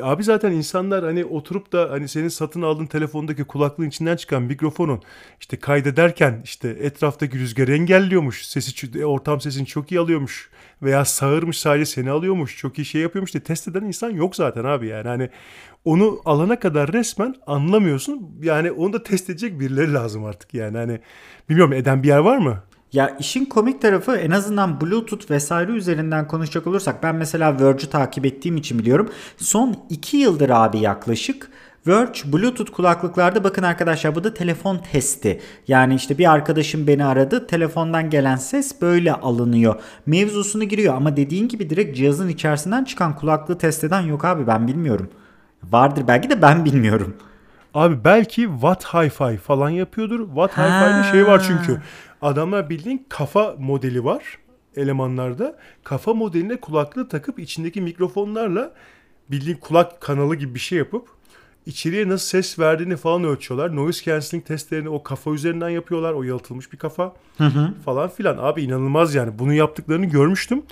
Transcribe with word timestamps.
Ya 0.00 0.06
abi 0.06 0.24
zaten 0.24 0.52
insanlar 0.52 1.04
hani 1.04 1.24
oturup 1.24 1.72
da 1.72 1.90
hani 1.90 2.08
senin 2.08 2.28
satın 2.28 2.62
aldığın 2.62 2.86
telefondaki 2.86 3.44
kulaklığın 3.44 3.88
içinden 3.88 4.16
çıkan 4.16 4.42
mikrofonun 4.42 5.02
işte 5.40 5.56
kaydederken 5.56 6.40
işte 6.44 6.68
etraftaki 6.68 7.38
rüzgarı 7.38 7.72
engelliyormuş. 7.72 8.46
Sesi 8.46 9.04
ortam 9.04 9.40
sesini 9.40 9.66
çok 9.66 9.92
iyi 9.92 10.00
alıyormuş 10.00 10.50
veya 10.82 11.04
sağırmış 11.04 11.58
sadece 11.58 11.86
seni 11.86 12.10
alıyormuş. 12.10 12.56
Çok 12.58 12.78
iyi 12.78 12.84
şey 12.84 13.02
yapıyormuş 13.02 13.32
diye 13.34 13.42
test 13.42 13.68
eden 13.68 13.84
insan 13.84 14.10
yok 14.10 14.36
zaten 14.36 14.64
abi 14.64 14.86
yani. 14.86 15.08
Hani 15.08 15.30
onu 15.84 16.20
alana 16.24 16.58
kadar 16.58 16.92
resmen 16.92 17.34
anlamıyorsun. 17.46 18.30
Yani 18.42 18.72
onu 18.72 18.92
da 18.92 19.02
test 19.02 19.30
edecek 19.30 19.60
birileri 19.60 19.94
lazım 19.94 20.24
artık 20.24 20.54
yani. 20.54 20.76
Hani 20.76 21.00
bilmiyorum 21.48 21.72
eden 21.72 22.02
bir 22.02 22.08
yer 22.08 22.18
var 22.18 22.38
mı? 22.38 22.62
Ya 22.92 23.16
işin 23.18 23.44
komik 23.44 23.82
tarafı 23.82 24.16
en 24.16 24.30
azından 24.30 24.80
Bluetooth 24.80 25.30
vesaire 25.30 25.72
üzerinden 25.72 26.28
konuşacak 26.28 26.66
olursak 26.66 27.02
ben 27.02 27.14
mesela 27.14 27.60
Verge'ü 27.60 27.90
takip 27.90 28.26
ettiğim 28.26 28.56
için 28.56 28.78
biliyorum. 28.78 29.08
Son 29.36 29.76
2 29.90 30.16
yıldır 30.16 30.50
abi 30.50 30.78
yaklaşık 30.78 31.50
Verge 31.86 32.20
Bluetooth 32.32 32.70
kulaklıklarda 32.72 33.44
bakın 33.44 33.62
arkadaşlar 33.62 34.14
bu 34.14 34.24
da 34.24 34.34
telefon 34.34 34.78
testi. 34.92 35.40
Yani 35.68 35.94
işte 35.94 36.18
bir 36.18 36.32
arkadaşım 36.32 36.86
beni 36.86 37.04
aradı 37.04 37.46
telefondan 37.46 38.10
gelen 38.10 38.36
ses 38.36 38.80
böyle 38.80 39.12
alınıyor. 39.12 39.74
Mevzusunu 40.06 40.64
giriyor 40.64 40.94
ama 40.94 41.16
dediğin 41.16 41.48
gibi 41.48 41.70
direkt 41.70 41.96
cihazın 41.96 42.28
içerisinden 42.28 42.84
çıkan 42.84 43.16
kulaklığı 43.16 43.58
test 43.58 43.84
eden 43.84 44.00
yok 44.00 44.24
abi 44.24 44.46
ben 44.46 44.68
bilmiyorum. 44.68 45.10
Vardır 45.64 46.04
belki 46.08 46.30
de 46.30 46.42
ben 46.42 46.64
bilmiyorum. 46.64 47.16
Abi 47.74 48.04
belki 48.04 48.42
Watt 48.42 48.84
Hi-Fi 48.84 49.36
falan 49.36 49.70
yapıyordur. 49.70 50.26
Watt 50.26 50.52
Hi-Fi'de 50.52 51.12
şey 51.12 51.26
var 51.26 51.42
çünkü. 51.46 51.80
Adamlar 52.22 52.70
bildiğin 52.70 53.06
kafa 53.08 53.56
modeli 53.58 54.04
var 54.04 54.38
elemanlarda. 54.76 55.58
Kafa 55.84 56.14
modeline 56.14 56.56
kulaklığı 56.56 57.08
takıp 57.08 57.38
içindeki 57.38 57.80
mikrofonlarla 57.80 58.74
bildiğin 59.30 59.56
kulak 59.56 60.00
kanalı 60.00 60.36
gibi 60.36 60.54
bir 60.54 60.60
şey 60.60 60.78
yapıp 60.78 61.08
içeriye 61.66 62.08
nasıl 62.08 62.26
ses 62.26 62.58
verdiğini 62.58 62.96
falan 62.96 63.24
ölçüyorlar. 63.24 63.76
Noise 63.76 64.04
cancelling 64.04 64.46
testlerini 64.46 64.88
o 64.88 65.02
kafa 65.02 65.30
üzerinden 65.30 65.68
yapıyorlar. 65.68 66.12
O 66.12 66.22
yalıtılmış 66.22 66.72
bir 66.72 66.78
kafa 66.78 67.14
hı 67.38 67.44
hı. 67.44 67.74
falan 67.84 68.08
filan. 68.08 68.38
Abi 68.38 68.62
inanılmaz 68.62 69.14
yani. 69.14 69.38
Bunu 69.38 69.52
yaptıklarını 69.52 70.06
görmüştüm. 70.06 70.62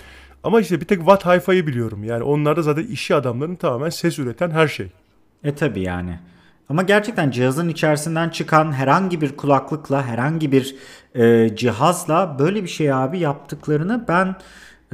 Ama 0.43 0.61
işte 0.61 0.81
bir 0.81 0.85
tek 0.85 0.99
Watt 0.99 1.25
Hi-Fi'yi 1.25 1.67
biliyorum. 1.67 2.03
Yani 2.03 2.23
onlar 2.23 2.57
da 2.57 2.61
zaten 2.61 2.83
işi 2.83 3.15
adamların 3.15 3.55
tamamen 3.55 3.89
ses 3.89 4.19
üreten 4.19 4.51
her 4.51 4.67
şey. 4.67 4.87
E 5.43 5.55
tabi 5.55 5.81
yani. 5.81 6.19
Ama 6.69 6.81
gerçekten 6.81 7.31
cihazın 7.31 7.69
içerisinden 7.69 8.29
çıkan 8.29 8.71
herhangi 8.71 9.21
bir 9.21 9.37
kulaklıkla, 9.37 10.05
herhangi 10.05 10.51
bir 10.51 10.75
e, 11.15 11.55
cihazla 11.55 12.39
böyle 12.39 12.63
bir 12.63 12.67
şey 12.67 12.93
abi 12.93 13.19
yaptıklarını 13.19 14.05
ben 14.07 14.35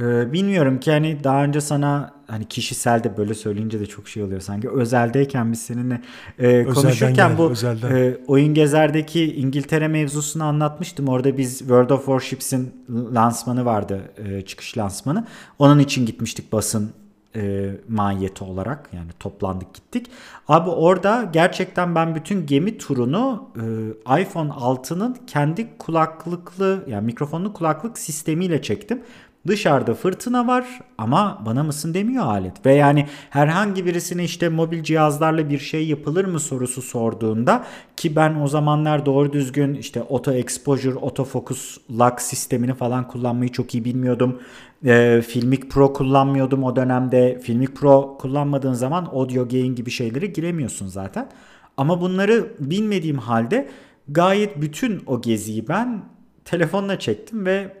e, 0.00 0.32
bilmiyorum 0.32 0.80
ki 0.80 0.90
hani 0.90 1.24
daha 1.24 1.44
önce 1.44 1.60
sana 1.60 2.14
hani 2.26 2.44
kişisel 2.44 3.04
de 3.04 3.16
böyle 3.16 3.34
söyleyince 3.34 3.80
de 3.80 3.86
çok 3.86 4.08
şey 4.08 4.22
oluyor 4.22 4.40
sanki 4.40 4.70
özeldeyken 4.70 5.52
biz 5.52 5.62
seninle 5.62 6.00
e, 6.38 6.64
konuşurken 6.64 7.14
gel, 7.14 7.38
bu 7.38 7.52
e, 7.88 8.16
oyun 8.26 8.54
gezerdeki 8.54 9.36
İngiltere 9.36 9.88
mevzusunu 9.88 10.44
anlatmıştım. 10.44 11.08
Orada 11.08 11.38
biz 11.38 11.58
World 11.58 11.90
of 11.90 12.04
Warships'in 12.04 12.74
lansmanı 13.14 13.64
vardı, 13.64 14.00
e, 14.16 14.42
çıkış 14.42 14.78
lansmanı. 14.78 15.26
Onun 15.58 15.78
için 15.78 16.06
gitmiştik 16.06 16.52
basın 16.52 16.90
e, 17.36 17.70
mahiyeti 17.88 18.44
olarak 18.44 18.88
yani 18.92 19.10
toplandık 19.20 19.74
gittik. 19.74 20.06
Abi 20.48 20.70
orada 20.70 21.30
gerçekten 21.32 21.94
ben 21.94 22.14
bütün 22.14 22.46
gemi 22.46 22.78
turunu 22.78 23.48
e, 23.56 24.22
iPhone 24.22 24.50
6'nın 24.50 25.16
kendi 25.26 25.78
kulaklıklı 25.78 26.84
yani 26.86 27.06
mikrofonlu 27.06 27.52
kulaklık 27.52 27.98
sistemiyle 27.98 28.62
çektim. 28.62 29.02
Dışarıda 29.46 29.94
fırtına 29.94 30.46
var 30.46 30.66
ama 30.98 31.42
bana 31.46 31.62
mısın 31.62 31.94
demiyor 31.94 32.24
alet. 32.24 32.66
Ve 32.66 32.74
yani 32.74 33.06
herhangi 33.30 33.86
birisine 33.86 34.24
işte 34.24 34.48
mobil 34.48 34.82
cihazlarla 34.82 35.50
bir 35.50 35.58
şey 35.58 35.86
yapılır 35.88 36.24
mı 36.24 36.40
sorusu 36.40 36.82
sorduğunda 36.82 37.64
ki 37.96 38.16
ben 38.16 38.40
o 38.40 38.48
zamanlar 38.48 39.06
doğru 39.06 39.32
düzgün 39.32 39.74
işte 39.74 40.02
auto 40.10 40.32
exposure, 40.32 40.94
auto 41.00 41.24
focus 41.24 41.78
lock 41.98 42.20
sistemini 42.20 42.74
falan 42.74 43.08
kullanmayı 43.08 43.52
çok 43.52 43.74
iyi 43.74 43.84
bilmiyordum. 43.84 44.40
E, 44.84 45.22
Filmic 45.28 45.68
Pro 45.68 45.92
kullanmıyordum 45.92 46.64
o 46.64 46.76
dönemde. 46.76 47.40
Filmic 47.40 47.74
Pro 47.74 48.18
kullanmadığın 48.18 48.72
zaman 48.72 49.04
audio 49.04 49.48
gain 49.48 49.74
gibi 49.74 49.90
şeyleri 49.90 50.32
giremiyorsun 50.32 50.86
zaten. 50.86 51.28
Ama 51.76 52.00
bunları 52.00 52.52
bilmediğim 52.60 53.18
halde 53.18 53.68
gayet 54.08 54.60
bütün 54.60 55.02
o 55.06 55.20
geziyi 55.20 55.68
ben 55.68 56.02
telefonla 56.44 56.98
çektim 56.98 57.46
ve 57.46 57.76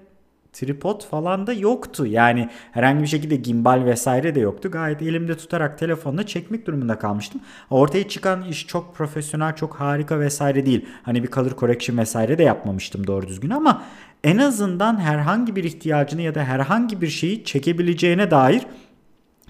tripod 0.52 1.04
falan 1.04 1.46
da 1.46 1.52
yoktu. 1.52 2.06
Yani 2.06 2.48
herhangi 2.72 3.02
bir 3.02 3.06
şekilde 3.06 3.36
gimbal 3.36 3.84
vesaire 3.84 4.34
de 4.34 4.40
yoktu. 4.40 4.70
Gayet 4.70 5.02
elimde 5.02 5.36
tutarak 5.36 5.78
telefonla 5.78 6.26
çekmek 6.26 6.66
durumunda 6.66 6.98
kalmıştım. 6.98 7.40
Ortaya 7.70 8.08
çıkan 8.08 8.42
iş 8.42 8.66
çok 8.66 8.94
profesyonel, 8.94 9.56
çok 9.56 9.74
harika 9.74 10.20
vesaire 10.20 10.66
değil. 10.66 10.86
Hani 11.02 11.22
bir 11.22 11.30
color 11.30 11.50
correction 11.50 11.98
vesaire 11.98 12.38
de 12.38 12.42
yapmamıştım 12.42 13.06
doğru 13.06 13.28
düzgün 13.28 13.50
ama 13.50 13.82
en 14.24 14.38
azından 14.38 15.00
herhangi 15.00 15.56
bir 15.56 15.64
ihtiyacını 15.64 16.22
ya 16.22 16.34
da 16.34 16.44
herhangi 16.44 17.00
bir 17.00 17.08
şeyi 17.08 17.44
çekebileceğine 17.44 18.30
dair 18.30 18.62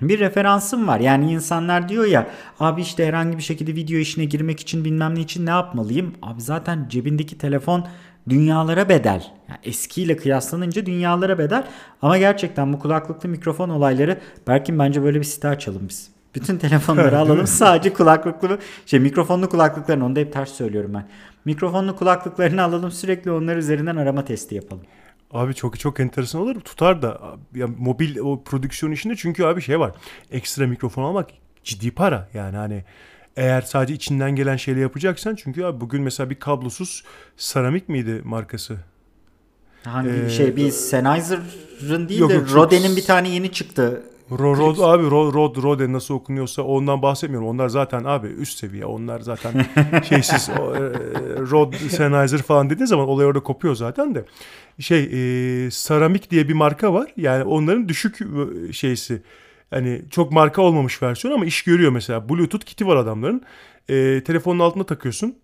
bir 0.02 0.18
referansım 0.18 0.88
var. 0.88 1.00
Yani 1.00 1.32
insanlar 1.32 1.88
diyor 1.88 2.04
ya 2.04 2.26
abi 2.60 2.80
işte 2.80 3.06
herhangi 3.06 3.38
bir 3.38 3.42
şekilde 3.42 3.74
video 3.74 3.98
işine 3.98 4.24
girmek 4.24 4.60
için 4.60 4.84
bilmem 4.84 5.14
ne 5.14 5.20
için 5.20 5.46
ne 5.46 5.50
yapmalıyım? 5.50 6.12
Abi 6.22 6.40
zaten 6.40 6.86
cebindeki 6.88 7.38
telefon 7.38 7.86
dünyalara 8.28 8.88
bedel. 8.88 9.24
Yani 9.48 9.58
eskiyle 9.64 10.16
kıyaslanınca 10.16 10.86
dünyalara 10.86 11.38
bedel. 11.38 11.64
Ama 12.02 12.18
gerçekten 12.18 12.72
bu 12.72 12.78
kulaklıklı 12.78 13.28
mikrofon 13.28 13.68
olayları 13.68 14.18
belki 14.46 14.78
bence 14.78 15.02
böyle 15.02 15.18
bir 15.18 15.24
site 15.24 15.48
açalım 15.48 15.82
biz. 15.88 16.10
Bütün 16.34 16.58
telefonları 16.58 17.18
alalım 17.18 17.46
sadece 17.46 17.92
kulaklıklı 17.92 18.58
şey 18.86 19.00
mikrofonlu 19.00 19.48
kulaklıklarını 19.48 20.04
onu 20.06 20.16
da 20.16 20.20
hep 20.20 20.32
ters 20.32 20.52
söylüyorum 20.52 20.90
ben. 20.94 21.06
Mikrofonlu 21.46 21.96
kulaklıklarını 21.96 22.62
alalım 22.62 22.90
sürekli 22.90 23.30
onlar 23.30 23.56
üzerinden 23.56 23.96
arama 23.96 24.24
testi 24.24 24.54
yapalım. 24.54 24.84
Abi 25.30 25.54
çok 25.54 25.80
çok 25.80 26.00
enteresan 26.00 26.40
olur. 26.40 26.60
Tutar 26.60 27.02
da 27.02 27.20
ya 27.54 27.66
mobil 27.78 28.18
o 28.18 28.42
prodüksiyon 28.42 28.92
işinde 28.92 29.16
çünkü 29.16 29.44
abi 29.44 29.62
şey 29.62 29.80
var. 29.80 29.92
Ekstra 30.30 30.66
mikrofon 30.66 31.02
almak 31.02 31.30
ciddi 31.64 31.90
para. 31.90 32.28
Yani 32.34 32.56
hani 32.56 32.84
eğer 33.36 33.60
sadece 33.60 33.94
içinden 33.94 34.36
gelen 34.36 34.56
şeyle 34.56 34.80
yapacaksan 34.80 35.34
çünkü 35.34 35.64
abi 35.64 35.80
bugün 35.80 36.02
mesela 36.02 36.30
bir 36.30 36.34
kablosuz 36.34 37.04
seramik 37.36 37.88
miydi 37.88 38.20
markası? 38.24 38.76
Hangi 39.84 40.08
ee, 40.08 40.30
şey 40.30 40.56
bir 40.56 40.70
Sennheiser'ın 40.70 42.08
değil 42.08 42.20
yok, 42.20 42.30
de 42.30 42.40
Rode'nin 42.40 42.96
bir 42.96 43.04
tane 43.04 43.28
yeni 43.28 43.52
çıktı. 43.52 44.02
Rod, 44.30 44.58
Rod 44.58 44.78
abi 44.78 45.10
Rod, 45.10 45.34
Rod 45.34 45.62
Rode 45.62 45.92
nasıl 45.92 46.14
okunuyorsa 46.14 46.62
ondan 46.62 47.02
bahsetmiyorum. 47.02 47.48
Onlar 47.48 47.68
zaten 47.68 48.04
abi 48.04 48.26
üst 48.26 48.58
seviye. 48.58 48.86
Onlar 48.86 49.20
zaten 49.20 49.66
şeysiz 50.08 50.50
o, 50.60 50.74
e, 50.74 50.80
Rod 51.50 51.74
Sennheiser 51.74 52.42
falan 52.42 52.70
dediğin 52.70 52.86
zaman 52.86 53.08
olay 53.08 53.26
orada 53.26 53.40
kopuyor 53.40 53.74
zaten 53.74 54.14
de. 54.14 54.24
Şey 54.80 55.02
e, 55.66 55.70
Saramik 55.70 56.30
diye 56.30 56.48
bir 56.48 56.54
marka 56.54 56.94
var. 56.94 57.12
Yani 57.16 57.44
onların 57.44 57.88
düşük 57.88 58.20
e, 58.20 58.72
şeysi 58.72 59.22
Hani 59.70 60.02
çok 60.10 60.32
marka 60.32 60.62
olmamış 60.62 61.02
versiyon 61.02 61.34
ama 61.34 61.44
iş 61.44 61.62
görüyor 61.62 61.92
mesela. 61.92 62.28
Bluetooth 62.28 62.64
kiti 62.64 62.86
var 62.86 62.96
adamların. 62.96 63.42
E, 63.88 64.22
telefonun 64.24 64.58
altına 64.58 64.84
takıyorsun 64.84 65.36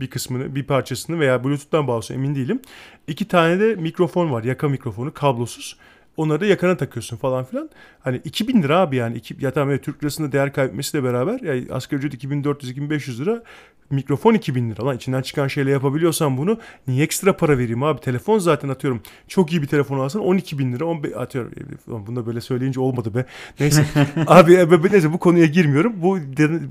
bir 0.00 0.10
kısmını, 0.10 0.54
bir 0.54 0.62
parçasını 0.62 1.20
veya 1.20 1.44
Bluetooth'tan 1.44 1.88
bağlısın 1.88 2.14
emin 2.14 2.34
değilim. 2.34 2.60
İki 3.06 3.28
tane 3.28 3.60
de 3.60 3.74
mikrofon 3.74 4.32
var. 4.32 4.44
Yaka 4.44 4.68
mikrofonu 4.68 5.14
kablosuz. 5.14 5.78
Onları 6.18 6.40
da 6.40 6.46
yakana 6.46 6.76
takıyorsun 6.76 7.16
falan 7.16 7.44
filan. 7.44 7.70
Hani 8.00 8.20
2000 8.24 8.62
lira 8.62 8.78
abi 8.78 8.96
yani. 8.96 9.16
İki, 9.16 9.36
ya 9.40 9.50
tamam 9.52 9.78
Türk 9.78 10.02
lirasında 10.02 10.32
değer 10.32 10.52
kaybetmesiyle 10.52 11.04
beraber 11.04 11.40
yani 11.40 11.66
asgari 11.72 12.00
ücret 12.00 12.24
2400-2500 12.24 13.18
lira 13.20 13.42
mikrofon 13.90 14.34
2000 14.34 14.70
lira. 14.70 14.86
Lan 14.86 14.96
içinden 14.96 15.22
çıkan 15.22 15.48
şeyle 15.48 15.70
yapabiliyorsan 15.70 16.36
bunu 16.36 16.58
niye 16.86 17.04
ekstra 17.04 17.36
para 17.36 17.58
vereyim 17.58 17.82
abi? 17.82 18.00
Telefon 18.00 18.38
zaten 18.38 18.68
atıyorum. 18.68 19.02
Çok 19.28 19.52
iyi 19.52 19.62
bir 19.62 19.66
telefon 19.66 19.98
alsan 19.98 20.22
12 20.22 20.58
bin 20.58 20.72
lira 20.72 20.84
15, 20.84 21.12
atıyorum. 21.16 21.52
Bunu 21.86 22.16
da 22.16 22.26
böyle 22.26 22.40
söyleyince 22.40 22.80
olmadı 22.80 23.14
be. 23.14 23.24
Neyse. 23.60 23.84
Abi 24.26 24.54
e, 24.54 24.66
neyse 24.92 25.12
bu 25.12 25.18
konuya 25.18 25.46
girmiyorum. 25.46 25.92
Bu 25.96 26.18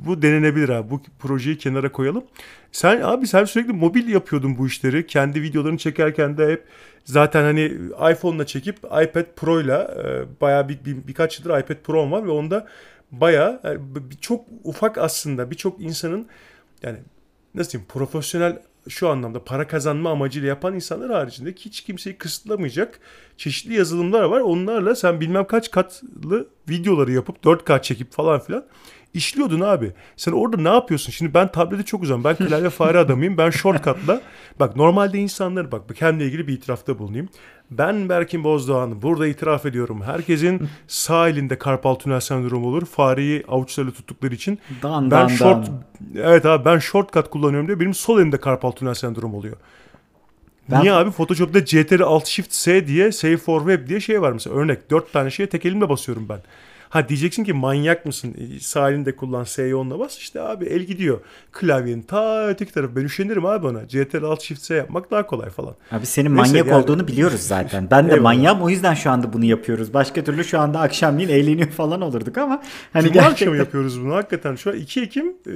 bu 0.05 0.21
denenebilir 0.21 0.69
abi. 0.69 0.89
Bu 0.89 1.01
projeyi 1.19 1.57
kenara 1.57 1.91
koyalım. 1.91 2.23
Sen 2.71 3.01
abi 3.01 3.27
sen 3.27 3.45
sürekli 3.45 3.73
mobil 3.73 4.07
yapıyordun 4.07 4.57
bu 4.57 4.67
işleri. 4.67 5.07
Kendi 5.07 5.41
videolarını 5.41 5.77
çekerken 5.77 6.37
de 6.37 6.47
hep 6.47 6.63
zaten 7.03 7.43
hani 7.43 7.73
iPhone'la 8.11 8.45
çekip 8.45 8.77
iPad 8.77 9.25
Pro'yla 9.35 9.95
e, 10.03 10.41
bayağı 10.41 10.69
bir, 10.69 10.85
bir 10.85 11.07
birkaç 11.07 11.39
yıldır 11.39 11.59
iPad 11.59 11.75
Pro'm 11.83 12.11
var 12.11 12.25
ve 12.25 12.31
onda 12.31 12.67
bayağı 13.11 13.61
yani 13.63 13.79
çok 14.21 14.45
ufak 14.63 14.97
aslında 14.97 15.51
birçok 15.51 15.81
insanın 15.81 16.27
yani 16.83 16.97
nasıl 17.55 17.71
diyeyim 17.71 17.87
profesyonel 17.87 18.59
şu 18.89 19.09
anlamda 19.09 19.43
para 19.43 19.67
kazanma 19.67 20.11
amacıyla 20.11 20.47
yapan 20.47 20.75
insanlar 20.75 21.11
haricinde 21.11 21.53
hiç 21.53 21.81
kimseyi 21.81 22.17
kısıtlamayacak 22.17 22.99
çeşitli 23.37 23.73
yazılımlar 23.73 24.23
var. 24.23 24.39
Onlarla 24.39 24.95
sen 24.95 25.21
bilmem 25.21 25.47
kaç 25.47 25.71
katlı 25.71 26.47
videoları 26.69 27.11
yapıp 27.11 27.45
4K 27.45 27.81
çekip 27.81 28.11
falan 28.11 28.39
filan 28.39 28.65
işliyordun 29.13 29.61
abi. 29.61 29.93
Sen 30.15 30.31
orada 30.31 30.57
ne 30.57 30.69
yapıyorsun? 30.69 31.11
Şimdi 31.11 31.33
ben 31.33 31.51
tablete 31.51 31.83
çok 31.83 32.03
uzun. 32.03 32.23
Ben 32.23 32.35
klavye 32.35 32.69
fare 32.69 32.99
adamıyım. 32.99 33.37
Ben 33.37 33.49
shortcut'la 33.49 34.21
bak 34.59 34.75
normalde 34.75 35.17
insanlar 35.17 35.71
bak 35.71 35.95
kendimle 35.95 36.25
ilgili 36.25 36.47
bir 36.47 36.53
itirafta 36.53 36.99
bulunayım. 36.99 37.29
Ben 37.71 38.09
Berkin 38.09 38.43
Bozdoğan 38.43 39.01
burada 39.01 39.27
itiraf 39.27 39.65
ediyorum. 39.65 40.01
Herkesin 40.01 40.69
sağ 40.87 41.29
elinde 41.29 41.57
karpal 41.57 41.95
tünel 41.95 42.19
sendromu 42.19 42.67
olur. 42.67 42.85
Fareyi 42.85 43.43
avuçlarıyla 43.47 43.93
tuttukları 43.93 44.35
için. 44.35 44.59
Dan, 44.83 45.11
ben 45.11 45.21
dan, 45.21 45.27
short 45.27 45.67
dan. 45.67 45.81
evet 46.15 46.45
abi 46.45 46.65
ben 46.65 46.79
shortcut 46.79 47.29
kullanıyorum 47.29 47.67
diye 47.67 47.79
benim 47.79 47.93
sol 47.93 48.19
elimde 48.19 48.37
karpal 48.39 48.71
tünel 48.71 48.93
sendromu 48.93 49.37
oluyor. 49.37 49.55
Ben- 50.71 50.81
Niye 50.81 50.93
abi? 50.93 51.11
Photoshop'ta 51.11 51.65
CTRL 51.65 52.01
Alt 52.03 52.25
Shift 52.27 52.53
S 52.53 52.87
diye 52.87 53.11
Save 53.11 53.37
for 53.37 53.59
Web 53.59 53.89
diye 53.89 53.99
şey 53.99 54.21
var 54.21 54.31
mesela. 54.31 54.55
Örnek 54.55 54.91
dört 54.91 55.13
tane 55.13 55.29
şeye 55.31 55.49
tek 55.49 55.65
elimle 55.65 55.89
basıyorum 55.89 56.29
ben. 56.29 56.39
Ha 56.89 57.09
diyeceksin 57.09 57.43
ki 57.43 57.53
manyak 57.53 58.05
mısın? 58.05 58.35
E, 58.55 58.59
Sağ 58.59 58.89
elinde 58.91 59.15
kullan 59.15 59.43
S'yi 59.43 59.75
onunla 59.75 59.99
bas. 59.99 60.17
İşte 60.17 60.41
abi 60.41 60.65
el 60.65 60.81
gidiyor. 60.81 61.19
Klavyenin 61.51 62.01
ta 62.01 62.47
öteki 62.47 62.73
tarafı. 62.73 62.95
Ben 62.95 63.01
üşenirim 63.03 63.45
abi 63.45 63.67
ona. 63.67 63.87
CTRL 63.87 64.23
Alt 64.23 64.41
Shift 64.41 64.61
S 64.61 64.75
yapmak 64.75 65.11
daha 65.11 65.25
kolay 65.25 65.49
falan. 65.49 65.75
Abi 65.91 66.05
senin 66.05 66.35
Neyse 66.37 66.51
manyak 66.51 66.67
yani. 66.67 66.83
olduğunu 66.83 67.07
biliyoruz 67.07 67.39
zaten. 67.41 67.87
Ben 67.91 68.03
de 68.07 68.11
Eyvallah. 68.11 68.23
manyağım 68.23 68.61
o 68.61 68.69
yüzden 68.69 68.93
şu 68.93 69.11
anda 69.11 69.33
bunu 69.33 69.45
yapıyoruz. 69.45 69.93
Başka 69.93 70.23
türlü 70.23 70.43
şu 70.43 70.59
anda 70.59 70.79
akşamleyin 70.79 71.29
eğleniyor 71.29 71.69
falan 71.69 72.01
olurduk 72.01 72.37
ama 72.37 72.63
hani 72.93 73.03
Cuma 73.03 73.13
gerçekten 73.13 73.31
akşamı 73.31 73.57
yapıyoruz 73.57 74.01
bunu 74.01 74.15
hakikaten. 74.15 74.55
Şu 74.55 74.69
an 74.69 74.75
2 74.75 75.01
Ekim 75.01 75.27
e, 75.47 75.53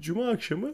Cuma 0.00 0.28
akşamı 0.30 0.68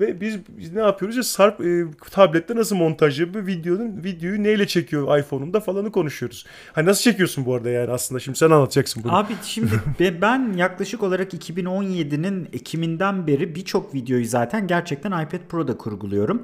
ve 0.00 0.20
biz, 0.20 0.38
biz 0.48 0.72
ne 0.72 0.80
yapıyoruz? 0.80 1.16
Ya 1.16 1.22
Sarp 1.22 1.60
e, 1.60 1.84
tablette 2.10 2.56
nasıl 2.56 2.76
montaj 2.76 3.20
yapıyor? 3.20 3.46
Videonun 3.46 4.04
videoyu 4.04 4.42
neyle 4.42 4.66
çekiyor 4.66 5.18
iPhone'unda 5.18 5.60
falanı 5.60 5.92
konuşuyoruz. 5.92 6.46
Hani 6.72 6.86
nasıl 6.86 7.02
çekiyorsun 7.02 7.46
bu 7.46 7.54
arada 7.54 7.70
yani 7.70 7.90
aslında 7.90 8.20
şimdi 8.20 8.38
sen 8.38 8.50
anlatacaksın 8.50 9.04
bunu. 9.04 9.16
Abi 9.16 9.32
şimdi 9.42 9.70
be- 10.00 10.22
ben 10.22 10.52
yaklaşık 10.56 11.02
olarak 11.02 11.34
2017'nin 11.34 12.48
Ekim'inden 12.52 13.26
beri 13.26 13.54
birçok 13.54 13.94
videoyu 13.94 14.24
zaten 14.24 14.66
gerçekten 14.66 15.10
iPad 15.10 15.40
Pro'da 15.48 15.76
kurguluyorum. 15.76 16.42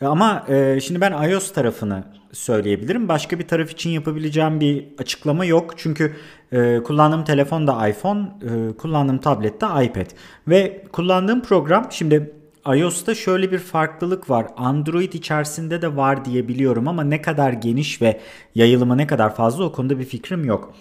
E, 0.00 0.06
Ama 0.06 0.44
e, 0.48 0.80
şimdi 0.80 1.00
ben 1.00 1.28
iOS 1.30 1.52
tarafını 1.52 2.04
söyleyebilirim. 2.32 3.08
Başka 3.08 3.38
bir 3.38 3.48
taraf 3.48 3.70
için 3.70 3.90
yapabileceğim 3.90 4.60
bir 4.60 4.84
açıklama 4.98 5.44
yok. 5.44 5.74
Çünkü 5.76 6.16
e, 6.52 6.82
kullandığım 6.82 7.24
telefon 7.24 7.66
da 7.66 7.88
iPhone, 7.88 8.20
e, 8.42 8.76
kullandığım 8.76 9.18
tablet 9.18 9.60
de 9.60 9.66
iPad. 9.84 10.06
Ve 10.48 10.84
kullandığım 10.92 11.42
program 11.42 11.86
şimdi 11.90 12.32
iOS'ta 12.66 13.14
şöyle 13.14 13.52
bir 13.52 13.58
farklılık 13.58 14.30
var. 14.30 14.46
Android 14.56 15.12
içerisinde 15.12 15.82
de 15.82 15.96
var 15.96 16.24
diye 16.24 16.48
biliyorum 16.48 16.88
ama 16.88 17.04
ne 17.04 17.22
kadar 17.22 17.52
geniş 17.52 18.02
ve 18.02 18.20
yayılımı 18.54 18.96
ne 18.96 19.06
kadar 19.06 19.34
fazla 19.34 19.64
o 19.64 19.72
konuda 19.72 19.98
bir 19.98 20.04
fikrim 20.04 20.44
yok. 20.44 20.74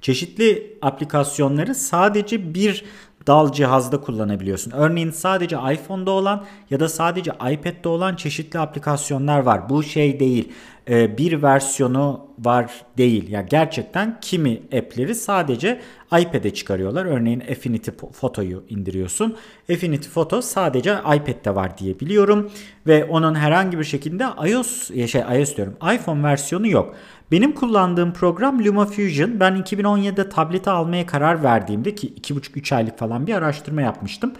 Çeşitli 0.00 0.78
aplikasyonları 0.82 1.74
sadece 1.74 2.54
bir 2.54 2.84
dal 3.26 3.52
cihazda 3.52 4.00
kullanabiliyorsun. 4.00 4.70
Örneğin 4.70 5.10
sadece 5.10 5.56
iPhone'da 5.72 6.10
olan 6.10 6.44
ya 6.70 6.80
da 6.80 6.88
sadece 6.88 7.30
iPad'de 7.30 7.88
olan 7.88 8.14
çeşitli 8.16 8.58
aplikasyonlar 8.58 9.38
var. 9.38 9.68
Bu 9.68 9.82
şey 9.82 10.20
değil. 10.20 10.52
e, 10.88 11.18
Bir 11.18 11.42
versiyonu 11.42 12.20
var 12.38 12.70
değil. 12.98 13.30
Ya 13.30 13.42
gerçekten 13.42 14.18
kimi 14.20 14.62
app'leri 14.78 15.14
sadece 15.14 15.80
iPad'e 16.20 16.54
çıkarıyorlar. 16.54 17.04
Örneğin 17.06 17.40
Affinity 17.40 17.90
Photo'yu 18.20 18.64
indiriyorsun. 18.68 19.36
Affinity 19.72 20.08
Photo 20.08 20.42
sadece 20.42 20.92
iPad'de 20.92 21.54
var 21.54 21.78
diye 21.78 22.00
biliyorum 22.00 22.50
ve 22.86 23.04
onun 23.04 23.34
herhangi 23.34 23.78
bir 23.78 23.84
şekilde 23.84 24.24
iOS 24.50 24.90
şey 25.10 25.22
iOS 25.38 25.56
diyorum. 25.56 25.74
iPhone 25.94 26.22
versiyonu 26.22 26.68
yok. 26.68 26.94
Benim 27.34 27.52
kullandığım 27.52 28.12
program 28.12 28.64
LumaFusion. 28.64 29.40
Ben 29.40 29.52
2017'de 29.52 30.28
tableti 30.28 30.70
almaya 30.70 31.06
karar 31.06 31.42
verdiğimde 31.42 31.94
ki 31.94 32.14
2,5-3 32.20 32.74
aylık 32.74 32.98
falan 32.98 33.26
bir 33.26 33.34
araştırma 33.34 33.82
yapmıştım. 33.82 34.32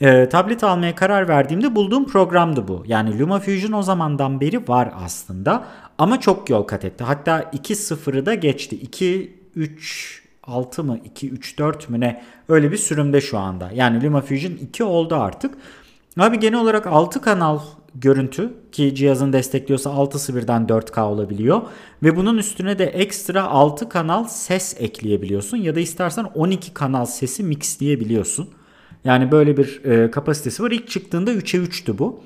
Ee, 0.00 0.28
tablet 0.28 0.64
almaya 0.64 0.94
karar 0.94 1.28
verdiğimde 1.28 1.74
bulduğum 1.74 2.06
programdı 2.06 2.68
bu. 2.68 2.84
Yani 2.86 3.18
LumaFusion 3.18 3.72
o 3.72 3.82
zamandan 3.82 4.40
beri 4.40 4.68
var 4.68 4.92
aslında. 5.04 5.64
Ama 5.98 6.20
çok 6.20 6.50
yol 6.50 6.62
kat 6.62 6.84
etti. 6.84 7.04
Hatta 7.04 7.40
2.0'ı 7.40 8.26
da 8.26 8.34
geçti. 8.34 8.76
2, 8.76 9.38
3, 9.56 10.22
6 10.42 10.84
mı 10.84 10.98
2, 11.04 11.30
3, 11.30 11.58
4 11.58 11.90
mü 11.90 12.00
ne 12.00 12.22
öyle 12.48 12.72
bir 12.72 12.76
sürümde 12.76 13.20
şu 13.20 13.38
anda. 13.38 13.70
Yani 13.74 14.04
LumaFusion 14.04 14.52
2 14.52 14.84
oldu 14.84 15.14
artık. 15.14 15.54
Abi 16.18 16.40
genel 16.40 16.60
olarak 16.60 16.86
6 16.86 17.20
kanal 17.20 17.58
görüntü 17.94 18.52
ki 18.72 18.94
cihazın 18.94 19.32
destekliyorsa 19.32 19.90
6'sı 19.90 20.36
birden 20.36 20.66
4K 20.66 21.00
olabiliyor. 21.00 21.62
Ve 22.02 22.16
bunun 22.16 22.38
üstüne 22.38 22.78
de 22.78 22.84
ekstra 22.84 23.42
6 23.44 23.88
kanal 23.88 24.24
ses 24.24 24.76
ekleyebiliyorsun. 24.80 25.56
Ya 25.56 25.74
da 25.74 25.80
istersen 25.80 26.26
12 26.34 26.74
kanal 26.74 27.04
sesi 27.06 27.42
mixleyebiliyorsun. 27.42 28.48
Yani 29.04 29.32
böyle 29.32 29.56
bir 29.56 29.84
e, 29.84 30.10
kapasitesi 30.10 30.62
var. 30.62 30.70
İlk 30.70 30.88
çıktığında 30.88 31.32
3'e 31.32 31.60
3'tü 31.60 31.98
bu. 31.98 32.20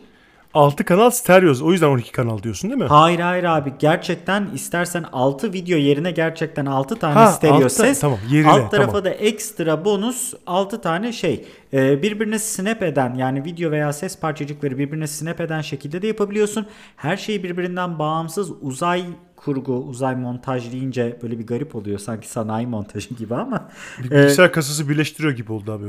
6 0.55 0.85
kanal 0.85 1.11
stereoz. 1.11 1.62
O 1.62 1.73
yüzden 1.73 1.87
12 1.87 2.12
kanal 2.12 2.43
diyorsun 2.43 2.71
değil 2.71 2.83
mi? 2.83 2.87
Hayır 2.89 3.19
hayır 3.21 3.45
abi 3.45 3.73
gerçekten 3.79 4.49
istersen 4.55 5.05
6 5.12 5.53
video 5.53 5.79
yerine 5.79 6.11
gerçekten 6.11 6.67
6 6.67 6.97
tane 6.97 7.15
Ha, 7.15 7.27
stereo 7.33 7.55
altta- 7.56 7.69
ses. 7.69 8.00
tamam, 8.00 8.19
yerine, 8.31 8.50
alt 8.50 8.71
tarafa 8.71 8.87
tamam. 8.89 9.05
da 9.05 9.11
ekstra 9.11 9.85
bonus 9.85 10.35
6 10.47 10.81
tane 10.81 11.12
şey. 11.12 11.45
Ee, 11.73 12.03
birbirine 12.03 12.39
snap 12.39 12.83
eden 12.83 13.15
yani 13.15 13.45
video 13.45 13.71
veya 13.71 13.93
ses 13.93 14.19
parçacıkları 14.19 14.79
birbirine 14.79 15.06
snap 15.06 15.41
eden 15.41 15.61
şekilde 15.61 16.03
de 16.03 16.06
yapabiliyorsun. 16.06 16.67
Her 16.97 17.17
şey 17.17 17.43
birbirinden 17.43 17.99
bağımsız 17.99 18.51
uzay 18.62 19.05
kurgu, 19.44 19.73
uzay 19.73 20.17
montaj 20.17 20.73
deyince 20.73 21.19
böyle 21.23 21.38
bir 21.38 21.46
garip 21.46 21.75
oluyor 21.75 21.99
sanki 21.99 22.29
sanayi 22.29 22.67
montajı 22.67 23.14
gibi 23.14 23.35
ama. 23.35 23.69
Bir 23.99 24.11
bilgisayar 24.11 24.52
kasası 24.52 24.88
birleştiriyor 24.88 25.32
gibi 25.32 25.52
oldu 25.52 25.73
abi. 25.73 25.85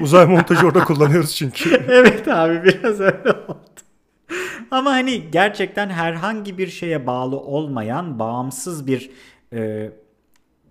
Uzay 0.02 0.26
montajı 0.26 0.66
orada 0.66 0.84
kullanıyoruz 0.84 1.34
çünkü. 1.34 1.70
evet 1.88 2.28
abi 2.28 2.64
biraz 2.64 3.00
öyle 3.00 3.30
oldu. 3.48 3.62
Ama 4.70 4.90
hani 4.90 5.30
gerçekten 5.30 5.90
herhangi 5.90 6.58
bir 6.58 6.66
şeye 6.66 7.06
bağlı 7.06 7.36
olmayan 7.36 8.18
bağımsız 8.18 8.86
bir 8.86 9.10
e, 9.52 9.90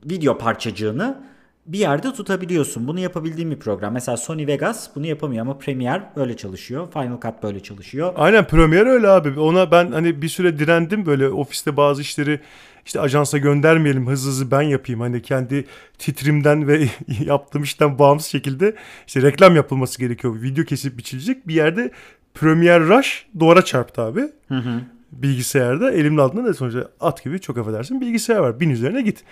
video 0.05 0.37
parçacığını 0.37 1.30
bir 1.65 1.79
yerde 1.79 2.13
tutabiliyorsun. 2.13 2.87
Bunu 2.87 2.99
yapabildiğim 2.99 3.51
bir 3.51 3.59
program. 3.59 3.93
Mesela 3.93 4.17
Sony 4.17 4.47
Vegas 4.47 4.95
bunu 4.95 5.07
yapamıyor 5.07 5.41
ama 5.41 5.57
Premiere 5.57 6.03
böyle 6.15 6.37
çalışıyor. 6.37 6.91
Final 6.93 7.19
Cut 7.21 7.43
böyle 7.43 7.59
çalışıyor. 7.59 8.13
Aynen 8.15 8.47
Premiere 8.47 8.89
öyle 8.89 9.07
abi. 9.07 9.39
Ona 9.39 9.71
ben 9.71 9.91
hani 9.91 10.21
bir 10.21 10.29
süre 10.29 10.59
direndim 10.59 11.05
böyle 11.05 11.27
ofiste 11.27 11.77
bazı 11.77 12.01
işleri 12.01 12.39
işte 12.85 12.99
ajansa 12.99 13.37
göndermeyelim 13.37 14.07
hızlı 14.07 14.29
hızlı 14.29 14.51
ben 14.51 14.61
yapayım. 14.61 15.01
Hani 15.01 15.21
kendi 15.21 15.65
titrimden 15.97 16.67
ve 16.67 16.87
yaptığım 17.25 17.63
işten 17.63 17.99
bağımsız 17.99 18.31
şekilde 18.31 18.75
işte 19.07 19.21
reklam 19.21 19.55
yapılması 19.55 19.99
gerekiyor. 19.99 20.41
Video 20.41 20.65
kesip 20.65 20.97
biçilecek. 20.97 21.47
Bir 21.47 21.53
yerde 21.53 21.91
Premiere 22.33 22.97
Rush 22.97 23.25
duvara 23.39 23.61
çarptı 23.65 24.01
abi. 24.01 24.21
Bilgisayarda 25.11 25.91
elimde 25.91 26.21
altında 26.21 26.45
da 26.45 26.53
sonuçta 26.53 26.91
at 26.99 27.23
gibi 27.23 27.39
çok 27.39 27.57
affedersin 27.57 28.01
bilgisayar 28.01 28.37
var. 28.37 28.59
Bin 28.59 28.69
üzerine 28.69 29.01
git. 29.01 29.23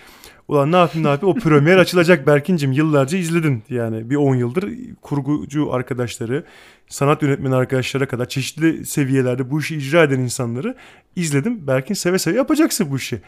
Ulan 0.48 0.72
ne 0.72 0.76
yapayım 0.76 1.06
ne 1.06 1.10
yapayım 1.10 1.36
o 1.36 1.40
Premiere 1.40 1.80
açılacak 1.80 2.26
Berkin'cim 2.26 2.72
yıllarca 2.72 3.18
izledin. 3.18 3.62
Yani 3.68 4.10
bir 4.10 4.16
10 4.16 4.34
yıldır 4.34 4.70
kurgucu 5.02 5.72
arkadaşları, 5.72 6.44
sanat 6.88 7.22
yönetmeni 7.22 7.54
arkadaşlara 7.54 8.08
kadar 8.08 8.28
çeşitli 8.28 8.86
seviyelerde 8.86 9.50
bu 9.50 9.60
işi 9.60 9.76
icra 9.76 10.02
eden 10.02 10.20
insanları 10.20 10.74
izledim. 11.16 11.66
Berkin 11.66 11.94
seve 11.94 12.18
seve 12.18 12.36
yapacaksın 12.36 12.90
bu 12.90 12.96
işi. 12.96 13.22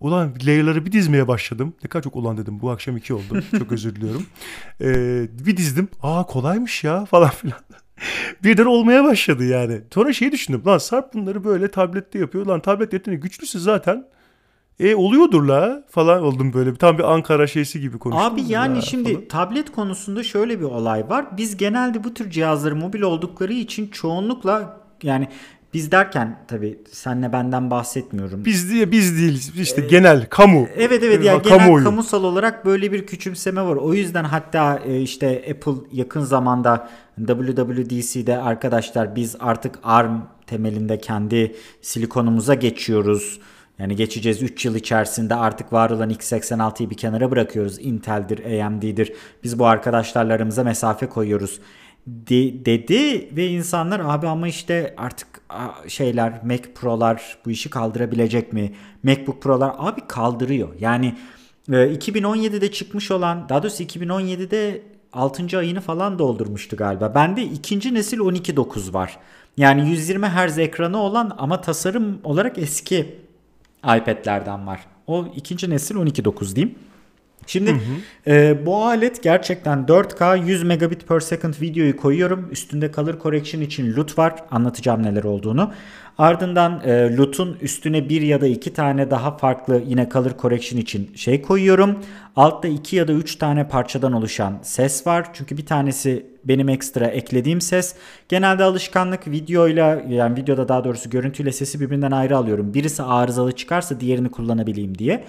Ulan 0.00 0.34
layer'ları 0.46 0.86
bir 0.86 0.92
dizmeye 0.92 1.28
başladım. 1.28 1.74
Ne 1.84 1.88
kadar 1.88 2.02
çok 2.02 2.16
ulan 2.16 2.36
dedim. 2.36 2.60
Bu 2.60 2.70
akşam 2.70 2.96
iki 2.96 3.14
oldu. 3.14 3.42
Çok 3.58 3.72
özür 3.72 3.96
diliyorum. 3.96 4.26
Ee, 4.80 5.28
bir 5.46 5.56
dizdim. 5.56 5.88
Aa 6.02 6.26
kolaymış 6.26 6.84
ya 6.84 7.04
falan 7.04 7.30
filan. 7.30 7.58
Birden 8.44 8.64
olmaya 8.64 9.04
başladı 9.04 9.44
yani. 9.44 9.80
Sonra 9.94 10.12
şeyi 10.12 10.32
düşündüm. 10.32 10.62
Lan 10.66 10.78
Sarp 10.78 11.14
bunları 11.14 11.44
böyle 11.44 11.70
tablette 11.70 12.18
yapıyor. 12.18 12.46
Lan 12.46 12.60
tablet 12.60 12.92
yeteneği 12.92 13.20
güçlüsü 13.20 13.60
zaten. 13.60 14.06
E 14.80 14.94
oluyordur 14.94 15.42
la 15.42 15.84
falan 15.88 16.22
oldum 16.22 16.52
böyle. 16.52 16.74
Tam 16.74 16.98
bir 16.98 17.12
Ankara 17.12 17.46
şeysi 17.46 17.80
gibi 17.80 17.98
konuştum. 17.98 18.26
Abi 18.26 18.42
yani 18.48 18.82
şimdi 18.82 19.14
falan. 19.14 19.28
tablet 19.28 19.72
konusunda 19.72 20.22
şöyle 20.22 20.60
bir 20.60 20.64
olay 20.64 21.08
var. 21.08 21.36
Biz 21.36 21.56
genelde 21.56 22.04
bu 22.04 22.14
tür 22.14 22.30
cihazları 22.30 22.76
mobil 22.76 23.02
oldukları 23.02 23.52
için 23.52 23.88
çoğunlukla 23.88 24.80
yani 25.02 25.28
biz 25.76 25.90
derken 25.90 26.38
tabii 26.48 26.78
senle 26.92 27.32
benden 27.32 27.70
bahsetmiyorum. 27.70 28.44
Biz 28.44 28.70
diye 28.70 28.90
biz 28.90 29.18
değiliz. 29.18 29.52
İşte 29.58 29.80
genel 29.80 30.26
kamu. 30.26 30.68
Evet 30.76 31.02
evet 31.02 31.24
ya 31.24 31.34
Ha, 31.34 31.38
genel 31.38 31.58
kamuoyu. 31.58 31.84
kamusal 31.84 32.24
olarak 32.24 32.66
böyle 32.66 32.92
bir 32.92 33.06
küçümseme 33.06 33.62
var. 33.62 33.76
O 33.76 33.94
yüzden 33.94 34.24
hatta 34.24 34.80
e, 34.86 35.00
işte 35.00 35.44
Apple 35.50 35.72
yakın 35.92 36.20
zamanda 36.20 36.88
WWDC'de 37.26 38.38
arkadaşlar 38.38 39.16
biz 39.16 39.36
artık 39.40 39.78
ARM 39.82 40.22
temelinde 40.46 40.98
kendi 41.00 41.56
silikonumuza 41.82 42.54
geçiyoruz. 42.54 43.40
Yani 43.78 43.96
geçeceğiz 43.96 44.42
3 44.42 44.64
yıl 44.64 44.74
içerisinde 44.74 45.34
artık 45.34 45.72
var 45.72 45.90
olan 45.90 46.10
x86'yı 46.10 46.90
bir 46.90 46.96
kenara 46.96 47.30
bırakıyoruz. 47.30 47.78
Intel'dir, 47.80 48.60
AMD'dir. 48.66 49.12
Biz 49.44 49.58
bu 49.58 49.66
arkadaşlarla 49.66 50.32
aramıza 50.34 50.64
mesafe 50.64 51.06
koyuyoruz 51.06 51.60
de- 52.06 52.64
dedi 52.64 53.28
ve 53.36 53.46
insanlar 53.46 54.00
abi 54.04 54.26
ama 54.28 54.48
işte 54.48 54.94
artık 54.96 55.28
şeyler 55.88 56.44
Mac 56.44 56.62
Pro'lar 56.74 57.38
bu 57.44 57.50
işi 57.50 57.70
kaldırabilecek 57.70 58.52
mi? 58.52 58.72
MacBook 59.02 59.42
Pro'lar 59.42 59.74
abi 59.78 60.00
kaldırıyor. 60.08 60.68
Yani 60.80 61.14
e, 61.68 61.72
2017'de 61.72 62.70
çıkmış 62.70 63.10
olan 63.10 63.48
daha 63.48 63.62
doğrusu 63.62 63.82
2017'de 63.82 64.82
6. 65.12 65.58
ayını 65.58 65.80
falan 65.80 66.18
doldurmuştu 66.18 66.76
galiba. 66.76 67.14
Bende 67.14 67.42
ikinci 67.42 67.94
nesil 67.94 68.18
12.9 68.18 68.92
var. 68.92 69.18
Yani 69.56 69.90
120 69.90 70.26
Hz 70.26 70.58
ekranı 70.58 70.98
olan 70.98 71.34
ama 71.38 71.60
tasarım 71.60 72.18
olarak 72.24 72.58
eski 72.58 73.18
iPad'lerden 73.84 74.66
var. 74.66 74.80
O 75.06 75.26
ikinci 75.36 75.70
nesil 75.70 75.94
12.9 75.94 76.56
diyeyim. 76.56 76.74
Şimdi 77.46 77.70
hı 77.70 77.74
hı. 77.74 78.30
E, 78.30 78.66
bu 78.66 78.84
alet 78.84 79.22
gerçekten 79.22 79.78
4K 79.78 80.44
100 80.46 80.62
megabit 80.62 81.08
per 81.08 81.20
second 81.20 81.54
videoyu 81.60 81.96
koyuyorum. 81.96 82.48
Üstünde 82.50 82.92
color 82.92 83.20
correction 83.22 83.60
için 83.60 83.96
LUT 83.96 84.18
var. 84.18 84.34
Anlatacağım 84.50 85.02
neler 85.02 85.24
olduğunu. 85.24 85.72
Ardından 86.18 86.80
e, 86.84 87.16
LUT'un 87.16 87.56
üstüne 87.60 88.08
bir 88.08 88.22
ya 88.22 88.40
da 88.40 88.46
iki 88.46 88.72
tane 88.72 89.10
daha 89.10 89.36
farklı 89.36 89.82
yine 89.86 90.08
color 90.12 90.30
correction 90.42 90.80
için 90.80 91.10
şey 91.14 91.42
koyuyorum. 91.42 91.98
Altta 92.36 92.68
iki 92.68 92.96
ya 92.96 93.08
da 93.08 93.12
üç 93.12 93.36
tane 93.36 93.68
parçadan 93.68 94.12
oluşan 94.12 94.58
ses 94.62 95.06
var. 95.06 95.26
Çünkü 95.34 95.56
bir 95.56 95.66
tanesi 95.66 96.26
benim 96.44 96.68
ekstra 96.68 97.06
eklediğim 97.06 97.60
ses. 97.60 97.94
Genelde 98.28 98.64
alışkanlık 98.64 99.28
videoyla 99.28 100.02
yani 100.08 100.36
videoda 100.36 100.68
daha 100.68 100.84
doğrusu 100.84 101.10
görüntüyle 101.10 101.52
sesi 101.52 101.80
birbirinden 101.80 102.10
ayrı 102.10 102.36
alıyorum. 102.36 102.74
Birisi 102.74 103.02
arızalı 103.02 103.52
çıkarsa 103.52 104.00
diğerini 104.00 104.28
kullanabileyim 104.28 104.98
diye. 104.98 105.24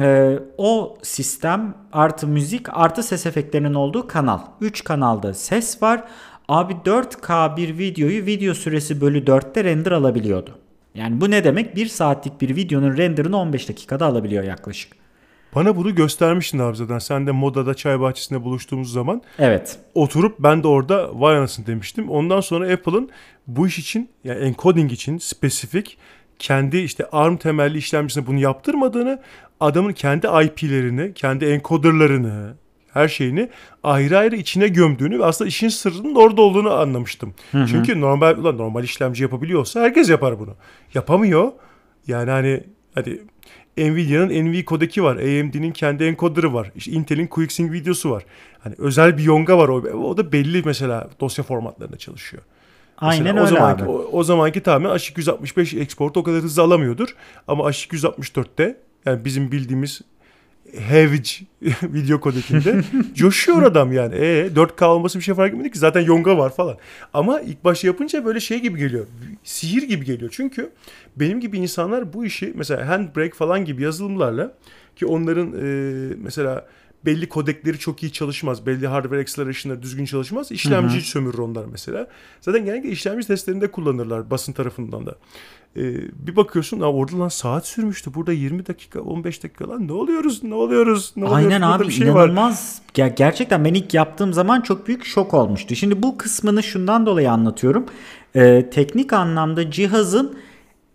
Ee, 0.00 0.38
o 0.58 0.98
sistem 1.02 1.74
artı 1.92 2.26
müzik 2.26 2.66
artı 2.78 3.02
ses 3.02 3.26
efektlerinin 3.26 3.74
olduğu 3.74 4.06
kanal. 4.06 4.40
3 4.60 4.84
kanalda 4.84 5.34
ses 5.34 5.82
var. 5.82 6.04
Abi 6.48 6.72
4K 6.72 7.56
bir 7.56 7.78
videoyu 7.78 8.26
video 8.26 8.54
süresi 8.54 9.00
bölü 9.00 9.24
4'te 9.24 9.64
render 9.64 9.92
alabiliyordu. 9.92 10.58
Yani 10.94 11.20
bu 11.20 11.30
ne 11.30 11.44
demek? 11.44 11.76
1 11.76 11.86
saatlik 11.86 12.40
bir 12.40 12.56
videonun 12.56 12.96
renderını 12.96 13.36
15 13.36 13.68
dakikada 13.68 14.06
alabiliyor 14.06 14.44
yaklaşık. 14.44 14.92
Bana 15.54 15.76
bunu 15.76 15.94
göstermiştin 15.94 16.58
abi 16.58 16.76
zaten. 16.76 16.98
Sen 16.98 17.26
de 17.26 17.30
Moda'da 17.30 17.74
çay 17.74 18.00
bahçesinde 18.00 18.44
buluştuğumuz 18.44 18.92
zaman. 18.92 19.22
Evet. 19.38 19.78
Oturup 19.94 20.38
ben 20.38 20.62
de 20.62 20.68
orada 20.68 21.20
vay 21.20 21.36
anasını 21.36 21.66
demiştim. 21.66 22.10
Ondan 22.10 22.40
sonra 22.40 22.72
Apple'ın 22.72 23.10
bu 23.46 23.66
iş 23.66 23.78
için 23.78 24.10
yani 24.24 24.40
encoding 24.40 24.92
için 24.92 25.18
spesifik 25.18 25.98
kendi 26.40 26.78
işte 26.78 27.06
ARM 27.12 27.36
temelli 27.36 27.78
işlemcisine 27.78 28.26
bunu 28.26 28.38
yaptırmadığını, 28.38 29.22
adamın 29.60 29.92
kendi 29.92 30.26
IP'lerini, 30.26 31.14
kendi 31.14 31.44
encoderlarını, 31.44 32.54
her 32.92 33.08
şeyini 33.08 33.48
ayrı 33.82 34.18
ayrı 34.18 34.36
içine 34.36 34.68
gömdüğünü 34.68 35.18
ve 35.18 35.24
aslında 35.24 35.48
işin 35.48 35.68
sırrının 35.68 36.14
orada 36.14 36.42
olduğunu 36.42 36.72
anlamıştım. 36.72 37.34
Hı 37.52 37.58
hı. 37.58 37.66
Çünkü 37.66 38.00
normal 38.00 38.38
ulan 38.38 38.58
normal 38.58 38.84
işlemci 38.84 39.22
yapabiliyorsa 39.22 39.80
herkes 39.80 40.10
yapar 40.10 40.38
bunu. 40.38 40.54
Yapamıyor. 40.94 41.52
Yani 42.06 42.30
hani 42.30 42.64
hadi 42.94 43.22
Nvidia'nın 43.78 44.44
NV 44.44 44.64
kodeki 44.64 45.02
var. 45.02 45.16
AMD'nin 45.16 45.72
kendi 45.72 46.04
encoder'ı 46.04 46.54
var. 46.54 46.72
İşte 46.76 46.92
Intel'in 46.92 47.26
QuickSync 47.26 47.72
videosu 47.72 48.10
var. 48.10 48.24
Hani 48.58 48.74
özel 48.78 49.18
bir 49.18 49.22
yonga 49.22 49.58
var 49.58 49.68
o. 49.68 49.74
O 49.76 50.16
da 50.16 50.32
belli 50.32 50.62
mesela 50.64 51.10
dosya 51.20 51.44
formatlarında 51.44 51.96
çalışıyor. 51.96 52.42
Aynen 53.00 53.34
Mesela 53.34 53.40
öyle 53.40 53.40
o 53.40 53.46
zamanki, 53.46 53.82
abi. 53.82 53.90
O, 53.90 54.08
o 54.12 54.24
zamanki 54.24 54.60
tamamen 54.62 54.96
H265 54.96 55.78
exportu 55.80 56.20
o 56.20 56.22
kadar 56.22 56.42
hızlı 56.42 56.62
alamıyordur. 56.62 57.08
Ama 57.48 57.64
H264'te 57.70 58.76
yani 59.06 59.24
bizim 59.24 59.52
bildiğimiz 59.52 60.00
Havage 60.88 61.30
video 61.82 62.20
kodekinde 62.20 62.80
coşuyor 63.14 63.62
adam 63.62 63.92
yani. 63.92 64.14
E 64.14 64.46
4K 64.46 64.84
olması 64.84 65.18
bir 65.18 65.24
şey 65.24 65.34
fark 65.34 65.52
etmedi 65.52 65.70
ki 65.70 65.78
zaten 65.78 66.00
Yonga 66.00 66.38
var 66.38 66.54
falan. 66.54 66.76
Ama 67.14 67.40
ilk 67.40 67.64
başta 67.64 67.86
yapınca 67.86 68.24
böyle 68.24 68.40
şey 68.40 68.58
gibi 68.58 68.78
geliyor. 68.78 69.06
Sihir 69.44 69.82
gibi 69.82 70.04
geliyor. 70.04 70.30
Çünkü 70.34 70.70
benim 71.16 71.40
gibi 71.40 71.58
insanlar 71.58 72.12
bu 72.12 72.24
işi 72.24 72.52
mesela 72.56 72.88
Handbrake 72.88 73.34
falan 73.34 73.64
gibi 73.64 73.82
yazılımlarla 73.82 74.52
ki 74.96 75.06
onların 75.06 75.52
e, 75.52 76.14
mesela 76.18 76.66
belli 77.04 77.28
kodekleri 77.28 77.78
çok 77.78 78.02
iyi 78.02 78.12
çalışmaz. 78.12 78.66
Belli 78.66 78.86
hardware 78.86 79.20
acceleration'ları 79.20 79.82
düzgün 79.82 80.04
çalışmaz. 80.04 80.52
İşlemci 80.52 80.96
hı 80.96 81.00
sömürür 81.00 81.38
onlar 81.38 81.64
mesela. 81.64 82.08
Zaten 82.40 82.64
genellikle 82.64 82.88
işlemci 82.88 83.26
testlerinde 83.26 83.70
kullanırlar 83.70 84.30
basın 84.30 84.52
tarafından 84.52 85.06
da. 85.06 85.14
Ee, 85.76 85.82
bir 86.26 86.36
bakıyorsun 86.36 86.80
orada 86.80 87.18
lan 87.18 87.28
saat 87.28 87.66
sürmüştü. 87.66 88.14
Burada 88.14 88.32
20 88.32 88.66
dakika 88.66 89.00
15 89.00 89.42
dakika 89.42 89.68
lan 89.68 89.88
ne 89.88 89.92
oluyoruz 89.92 90.42
ne 90.44 90.54
oluyoruz 90.54 91.12
ne 91.16 91.24
oluyoruz. 91.24 91.44
Aynen 91.44 91.62
abi 91.62 91.84
bir 91.84 91.92
şey 91.92 92.06
inanılmaz. 92.06 92.82
Var. 92.98 93.08
gerçekten 93.08 93.64
ben 93.64 93.74
ilk 93.74 93.94
yaptığım 93.94 94.32
zaman 94.32 94.60
çok 94.60 94.88
büyük 94.88 95.04
şok 95.04 95.34
olmuştu. 95.34 95.74
Şimdi 95.74 96.02
bu 96.02 96.18
kısmını 96.18 96.62
şundan 96.62 97.06
dolayı 97.06 97.32
anlatıyorum. 97.32 97.86
Ee, 98.36 98.70
teknik 98.70 99.12
anlamda 99.12 99.70
cihazın 99.70 100.38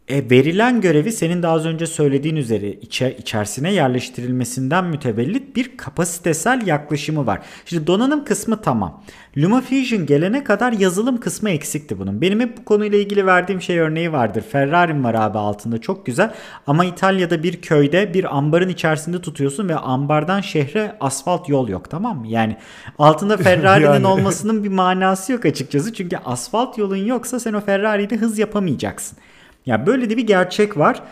e, 0.07 0.29
verilen 0.29 0.81
görevi 0.81 1.12
senin 1.12 1.43
daha 1.43 1.53
az 1.53 1.65
önce 1.65 1.88
söylediğin 1.88 2.35
üzere 2.35 2.69
içe, 2.69 3.15
içerisine 3.17 3.74
yerleştirilmesinden 3.74 4.85
mütevellit 4.85 5.55
bir 5.55 5.77
kapasitesel 5.77 6.67
yaklaşımı 6.67 7.25
var. 7.25 7.39
Şimdi 7.65 7.88
donanım 7.88 8.25
kısmı 8.25 8.62
tamam. 8.62 9.03
LumaFusion 9.38 10.05
gelene 10.05 10.43
kadar 10.43 10.71
yazılım 10.71 11.19
kısmı 11.19 11.50
eksikti 11.50 12.00
bunun. 12.00 12.21
Benim 12.21 12.39
hep 12.39 12.57
bu 12.57 12.65
konuyla 12.65 13.00
ilgili 13.00 13.25
verdiğim 13.25 13.62
şey 13.62 13.79
örneği 13.79 14.12
vardır. 14.12 14.43
Ferrari'm 14.51 15.03
var 15.03 15.13
abi 15.13 15.38
altında 15.38 15.81
çok 15.81 16.05
güzel. 16.05 16.33
Ama 16.67 16.85
İtalya'da 16.85 17.43
bir 17.43 17.62
köyde 17.62 18.13
bir 18.13 18.38
ambarın 18.38 18.69
içerisinde 18.69 19.21
tutuyorsun 19.21 19.69
ve 19.69 19.75
ambardan 19.75 20.41
şehre 20.41 20.97
asfalt 21.00 21.50
yol 21.50 21.67
yok 21.67 21.89
tamam 21.89 22.19
mı? 22.19 22.27
Yani 22.27 22.57
altında 23.00 23.38
Ferrari'nin 23.45 23.88
yani. 23.88 24.07
olmasının 24.07 24.63
bir 24.63 24.69
manası 24.69 25.31
yok 25.31 25.45
açıkçası. 25.45 25.93
Çünkü 25.93 26.17
asfalt 26.17 26.77
yolun 26.77 26.95
yoksa 26.95 27.39
sen 27.39 27.53
o 27.53 27.62
Ferrari'de 27.62 28.17
hız 28.17 28.39
yapamayacaksın. 28.39 29.17
Ya 29.65 29.86
böyle 29.88 30.10
de 30.10 30.17
bir 30.17 30.27
gerçek 30.27 30.77
var. 30.77 31.03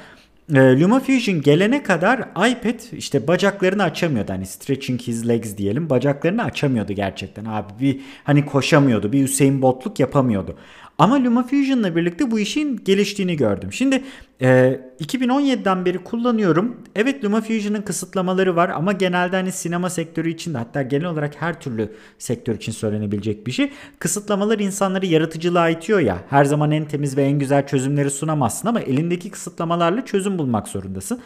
E, 0.55 0.79
LumaFusion 0.79 1.41
gelene 1.41 1.83
kadar 1.83 2.19
iPad 2.19 2.93
işte 2.93 3.27
bacaklarını 3.27 3.83
açamıyordu. 3.83 4.33
Hani 4.33 4.45
stretching 4.45 5.01
his 5.01 5.27
legs 5.27 5.57
diyelim. 5.57 5.89
Bacaklarını 5.89 6.43
açamıyordu 6.43 6.93
gerçekten. 6.93 7.45
Abi 7.45 7.73
bir 7.79 8.01
hani 8.23 8.45
koşamıyordu. 8.45 9.11
Bir 9.11 9.23
Hüseyin 9.23 9.61
Botluk 9.61 9.99
yapamıyordu. 9.99 10.57
Ama 10.97 11.23
LumaFusion'la 11.23 11.95
birlikte 11.95 12.31
bu 12.31 12.39
işin 12.39 12.77
geliştiğini 12.85 13.37
gördüm. 13.37 13.73
Şimdi 13.73 14.03
e, 14.41 14.79
2017'den 14.99 15.85
beri 15.85 15.97
kullanıyorum. 15.97 16.77
Evet 16.95 17.23
LumaFusion'ın 17.23 17.81
kısıtlamaları 17.81 18.55
var 18.55 18.69
ama 18.69 18.91
genelde 18.91 19.35
hani 19.35 19.51
sinema 19.51 19.89
sektörü 19.89 20.29
için 20.29 20.53
de 20.53 20.57
hatta 20.57 20.81
genel 20.81 21.05
olarak 21.05 21.41
her 21.41 21.61
türlü 21.61 21.93
sektör 22.19 22.55
için 22.55 22.71
söylenebilecek 22.71 23.47
bir 23.47 23.51
şey. 23.51 23.71
Kısıtlamalar 23.99 24.59
insanları 24.59 25.05
yaratıcılığa 25.05 25.69
itiyor 25.69 25.99
ya. 25.99 26.17
Her 26.29 26.45
zaman 26.45 26.71
en 26.71 26.85
temiz 26.85 27.17
ve 27.17 27.23
en 27.23 27.39
güzel 27.39 27.67
çözümleri 27.67 28.09
sunamazsın 28.09 28.67
ama 28.67 28.81
elindeki 28.81 29.29
kısıtlamalarla 29.29 30.05
çözüm 30.05 30.37
bulmak 30.37 30.67
zorundasın. 30.67 31.19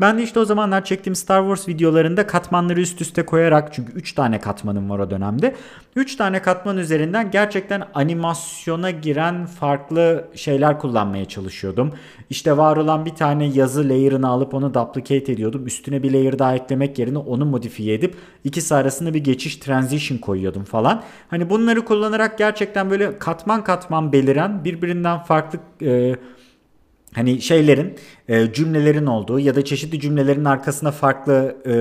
Ben 0.00 0.18
de 0.18 0.22
işte 0.22 0.40
o 0.40 0.44
zamanlar 0.44 0.84
çektiğim 0.84 1.14
Star 1.14 1.40
Wars 1.42 1.68
videolarında 1.68 2.26
katmanları 2.26 2.80
üst 2.80 3.00
üste 3.00 3.26
koyarak 3.26 3.74
çünkü 3.74 3.92
3 3.92 4.12
tane 4.12 4.40
katmanım 4.40 4.90
var 4.90 4.98
o 4.98 5.10
dönemde. 5.10 5.54
3 5.96 6.16
tane 6.16 6.42
katman 6.42 6.76
üzerinden 6.76 7.30
gerçekten 7.30 7.82
animasyona 7.94 8.90
giren 8.90 9.46
farklı 9.46 10.28
şeyler 10.34 10.78
kullanmaya 10.78 11.24
çalışıyordum. 11.24 11.92
İşte 12.30 12.56
var 12.56 12.76
olan 12.76 13.06
bir 13.06 13.14
tane 13.14 13.46
yazı 13.46 13.88
layer'ını 13.88 14.28
alıp 14.28 14.54
onu 14.54 14.74
duplicate 14.74 15.32
ediyordum. 15.32 15.66
Üstüne 15.66 16.02
bir 16.02 16.12
layer 16.12 16.38
daha 16.38 16.54
eklemek 16.54 16.98
yerine 16.98 17.18
onu 17.18 17.44
modifiye 17.44 17.94
edip 17.94 18.14
ikisi 18.44 18.74
arasında 18.74 19.14
bir 19.14 19.24
geçiş 19.24 19.56
transition 19.56 20.18
koyuyordum 20.18 20.64
falan. 20.64 21.02
Hani 21.28 21.50
bunları 21.50 21.84
kullanarak 21.84 22.38
gerçekten 22.38 22.90
böyle 22.90 23.18
katman 23.18 23.64
katman 23.64 24.12
beliren 24.12 24.64
birbirinden 24.64 25.18
farklı 25.18 25.58
e, 25.82 26.16
hani 27.14 27.40
şeylerin 27.40 27.94
e, 28.28 28.52
cümlelerin 28.52 29.06
olduğu 29.06 29.40
ya 29.40 29.54
da 29.54 29.64
çeşitli 29.64 30.00
cümlelerin 30.00 30.44
arkasına 30.44 30.90
farklı 30.90 31.56
e, 31.66 31.74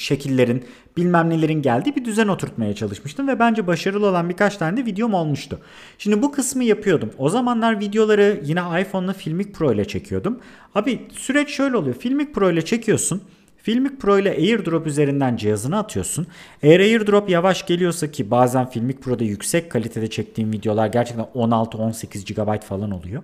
şekillerin 0.00 0.64
bilmem 0.96 1.30
nelerin 1.30 1.62
geldiği 1.62 1.96
bir 1.96 2.04
düzen 2.04 2.28
oturtmaya 2.28 2.74
çalışmıştım 2.74 3.28
ve 3.28 3.38
bence 3.38 3.66
başarılı 3.66 4.06
olan 4.06 4.28
birkaç 4.28 4.56
tane 4.56 4.76
de 4.76 4.84
videom 4.86 5.14
olmuştu. 5.14 5.58
Şimdi 5.98 6.22
bu 6.22 6.32
kısmı 6.32 6.64
yapıyordum. 6.64 7.10
O 7.18 7.28
zamanlar 7.28 7.80
videoları 7.80 8.40
yine 8.44 8.60
iPhone'la 8.80 9.12
Filmic 9.12 9.52
Pro 9.52 9.72
ile 9.72 9.84
çekiyordum. 9.84 10.38
Abi 10.74 11.00
süreç 11.12 11.50
şöyle 11.50 11.76
oluyor. 11.76 11.96
Filmic 11.96 12.32
Pro 12.32 12.50
ile 12.50 12.64
çekiyorsun. 12.64 13.22
Filmic 13.62 13.96
Pro 13.96 14.18
ile 14.18 14.30
AirDrop 14.30 14.86
üzerinden 14.86 15.36
cihazını 15.36 15.78
atıyorsun. 15.78 16.26
Eğer 16.62 16.80
AirDrop 16.80 17.30
yavaş 17.30 17.66
geliyorsa 17.66 18.10
ki 18.10 18.30
bazen 18.30 18.70
Filmic 18.70 18.98
Pro'da 18.98 19.24
yüksek 19.24 19.70
kalitede 19.70 20.10
çektiğim 20.10 20.52
videolar 20.52 20.86
gerçekten 20.86 21.26
16-18 21.34 22.34
GB 22.34 22.62
falan 22.62 22.90
oluyor. 22.90 23.22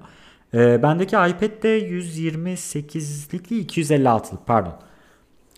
E, 0.56 0.82
bendeki 0.82 1.16
iPad'de 1.16 1.88
128'lik 1.88 3.50
değil 3.50 3.68
256'lık 3.68 4.46
pardon. 4.46 4.75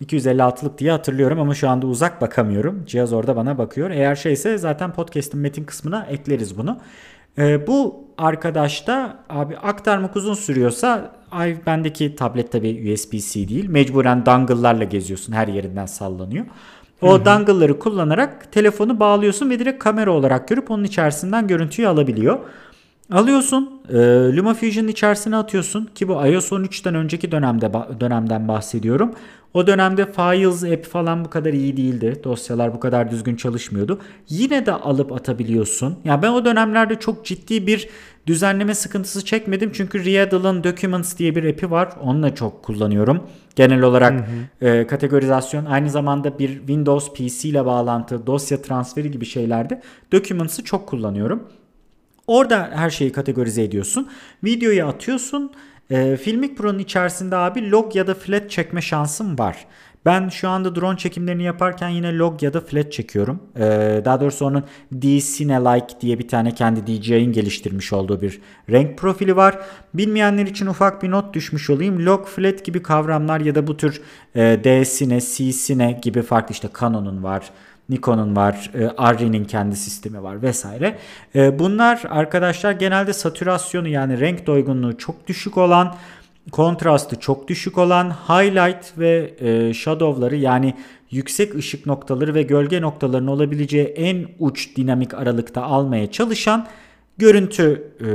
256'lık 0.04 0.78
diye 0.78 0.90
hatırlıyorum 0.90 1.40
ama 1.40 1.54
şu 1.54 1.68
anda 1.68 1.86
uzak 1.86 2.20
bakamıyorum. 2.20 2.84
Cihaz 2.86 3.12
orada 3.12 3.36
bana 3.36 3.58
bakıyor. 3.58 3.90
Eğer 3.90 4.14
şeyse 4.14 4.58
zaten 4.58 4.92
podcast'in 4.92 5.40
metin 5.40 5.64
kısmına 5.64 6.06
ekleriz 6.10 6.58
bunu. 6.58 6.78
E, 7.38 7.66
bu 7.66 8.04
arkadaşta 8.18 9.24
abi 9.28 9.56
aktarmak 9.56 10.16
uzun 10.16 10.34
sürüyorsa 10.34 11.14
ay 11.30 11.56
bendeki 11.66 12.16
tablet 12.16 12.52
tabi 12.52 12.92
USB-C 12.92 13.48
değil. 13.48 13.68
Mecburen 13.68 14.26
dongle'larla 14.26 14.84
geziyorsun. 14.84 15.32
Her 15.32 15.48
yerinden 15.48 15.86
sallanıyor. 15.86 16.46
O 17.02 17.24
dongle'ları 17.24 17.78
kullanarak 17.78 18.52
telefonu 18.52 19.00
bağlıyorsun 19.00 19.50
ve 19.50 19.58
direkt 19.58 19.84
kamera 19.84 20.10
olarak 20.10 20.48
görüp 20.48 20.70
onun 20.70 20.84
içerisinden 20.84 21.46
görüntüyü 21.46 21.88
alabiliyor. 21.88 22.38
Alıyorsun, 23.12 23.80
e, 23.88 23.96
LumaFusion'ın 24.36 24.88
içerisine 24.88 25.36
atıyorsun 25.36 25.90
ki 25.94 26.08
bu 26.08 26.12
iOS 26.12 26.52
13'ten 26.52 26.94
önceki 26.94 27.32
dönemde 27.32 27.72
dönemden 28.00 28.48
bahsediyorum. 28.48 29.14
O 29.54 29.66
dönemde 29.66 30.12
Files 30.12 30.64
app 30.64 30.86
falan 30.86 31.24
bu 31.24 31.30
kadar 31.30 31.52
iyi 31.52 31.76
değildi. 31.76 32.20
Dosyalar 32.24 32.74
bu 32.74 32.80
kadar 32.80 33.10
düzgün 33.10 33.36
çalışmıyordu. 33.36 34.00
Yine 34.28 34.66
de 34.66 34.72
alıp 34.72 35.12
atabiliyorsun. 35.12 35.90
Ya 35.90 35.96
yani 36.04 36.22
ben 36.22 36.30
o 36.32 36.44
dönemlerde 36.44 36.94
çok 36.94 37.24
ciddi 37.24 37.66
bir 37.66 37.88
düzenleme 38.26 38.74
sıkıntısı 38.74 39.24
çekmedim. 39.24 39.70
Çünkü 39.74 40.04
Riddle'ın 40.04 40.64
Documents 40.64 41.18
diye 41.18 41.36
bir 41.36 41.44
app'i 41.44 41.70
var. 41.70 41.88
Onunla 42.02 42.34
çok 42.34 42.62
kullanıyorum. 42.62 43.22
Genel 43.56 43.82
olarak 43.82 44.12
hı 44.60 44.66
hı. 44.66 44.68
E, 44.68 44.86
kategorizasyon 44.86 45.64
aynı 45.64 45.90
zamanda 45.90 46.38
bir 46.38 46.58
Windows 46.58 47.12
PC 47.12 47.48
ile 47.48 47.66
bağlantı, 47.66 48.26
dosya 48.26 48.62
transferi 48.62 49.10
gibi 49.10 49.26
şeylerde 49.26 49.82
Documents'ı 50.12 50.64
çok 50.64 50.86
kullanıyorum. 50.86 51.42
Orada 52.28 52.70
her 52.74 52.90
şeyi 52.90 53.12
kategorize 53.12 53.62
ediyorsun. 53.62 54.08
Videoyu 54.44 54.86
atıyorsun. 54.86 55.52
E, 55.90 56.16
Filmic 56.16 56.54
Pro'nun 56.54 56.78
içerisinde 56.78 57.36
abi 57.36 57.70
log 57.70 57.96
ya 57.96 58.06
da 58.06 58.14
flat 58.14 58.50
çekme 58.50 58.80
şansım 58.80 59.38
var. 59.38 59.66
Ben 60.06 60.28
şu 60.28 60.48
anda 60.48 60.74
drone 60.74 60.96
çekimlerini 60.96 61.42
yaparken 61.42 61.88
yine 61.88 62.18
log 62.18 62.42
ya 62.42 62.54
da 62.54 62.60
flat 62.60 62.92
çekiyorum. 62.92 63.42
Ee, 63.56 64.02
daha 64.04 64.20
doğrusu 64.20 64.46
onun 64.46 64.64
D-Cine-like 64.92 66.00
diye 66.00 66.18
bir 66.18 66.28
tane 66.28 66.54
kendi 66.54 66.86
DJI'in 66.86 67.32
geliştirmiş 67.32 67.92
olduğu 67.92 68.22
bir 68.22 68.40
renk 68.70 68.98
profili 68.98 69.36
var. 69.36 69.58
Bilmeyenler 69.94 70.46
için 70.46 70.66
ufak 70.66 71.02
bir 71.02 71.10
not 71.10 71.34
düşmüş 71.34 71.70
olayım. 71.70 72.06
Log, 72.06 72.26
flat 72.26 72.64
gibi 72.64 72.82
kavramlar 72.82 73.40
ya 73.40 73.54
da 73.54 73.66
bu 73.66 73.76
tür 73.76 74.00
e, 74.34 74.40
D-Cine, 74.64 75.20
C-Cine 75.20 76.00
gibi 76.02 76.22
farklı 76.22 76.52
işte 76.52 76.68
Canon'un 76.80 77.22
var. 77.22 77.50
Nikon'un 77.88 78.36
var, 78.36 78.70
e, 78.74 78.86
Arri'nin 78.86 79.44
kendi 79.44 79.76
sistemi 79.76 80.22
var 80.22 80.42
vesaire. 80.42 80.98
E, 81.34 81.58
bunlar 81.58 82.02
arkadaşlar 82.10 82.72
genelde 82.72 83.12
satürasyonu 83.12 83.88
yani 83.88 84.20
renk 84.20 84.46
doygunluğu 84.46 84.98
çok 84.98 85.26
düşük 85.26 85.58
olan 85.58 85.94
kontrastı 86.52 87.20
çok 87.20 87.48
düşük 87.48 87.78
olan 87.78 88.10
highlight 88.10 88.98
ve 88.98 89.34
e, 89.40 89.74
shadow'ları 89.74 90.36
yani 90.36 90.74
yüksek 91.10 91.54
ışık 91.54 91.86
noktaları 91.86 92.34
ve 92.34 92.42
gölge 92.42 92.80
noktalarının 92.80 93.28
olabileceği 93.28 93.86
en 93.86 94.26
uç 94.38 94.76
dinamik 94.76 95.14
aralıkta 95.14 95.62
almaya 95.62 96.10
çalışan 96.10 96.66
görüntü 97.18 97.92
e, 98.00 98.06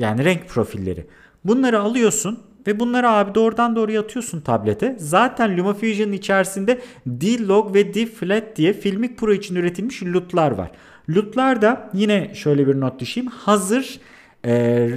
yani 0.00 0.24
renk 0.24 0.48
profilleri. 0.48 1.06
Bunları 1.44 1.80
alıyorsun 1.80 2.38
ve 2.66 2.80
bunları 2.80 3.10
abi 3.10 3.34
doğrudan 3.34 3.76
doğruya 3.76 4.00
atıyorsun 4.00 4.40
tablete. 4.40 4.96
Zaten 4.98 5.56
LumaFusion'ın 5.56 6.12
içerisinde 6.12 6.80
D-Log 7.06 7.74
ve 7.74 7.94
D-Flat 7.94 8.56
diye 8.56 8.72
Filmic 8.72 9.14
Pro 9.14 9.32
için 9.32 9.54
üretilmiş 9.54 10.02
LUT'lar 10.02 10.50
var. 10.50 10.70
LUT'lar 11.10 11.62
da 11.62 11.90
yine 11.94 12.34
şöyle 12.34 12.66
bir 12.66 12.80
not 12.80 13.00
düşeyim. 13.00 13.28
Hazır 13.28 14.00
e, 14.44 14.52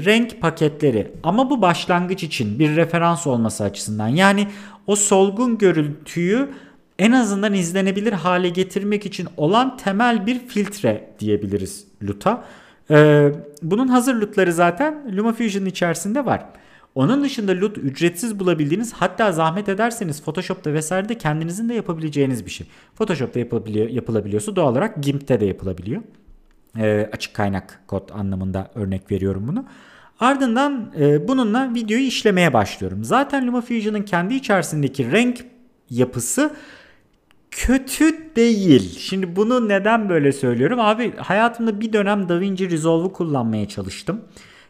renk 0.06 0.42
paketleri 0.42 1.12
ama 1.24 1.50
bu 1.50 1.62
başlangıç 1.62 2.24
için 2.24 2.60
bir 2.60 2.76
referans 2.76 3.28
olması 3.28 3.64
açısından 3.64 4.08
yani 4.08 4.48
o 4.88 4.96
solgun 4.96 5.58
görüntüyü 5.58 6.50
en 7.00 7.12
azından 7.12 7.54
izlenebilir 7.54 8.14
hale 8.14 8.50
getirmek 8.50 9.06
için 9.06 9.28
olan 9.38 9.78
temel 9.78 10.26
bir 10.26 10.40
filtre 10.40 11.10
diyebiliriz 11.20 11.86
LUT'a. 12.04 12.44
Ee, 12.92 13.32
bunun 13.62 13.88
hazır 13.88 14.16
LUT'ları 14.16 14.54
zaten 14.54 15.18
LumaFusion'ın 15.18 15.66
içerisinde 15.66 16.26
var. 16.26 16.46
Onun 16.96 17.24
dışında 17.24 17.52
LUT 17.52 17.78
ücretsiz 17.78 18.40
bulabildiğiniz 18.40 18.94
hatta 18.94 19.32
zahmet 19.32 19.70
ederseniz 19.70 20.22
Photoshop'ta 20.22 20.74
vesairede 20.74 21.18
kendinizin 21.18 21.70
de 21.70 21.74
yapabileceğiniz 21.74 22.46
bir 22.46 22.52
şey. 22.52 22.68
Photoshop'ta 22.96 23.40
yapabiliyor, 23.40 23.90
yapılabiliyorsa 23.90 24.56
doğal 24.56 24.72
olarak 24.72 25.04
GIMP'te 25.04 25.40
de 25.40 25.46
yapılabiliyor. 25.46 26.02
E, 26.78 27.10
açık 27.14 27.34
kaynak 27.34 27.80
kod 27.88 28.10
anlamında 28.10 28.72
örnek 28.76 29.12
veriyorum 29.12 29.48
bunu. 29.48 29.66
Ardından 30.20 30.94
e, 31.00 31.28
bununla 31.28 31.74
videoyu 31.74 32.04
işlemeye 32.04 32.54
başlıyorum. 32.54 33.04
Zaten 33.04 33.48
LumaFusion'ın 33.48 34.02
kendi 34.02 34.36
içerisindeki 34.36 35.12
renk 35.12 35.46
yapısı 35.90 36.56
kötü 37.52 38.36
değil. 38.36 39.00
Şimdi 39.00 39.36
bunu 39.36 39.70
neden 39.70 40.10
böyle 40.10 40.32
söylüyorum? 40.32 40.80
Abi 40.80 41.16
hayatımda 41.18 41.82
bir 41.82 41.94
dönem 41.94 42.30
DaVinci 42.30 42.70
Resolve'u 42.70 43.14
kullanmaya 43.14 43.68
çalıştım. 43.68 44.22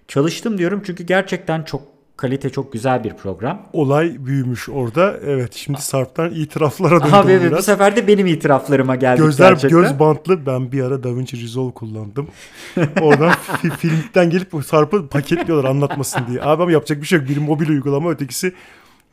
Çalıştım 0.07 0.57
diyorum 0.57 0.81
çünkü 0.85 1.03
gerçekten 1.03 1.63
çok 1.63 1.94
kalite 2.17 2.49
çok 2.49 2.73
güzel 2.73 3.03
bir 3.03 3.13
program. 3.13 3.61
Olay 3.73 4.25
büyümüş 4.25 4.69
orada. 4.69 5.15
Evet 5.25 5.53
şimdi 5.53 5.81
Sarp'tan 5.81 6.31
itiraflara 6.31 6.99
döndüm 6.99 7.13
Abi 7.13 7.31
evet, 7.31 7.51
bu 7.57 7.61
sefer 7.61 7.95
de 7.95 8.07
benim 8.07 8.27
itiraflarıma 8.27 8.95
geldik 8.95 9.23
Gözler 9.23 9.49
gerçekten. 9.49 9.81
göz 9.81 9.99
bantlı. 9.99 10.45
Ben 10.45 10.71
bir 10.71 10.83
ara 10.83 11.03
DaVinci 11.03 11.43
Resolve 11.43 11.73
kullandım. 11.73 12.27
Oradan 13.01 13.33
filmden 13.77 14.29
gelip 14.29 14.53
Sarp'ı 14.65 15.07
paketliyorlar 15.07 15.69
anlatmasın 15.69 16.21
diye. 16.29 16.41
Abi 16.41 16.63
ama 16.63 16.71
yapacak 16.71 17.01
bir 17.01 17.07
şey 17.07 17.19
yok. 17.19 17.29
Biri 17.29 17.39
mobil 17.39 17.69
uygulama 17.69 18.11
ötekisi 18.11 18.53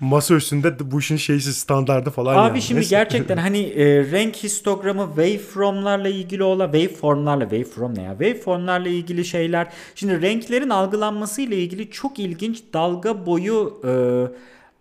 masa 0.02 0.34
üstünde 0.34 0.90
bu 0.90 1.00
işin 1.00 1.16
şeysi 1.16 1.54
standardı 1.54 2.10
falan 2.10 2.34
Abi 2.34 2.48
yani. 2.48 2.62
şimdi 2.62 2.80
Neyse. 2.80 2.96
gerçekten 2.96 3.36
hani 3.36 3.58
e, 3.58 3.84
renk 4.10 4.36
histogramı 4.36 5.06
waveformlarla 5.06 6.08
ilgili 6.08 6.42
olan 6.42 6.72
waveformlarla 6.72 7.44
waveform 7.44 7.94
ne 7.94 8.02
ya? 8.02 8.10
Waveformlarla 8.10 8.88
ilgili 8.88 9.24
şeyler. 9.24 9.68
Şimdi 9.94 10.22
renklerin 10.22 10.70
algılanması 10.70 11.42
ile 11.42 11.56
ilgili 11.56 11.90
çok 11.90 12.18
ilginç 12.18 12.62
dalga 12.72 13.26
boyu 13.26 13.80
e, 13.84 13.92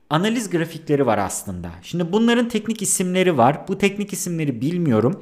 analiz 0.09 0.49
grafikleri 0.49 1.05
var 1.05 1.17
aslında. 1.17 1.69
Şimdi 1.83 2.11
bunların 2.11 2.49
teknik 2.49 2.81
isimleri 2.81 3.37
var. 3.37 3.67
Bu 3.67 3.77
teknik 3.77 4.13
isimleri 4.13 4.61
bilmiyorum. 4.61 5.21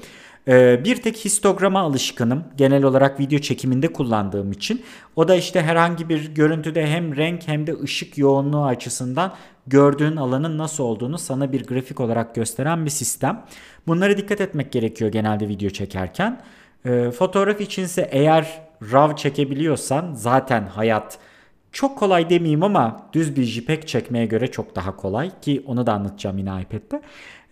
Ee, 0.49 0.81
bir 0.83 1.01
tek 1.01 1.17
histograma 1.17 1.79
alışkınım. 1.79 2.43
Genel 2.57 2.83
olarak 2.83 3.19
video 3.19 3.39
çekiminde 3.39 3.93
kullandığım 3.93 4.51
için. 4.51 4.81
O 5.15 5.27
da 5.27 5.35
işte 5.35 5.61
herhangi 5.61 6.09
bir 6.09 6.35
görüntüde 6.35 6.87
hem 6.87 7.15
renk 7.15 7.47
hem 7.47 7.67
de 7.67 7.75
ışık 7.83 8.17
yoğunluğu 8.17 8.65
açısından 8.65 9.33
gördüğün 9.67 10.15
alanın 10.15 10.57
nasıl 10.57 10.83
olduğunu 10.83 11.17
sana 11.17 11.51
bir 11.51 11.67
grafik 11.67 11.99
olarak 11.99 12.35
gösteren 12.35 12.85
bir 12.85 12.89
sistem. 12.89 13.45
Bunlara 13.87 14.17
dikkat 14.17 14.41
etmek 14.41 14.71
gerekiyor 14.71 15.11
genelde 15.11 15.47
video 15.47 15.69
çekerken. 15.69 16.41
E, 16.85 17.11
fotoğraf 17.11 17.61
içinse 17.61 18.09
eğer 18.11 18.61
RAW 18.91 19.15
çekebiliyorsan 19.15 20.13
zaten 20.13 20.67
hayat 20.67 21.17
çok 21.71 21.97
kolay 21.97 22.29
demeyeyim 22.29 22.63
ama 22.63 23.09
düz 23.13 23.35
bir 23.35 23.43
JPEG 23.43 23.85
çekmeye 23.87 24.25
göre 24.25 24.47
çok 24.47 24.75
daha 24.75 24.95
kolay 24.95 25.31
ki 25.41 25.63
onu 25.65 25.85
da 25.85 25.93
anlatacağım 25.93 26.37
yine 26.37 26.61
iPad'de. 26.61 27.01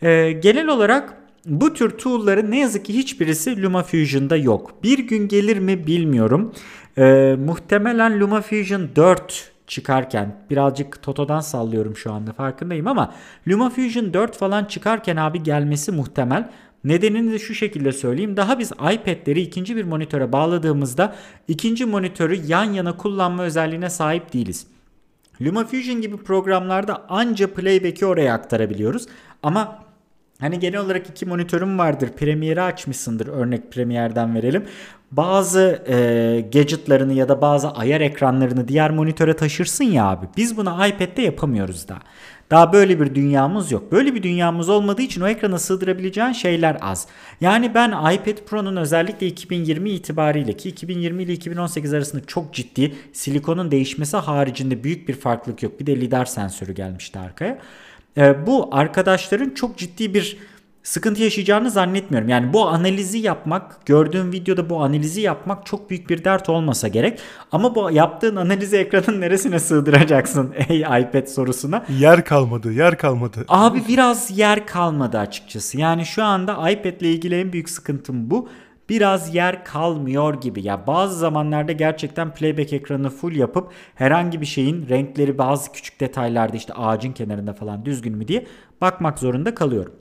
E, 0.01 0.31
genel 0.31 0.67
olarak 0.67 1.26
bu 1.45 1.73
tür 1.73 1.89
tool'ların 1.89 2.51
ne 2.51 2.59
yazık 2.59 2.85
ki 2.85 2.93
hiçbirisi 2.93 3.61
LumaFusion'da 3.61 4.37
yok. 4.37 4.83
Bir 4.83 4.99
gün 4.99 5.27
gelir 5.27 5.57
mi 5.57 5.87
bilmiyorum. 5.87 6.53
E, 6.97 7.35
muhtemelen 7.45 8.19
LumaFusion 8.19 8.89
4 8.95 9.51
çıkarken 9.67 10.35
birazcık 10.49 11.01
Toto'dan 11.01 11.39
sallıyorum 11.39 11.97
şu 11.97 12.11
anda 12.11 12.33
farkındayım 12.33 12.87
ama 12.87 13.13
LumaFusion 13.47 14.13
4 14.13 14.37
falan 14.37 14.65
çıkarken 14.65 15.15
abi 15.15 15.43
gelmesi 15.43 15.91
muhtemel. 15.91 16.49
Nedenini 16.83 17.31
de 17.31 17.39
şu 17.39 17.55
şekilde 17.55 17.91
söyleyeyim. 17.91 18.37
Daha 18.37 18.59
biz 18.59 18.71
iPad'leri 18.71 19.41
ikinci 19.41 19.75
bir 19.75 19.83
monitöre 19.83 20.31
bağladığımızda 20.31 21.15
ikinci 21.47 21.85
monitörü 21.85 22.35
yan 22.47 22.63
yana 22.63 22.97
kullanma 22.97 23.43
özelliğine 23.43 23.89
sahip 23.89 24.33
değiliz. 24.33 24.67
LumaFusion 25.41 26.01
gibi 26.01 26.17
programlarda 26.17 27.05
anca 27.09 27.53
playback'i 27.53 28.05
oraya 28.05 28.33
aktarabiliyoruz. 28.33 29.05
Ama 29.43 29.86
Hani 30.41 30.59
genel 30.59 30.79
olarak 30.79 31.09
iki 31.09 31.25
monitörüm 31.25 31.79
vardır. 31.79 32.09
Premiere'i 32.17 32.61
açmışsındır. 32.61 33.27
Örnek 33.27 33.71
Premiere'den 33.71 34.35
verelim. 34.35 34.65
Bazı 35.11 35.83
e, 35.87 35.95
gadgetlarını 36.53 37.13
ya 37.13 37.29
da 37.29 37.41
bazı 37.41 37.71
ayar 37.71 38.01
ekranlarını 38.01 38.67
diğer 38.67 38.91
monitöre 38.91 39.35
taşırsın 39.35 39.83
ya 39.83 40.05
abi. 40.05 40.25
Biz 40.37 40.57
bunu 40.57 40.87
iPad'de 40.87 41.21
yapamıyoruz 41.21 41.87
da. 41.87 41.97
Daha 42.51 42.73
böyle 42.73 42.99
bir 42.99 43.15
dünyamız 43.15 43.71
yok. 43.71 43.91
Böyle 43.91 44.15
bir 44.15 44.23
dünyamız 44.23 44.69
olmadığı 44.69 45.01
için 45.01 45.21
o 45.21 45.27
ekrana 45.27 45.59
sığdırabileceğin 45.59 46.31
şeyler 46.31 46.77
az. 46.81 47.07
Yani 47.41 47.73
ben 47.73 47.89
iPad 47.89 48.37
Pro'nun 48.45 48.75
özellikle 48.75 49.27
2020 49.27 49.89
itibariyle 49.89 50.53
ki 50.53 50.69
2020 50.69 51.23
ile 51.23 51.33
2018 51.33 51.93
arasında 51.93 52.25
çok 52.25 52.53
ciddi 52.53 52.95
silikonun 53.13 53.71
değişmesi 53.71 54.17
haricinde 54.17 54.83
büyük 54.83 55.09
bir 55.09 55.13
farklılık 55.13 55.63
yok. 55.63 55.79
Bir 55.79 55.85
de 55.85 56.01
lidar 56.01 56.25
sensörü 56.25 56.73
gelmişti 56.73 57.19
arkaya 57.19 57.59
e, 58.17 58.47
bu 58.47 58.69
arkadaşların 58.71 59.49
çok 59.49 59.77
ciddi 59.77 60.13
bir 60.13 60.37
sıkıntı 60.87 61.23
yaşayacağını 61.23 61.71
zannetmiyorum. 61.71 62.29
Yani 62.29 62.53
bu 62.53 62.67
analizi 62.67 63.17
yapmak, 63.17 63.85
gördüğüm 63.85 64.31
videoda 64.31 64.69
bu 64.69 64.83
analizi 64.83 65.21
yapmak 65.21 65.65
çok 65.65 65.89
büyük 65.89 66.09
bir 66.09 66.23
dert 66.23 66.49
olmasa 66.49 66.87
gerek. 66.87 67.19
Ama 67.51 67.75
bu 67.75 67.91
yaptığın 67.91 68.35
analizi 68.35 68.77
ekranın 68.77 69.21
neresine 69.21 69.59
sığdıracaksın 69.59 70.53
ey 70.69 70.79
iPad 70.79 71.27
sorusuna? 71.27 71.85
Yer 71.99 72.25
kalmadı, 72.25 72.73
yer 72.73 72.97
kalmadı. 72.97 73.45
Abi 73.47 73.83
biraz 73.87 74.37
yer 74.37 74.67
kalmadı 74.67 75.19
açıkçası. 75.19 75.79
Yani 75.79 76.05
şu 76.05 76.23
anda 76.23 76.69
iPad 76.69 77.01
ile 77.01 77.11
ilgili 77.11 77.39
en 77.39 77.53
büyük 77.53 77.69
sıkıntım 77.69 78.29
bu 78.29 78.49
biraz 78.89 79.35
yer 79.35 79.65
kalmıyor 79.65 80.41
gibi. 80.41 80.63
Ya 80.63 80.87
bazı 80.87 81.15
zamanlarda 81.19 81.71
gerçekten 81.71 82.33
playback 82.33 82.73
ekranını 82.73 83.09
full 83.09 83.35
yapıp 83.35 83.71
herhangi 83.95 84.41
bir 84.41 84.45
şeyin 84.45 84.89
renkleri 84.89 85.37
bazı 85.37 85.71
küçük 85.71 85.99
detaylarda 85.99 86.57
işte 86.57 86.73
ağacın 86.73 87.11
kenarında 87.11 87.53
falan 87.53 87.85
düzgün 87.85 88.17
mü 88.17 88.27
diye 88.27 88.45
bakmak 88.81 89.19
zorunda 89.19 89.55
kalıyorum. 89.55 89.93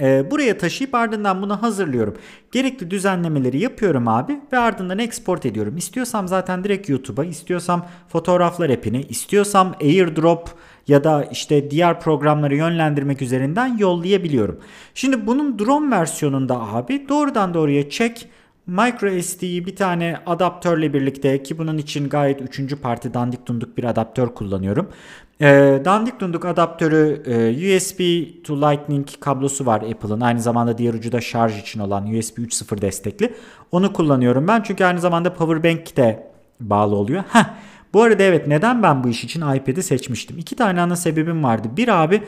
e, 0.00 0.30
buraya 0.30 0.58
taşıyıp 0.58 0.94
ardından 0.94 1.42
bunu 1.42 1.62
hazırlıyorum. 1.62 2.16
Gerekli 2.52 2.90
düzenlemeleri 2.90 3.58
yapıyorum 3.62 4.08
abi 4.08 4.40
ve 4.52 4.58
ardından 4.58 4.98
export 4.98 5.46
ediyorum. 5.46 5.76
İstiyorsam 5.76 6.28
zaten 6.28 6.64
direkt 6.64 6.88
YouTube'a, 6.88 7.24
istiyorsam 7.24 7.86
fotoğraflar 8.08 8.70
app'ine, 8.70 9.02
istiyorsam 9.02 9.74
AirDrop 9.82 10.50
ya 10.88 11.04
da 11.04 11.24
işte 11.24 11.70
diğer 11.70 12.00
programları 12.00 12.56
yönlendirmek 12.56 13.22
üzerinden 13.22 13.78
yollayabiliyorum. 13.78 14.60
Şimdi 14.94 15.26
bunun 15.26 15.58
drone 15.58 15.96
versiyonunda 15.96 16.60
abi 16.60 17.08
doğrudan 17.08 17.54
doğruya 17.54 17.90
çek 17.90 18.28
Micro 18.66 19.22
SD'yi 19.22 19.66
bir 19.66 19.76
tane 19.76 20.16
adaptörle 20.26 20.92
birlikte 20.94 21.42
ki 21.42 21.58
bunun 21.58 21.78
için 21.78 22.08
gayet 22.08 22.42
üçüncü 22.42 22.76
parti 22.76 23.14
dandik 23.14 23.46
dunduk 23.46 23.76
bir 23.76 23.84
adaptör 23.84 24.28
kullanıyorum. 24.28 24.88
E, 25.40 25.46
dandik 25.84 26.20
dunduk 26.20 26.44
adaptörü 26.44 27.22
e, 27.26 27.76
USB 27.76 27.98
to 28.44 28.56
Lightning 28.56 29.06
kablosu 29.20 29.66
var 29.66 29.80
Apple'ın. 29.80 30.20
Aynı 30.20 30.40
zamanda 30.40 30.78
diğer 30.78 30.94
ucu 30.94 31.12
da 31.12 31.20
şarj 31.20 31.58
için 31.60 31.80
olan 31.80 32.04
USB 32.06 32.38
3.0 32.38 32.80
destekli. 32.80 33.34
Onu 33.72 33.92
kullanıyorum 33.92 34.48
ben 34.48 34.62
çünkü 34.62 34.84
aynı 34.84 35.00
zamanda 35.00 35.34
powerbank 35.34 35.96
de 35.96 36.30
bağlı 36.60 36.96
oluyor. 36.96 37.24
Heh. 37.28 37.44
Bu 37.94 38.02
arada 38.02 38.22
evet 38.22 38.46
neden 38.46 38.82
ben 38.82 39.04
bu 39.04 39.08
iş 39.08 39.24
için 39.24 39.40
iPad'i 39.40 39.82
seçmiştim? 39.82 40.38
İki 40.38 40.56
tane 40.56 40.80
ana 40.80 40.96
sebebim 40.96 41.44
vardı. 41.44 41.68
Bir 41.76 41.88
abi 42.02 42.22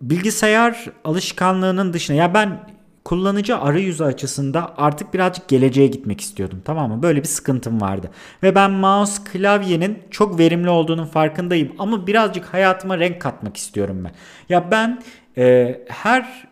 bilgisayar 0.00 0.86
alışkanlığının 1.04 1.92
dışında 1.92 2.16
ya 2.16 2.34
ben 2.34 2.60
kullanıcı 3.04 3.58
arayüzü 3.58 4.04
açısında 4.04 4.74
artık 4.76 5.14
birazcık 5.14 5.48
geleceğe 5.48 5.86
gitmek 5.86 6.20
istiyordum. 6.20 6.62
Tamam 6.64 6.90
mı? 6.90 7.02
Böyle 7.02 7.22
bir 7.22 7.28
sıkıntım 7.28 7.80
vardı. 7.80 8.10
Ve 8.42 8.54
ben 8.54 8.70
mouse 8.70 9.22
klavyenin 9.32 9.98
çok 10.10 10.38
verimli 10.38 10.68
olduğunun 10.68 11.06
farkındayım. 11.06 11.72
Ama 11.78 12.06
birazcık 12.06 12.44
hayatıma 12.44 12.98
renk 12.98 13.20
katmak 13.20 13.56
istiyorum 13.56 14.04
ben. 14.04 14.12
Ya 14.48 14.70
ben 14.70 15.02
e, 15.38 15.80
her 15.88 16.48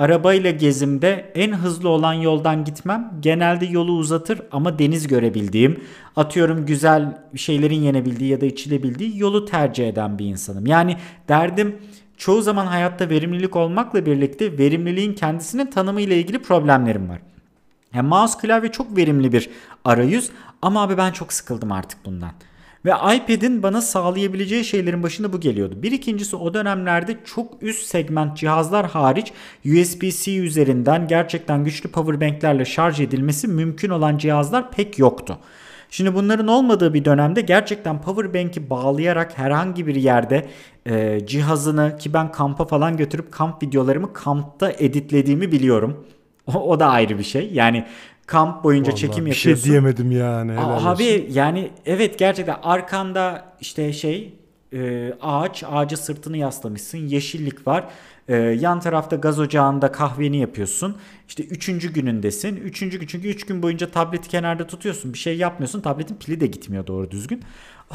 arabayla 0.00 0.50
gezimde 0.50 1.32
en 1.34 1.52
hızlı 1.52 1.88
olan 1.88 2.12
yoldan 2.12 2.64
gitmem. 2.64 3.12
Genelde 3.20 3.66
yolu 3.66 3.92
uzatır 3.92 4.40
ama 4.52 4.78
deniz 4.78 5.06
görebildiğim, 5.06 5.84
atıyorum 6.16 6.66
güzel 6.66 7.18
şeylerin 7.36 7.80
yenebildiği 7.80 8.30
ya 8.30 8.40
da 8.40 8.46
içilebildiği 8.46 9.18
yolu 9.18 9.44
tercih 9.44 9.88
eden 9.88 10.18
bir 10.18 10.24
insanım. 10.24 10.66
Yani 10.66 10.96
derdim 11.28 11.76
çoğu 12.16 12.42
zaman 12.42 12.66
hayatta 12.66 13.10
verimlilik 13.10 13.56
olmakla 13.56 14.06
birlikte 14.06 14.58
verimliliğin 14.58 15.14
kendisinin 15.14 15.66
tanımı 15.66 16.00
ile 16.00 16.18
ilgili 16.18 16.42
problemlerim 16.42 17.08
var. 17.08 17.20
Yani 17.94 18.08
mouse 18.08 18.38
klavye 18.38 18.72
çok 18.72 18.96
verimli 18.96 19.32
bir 19.32 19.50
arayüz 19.84 20.30
ama 20.62 20.82
abi 20.82 20.96
ben 20.96 21.12
çok 21.12 21.32
sıkıldım 21.32 21.72
artık 21.72 22.04
bundan. 22.04 22.30
Ve 22.84 22.90
iPad'in 22.90 23.62
bana 23.62 23.80
sağlayabileceği 23.80 24.64
şeylerin 24.64 25.02
başında 25.02 25.32
bu 25.32 25.40
geliyordu. 25.40 25.74
Bir 25.82 25.92
ikincisi 25.92 26.36
o 26.36 26.54
dönemlerde 26.54 27.16
çok 27.24 27.62
üst 27.62 27.86
segment 27.86 28.36
cihazlar 28.36 28.86
hariç 28.86 29.32
USB-C 29.64 30.36
üzerinden 30.36 31.08
gerçekten 31.08 31.64
güçlü 31.64 31.90
powerbanklerle 31.90 32.64
şarj 32.64 33.00
edilmesi 33.00 33.48
mümkün 33.48 33.90
olan 33.90 34.18
cihazlar 34.18 34.70
pek 34.70 34.98
yoktu. 34.98 35.38
Şimdi 35.90 36.14
bunların 36.14 36.46
olmadığı 36.46 36.94
bir 36.94 37.04
dönemde 37.04 37.40
gerçekten 37.40 38.02
powerbank'i 38.02 38.70
bağlayarak 38.70 39.38
herhangi 39.38 39.86
bir 39.86 39.94
yerde 39.94 40.48
e, 40.86 41.26
cihazını 41.26 41.96
ki 41.98 42.12
ben 42.12 42.32
kampa 42.32 42.64
falan 42.64 42.96
götürüp 42.96 43.32
kamp 43.32 43.62
videolarımı 43.62 44.12
kampta 44.12 44.72
editlediğimi 44.72 45.52
biliyorum. 45.52 46.06
O, 46.46 46.52
o 46.52 46.80
da 46.80 46.86
ayrı 46.86 47.18
bir 47.18 47.24
şey. 47.24 47.50
Yani 47.52 47.84
kamp 48.30 48.64
boyunca 48.64 48.90
Vallahi 48.92 49.00
çekim 49.00 49.26
bir 49.26 49.30
yapıyorsun. 49.30 49.62
şey 49.62 49.70
diyemedim 49.70 50.12
yani. 50.12 50.52
helal 50.52 50.86
Abi 50.86 51.02
olsun. 51.02 51.24
yani 51.32 51.70
evet 51.86 52.18
gerçekten 52.18 52.56
arkanda 52.62 53.44
işte 53.60 53.92
şey 53.92 54.34
e, 54.72 55.12
ağaç 55.22 55.64
ağaca 55.70 55.96
sırtını 55.96 56.36
yaslamışsın 56.36 56.98
yeşillik 56.98 57.66
var. 57.66 57.84
E, 58.28 58.36
yan 58.36 58.80
tarafta 58.80 59.16
gaz 59.16 59.38
ocağında 59.38 59.92
kahveni 59.92 60.36
yapıyorsun. 60.36 60.96
İşte 61.28 61.42
üçüncü 61.44 61.92
günündesin. 61.92 62.56
Üçüncü 62.56 62.98
gün 63.00 63.06
çünkü 63.06 63.28
üç 63.28 63.46
gün 63.46 63.62
boyunca 63.62 63.90
tableti 63.90 64.28
kenarda 64.28 64.66
tutuyorsun 64.66 65.12
bir 65.12 65.18
şey 65.18 65.36
yapmıyorsun. 65.36 65.80
Tabletin 65.80 66.14
pili 66.16 66.40
de 66.40 66.46
gitmiyor 66.46 66.86
doğru 66.86 67.10
düzgün. 67.10 67.42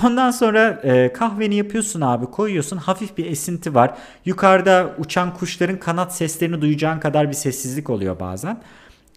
Ondan 0.03 0.31
sonra 0.31 0.81
e, 0.83 1.13
kahveni 1.13 1.55
yapıyorsun 1.55 2.01
abi 2.01 2.25
koyuyorsun. 2.25 2.77
Hafif 2.77 3.17
bir 3.17 3.25
esinti 3.25 3.75
var. 3.75 3.97
Yukarıda 4.25 4.95
uçan 4.99 5.33
kuşların 5.33 5.79
kanat 5.79 6.15
seslerini 6.15 6.61
duyacağın 6.61 6.99
kadar 6.99 7.27
bir 7.27 7.33
sessizlik 7.33 7.89
oluyor 7.89 8.19
bazen 8.19 8.61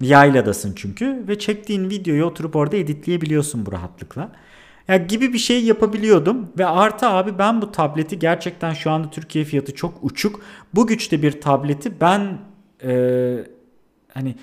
Yayladasın 0.00 0.72
çünkü 0.76 1.24
ve 1.28 1.38
çektiğin 1.38 1.90
videoyu 1.90 2.24
oturup 2.24 2.56
orada 2.56 2.76
editleyebiliyorsun 2.76 3.66
bu 3.66 3.72
rahatlıkla. 3.72 4.32
Ya 4.88 4.96
gibi 4.96 5.32
bir 5.32 5.38
şey 5.38 5.64
yapabiliyordum 5.64 6.48
ve 6.58 6.66
artı 6.66 7.08
abi 7.08 7.38
ben 7.38 7.62
bu 7.62 7.72
tableti 7.72 8.18
gerçekten 8.18 8.74
şu 8.74 8.90
anda 8.90 9.10
Türkiye 9.10 9.44
fiyatı 9.44 9.74
çok 9.74 9.94
uçuk. 10.02 10.40
Bu 10.74 10.86
güçte 10.86 11.22
bir 11.22 11.40
tableti 11.40 12.00
ben 12.00 12.38
e, 12.84 12.92
hani 14.14 14.34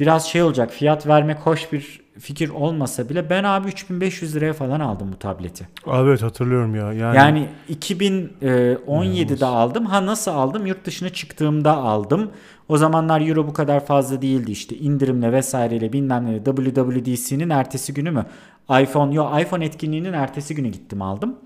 biraz 0.00 0.26
şey 0.26 0.42
olacak 0.42 0.70
fiyat 0.70 1.06
vermek 1.06 1.38
hoş 1.38 1.72
bir 1.72 2.02
fikir 2.18 2.48
olmasa 2.48 3.08
bile 3.08 3.30
ben 3.30 3.44
abi 3.44 3.68
3500 3.68 4.36
liraya 4.36 4.52
falan 4.52 4.80
aldım 4.80 5.12
bu 5.12 5.18
tableti. 5.18 5.68
Abi 5.86 6.08
evet 6.08 6.22
hatırlıyorum 6.22 6.74
ya. 6.74 6.92
Yani, 6.92 7.16
Yani 7.16 7.48
2017'de 7.70 9.46
aldım. 9.46 9.86
Ha 9.86 10.06
nasıl 10.06 10.30
aldım? 10.30 10.66
Yurt 10.66 10.84
dışına 10.84 11.08
çıktığımda 11.08 11.76
aldım. 11.76 12.30
O 12.72 12.76
zamanlar 12.76 13.20
euro 13.20 13.46
bu 13.46 13.52
kadar 13.52 13.86
fazla 13.86 14.22
değildi 14.22 14.50
işte 14.50 14.76
indirimle 14.76 15.32
vesaireyle 15.32 15.92
bilmem 15.92 16.26
ne 16.26 16.44
WWDC'nin 16.44 17.50
ertesi 17.50 17.94
günü 17.94 18.10
mü? 18.10 18.26
iPhone 18.70 19.14
yok 19.14 19.40
iPhone 19.40 19.64
etkinliğinin 19.64 20.12
ertesi 20.12 20.54
günü 20.54 20.68
gittim 20.68 21.02
aldım. 21.02 21.36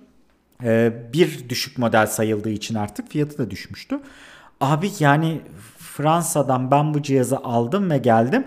Ee, 0.64 0.92
bir 1.12 1.48
düşük 1.48 1.78
model 1.78 2.06
sayıldığı 2.06 2.50
için 2.50 2.74
artık 2.74 3.08
fiyatı 3.08 3.38
da 3.38 3.50
düşmüştü. 3.50 4.00
Abi 4.60 4.90
yani 4.98 5.40
Fransa'dan 5.78 6.70
ben 6.70 6.94
bu 6.94 7.02
cihazı 7.02 7.36
aldım 7.36 7.90
ve 7.90 7.98
geldim. 7.98 8.44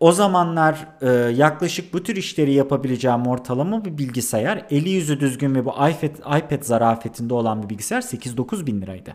O 0.00 0.12
zamanlar 0.12 0.86
e, 1.00 1.10
yaklaşık 1.32 1.94
bu 1.94 2.02
tür 2.02 2.16
işleri 2.16 2.52
yapabileceğim 2.52 3.26
ortalama 3.26 3.84
bir 3.84 3.98
bilgisayar. 3.98 4.66
Eli 4.70 4.90
yüzü 4.90 5.20
düzgün 5.20 5.54
ve 5.54 5.64
bu 5.64 5.70
iPad, 5.70 6.38
iPad 6.38 6.62
zarafetinde 6.62 7.34
olan 7.34 7.62
bir 7.62 7.68
bilgisayar 7.68 8.00
8-9 8.00 8.66
bin 8.66 8.82
liraydı. 8.82 9.14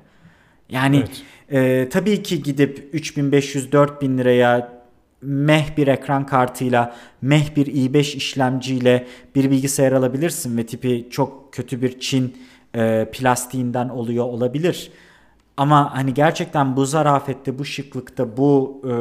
Yani 0.69 1.03
e, 1.51 1.89
tabii 1.89 2.23
ki 2.23 2.43
gidip 2.43 2.93
3500-4000 2.93 4.17
liraya 4.17 4.75
meh 5.21 5.77
bir 5.77 5.87
ekran 5.87 6.25
kartıyla, 6.25 6.95
meh 7.21 7.55
bir 7.55 7.65
i5 7.65 8.17
işlemciyle 8.17 9.07
bir 9.35 9.51
bilgisayar 9.51 9.91
alabilirsin 9.91 10.57
ve 10.57 10.65
tipi 10.65 11.07
çok 11.11 11.53
kötü 11.53 11.81
bir 11.81 11.99
Çin 11.99 12.37
e, 12.75 13.09
plastiğinden 13.11 13.89
oluyor 13.89 14.25
olabilir. 14.25 14.91
Ama 15.57 15.95
hani 15.95 16.13
gerçekten 16.13 16.75
bu 16.75 16.85
zarafette, 16.85 17.59
bu 17.59 17.65
şıklıkta, 17.65 18.37
bu 18.37 18.81
e, 18.83 18.93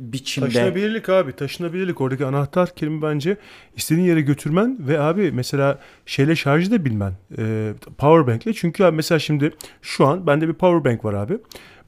biçimde 0.00 0.46
Taşınabilirlik 0.46 1.08
abi 1.08 1.32
taşınabilirlik. 1.32 2.00
Oradaki 2.00 2.24
anahtar 2.26 2.74
kelime 2.74 3.02
bence 3.02 3.36
istediğin 3.76 4.06
yere 4.06 4.20
götürmen 4.20 4.76
ve 4.80 5.00
abi 5.00 5.32
mesela 5.32 5.78
şeyle 6.06 6.36
şarjı 6.36 6.70
da 6.70 6.84
bilmen. 6.84 7.12
E, 7.38 7.72
powerbank'le 7.98 8.56
çünkü 8.56 8.84
abi 8.84 8.96
mesela 8.96 9.18
şimdi 9.18 9.52
şu 9.82 10.06
an 10.06 10.26
bende 10.26 10.48
bir 10.48 10.54
powerbank 10.54 11.04
var 11.04 11.14
abi. 11.14 11.38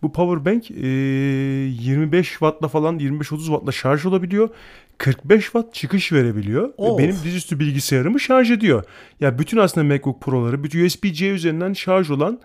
Bu 0.02 0.12
powerbank 0.12 0.70
e, 0.70 0.86
25 0.86 2.28
wattla 2.28 2.68
falan 2.68 2.98
25-30 2.98 3.38
wattla 3.38 3.72
şarj 3.72 4.06
olabiliyor. 4.06 4.48
45 4.98 5.44
watt 5.44 5.74
çıkış 5.74 6.12
verebiliyor 6.12 6.68
ve 6.68 6.72
Of. 6.76 6.98
benim 6.98 7.16
dizüstü 7.24 7.58
bilgisayarımı 7.60 8.20
şarj 8.20 8.50
ediyor. 8.50 8.84
Ya 9.20 9.38
bütün 9.38 9.58
aslında 9.58 9.86
MacBook 9.86 10.22
Pro'ları 10.22 10.64
bütün 10.64 10.86
USB-C 10.86 11.28
üzerinden 11.28 11.72
şarj 11.72 12.10
olan 12.10 12.40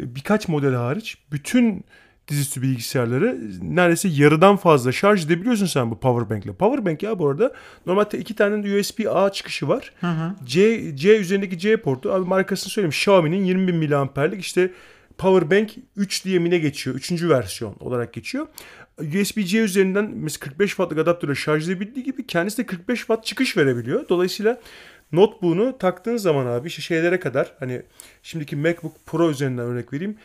e, 0.00 0.14
birkaç 0.14 0.48
model 0.48 0.74
hariç 0.74 1.18
bütün 1.32 1.84
dizüstü 2.28 2.62
bilgisayarları 2.62 3.38
neredeyse 3.62 4.08
yarıdan 4.08 4.56
fazla 4.56 4.92
şarj 4.92 5.24
edebiliyorsun 5.24 5.66
sen 5.66 5.90
bu 5.90 6.00
powerbank'le. 6.00 6.58
Powerbank 6.58 7.02
ya 7.02 7.18
bu 7.18 7.28
arada 7.28 7.52
normalde 7.86 8.18
iki 8.18 8.34
tane 8.34 8.64
de 8.64 8.80
USB-A 8.80 9.32
çıkışı 9.32 9.68
var. 9.68 9.92
C, 10.44 10.96
C 10.96 11.18
üzerindeki 11.18 11.58
C 11.58 11.76
portu 11.76 12.12
abi 12.12 12.28
markasını 12.28 12.70
söyleyeyim 12.70 12.90
Xiaomi'nin 12.90 13.44
20 13.44 13.68
bin 13.68 13.76
miliamperlik 13.76 14.40
işte 14.40 14.70
Powerbank 15.18 15.70
3 15.96 16.24
diye 16.24 16.38
mi 16.38 16.50
ne 16.50 16.58
geçiyor? 16.58 16.96
Üçüncü 16.96 17.28
versiyon 17.28 17.76
olarak 17.80 18.12
geçiyor. 18.12 18.46
USB-C 19.00 19.58
üzerinden 19.58 20.10
mesela 20.14 20.40
45 20.40 20.68
wattlık 20.70 20.98
adaptörle 20.98 21.34
şarj 21.34 21.68
edebildiği 21.68 22.04
gibi 22.04 22.26
kendisi 22.26 22.58
de 22.58 22.66
45 22.66 22.98
watt 22.98 23.24
çıkış 23.26 23.56
verebiliyor. 23.56 24.08
Dolayısıyla 24.08 24.60
notebook'unu 25.12 25.78
taktığın 25.78 26.16
zaman 26.16 26.46
abi 26.46 26.68
işte 26.68 26.82
şeylere 26.82 27.20
kadar 27.20 27.52
hani 27.58 27.82
şimdiki 28.22 28.56
MacBook 28.56 29.06
Pro 29.06 29.30
üzerinden 29.30 29.64
örnek 29.64 29.92
vereyim. 29.92 30.16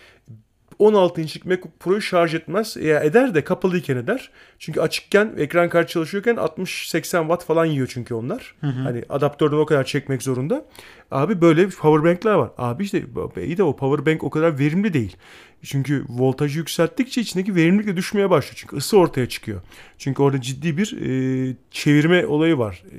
16 0.80 1.22
inçlik 1.22 1.46
MacBook 1.46 1.80
Pro'yu 1.80 2.02
şarj 2.02 2.36
etmez. 2.36 2.76
Ya 2.76 3.00
eder 3.04 3.36
de 3.36 3.44
kapalıyken 3.44 3.98
eder. 3.98 4.32
Çünkü 4.60 4.82
açıkken 4.82 5.34
ekran 5.38 5.70
kartı 5.70 5.92
çalışıyorken 5.92 6.36
60-80 6.36 7.02
watt 7.02 7.46
falan 7.46 7.66
yiyor 7.66 7.88
çünkü 7.94 8.14
onlar. 8.14 8.56
Hani 8.84 9.04
adaptörden 9.10 9.58
o 9.58 9.66
kadar 9.66 9.84
çekmek 9.84 10.24
zorunda. 10.24 10.66
Abi 11.12 11.42
böyle 11.42 11.70
powerbank'ler 11.70 12.34
var. 12.34 12.50
Abi 12.58 12.84
işte 12.84 13.04
iyi 13.38 13.58
de 13.58 13.64
o 13.64 13.76
powerbank 13.76 14.24
o 14.24 14.30
kadar 14.30 14.60
verimli 14.60 14.94
değil. 14.94 15.18
Çünkü 15.64 16.06
voltajı 16.10 16.60
yükselttikçe 16.60 17.22
içindeki 17.22 17.56
verimlilik 17.56 17.88
de 17.88 17.98
düşmeye 17.98 18.30
başlıyor. 18.30 18.56
Çünkü 18.58 18.76
ısı 18.76 18.98
ortaya 18.98 19.30
çıkıyor. 19.30 19.62
Çünkü 19.98 20.22
orada 20.22 20.42
ciddi 20.42 20.78
bir 20.78 20.98
e, 21.02 21.56
çevirme 21.72 22.26
olayı 22.26 22.58
var. 22.58 22.84
E, 22.92 22.98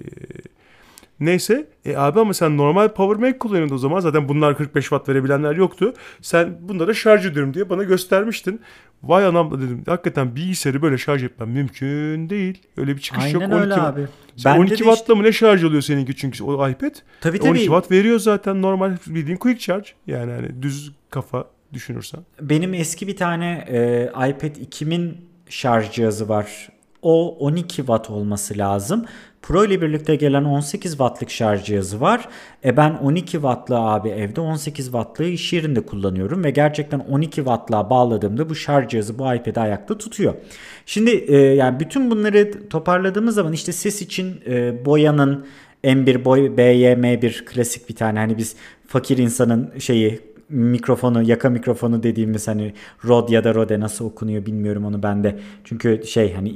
Neyse 1.21 1.67
e 1.85 1.97
abi 1.97 2.21
ama 2.21 2.35
sen 2.35 2.57
normal 2.57 2.89
power 2.89 3.23
bank 3.23 3.41
kullanıyordun 3.41 3.75
o 3.75 3.79
zaman 3.79 4.01
zaten 4.01 4.29
bunlar 4.29 4.57
45 4.57 4.85
watt 4.85 5.09
verebilenler 5.09 5.55
yoktu. 5.57 5.95
Sen 6.23 6.57
bunlara 6.61 6.95
şarj 6.95 7.27
ediyorum 7.27 7.55
diye 7.55 7.71
bana 7.71 7.83
göstermiştin. 7.83 8.61
Vay 9.03 9.27
anam 9.27 9.61
dedim 9.63 9.83
hakikaten 9.87 10.37
bilgisayarı 10.37 10.83
böyle 10.83 10.99
şarj 10.99 11.25
etmem 11.25 11.51
mümkün 11.51 12.31
değil. 12.31 12.63
Öyle 12.77 12.97
bir 12.97 13.01
çıkış 13.01 13.25
Aynen 13.25 13.41
yok. 13.41 13.53
öyle 13.53 13.75
12 13.75 13.81
abi. 13.81 14.07
Sen 14.37 14.53
Bende 14.53 14.61
12 14.61 14.71
de 14.71 14.77
wattla 14.77 14.95
işte- 15.01 15.15
mı 15.15 15.23
ne 15.23 15.33
şarj 15.33 15.65
oluyor 15.65 15.83
seninki 15.83 16.17
çünkü 16.17 16.45
o 16.45 16.69
iPad? 16.69 16.95
Tabii 17.21 17.37
12 17.37 17.47
tabii. 17.49 17.59
watt 17.59 17.91
veriyor 17.91 18.19
zaten 18.19 18.63
normal 18.63 18.97
bildiğin 19.07 19.37
quick 19.37 19.61
charge. 19.61 19.89
Yani 20.07 20.33
hani 20.33 20.63
düz 20.63 20.93
kafa 21.11 21.45
düşünürsen. 21.73 22.21
Benim 22.41 22.75
eski 22.75 23.07
bir 23.09 23.17
tane 23.17 23.65
e, 23.69 24.05
iPad 24.31 24.57
2'min 24.57 25.17
şarj 25.49 25.91
cihazı 25.91 26.29
var. 26.29 26.69
O 27.03 27.37
12 27.39 27.77
watt 27.77 28.11
olması 28.11 28.59
lazım. 28.59 29.05
Pro 29.45 29.65
ile 29.65 29.83
birlikte 29.83 30.17
gelen 30.17 30.45
18 30.45 30.91
wattlık 30.91 31.31
şarj 31.31 31.65
cihazı 31.65 32.01
var. 32.01 32.29
E 32.65 32.77
ben 32.77 32.91
12 32.95 33.31
wattlı 33.31 33.79
abi 33.79 34.09
evde 34.09 34.41
18 34.41 34.85
wattlığı 34.85 35.25
iş 35.25 35.53
yerinde 35.53 35.81
kullanıyorum 35.81 36.45
ve 36.45 36.51
gerçekten 36.51 36.99
12 36.99 37.35
wattlığa 37.37 37.91
bağladığımda 37.91 38.49
bu 38.49 38.55
şarj 38.55 38.89
cihazı 38.89 39.19
bu 39.19 39.35
iPad'i 39.35 39.61
ayakta 39.61 39.99
tutuyor. 39.99 40.35
Şimdi 40.87 41.11
e, 41.11 41.37
yani 41.37 41.81
bütün 41.81 42.11
bunları 42.11 42.69
toparladığımız 42.69 43.35
zaman 43.35 43.53
işte 43.53 43.73
ses 43.73 44.03
için 44.03 44.41
e, 44.47 44.85
boyanın 44.85 45.47
M1 45.85 46.25
boy 46.25 46.41
BYM1 46.41 47.45
klasik 47.45 47.89
bir 47.89 47.95
tane 47.95 48.19
hani 48.19 48.39
biz 48.39 48.57
fakir 48.87 49.19
insanın 49.19 49.79
şeyi 49.79 50.21
mikrofonu 50.49 51.23
yaka 51.23 51.51
mikrofonu 51.51 52.03
dediğimiz 52.03 52.49
hani 52.49 52.75
Rode 53.05 53.35
ya 53.35 53.45
da 53.45 53.55
Rode 53.55 53.81
nasıl 53.81 54.05
okunuyor 54.05 54.47
bilmiyorum 54.47 54.85
onu 54.85 55.03
ben 55.03 55.25
de. 55.25 55.39
Çünkü 55.65 56.03
şey 56.07 56.35
hani 56.35 56.49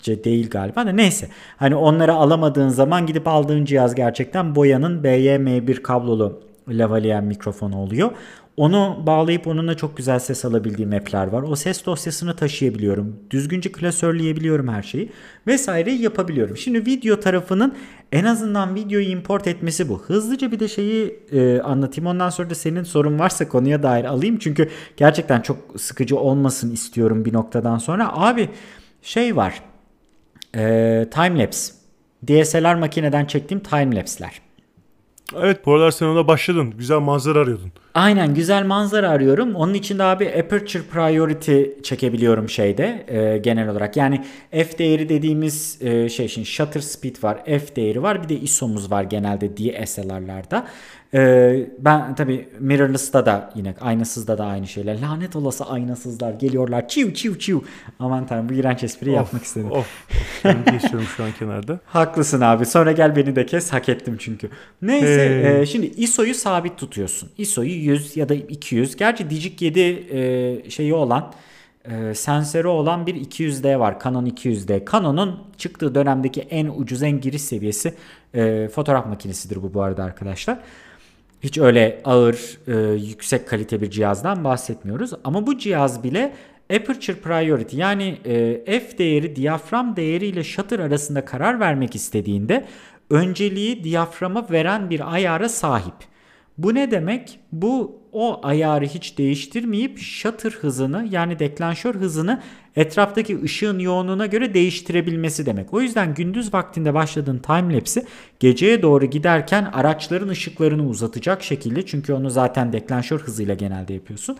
İngilizce 0.00 0.24
değil 0.24 0.50
galiba 0.50 0.86
da 0.86 0.92
neyse. 0.92 1.28
Hani 1.56 1.76
onları 1.76 2.14
alamadığın 2.14 2.68
zaman 2.68 3.06
gidip 3.06 3.28
aldığın 3.28 3.64
cihaz 3.64 3.94
gerçekten 3.94 4.54
Boya'nın 4.54 5.02
BYM1 5.02 5.82
kablolu 5.82 6.40
lavalier 6.68 7.20
mikrofonu 7.20 7.78
oluyor. 7.78 8.10
Onu 8.56 9.02
bağlayıp 9.06 9.46
onunla 9.46 9.76
çok 9.76 9.96
güzel 9.96 10.18
ses 10.18 10.44
alabildiğim 10.44 10.92
app'ler 10.92 11.26
var. 11.26 11.42
O 11.42 11.56
ses 11.56 11.86
dosyasını 11.86 12.36
taşıyabiliyorum. 12.36 13.16
Düzgünce 13.30 13.72
klasörleyebiliyorum 13.72 14.68
her 14.68 14.82
şeyi. 14.82 15.10
Vesaire 15.46 15.92
yapabiliyorum. 15.92 16.56
Şimdi 16.56 16.86
video 16.86 17.20
tarafının 17.20 17.74
en 18.12 18.24
azından 18.24 18.74
videoyu 18.74 19.06
import 19.08 19.46
etmesi 19.46 19.88
bu. 19.88 20.02
Hızlıca 20.02 20.52
bir 20.52 20.60
de 20.60 20.68
şeyi 20.68 21.18
e, 21.32 21.60
anlatayım. 21.60 22.06
Ondan 22.06 22.30
sonra 22.30 22.50
da 22.50 22.54
senin 22.54 22.82
sorun 22.82 23.18
varsa 23.18 23.48
konuya 23.48 23.82
dair 23.82 24.04
alayım. 24.04 24.38
Çünkü 24.38 24.68
gerçekten 24.96 25.40
çok 25.40 25.56
sıkıcı 25.78 26.18
olmasın 26.18 26.72
istiyorum 26.72 27.24
bir 27.24 27.32
noktadan 27.32 27.78
sonra. 27.78 28.10
Abi 28.12 28.48
şey 29.02 29.36
var. 29.36 29.69
E, 30.56 31.06
timelapse. 31.10 31.74
DSLR 32.28 32.74
makineden 32.74 33.24
çektiğim 33.24 33.62
timelapse'ler. 33.62 34.40
Evet 35.36 35.66
bu 35.66 35.74
aralar 35.74 35.90
sen 35.90 36.06
ona 36.06 36.28
başladın. 36.28 36.70
Güzel 36.70 36.98
manzara 36.98 37.38
arıyordun. 37.38 37.72
Aynen 37.94 38.34
güzel 38.34 38.64
manzara 38.66 39.08
arıyorum. 39.10 39.54
Onun 39.54 39.74
için 39.74 39.98
de 39.98 40.02
abi 40.02 40.28
aperture 40.28 40.82
priority 40.82 41.62
çekebiliyorum 41.82 42.48
şeyde 42.48 43.04
e, 43.08 43.38
genel 43.38 43.68
olarak. 43.68 43.96
Yani 43.96 44.24
f 44.50 44.78
değeri 44.78 45.08
dediğimiz 45.08 45.78
e, 45.82 46.08
şey 46.08 46.28
şimdi 46.28 46.46
shutter 46.46 46.80
speed 46.80 47.22
var, 47.22 47.44
f 47.44 47.76
değeri 47.76 48.02
var. 48.02 48.22
Bir 48.22 48.28
de 48.28 48.36
ISO'muz 48.40 48.90
var 48.90 49.02
genelde 49.02 49.56
DSLR'larda. 49.56 50.66
E, 51.14 51.52
ben 51.78 52.14
tabi 52.14 52.48
mirrorless'ta 52.60 53.26
da 53.26 53.50
yine 53.54 53.74
aynasızda 53.80 54.38
da 54.38 54.44
aynı 54.44 54.66
şeyler. 54.66 55.00
Lanet 55.00 55.36
olası 55.36 55.64
aynasızlar 55.64 56.32
geliyorlar. 56.32 56.88
Çiv 56.88 57.14
çiv 57.14 57.38
çiv. 57.38 57.58
Aman 57.98 58.26
tanrım 58.26 58.48
bu 58.48 58.52
iğrenç 58.52 58.84
espriyi 58.84 59.16
yapmak 59.16 59.42
istedim. 59.44 59.70
Of, 59.70 59.78
of. 59.78 59.86
Ben 60.44 60.56
geçiyorum 60.72 61.08
şu 61.16 61.24
an 61.24 61.30
kenarda. 61.38 61.78
Haklısın 61.86 62.40
abi. 62.40 62.66
Sonra 62.66 62.92
gel 62.92 63.16
beni 63.16 63.36
de 63.36 63.46
kes. 63.46 63.72
Hak 63.72 63.88
ettim 63.88 64.16
çünkü. 64.18 64.50
Neyse 64.82 65.40
Hey. 65.44 65.60
e, 65.60 65.66
şimdi 65.66 65.86
ISO'yu 65.86 66.34
sabit 66.34 66.78
tutuyorsun. 66.78 67.30
ISO'yu 67.38 67.79
100 67.80 68.16
ya 68.16 68.28
da 68.28 68.34
200. 68.34 68.96
Gerçi 68.96 69.30
Digic 69.30 69.66
7 69.66 69.80
e, 69.80 70.70
şeyi 70.70 70.94
olan 70.94 71.32
e, 71.84 72.14
sensörü 72.14 72.68
olan 72.68 73.06
bir 73.06 73.14
200D 73.14 73.78
var. 73.78 74.00
Canon 74.04 74.26
200D. 74.26 74.92
Canon'un 74.92 75.38
çıktığı 75.58 75.94
dönemdeki 75.94 76.40
en 76.40 76.66
ucuz 76.66 77.02
en 77.02 77.20
giriş 77.20 77.42
seviyesi 77.42 77.94
e, 78.34 78.68
fotoğraf 78.68 79.06
makinesidir 79.06 79.62
bu 79.62 79.74
bu 79.74 79.82
arada 79.82 80.04
arkadaşlar. 80.04 80.58
Hiç 81.42 81.58
öyle 81.58 82.00
ağır, 82.04 82.58
e, 82.68 82.94
yüksek 82.94 83.48
kalite 83.48 83.80
bir 83.80 83.90
cihazdan 83.90 84.44
bahsetmiyoruz. 84.44 85.10
Ama 85.24 85.46
bu 85.46 85.58
cihaz 85.58 86.04
bile 86.04 86.32
aperture 86.74 87.16
priority 87.16 87.76
yani 87.76 88.18
e, 88.24 88.80
f 88.80 88.98
değeri 88.98 89.36
diyafram 89.36 89.96
değeri 89.96 90.26
ile 90.26 90.44
shutter 90.44 90.78
arasında 90.78 91.24
karar 91.24 91.60
vermek 91.60 91.94
istediğinde 91.94 92.66
önceliği 93.10 93.84
diyaframa 93.84 94.46
veren 94.50 94.90
bir 94.90 95.14
ayara 95.14 95.48
sahip. 95.48 96.09
Bu 96.62 96.74
ne 96.74 96.90
demek? 96.90 97.38
Bu 97.52 98.00
o 98.12 98.40
ayarı 98.42 98.84
hiç 98.84 99.18
değiştirmeyip 99.18 99.98
shutter 99.98 100.50
hızını 100.50 101.08
yani 101.10 101.38
deklanşör 101.38 101.94
hızını 101.94 102.42
etraftaki 102.76 103.42
ışığın 103.42 103.78
yoğunluğuna 103.78 104.26
göre 104.26 104.54
değiştirebilmesi 104.54 105.46
demek. 105.46 105.74
O 105.74 105.80
yüzden 105.80 106.14
gündüz 106.14 106.54
vaktinde 106.54 106.94
başladığın 106.94 107.38
timelapse'i 107.38 108.04
geceye 108.40 108.82
doğru 108.82 109.04
giderken 109.04 109.64
araçların 109.64 110.28
ışıklarını 110.28 110.88
uzatacak 110.88 111.42
şekilde 111.42 111.86
çünkü 111.86 112.12
onu 112.12 112.30
zaten 112.30 112.72
deklanşör 112.72 113.20
hızıyla 113.20 113.54
genelde 113.54 113.94
yapıyorsun. 113.94 114.36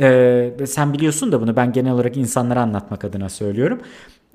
Ee, 0.00 0.50
sen 0.66 0.92
biliyorsun 0.92 1.32
da 1.32 1.40
bunu 1.40 1.56
ben 1.56 1.72
genel 1.72 1.92
olarak 1.92 2.16
insanlara 2.16 2.60
anlatmak 2.60 3.04
adına 3.04 3.28
söylüyorum. 3.28 3.80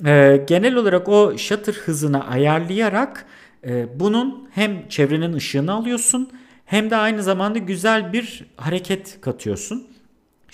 Ee, 0.06 0.44
genel 0.48 0.76
olarak 0.76 1.10
o 1.10 1.38
shutter 1.38 1.74
hızını 1.74 2.28
ayarlayarak 2.28 3.26
e, 3.68 4.00
bunun 4.00 4.48
hem 4.52 4.88
çevrenin 4.90 5.34
ışığını 5.34 5.74
alıyorsun 5.74 6.30
hem 6.66 6.90
de 6.90 6.96
aynı 6.96 7.24
zamanda 7.24 7.60
güzel 7.60 8.14
bir 8.14 8.46
hareket 8.58 9.22
katıyorsun. 9.22 9.88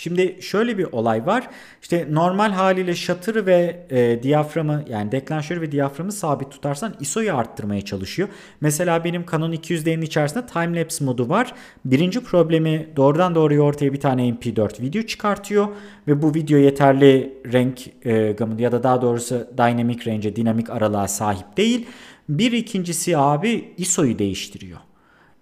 Şimdi 0.02 0.38
şöyle 0.42 0.78
bir 0.78 0.84
olay 0.92 1.26
var. 1.26 1.48
İşte 1.82 2.08
normal 2.12 2.52
haliyle 2.52 2.96
shutter'ı 2.96 3.46
ve 3.46 3.86
e, 3.90 4.24
diyaframı 4.24 4.84
yani 4.90 5.12
deklanşörü 5.12 5.62
ve 5.62 5.72
diyaframı 5.72 6.12
sabit 6.12 6.52
tutarsan 6.52 6.96
ISO'yu 7.00 7.36
arttırmaya 7.36 7.82
çalışıyor. 7.82 8.30
Mesela 8.62 9.04
benim 9.04 9.26
Canon 9.32 9.52
200D'nin 9.52 10.02
içerisinde 10.02 10.46
timelapse 10.46 11.06
modu 11.06 11.30
var. 11.30 11.54
Birinci 11.86 12.24
problemi 12.24 12.88
doğrudan 12.96 13.36
doğruya 13.36 13.62
ortaya 13.62 13.94
bir 13.94 14.00
tane 14.00 14.30
MP4 14.30 14.82
video 14.82 15.02
çıkartıyor 15.02 15.68
ve 16.08 16.22
bu 16.22 16.34
video 16.34 16.58
yeterli 16.58 17.34
renk 17.54 18.06
e, 18.06 18.32
gamı 18.32 18.62
ya 18.62 18.72
da 18.72 18.84
daha 18.84 19.02
doğrusu 19.02 19.48
dynamic 19.58 20.06
range'e 20.06 20.36
dinamik 20.36 20.70
aralığa 20.70 21.08
sahip 21.08 21.58
değil. 21.58 21.86
Bir 22.30 22.52
ikincisi 22.52 23.18
abi 23.18 23.74
ISO'yu 23.78 24.20
değiştiriyor. 24.20 24.80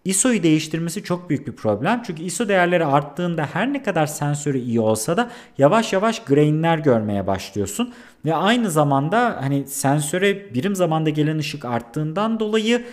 ISO'yu 0.10 0.44
değiştirmesi 0.44 1.04
çok 1.04 1.30
büyük 1.30 1.48
bir 1.48 1.56
problem. 1.56 2.02
Çünkü 2.08 2.24
ISO 2.24 2.48
değerleri 2.48 2.86
arttığında 2.86 3.50
her 3.54 3.74
ne 3.74 3.84
kadar 3.84 4.08
sensörü 4.08 4.58
iyi 4.58 4.80
olsa 4.80 5.18
da 5.18 5.30
yavaş 5.58 5.94
yavaş 5.94 6.24
grainler 6.24 6.78
görmeye 6.78 7.28
başlıyorsun. 7.28 7.94
Ve 8.26 8.36
aynı 8.36 8.72
zamanda 8.72 9.38
hani 9.42 9.68
sensöre 9.68 10.54
birim 10.54 10.76
zamanda 10.76 11.10
gelen 11.10 11.38
ışık 11.38 11.66
arttığından 11.66 12.40
dolayı 12.40 12.86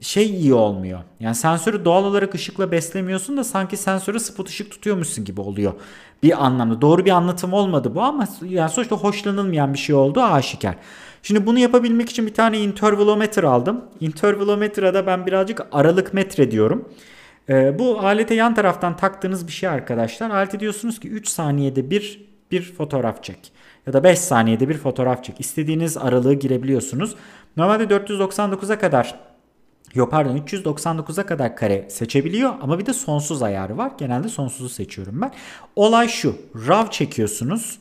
şey 0.00 0.30
iyi 0.30 0.54
olmuyor. 0.54 1.00
Yani 1.20 1.34
sensörü 1.34 1.84
doğal 1.84 2.04
olarak 2.04 2.34
ışıkla 2.34 2.72
beslemiyorsun 2.72 3.36
da 3.36 3.44
sanki 3.44 3.76
sensöre 3.76 4.18
spot 4.18 4.48
ışık 4.48 4.70
tutuyormuşsun 4.70 5.24
gibi 5.24 5.40
oluyor. 5.40 5.72
Bir 6.22 6.44
anlamda. 6.44 6.80
Doğru 6.80 7.04
bir 7.04 7.10
anlatım 7.10 7.52
olmadı 7.52 7.94
bu 7.94 8.02
ama 8.02 8.28
yani 8.48 8.70
sonuçta 8.70 8.96
hoşlanılmayan 8.96 9.74
bir 9.74 9.78
şey 9.78 9.94
oldu 9.94 10.22
aşikar. 10.22 10.76
Şimdi 11.22 11.46
bunu 11.46 11.58
yapabilmek 11.58 12.10
için 12.10 12.26
bir 12.26 12.34
tane 12.34 12.58
intervalometre 12.58 13.46
aldım. 13.46 13.84
Intervalometrada 14.00 15.06
ben 15.06 15.26
birazcık 15.26 15.66
aralık 15.72 16.14
metre 16.14 16.50
diyorum. 16.50 16.88
Ee, 17.48 17.78
bu 17.78 17.98
alete 17.98 18.34
yan 18.34 18.54
taraftan 18.54 18.96
taktığınız 18.96 19.46
bir 19.46 19.52
şey 19.52 19.68
arkadaşlar. 19.68 20.30
Alete 20.30 20.60
diyorsunuz 20.60 21.00
ki 21.00 21.08
3 21.08 21.28
saniyede 21.28 21.90
bir 21.90 22.32
bir 22.50 22.62
fotoğraf 22.62 23.22
çek. 23.22 23.52
Ya 23.86 23.92
da 23.92 24.04
5 24.04 24.18
saniyede 24.18 24.68
bir 24.68 24.78
fotoğraf 24.78 25.24
çek. 25.24 25.40
İstediğiniz 25.40 25.96
aralığı 25.96 26.34
girebiliyorsunuz. 26.34 27.14
Normalde 27.56 27.84
499'a 27.84 28.78
kadar 28.78 29.14
Yok 29.94 30.10
pardon 30.10 30.36
399'a 30.36 31.26
kadar 31.26 31.56
kare 31.56 31.86
seçebiliyor 31.90 32.54
ama 32.60 32.78
bir 32.78 32.86
de 32.86 32.92
sonsuz 32.92 33.42
ayarı 33.42 33.78
var. 33.78 33.92
Genelde 33.98 34.28
sonsuzu 34.28 34.68
seçiyorum 34.68 35.20
ben. 35.20 35.32
Olay 35.76 36.08
şu. 36.08 36.36
RAW 36.68 36.90
çekiyorsunuz. 36.90 37.78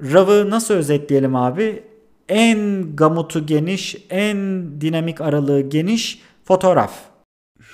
RAW'ı 0.00 0.50
nasıl 0.50 0.74
özetleyelim 0.74 1.36
abi? 1.36 1.82
En 2.28 2.86
gamutu 2.96 3.46
geniş, 3.46 3.96
en 4.10 4.36
dinamik 4.80 5.20
aralığı 5.20 5.60
geniş 5.60 6.20
fotoğraf. 6.44 6.92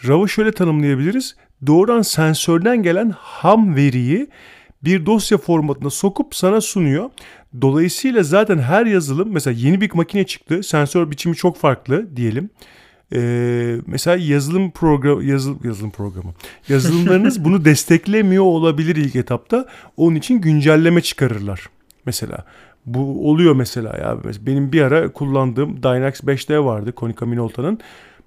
RAW'ı 0.04 0.28
şöyle 0.28 0.52
tanımlayabiliriz. 0.52 1.36
Doğrudan 1.66 2.02
sensörden 2.02 2.82
gelen 2.82 3.14
ham 3.18 3.76
veriyi 3.76 4.28
bir 4.84 5.06
dosya 5.06 5.38
formatına 5.38 5.90
sokup 5.90 6.34
sana 6.34 6.60
sunuyor. 6.60 7.10
Dolayısıyla 7.60 8.22
zaten 8.22 8.58
her 8.58 8.86
yazılım 8.86 9.32
mesela 9.32 9.56
yeni 9.60 9.80
bir 9.80 9.90
makine 9.94 10.24
çıktı. 10.26 10.62
Sensör 10.62 11.10
biçimi 11.10 11.36
çok 11.36 11.56
farklı 11.56 12.16
diyelim. 12.16 12.50
Ee, 13.14 13.76
mesela 13.86 14.16
yazılım 14.16 14.70
program 14.70 15.28
yazıl, 15.28 15.64
yazılım 15.64 15.90
programı 15.90 16.34
yazılımlarınız 16.68 17.44
bunu 17.44 17.64
desteklemiyor 17.64 18.44
olabilir 18.44 18.96
ilk 18.96 19.16
etapta. 19.16 19.66
Onun 19.96 20.16
için 20.16 20.40
güncelleme 20.40 21.00
çıkarırlar. 21.00 21.66
Mesela 22.06 22.44
bu 22.94 23.30
oluyor 23.30 23.56
mesela 23.56 23.96
ya. 23.96 24.16
Benim 24.40 24.72
bir 24.72 24.82
ara 24.82 25.12
kullandığım 25.12 25.82
Dynax 25.82 26.20
5D 26.20 26.64
vardı 26.64 26.92
Konica 26.92 27.26
Minolta'nın. 27.26 27.78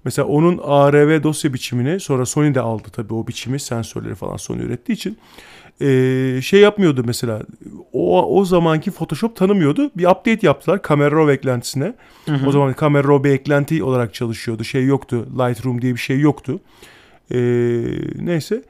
Mesela 0.04 0.28
onun 0.28 0.60
ARV 0.64 1.22
dosya 1.22 1.54
biçimini 1.54 2.00
sonra 2.00 2.26
Sony 2.26 2.54
de 2.54 2.60
aldı 2.60 2.88
tabii 2.92 3.14
o 3.14 3.26
biçimi 3.26 3.60
sensörleri 3.60 4.14
falan 4.14 4.36
Sony 4.36 4.62
ürettiği 4.62 4.96
için 4.96 5.18
ee, 5.80 6.40
şey 6.42 6.60
yapmıyordu 6.60 7.02
mesela 7.06 7.42
o, 7.92 8.38
o 8.38 8.44
zamanki 8.44 8.90
Photoshop 8.90 9.36
tanımıyordu 9.36 9.90
bir 9.96 10.06
update 10.06 10.38
yaptılar 10.42 10.80
Camera 10.88 11.16
Raw 11.16 11.32
eklentisine 11.32 11.94
hı 12.26 12.32
hı. 12.34 12.46
o 12.48 12.52
zaman 12.52 12.74
Camera 12.80 13.08
Raw 13.08 13.28
bir 13.28 13.34
eklenti 13.34 13.84
olarak 13.84 14.14
çalışıyordu 14.14 14.64
şey 14.64 14.86
yoktu 14.86 15.26
Lightroom 15.38 15.82
diye 15.82 15.94
bir 15.94 16.00
şey 16.00 16.20
yoktu 16.20 16.60
ee, 17.30 17.38
neyse 18.16 18.62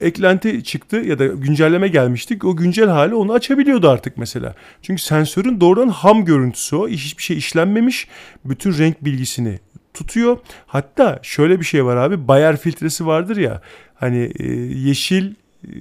eklenti 0.00 0.64
çıktı 0.64 0.96
ya 0.96 1.18
da 1.18 1.26
güncelleme 1.26 1.88
gelmiştik. 1.88 2.44
O 2.44 2.56
güncel 2.56 2.88
hali 2.88 3.14
onu 3.14 3.32
açabiliyordu 3.32 3.90
artık 3.90 4.16
mesela. 4.16 4.54
Çünkü 4.82 5.02
sensörün 5.02 5.60
doğrudan 5.60 5.88
ham 5.88 6.24
görüntüsü 6.24 6.76
o. 6.76 6.88
Hiçbir 6.88 7.22
şey 7.22 7.36
işlenmemiş. 7.36 8.08
Bütün 8.44 8.78
renk 8.78 9.04
bilgisini 9.04 9.58
tutuyor. 9.94 10.38
Hatta 10.66 11.18
şöyle 11.22 11.60
bir 11.60 11.64
şey 11.64 11.84
var 11.84 11.96
abi. 11.96 12.28
Bayer 12.28 12.56
filtresi 12.56 13.06
vardır 13.06 13.36
ya. 13.36 13.60
Hani 13.94 14.32
e, 14.38 14.52
yeşil 14.88 15.34
e, 15.64 15.72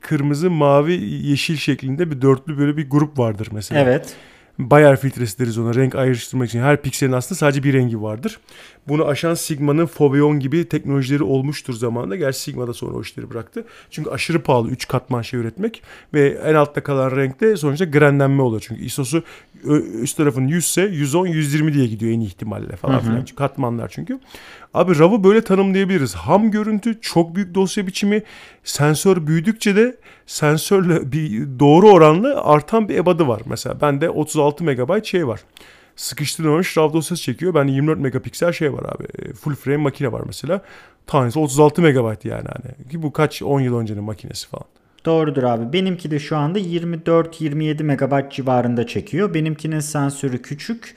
kırmızı, 0.00 0.50
mavi, 0.50 0.92
yeşil 1.02 1.56
şeklinde 1.56 2.10
bir 2.10 2.22
dörtlü 2.22 2.58
böyle 2.58 2.76
bir 2.76 2.90
grup 2.90 3.18
vardır 3.18 3.48
mesela. 3.52 3.80
Evet. 3.80 4.16
Bayer 4.58 4.96
filtresi 4.96 5.38
deriz 5.38 5.58
ona 5.58 5.74
renk 5.74 5.94
ayrıştırmak 5.94 6.48
için. 6.48 6.60
Her 6.60 6.82
pikselin 6.82 7.12
aslında 7.12 7.38
sadece 7.38 7.62
bir 7.62 7.72
rengi 7.72 8.02
vardır. 8.02 8.38
Bunu 8.88 9.04
aşan 9.06 9.34
Sigma'nın 9.34 9.86
Foveon 9.86 10.40
gibi 10.40 10.68
teknolojileri 10.68 11.22
olmuştur 11.22 11.74
zamanında. 11.74 12.16
Gerçi 12.16 12.40
Sigma 12.40 12.66
da 12.68 12.72
sonra 12.72 12.94
o 12.96 13.02
işleri 13.02 13.30
bıraktı. 13.30 13.64
Çünkü 13.90 14.10
aşırı 14.10 14.42
pahalı 14.42 14.70
3 14.70 14.88
katman 14.88 15.22
şey 15.22 15.40
üretmek 15.40 15.82
ve 16.14 16.28
en 16.28 16.54
altta 16.54 16.82
kalan 16.82 17.16
renkte 17.16 17.56
sonuçta 17.56 17.84
grenlenme 17.84 18.42
oluyor. 18.42 18.64
Çünkü 18.66 18.84
ISO'su 18.84 19.22
üst 20.02 20.16
tarafın 20.16 20.46
100 20.46 20.64
ise 20.64 20.82
110 20.82 21.26
120 21.26 21.74
diye 21.74 21.86
gidiyor 21.86 22.12
en 22.12 22.20
ihtimalle 22.20 22.76
falan 22.76 23.00
filan. 23.00 23.24
Katmanlar 23.36 23.88
çünkü. 23.88 24.18
Abi 24.74 24.98
RAW'ı 24.98 25.24
böyle 25.24 25.44
tanımlayabiliriz. 25.44 26.14
Ham 26.14 26.50
görüntü, 26.50 27.00
çok 27.00 27.34
büyük 27.34 27.54
dosya 27.54 27.86
biçimi, 27.86 28.22
sensör 28.64 29.26
büyüdükçe 29.26 29.76
de 29.76 29.96
sensörle 30.26 31.12
bir 31.12 31.58
doğru 31.58 31.90
oranlı 31.90 32.40
artan 32.40 32.88
bir 32.88 32.96
ebadı 32.96 33.28
var. 33.28 33.42
Mesela 33.46 33.80
bende 33.80 34.10
36 34.10 34.64
MB 34.64 35.04
şey 35.04 35.26
var. 35.26 35.40
Sıkıştırılmamış 35.96 36.76
RAW 36.76 36.98
dosyası 36.98 37.22
çekiyor. 37.22 37.54
Bende 37.54 37.72
24 37.72 38.00
megapiksel 38.00 38.52
şey 38.52 38.72
var 38.72 38.84
abi. 38.84 39.04
E, 39.18 39.32
full 39.32 39.54
frame 39.54 39.76
makine 39.76 40.12
var 40.12 40.22
mesela. 40.26 40.62
Tanesi 41.06 41.38
36 41.38 41.82
MB 41.82 42.24
yani 42.24 42.48
hani. 42.48 42.88
Ki 42.90 43.02
bu 43.02 43.12
kaç 43.12 43.42
10 43.42 43.60
yıl 43.60 43.78
öncenin 43.78 44.04
makinesi 44.04 44.48
falan. 44.48 44.64
Doğrudur 45.04 45.42
abi. 45.42 45.72
Benimki 45.72 46.10
de 46.10 46.18
şu 46.18 46.36
anda 46.36 46.58
24-27 46.58 47.82
MB 47.82 48.30
civarında 48.30 48.86
çekiyor. 48.86 49.34
Benimkinin 49.34 49.80
sensörü 49.80 50.42
küçük. 50.42 50.96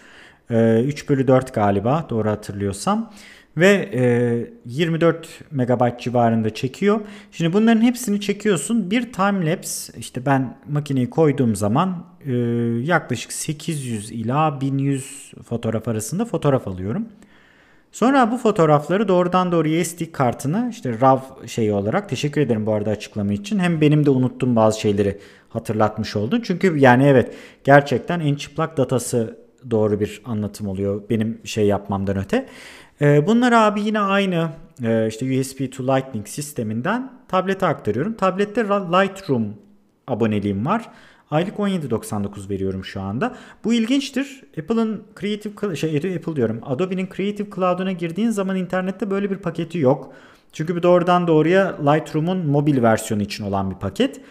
3 0.50 1.10
bölü 1.10 1.28
4 1.28 1.54
galiba 1.54 2.08
doğru 2.10 2.30
hatırlıyorsam 2.30 3.14
ve 3.58 3.90
e, 3.94 4.58
24 4.66 5.28
megabayt 5.52 6.00
civarında 6.00 6.54
çekiyor. 6.54 7.00
Şimdi 7.32 7.54
bunların 7.54 7.82
hepsini 7.82 8.22
çekiyorsun. 8.22 8.92
Bir 8.92 9.14
time 9.14 9.52
lapse 9.52 10.00
işte 10.00 10.26
ben 10.26 10.58
makineyi 10.70 11.10
koyduğum 11.10 11.56
zaman 11.56 12.06
e, 12.26 12.34
yaklaşık 12.84 13.34
800 13.34 14.12
ila 14.12 14.62
1100 14.62 15.32
fotoğraf 15.50 15.88
arasında 15.88 16.26
fotoğraf 16.26 16.68
alıyorum. 16.68 17.08
Sonra 17.92 18.32
bu 18.32 18.38
fotoğrafları 18.38 19.08
doğrudan 19.08 19.52
doğruya 19.52 19.86
SD 19.86 20.12
kartına 20.12 20.70
işte 20.70 21.00
RAW 21.02 21.48
şeyi 21.48 21.74
olarak 21.74 22.10
teşekkür 22.10 22.42
ederim 22.42 22.66
bu 22.66 22.74
arada 22.74 22.90
açıklama 22.90 23.34
için. 23.34 23.60
Hem 23.60 23.82
benim 23.82 24.06
de 24.06 24.10
unuttuğum 24.10 24.56
bazı 24.56 24.80
şeyleri 24.80 25.20
hatırlatmış 25.50 26.16
oldun. 26.16 26.42
Çünkü 26.42 26.78
yani 26.78 27.04
evet 27.06 27.36
gerçekten 27.64 28.20
en 28.20 28.36
çıplak 28.36 28.78
datası 28.78 29.38
doğru 29.72 30.00
bir 30.00 30.22
anlatım 30.26 30.68
oluyor 30.68 31.02
benim 31.10 31.42
şey 31.44 31.68
yapmamdan 31.68 32.18
öte. 32.18 32.48
Ee, 33.02 33.28
bunlar 33.28 33.52
abi 33.52 33.82
yine 33.82 34.00
aynı 34.00 34.50
e, 34.84 35.08
işte 35.08 35.40
USB 35.40 35.72
to 35.72 35.88
Lightning 35.88 36.28
sisteminden 36.28 37.12
tablete 37.28 37.66
aktarıyorum. 37.66 38.14
Tablette 38.14 38.64
Lightroom 38.64 39.54
aboneliğim 40.08 40.66
var. 40.66 40.90
Aylık 41.32 41.56
17.99 41.56 42.50
veriyorum 42.50 42.86
şu 42.86 43.02
anda. 43.02 43.36
Bu 43.64 43.74
ilginçtir. 43.74 44.44
Apple'ın 44.60 45.04
Creative 45.20 45.76
şey 45.76 45.98
Apple 45.98 46.36
diyorum. 46.36 46.60
Adobe'nin 46.64 47.10
Creative 47.16 47.50
Cloud'una 47.56 47.92
girdiğin 47.92 48.30
zaman 48.30 48.56
internette 48.56 49.12
böyle 49.12 49.32
bir 49.32 49.38
paketi 49.38 49.78
yok. 49.78 50.14
Çünkü 50.54 50.76
bu 50.76 50.84
doğrudan 50.84 51.28
doğruya 51.28 51.92
Lightroom'un 51.92 52.48
mobil 52.48 52.82
versiyonu 52.82 53.22
için 53.22 53.44
olan 53.44 53.72
bir 53.72 53.76
paket. 53.76 54.22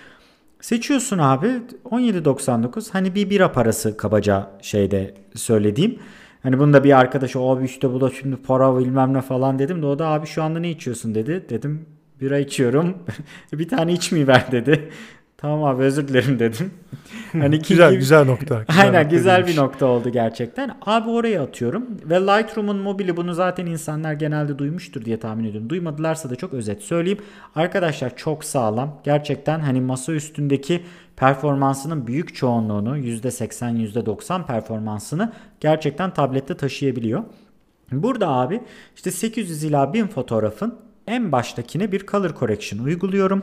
Seçiyorsun 0.61 1.19
abi 1.19 1.47
17.99 1.85 2.93
hani 2.93 3.15
bir 3.15 3.31
bira 3.31 3.53
parası 3.53 3.97
kabaca 3.97 4.51
şeyde 4.63 5.15
söylediğim. 5.35 5.99
Hani 6.47 6.59
bunda 6.59 6.85
bir 6.85 6.99
arkadaş 6.99 7.37
abi 7.37 7.65
işte 7.65 7.93
bu 7.93 8.01
da 8.01 8.11
şimdi 8.11 8.37
para 8.37 8.79
bilmem 8.79 9.15
ne 9.15 9.21
falan 9.21 9.59
dedim 9.59 9.83
de 9.83 9.87
o 9.87 9.99
da 9.99 10.07
abi 10.07 10.27
şu 10.27 10.43
anda 10.43 10.59
ne 10.59 10.71
içiyorsun 10.71 11.15
dedi. 11.15 11.45
Dedim 11.49 11.87
bira 12.21 12.39
içiyorum. 12.39 12.95
bir 13.53 13.69
tane 13.69 13.93
içmeyi 13.93 14.29
ver 14.29 14.53
dedi. 14.53 14.91
Tamam 15.37 15.65
abi 15.65 15.83
özür 15.83 16.09
dilerim 16.09 16.39
dedim. 16.39 16.71
hani 17.33 17.59
güzel 17.59 17.91
gibi... 17.91 17.99
güzel 17.99 18.25
nokta. 18.25 18.65
Güzel 18.69 18.85
Aynen 18.85 19.03
nokta 19.03 19.17
güzel 19.17 19.39
demiş. 19.39 19.53
bir 19.53 19.61
nokta 19.61 19.87
oldu 19.87 20.09
gerçekten. 20.09 20.77
Abi 20.83 21.11
oraya 21.11 21.43
atıyorum 21.43 21.87
ve 22.05 22.21
Lightroom'un 22.21 22.77
mobili 22.77 23.17
bunu 23.17 23.35
zaten 23.35 23.67
insanlar 23.67 24.13
genelde 24.13 24.59
duymuştur 24.59 25.05
diye 25.05 25.19
tahmin 25.19 25.45
ediyorum. 25.45 25.71
Duymadılarsa 25.71 26.31
da 26.31 26.37
çok 26.37 26.55
özet 26.55 26.83
söyleyeyim. 26.83 27.19
Arkadaşlar 27.55 28.17
çok 28.17 28.45
sağlam. 28.45 29.01
Gerçekten 29.05 29.61
hani 29.61 29.81
masa 29.81 30.13
üstündeki 30.13 30.83
performansının 31.17 32.07
büyük 32.07 32.35
çoğunluğunu 32.35 32.99
%80 32.99 33.77
%90 33.77 34.47
performansını 34.47 35.33
gerçekten 35.61 36.15
tablette 36.15 36.57
taşıyabiliyor. 36.57 37.23
Burada 37.93 38.29
abi 38.29 38.63
işte 38.97 39.11
800 39.11 39.65
ila 39.65 39.93
1000 39.93 40.07
fotoğrafın 40.07 40.79
en 41.07 41.33
baştakine 41.33 41.93
bir 41.93 42.07
color 42.07 42.35
correction 42.35 42.85
uyguluyorum. 42.85 43.43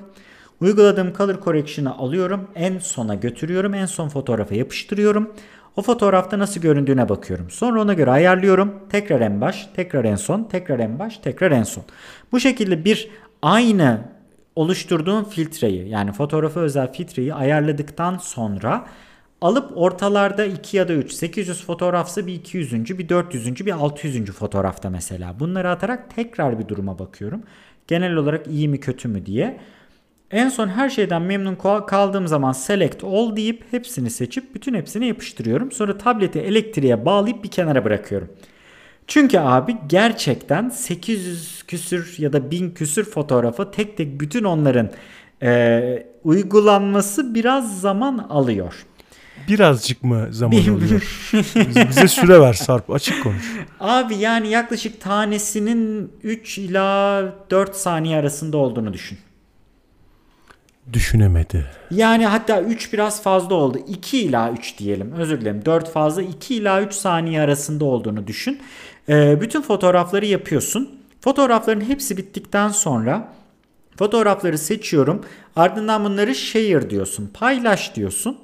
Uyguladığım 0.62 1.14
color 1.14 1.42
correction'ı 1.42 1.98
alıyorum. 1.98 2.48
En 2.56 2.80
sona 2.80 3.16
götürüyorum. 3.16 3.74
En 3.74 3.86
son 3.86 4.10
fotoğrafa 4.10 4.56
yapıştırıyorum. 4.56 5.34
O 5.76 5.82
fotoğrafta 5.82 6.40
nasıl 6.40 6.62
göründüğüne 6.62 7.10
bakıyorum. 7.10 7.50
Sonra 7.50 7.82
ona 7.82 7.94
göre 7.94 8.12
ayarlıyorum. 8.12 8.74
Tekrar 8.90 9.22
en 9.22 9.42
baş, 9.42 9.70
tekrar 9.76 10.06
en 10.06 10.16
son, 10.16 10.44
tekrar 10.44 10.80
en 10.80 11.00
baş, 11.00 11.18
tekrar 11.18 11.52
en 11.52 11.64
son. 11.64 11.84
Bu 12.32 12.40
şekilde 12.40 12.86
bir 12.86 13.10
aynı 13.42 14.02
oluşturduğum 14.56 15.26
filtreyi 15.26 15.90
yani 15.90 16.12
fotoğrafa 16.12 16.60
özel 16.60 16.94
filtreyi 16.94 17.34
ayarladıktan 17.34 18.18
sonra 18.18 18.86
alıp 19.42 19.78
ortalarda 19.78 20.46
2 20.46 20.78
ya 20.78 20.88
da 20.88 20.94
3 20.94 21.12
800 21.12 21.64
fotoğrafsa 21.64 22.28
bir 22.28 22.34
200. 22.34 22.74
bir 22.74 23.10
400. 23.10 23.66
bir 23.66 23.72
600. 23.72 24.32
fotoğrafta 24.32 24.90
mesela. 24.90 25.40
Bunları 25.40 25.70
atarak 25.70 26.16
tekrar 26.16 26.60
bir 26.60 26.68
duruma 26.68 27.00
bakıyorum. 27.00 27.44
Genel 27.88 28.16
olarak 28.16 28.48
iyi 28.48 28.68
mi 28.68 28.80
kötü 28.80 29.08
mü 29.08 29.26
diye. 29.26 29.60
En 30.32 30.50
son 30.50 30.68
her 30.68 30.90
şeyden 30.90 31.22
memnun 31.22 31.56
kaldığım 31.88 32.28
zaman 32.28 32.52
select 32.52 33.04
all 33.04 33.36
deyip 33.36 33.66
hepsini 33.72 34.10
seçip 34.10 34.56
bütün 34.56 34.74
hepsini 34.74 35.08
yapıştırıyorum. 35.08 35.72
Sonra 35.72 35.98
tableti 35.98 36.40
elektriğe 36.40 37.06
bağlayıp 37.06 37.44
bir 37.44 37.52
kenara 37.52 37.86
bırakıyorum. 37.86 38.30
Çünkü 39.08 39.40
abi 39.40 39.78
gerçekten 39.88 40.70
800 40.70 41.64
küsür 41.64 42.16
ya 42.18 42.34
da 42.34 42.52
1000 42.52 42.72
küsür 42.72 43.04
fotoğrafı 43.04 43.72
tek 43.72 43.98
tek 43.98 44.20
bütün 44.20 44.44
onların 44.44 44.90
e, 45.42 46.08
uygulanması 46.24 47.36
biraz 47.36 47.82
zaman 47.82 48.18
alıyor. 48.18 48.74
Birazcık 49.48 50.04
mı 50.04 50.28
zaman 50.32 50.58
alıyor? 50.58 51.30
Bize 51.90 52.08
süre 52.08 52.42
ver 52.42 52.54
Sarp 52.54 52.92
açık 52.92 53.24
konuş. 53.24 53.54
Abi 53.80 54.16
yani 54.16 54.48
yaklaşık 54.50 55.02
tanesinin 55.02 56.12
3 56.24 56.58
ila 56.58 57.24
4 57.50 57.76
saniye 57.76 58.18
arasında 58.18 58.58
olduğunu 58.58 58.94
düşün 58.94 59.18
düşünemedi. 60.94 61.66
Yani 61.92 62.26
hatta 62.26 62.62
3 62.62 62.94
biraz 62.94 63.24
fazla 63.24 63.56
oldu. 63.56 63.80
2 63.88 64.22
ila 64.22 64.52
3 64.52 64.78
diyelim. 64.78 65.12
Özür 65.12 65.42
dilerim. 65.42 65.66
4 65.66 65.92
fazla 65.92 66.22
2 66.22 66.56
ila 66.56 66.82
3 66.82 66.94
saniye 66.94 67.42
arasında 67.42 67.86
olduğunu 67.86 68.28
düşün. 68.28 68.62
Ee, 69.10 69.42
bütün 69.42 69.62
fotoğrafları 69.62 70.26
yapıyorsun. 70.26 71.00
Fotoğrafların 71.22 71.82
hepsi 71.82 72.18
bittikten 72.18 72.70
sonra 72.70 73.34
fotoğrafları 73.98 74.58
seçiyorum. 74.58 75.22
Ardından 75.56 76.04
bunları 76.04 76.36
share 76.36 76.90
diyorsun. 76.90 77.32
Paylaş 77.34 77.96
diyorsun. 77.96 78.38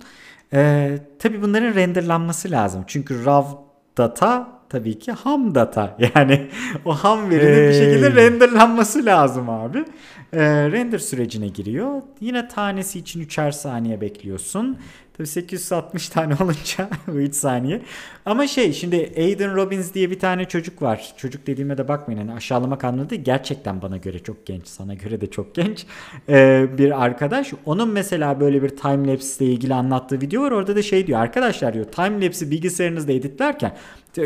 Ee, 0.53 0.97
tabii 1.19 1.41
bunların 1.41 1.75
renderlanması 1.75 2.51
lazım. 2.51 2.83
Çünkü 2.87 3.25
RAW 3.25 3.57
data 3.97 4.59
tabii 4.69 4.99
ki 4.99 5.11
ham 5.11 5.55
data. 5.55 5.97
Yani 6.15 6.49
o 6.85 6.93
ham 6.93 7.29
verinin 7.29 7.55
hey. 7.55 7.69
bir 7.69 7.73
şekilde 7.73 8.15
renderlanması 8.15 9.05
lazım 9.05 9.49
abi. 9.49 9.85
Ee, 10.33 10.71
render 10.71 10.99
sürecine 10.99 11.47
giriyor. 11.47 12.01
Yine 12.21 12.47
tanesi 12.47 12.99
için 12.99 13.21
3'er 13.21 13.51
saniye 13.51 14.01
bekliyorsun. 14.01 14.77
Tabii 15.17 15.27
860 15.27 16.09
tane 16.13 16.33
olunca 16.41 16.89
bu 17.07 17.11
3 17.11 17.35
saniye. 17.35 17.81
Ama 18.25 18.47
şey 18.47 18.73
şimdi 18.73 19.13
Aiden 19.17 19.55
Robbins 19.55 19.93
diye 19.93 20.11
bir 20.11 20.19
tane 20.19 20.45
çocuk 20.45 20.81
var. 20.81 21.13
Çocuk 21.17 21.47
dediğime 21.47 21.77
de 21.77 21.87
bakmayın. 21.87 22.19
Hani 22.19 22.33
aşağılamak 22.33 22.83
anlamında 22.83 23.09
değil. 23.09 23.23
Gerçekten 23.23 23.81
bana 23.81 23.97
göre 23.97 24.19
çok 24.19 24.45
genç. 24.45 24.67
Sana 24.67 24.93
göre 24.93 25.21
de 25.21 25.29
çok 25.31 25.55
genç. 25.55 25.85
Ee, 26.29 26.67
bir 26.77 27.03
arkadaş. 27.03 27.53
Onun 27.65 27.89
mesela 27.89 28.39
böyle 28.39 28.63
bir 28.63 28.69
timelapse 28.69 29.45
ile 29.45 29.53
ilgili 29.53 29.73
anlattığı 29.73 30.21
video 30.21 30.41
var. 30.41 30.51
Orada 30.51 30.75
da 30.75 30.81
şey 30.81 31.07
diyor. 31.07 31.19
Arkadaşlar 31.19 31.73
diyor 31.73 31.85
timelapse'i 31.85 32.51
bilgisayarınızda 32.51 33.11
editlerken 33.11 33.75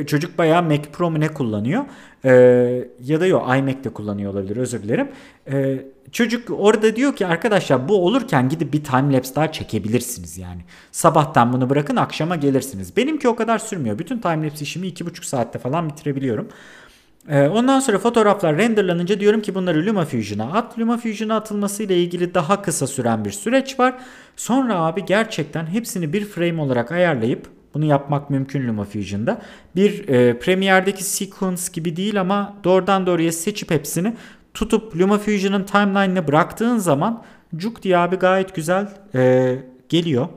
çocuk 0.08 0.38
bayağı 0.38 0.64
Mac 0.64 0.82
Pro 0.91 1.12
mu 1.12 1.20
ne 1.20 1.28
kullanıyor? 1.28 1.84
Ee, 2.26 2.88
ya 3.03 3.21
da 3.21 3.26
yok 3.26 3.57
iMac'te 3.57 3.89
kullanıyor 3.89 4.34
olabilir 4.34 4.57
özür 4.57 4.84
dilerim. 4.84 5.11
Ee, 5.51 5.86
çocuk 6.11 6.49
orada 6.59 6.95
diyor 6.95 7.15
ki 7.15 7.28
arkadaşlar 7.28 7.89
bu 7.89 8.05
olurken 8.05 8.49
gidip 8.49 8.74
bir 8.74 8.84
timelapse 8.84 9.36
daha 9.36 9.51
çekebilirsiniz 9.51 10.38
yani. 10.38 10.61
Sabahtan 10.91 11.53
bunu 11.53 11.69
bırakın 11.69 11.95
akşama 11.95 12.36
gelirsiniz. 12.36 12.97
Benimki 12.97 13.28
o 13.28 13.36
kadar 13.36 13.59
sürmüyor. 13.59 13.99
Bütün 13.99 14.19
timelapse 14.19 14.63
işimi 14.63 14.88
2,5 14.88 15.26
saatte 15.26 15.59
falan 15.59 15.89
bitirebiliyorum. 15.89 16.47
Ee, 17.30 17.47
ondan 17.47 17.80
sonra 17.80 17.99
fotoğraflar 17.99 18.57
renderlanınca 18.57 19.19
diyorum 19.19 19.41
ki 19.41 19.55
bunları 19.55 19.86
LumaFusion'a 19.86 20.53
at. 20.53 20.80
LumaFusion'a 20.80 21.36
atılması 21.36 21.84
ile 21.84 22.03
ilgili 22.03 22.34
daha 22.34 22.61
kısa 22.61 22.88
süren 22.88 23.26
bir 23.26 23.32
süreç 23.32 23.80
var. 23.80 23.95
Sonra 24.36 24.76
abi 24.76 25.05
gerçekten 25.05 25.65
hepsini 25.65 26.13
bir 26.13 26.26
frame 26.26 26.61
olarak 26.61 26.91
ayarlayıp 26.91 27.47
bunu 27.74 27.86
yapmak 27.86 28.30
mümkün 28.30 28.67
LumaFusion'da. 28.67 29.41
Bir 29.76 30.09
e, 30.09 30.39
Premiere'deki 30.39 31.03
sequence 31.03 31.63
gibi 31.74 31.95
değil 31.95 32.21
ama 32.21 32.57
doğrudan 32.63 33.05
doğruya 33.07 33.32
seçip 33.32 33.71
hepsini 33.71 34.13
tutup 34.53 34.97
LumaFusion'ın 34.97 35.63
timeline'ine 35.63 36.28
bıraktığın 36.28 36.78
zaman 36.78 37.24
cuk 37.55 37.84
diye 37.84 37.97
abi 37.97 38.15
gayet 38.15 38.55
güzel 38.55 38.89
e, 39.15 39.55
geliyor. 39.89 40.28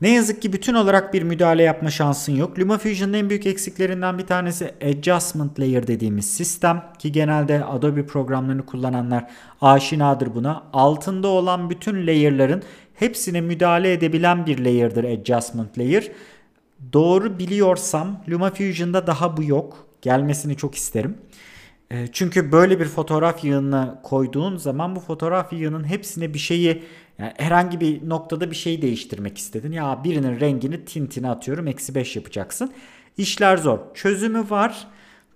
Ne 0.00 0.10
yazık 0.10 0.42
ki 0.42 0.52
bütün 0.52 0.74
olarak 0.74 1.14
bir 1.14 1.22
müdahale 1.22 1.62
yapma 1.62 1.90
şansın 1.90 2.32
yok. 2.32 2.58
LumaFusion'ın 2.58 3.12
en 3.12 3.30
büyük 3.30 3.46
eksiklerinden 3.46 4.18
bir 4.18 4.26
tanesi 4.26 4.74
Adjustment 4.84 5.60
Layer 5.60 5.86
dediğimiz 5.86 6.30
sistem 6.30 6.84
ki 6.98 7.12
genelde 7.12 7.64
Adobe 7.64 8.06
programlarını 8.06 8.66
kullananlar 8.66 9.30
aşinadır 9.60 10.34
buna. 10.34 10.62
Altında 10.72 11.28
olan 11.28 11.70
bütün 11.70 12.06
layer'ların 12.06 12.62
hepsine 12.98 13.40
müdahale 13.40 13.92
edebilen 13.92 14.46
bir 14.46 14.58
layer'dır 14.58 15.04
Adjustment 15.04 15.78
Layer. 15.78 16.08
Doğru 16.92 17.38
biliyorsam 17.38 18.24
LumaFusion'da 18.28 19.06
daha 19.06 19.36
bu 19.36 19.42
yok. 19.42 19.86
Gelmesini 20.02 20.56
çok 20.56 20.74
isterim. 20.74 21.18
E, 21.90 22.06
çünkü 22.12 22.52
böyle 22.52 22.80
bir 22.80 22.84
fotoğraf 22.84 23.44
yığınına 23.44 24.00
koyduğun 24.02 24.56
zaman 24.56 24.96
bu 24.96 25.00
fotoğraf 25.00 25.52
yığının 25.52 25.84
hepsine 25.84 26.34
bir 26.34 26.38
şeyi 26.38 26.82
yani 27.18 27.32
herhangi 27.36 27.80
bir 27.80 28.08
noktada 28.08 28.50
bir 28.50 28.56
şey 28.56 28.82
değiştirmek 28.82 29.38
istedin. 29.38 29.72
Ya 29.72 30.00
birinin 30.04 30.40
rengini 30.40 30.84
tintine 30.84 31.30
atıyorum 31.30 31.66
eksi 31.66 31.94
5 31.94 32.16
yapacaksın. 32.16 32.72
İşler 33.18 33.56
zor. 33.56 33.78
Çözümü 33.94 34.50
var. 34.50 34.86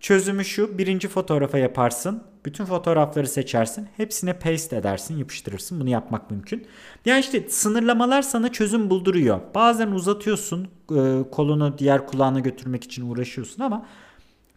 Çözümü 0.00 0.44
şu 0.44 0.78
birinci 0.78 1.08
fotoğrafa 1.08 1.58
yaparsın. 1.58 2.22
Bütün 2.45 2.64
fotoğrafları 2.64 3.26
seçersin. 3.26 3.88
Hepsine 3.97 4.38
paste 4.38 4.76
edersin 4.76 5.18
yapıştırırsın. 5.18 5.80
Bunu 5.80 5.88
yapmak 5.88 6.30
mümkün. 6.30 6.66
Yani 7.05 7.20
işte 7.20 7.49
sınırlamalar 7.49 8.22
sana 8.22 8.53
çözüm 8.53 8.90
bulduruyor. 8.90 9.40
Bazen 9.55 9.90
uzatıyorsun 9.90 10.68
e, 10.90 11.30
kolunu 11.30 11.78
diğer 11.78 12.07
kulağına 12.07 12.40
götürmek 12.40 12.84
için 12.84 13.11
uğraşıyorsun 13.11 13.62
ama 13.62 13.86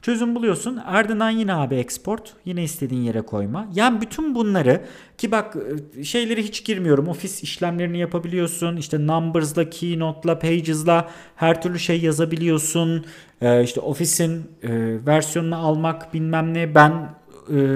Çözüm 0.06 0.36
buluyorsun. 0.36 0.78
Ardından 0.78 1.30
yine 1.30 1.54
abi 1.54 1.76
export. 1.76 2.34
Yine 2.46 2.64
istediğin 2.64 3.02
yere 3.02 3.22
koyma. 3.22 3.68
Yani 3.74 4.02
bütün 4.02 4.36
bunları 4.36 4.82
ki 5.18 5.32
bak 5.32 5.58
e, 5.98 6.04
şeyleri 6.04 6.44
hiç 6.44 6.66
girmiyorum. 6.66 7.08
Ofis 7.08 7.44
işlemlerini 7.44 7.98
yapabiliyorsun. 7.98 8.78
İşte 8.78 9.08
Numbers'la, 9.08 9.70
Keynote'la, 9.70 10.40
Pages'la 10.40 11.10
her 11.36 11.62
türlü 11.62 11.80
şey 11.80 12.02
yazabiliyorsun. 12.02 13.06
Ee, 13.42 13.64
işte 13.64 13.80
ofisin 13.80 14.52
e, 14.64 14.70
versiyonunu 15.06 15.56
almak 15.56 16.14
bilmem 16.14 16.54
ne. 16.54 16.76
Ben 16.76 17.10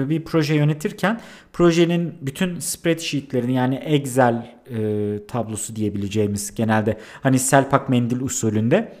bir 0.08 0.24
proje 0.24 0.54
yönetirken 0.54 1.20
projenin 1.52 2.14
bütün 2.20 2.58
spreadsheetlerini 2.58 3.54
yani 3.54 3.74
Excel 3.74 4.54
e, 4.70 5.26
tablosu 5.28 5.76
diyebileceğimiz 5.76 6.54
genelde 6.54 6.98
hani 7.22 7.38
Selpak 7.38 7.88
mendil 7.88 8.20
usulünde 8.20 8.92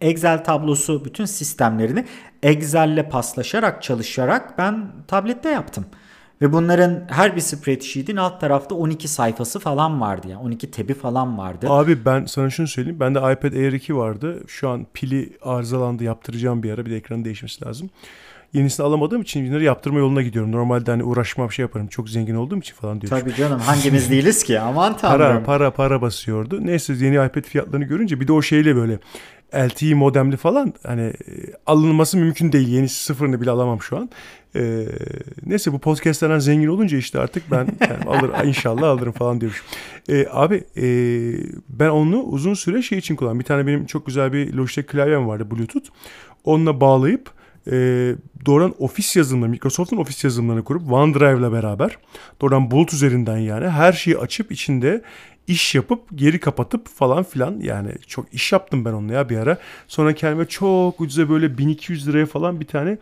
Excel 0.00 0.44
tablosu 0.44 1.04
bütün 1.04 1.24
sistemlerini 1.24 2.04
Excel'le 2.42 3.08
paslaşarak 3.10 3.82
çalışarak 3.82 4.58
ben 4.58 4.92
tablette 5.08 5.48
yaptım. 5.48 5.84
Ve 6.42 6.52
bunların 6.52 7.04
her 7.08 7.36
bir 7.36 7.40
spreadsheet'in 7.40 8.16
alt 8.16 8.40
tarafta 8.40 8.74
12 8.74 9.08
sayfası 9.08 9.58
falan 9.58 10.00
vardı 10.00 10.28
yani 10.28 10.40
12 10.40 10.70
tebi 10.70 10.94
falan 10.94 11.38
vardı. 11.38 11.66
Abi 11.70 12.04
ben 12.04 12.24
sana 12.24 12.50
şunu 12.50 12.68
söyleyeyim. 12.68 13.00
Bende 13.00 13.18
iPad 13.18 13.52
Air 13.52 13.72
2 13.72 13.96
vardı. 13.96 14.42
Şu 14.46 14.68
an 14.68 14.86
pili 14.94 15.32
arızalandı 15.42 16.04
yaptıracağım 16.04 16.62
bir 16.62 16.70
ara. 16.70 16.86
Bir 16.86 16.90
de 16.90 16.96
ekranın 16.96 17.24
değişmesi 17.24 17.64
lazım. 17.64 17.90
Yenisini 18.52 18.86
alamadığım 18.86 19.22
için 19.22 19.48
bunları 19.48 19.64
yaptırma 19.64 19.98
yoluna 19.98 20.22
gidiyorum. 20.22 20.52
Normalde 20.52 20.90
hani 20.90 21.04
uğraşmam 21.04 21.52
şey 21.52 21.62
yaparım. 21.62 21.86
Çok 21.86 22.08
zengin 22.08 22.34
olduğum 22.34 22.58
için 22.58 22.74
falan 22.74 23.00
diyor. 23.00 23.10
Tabii 23.10 23.34
canım 23.34 23.60
hangimiz 23.60 24.10
değiliz 24.10 24.44
ki 24.44 24.60
aman 24.60 24.96
tanrım. 24.96 25.18
Para 25.18 25.44
para 25.44 25.70
para 25.70 26.02
basıyordu. 26.02 26.66
Neyse 26.66 26.94
yeni 27.00 27.14
iPad 27.14 27.42
fiyatlarını 27.42 27.84
görünce 27.84 28.20
bir 28.20 28.28
de 28.28 28.32
o 28.32 28.42
şeyle 28.42 28.76
böyle 28.76 28.98
LTE 29.54 29.94
modemli 29.94 30.36
falan 30.36 30.74
hani 30.86 31.02
e, 31.02 31.12
alınması 31.66 32.18
mümkün 32.18 32.52
değil. 32.52 32.68
Yeni 32.68 32.88
sıfırını 32.88 33.40
bile 33.40 33.50
alamam 33.50 33.82
şu 33.82 33.96
an. 33.96 34.10
Ee, 34.56 34.86
neyse 35.46 35.72
bu 35.72 35.78
podcastlerden 35.78 36.38
zengin 36.38 36.68
olunca 36.68 36.98
işte 36.98 37.20
artık 37.20 37.50
ben 37.50 37.58
yani 37.90 38.04
alır 38.06 38.44
inşallah 38.44 38.88
alırım 38.88 39.12
falan 39.12 39.40
diyormuş. 39.40 39.62
Ee, 40.08 40.26
abi 40.30 40.64
e, 40.76 40.86
ben 41.68 41.88
onu 41.88 42.22
uzun 42.22 42.54
süre 42.54 42.82
şey 42.82 42.98
için 42.98 43.16
kullandım. 43.16 43.40
Bir 43.40 43.44
tane 43.44 43.66
benim 43.66 43.86
çok 43.86 44.06
güzel 44.06 44.32
bir 44.32 44.52
Logitech 44.52 44.86
klavyem 44.86 45.28
vardı 45.28 45.50
Bluetooth. 45.50 45.88
Onunla 46.44 46.80
bağlayıp 46.80 47.30
e, 47.70 48.14
doğrudan 48.46 48.74
ofis 48.78 49.16
yazılımları, 49.16 49.50
Microsoft'un 49.50 49.96
ofis 49.96 50.24
yazılımlarını 50.24 50.64
kurup 50.64 50.92
OneDrive'la 50.92 51.52
beraber 51.52 51.98
doğrudan 52.40 52.70
bulut 52.70 52.92
üzerinden 52.92 53.36
yani 53.36 53.68
her 53.68 53.92
şeyi 53.92 54.18
açıp 54.18 54.52
içinde 54.52 55.02
iş 55.46 55.74
yapıp 55.74 56.00
geri 56.14 56.40
kapatıp 56.40 56.88
falan 56.88 57.22
filan 57.22 57.60
yani 57.60 57.90
çok 58.06 58.34
iş 58.34 58.52
yaptım 58.52 58.84
ben 58.84 58.92
onunla 58.92 59.12
ya 59.12 59.28
bir 59.28 59.36
ara. 59.36 59.58
Sonra 59.88 60.14
kendime 60.14 60.44
çok 60.44 61.00
ucuza 61.00 61.28
böyle 61.28 61.58
1200 61.58 62.08
liraya 62.08 62.26
falan 62.26 62.60
bir 62.60 62.66
tane 62.66 62.98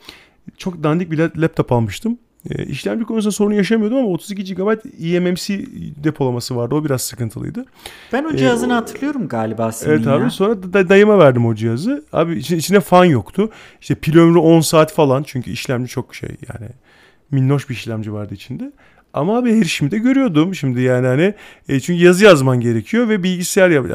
çok 0.56 0.82
dandik 0.82 1.10
bir 1.10 1.18
laptop 1.18 1.72
almıştım. 1.72 2.18
E, 2.50 2.64
işlemci 2.64 3.04
konusunda 3.04 3.32
sorun 3.32 3.52
yaşamıyordum 3.54 3.98
ama 3.98 4.08
32 4.08 4.54
GB 4.54 4.60
eMMC 5.14 5.66
depolaması 6.04 6.56
vardı. 6.56 6.74
O 6.74 6.84
biraz 6.84 7.02
sıkıntılıydı. 7.02 7.64
Ben 8.12 8.24
o 8.24 8.36
cihazını 8.36 8.72
ee, 8.72 8.74
hatırlıyorum 8.74 9.28
galiba 9.28 9.72
senin 9.72 9.92
Evet 9.92 10.06
abi 10.06 10.22
ya. 10.22 10.30
sonra 10.30 10.62
da, 10.62 10.88
dayıma 10.88 11.18
verdim 11.18 11.46
o 11.46 11.54
cihazı. 11.54 12.04
Abi 12.12 12.38
içinde, 12.38 12.58
içinde 12.58 12.80
fan 12.80 13.04
yoktu. 13.04 13.50
İşte 13.80 13.94
pil 13.94 14.18
ömrü 14.18 14.38
10 14.38 14.60
saat 14.60 14.92
falan 14.92 15.22
çünkü 15.22 15.50
işlemci 15.50 15.90
çok 15.90 16.14
şey 16.14 16.28
yani 16.28 16.70
minnoş 17.30 17.68
bir 17.68 17.74
işlemci 17.74 18.12
vardı 18.12 18.34
içinde. 18.34 18.72
Ama 19.14 19.38
abi 19.38 19.56
her 19.56 19.62
işimi 19.62 19.90
de 19.90 19.98
görüyordum 19.98 20.54
şimdi 20.54 20.80
yani 20.80 21.06
hani 21.06 21.34
e, 21.68 21.80
çünkü 21.80 22.04
yazı 22.04 22.24
yazman 22.24 22.60
gerekiyor 22.60 23.08
ve 23.08 23.22
bilgisayar 23.22 23.70
yap, 23.70 23.86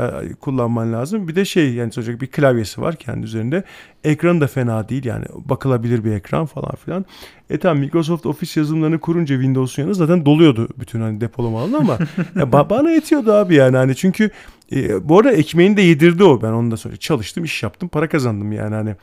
kullanman 0.42 0.94
lazım. 0.94 1.28
Bir 1.28 1.36
de 1.36 1.46
şey 1.46 1.74
yani 1.74 1.92
çocuk 1.92 2.22
bir 2.22 2.28
klavyesi 2.28 2.82
var 2.82 2.96
kendi 2.96 3.26
üzerinde. 3.26 3.64
Ekranı 4.04 4.42
da 4.42 4.48
fena 4.48 4.90
değil 4.90 5.06
yani 5.06 5.26
bakılabilir 5.36 6.04
bir 6.04 6.12
ekran 6.12 6.46
falan 6.46 6.76
filan. 6.86 7.06
E 7.50 7.58
tamam 7.58 7.80
Microsoft 7.80 8.26
Office 8.26 8.60
yazılımlarını 8.60 9.00
kurunca 9.00 9.36
Windows'un 9.36 9.82
yanı 9.84 9.96
zaten 9.96 10.26
doluyordu 10.26 10.68
bütün 10.80 11.02
hani 11.02 11.22
depolama 11.22 11.62
alanı 11.62 11.78
ama 11.78 11.98
ya 12.36 12.70
bana 12.70 12.92
yetiyordu 12.92 13.34
abi 13.34 13.56
yani 13.56 13.78
hani 13.78 13.96
çünkü 13.96 14.30
e, 14.72 15.10
bu 15.10 15.20
arada 15.20 15.32
ekmeğini 15.32 15.78
de 15.78 15.82
yedirdi 15.82 16.24
o 16.24 16.42
ben 16.42 16.52
onu 16.52 16.72
da 16.72 16.78
söyleyeyim. 16.78 17.00
Çalıştım 17.00 17.44
iş 17.44 17.64
yaptım 17.64 17.90
para 17.90 18.10
kazandım 18.10 18.52
yani 18.52 18.76
hani 18.76 18.96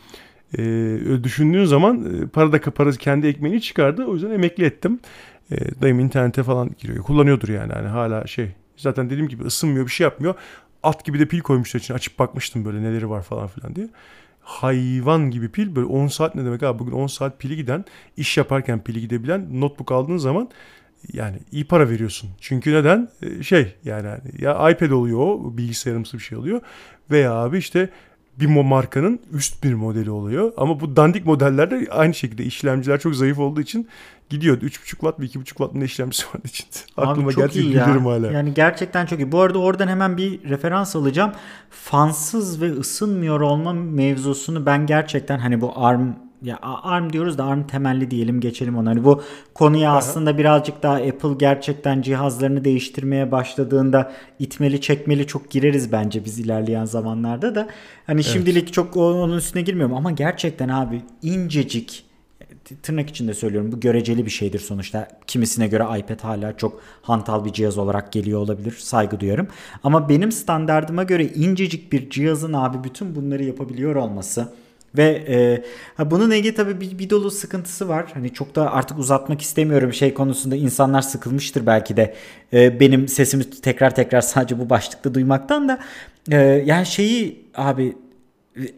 e, 0.59 1.25
düşündüğün 1.25 1.65
zaman 1.65 2.23
e, 2.23 2.27
para 2.27 2.53
da 2.53 2.61
para 2.61 2.91
kendi 2.91 3.27
ekmeğini 3.27 3.61
çıkardı 3.61 4.05
o 4.05 4.15
yüzden 4.15 4.31
emekli 4.31 4.65
ettim. 4.65 5.01
E, 5.53 5.81
dayım 5.83 6.01
internete 6.01 6.43
falan 6.43 6.71
giriyor. 6.79 7.05
Kullanıyordur 7.05 7.49
yani. 7.49 7.73
yani 7.73 7.89
hala 7.89 8.27
şey. 8.27 8.51
Zaten 8.77 9.11
dediğim 9.11 9.29
gibi 9.29 9.45
ısınmıyor 9.45 9.87
bir 9.87 9.91
şey 9.91 10.05
yapmıyor. 10.05 10.35
Alt 10.83 11.05
gibi 11.05 11.19
de 11.19 11.27
pil 11.27 11.41
koymuşlar 11.41 11.81
için 11.81 11.95
açıp 11.95 12.19
bakmıştım 12.19 12.65
böyle 12.65 12.83
neleri 12.83 13.11
var 13.11 13.23
falan 13.23 13.47
filan 13.47 13.77
diye. 13.77 13.89
Hayvan 14.41 15.31
gibi 15.31 15.49
pil 15.49 15.77
böyle 15.77 15.87
10 15.87 16.07
saat 16.07 16.35
ne 16.35 16.45
demek 16.45 16.63
abi 16.63 16.79
bugün 16.79 16.93
10 16.93 17.07
saat 17.07 17.41
pili 17.41 17.57
giden 17.57 17.85
iş 18.17 18.37
yaparken 18.37 18.85
pili 18.85 19.01
gidebilen 19.01 19.61
notebook 19.61 19.93
aldığın 19.93 20.17
zaman 20.17 20.51
yani 21.13 21.37
iyi 21.53 21.65
para 21.65 21.91
veriyorsun. 21.91 22.31
Çünkü 22.41 22.73
neden? 22.73 23.09
E, 23.23 23.43
şey 23.43 23.75
yani 23.85 24.09
ya 24.39 24.71
iPad 24.71 24.91
oluyor 24.91 25.19
o 25.19 25.57
bilgisayarımsı 25.57 26.19
bir 26.19 26.23
şey 26.23 26.39
oluyor 26.39 26.61
veya 27.11 27.33
abi 27.33 27.59
işte 27.59 27.89
bir 28.41 28.47
markanın 28.47 29.21
üst 29.33 29.65
bir 29.65 29.75
modeli 29.75 30.11
oluyor. 30.11 30.53
Ama 30.57 30.81
bu 30.81 30.97
dandik 30.97 31.27
modellerde 31.27 31.87
aynı 31.91 32.15
şekilde 32.15 32.45
işlemciler 32.45 33.01
çok 33.01 33.15
zayıf 33.15 33.39
olduğu 33.39 33.61
için 33.61 33.89
gidiyor. 34.31 34.61
3.5 34.61 34.87
watt 34.87 35.21
ve 35.21 35.25
2.5 35.25 35.45
watt 35.45 35.75
ne 35.75 35.85
işlemcisi 35.85 36.27
var 36.27 36.41
içinde. 36.45 36.77
Aklıma 36.97 37.33
gerçekten 37.33 37.73
gülerim 37.73 38.07
hala. 38.07 38.33
Yani 38.33 38.55
gerçekten 38.55 39.07
çok 39.07 39.19
iyi. 39.19 39.33
Bu 39.33 39.41
arada 39.41 39.59
oradan 39.59 39.89
hemen 39.89 40.17
bir 40.17 40.51
referans 40.51 40.97
alacağım. 40.97 41.33
Fansız 41.71 42.63
ve 42.63 42.73
ısınmıyor 42.73 43.41
olma 43.41 43.73
mevzusunu 43.73 44.67
ben 44.67 44.87
gerçekten 44.87 45.39
hani 45.39 45.61
bu 45.61 45.73
ARM 45.77 46.32
ya 46.43 46.59
ARM 46.63 47.13
diyoruz 47.13 47.39
da 47.39 47.45
ARM 47.45 47.67
temelli 47.67 48.11
diyelim 48.11 48.41
geçelim 48.41 48.79
ona. 48.79 48.91
Hani 48.91 49.05
bu 49.05 49.23
konuya 49.55 49.91
Aha. 49.91 49.99
aslında 49.99 50.39
birazcık 50.39 50.83
daha 50.83 50.95
Apple 50.95 51.35
gerçekten 51.39 52.03
cihazlarını 52.03 52.65
değiştirmeye 52.65 53.33
başladığında 53.33 54.13
itmeli 54.39 54.81
çekmeli 54.81 55.27
çok 55.27 55.51
gireriz 55.51 55.93
bence 55.93 56.25
biz 56.25 56.39
ilerleyen 56.39 56.85
zamanlarda 56.85 57.55
da. 57.55 57.69
Hani 58.07 58.21
evet. 58.21 58.33
şimdilik 58.33 58.73
çok 58.73 58.97
onun 58.97 59.37
üstüne 59.37 59.63
girmiyorum 59.63 59.97
ama 59.97 60.11
gerçekten 60.11 60.69
abi 60.69 61.03
incecik 61.23 62.05
tırnak 62.83 63.11
içinde 63.11 63.35
söylüyorum 63.35 63.73
bu 63.73 63.81
göreceli 63.81 64.27
bir 64.27 64.31
şeydir 64.31 64.59
sonuçta. 64.59 65.09
Kimisine 65.27 65.69
göre 65.69 65.99
iPad 65.99 66.21
hala 66.21 66.57
çok 66.57 66.81
hantal 67.03 67.45
bir 67.45 67.53
cihaz 67.53 67.79
olarak 67.79 68.13
geliyor 68.13 68.41
olabilir. 68.41 68.73
Saygı 68.79 69.21
duyarım. 69.21 69.49
Ama 69.85 70.09
benim 70.09 70.33
standardıma 70.33 71.03
göre 71.03 71.27
incecik 71.27 71.93
bir 71.93 72.11
cihazın 72.11 72.53
abi 72.53 72.85
bütün 72.85 73.15
bunları 73.15 73.45
yapabiliyor 73.45 73.95
olması 73.95 74.49
ve 74.97 75.25
e, 75.99 76.11
bunun 76.11 76.31
Ege 76.31 76.55
tabii 76.55 76.81
bir, 76.81 76.99
bir 76.99 77.11
dolu 77.11 77.31
sıkıntısı 77.31 77.89
var. 77.89 78.11
Hani 78.15 78.33
çok 78.33 78.55
da 78.55 78.73
artık 78.73 78.99
uzatmak 78.99 79.41
istemiyorum 79.41 79.93
şey 79.93 80.15
konusunda. 80.15 80.57
insanlar 80.57 81.03
sıkılmıştır 81.03 81.67
belki 81.67 81.97
de 81.97 82.15
e, 82.53 82.81
benim 82.81 83.09
sesimi 83.09 83.51
tekrar 83.51 83.95
tekrar 83.95 84.21
sadece 84.21 84.59
bu 84.59 84.71
başlıkta 84.71 85.15
duymaktan 85.15 85.69
da. 85.69 85.79
E, 86.31 86.37
yani 86.67 86.87
şeyi 86.87 87.45
abi 87.55 87.97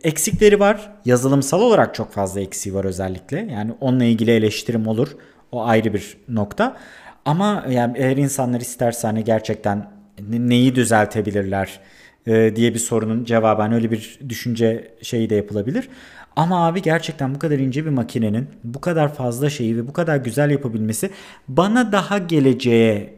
eksikleri 0.04 0.60
var. 0.60 0.92
Yazılımsal 1.04 1.60
olarak 1.60 1.94
çok 1.94 2.12
fazla 2.12 2.40
eksiği 2.40 2.74
var 2.74 2.84
özellikle. 2.84 3.48
Yani 3.52 3.72
onunla 3.80 4.04
ilgili 4.04 4.30
eleştirim 4.30 4.86
olur. 4.86 5.08
O 5.52 5.64
ayrı 5.64 5.94
bir 5.94 6.16
nokta. 6.28 6.76
Ama 7.24 7.64
yani 7.70 7.98
eğer 7.98 8.16
insanlar 8.16 8.60
isterse 8.60 9.06
hani 9.06 9.24
gerçekten 9.24 9.90
neyi 10.28 10.74
düzeltebilirler 10.74 11.80
e, 12.26 12.56
diye 12.56 12.74
bir 12.74 12.78
sorunun 12.78 13.24
cevabı 13.24 13.62
hani 13.62 13.74
öyle 13.74 13.90
bir 13.90 14.18
düşünce 14.28 14.94
şeyi 15.02 15.30
de 15.30 15.34
yapılabilir. 15.34 15.88
Ama 16.36 16.66
abi 16.66 16.82
gerçekten 16.82 17.34
bu 17.34 17.38
kadar 17.38 17.58
ince 17.58 17.84
bir 17.84 17.90
makinenin 17.90 18.48
bu 18.64 18.80
kadar 18.80 19.14
fazla 19.14 19.50
şeyi 19.50 19.76
ve 19.76 19.88
bu 19.88 19.92
kadar 19.92 20.16
güzel 20.16 20.50
yapabilmesi 20.50 21.10
bana 21.48 21.92
daha 21.92 22.18
geleceğe 22.18 23.14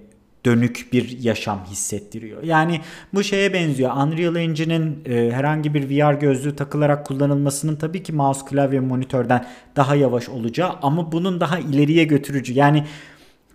dönük 0.46 0.88
bir 0.92 1.18
yaşam 1.18 1.64
hissettiriyor. 1.70 2.42
Yani 2.42 2.80
bu 3.14 3.22
şeye 3.22 3.52
benziyor. 3.52 3.96
Unreal 3.96 4.36
Engine'in 4.36 4.98
e, 5.06 5.30
herhangi 5.32 5.74
bir 5.74 5.90
VR 5.90 6.14
gözlüğü 6.14 6.56
takılarak 6.56 7.06
kullanılmasının 7.06 7.76
tabii 7.76 8.02
ki 8.02 8.12
mouse, 8.12 8.46
klavye, 8.46 8.80
monitörden 8.80 9.46
daha 9.76 9.94
yavaş 9.94 10.28
olacağı 10.28 10.72
ama 10.82 11.12
bunun 11.12 11.40
daha 11.40 11.58
ileriye 11.58 12.04
götürücü. 12.04 12.52
Yani 12.52 12.84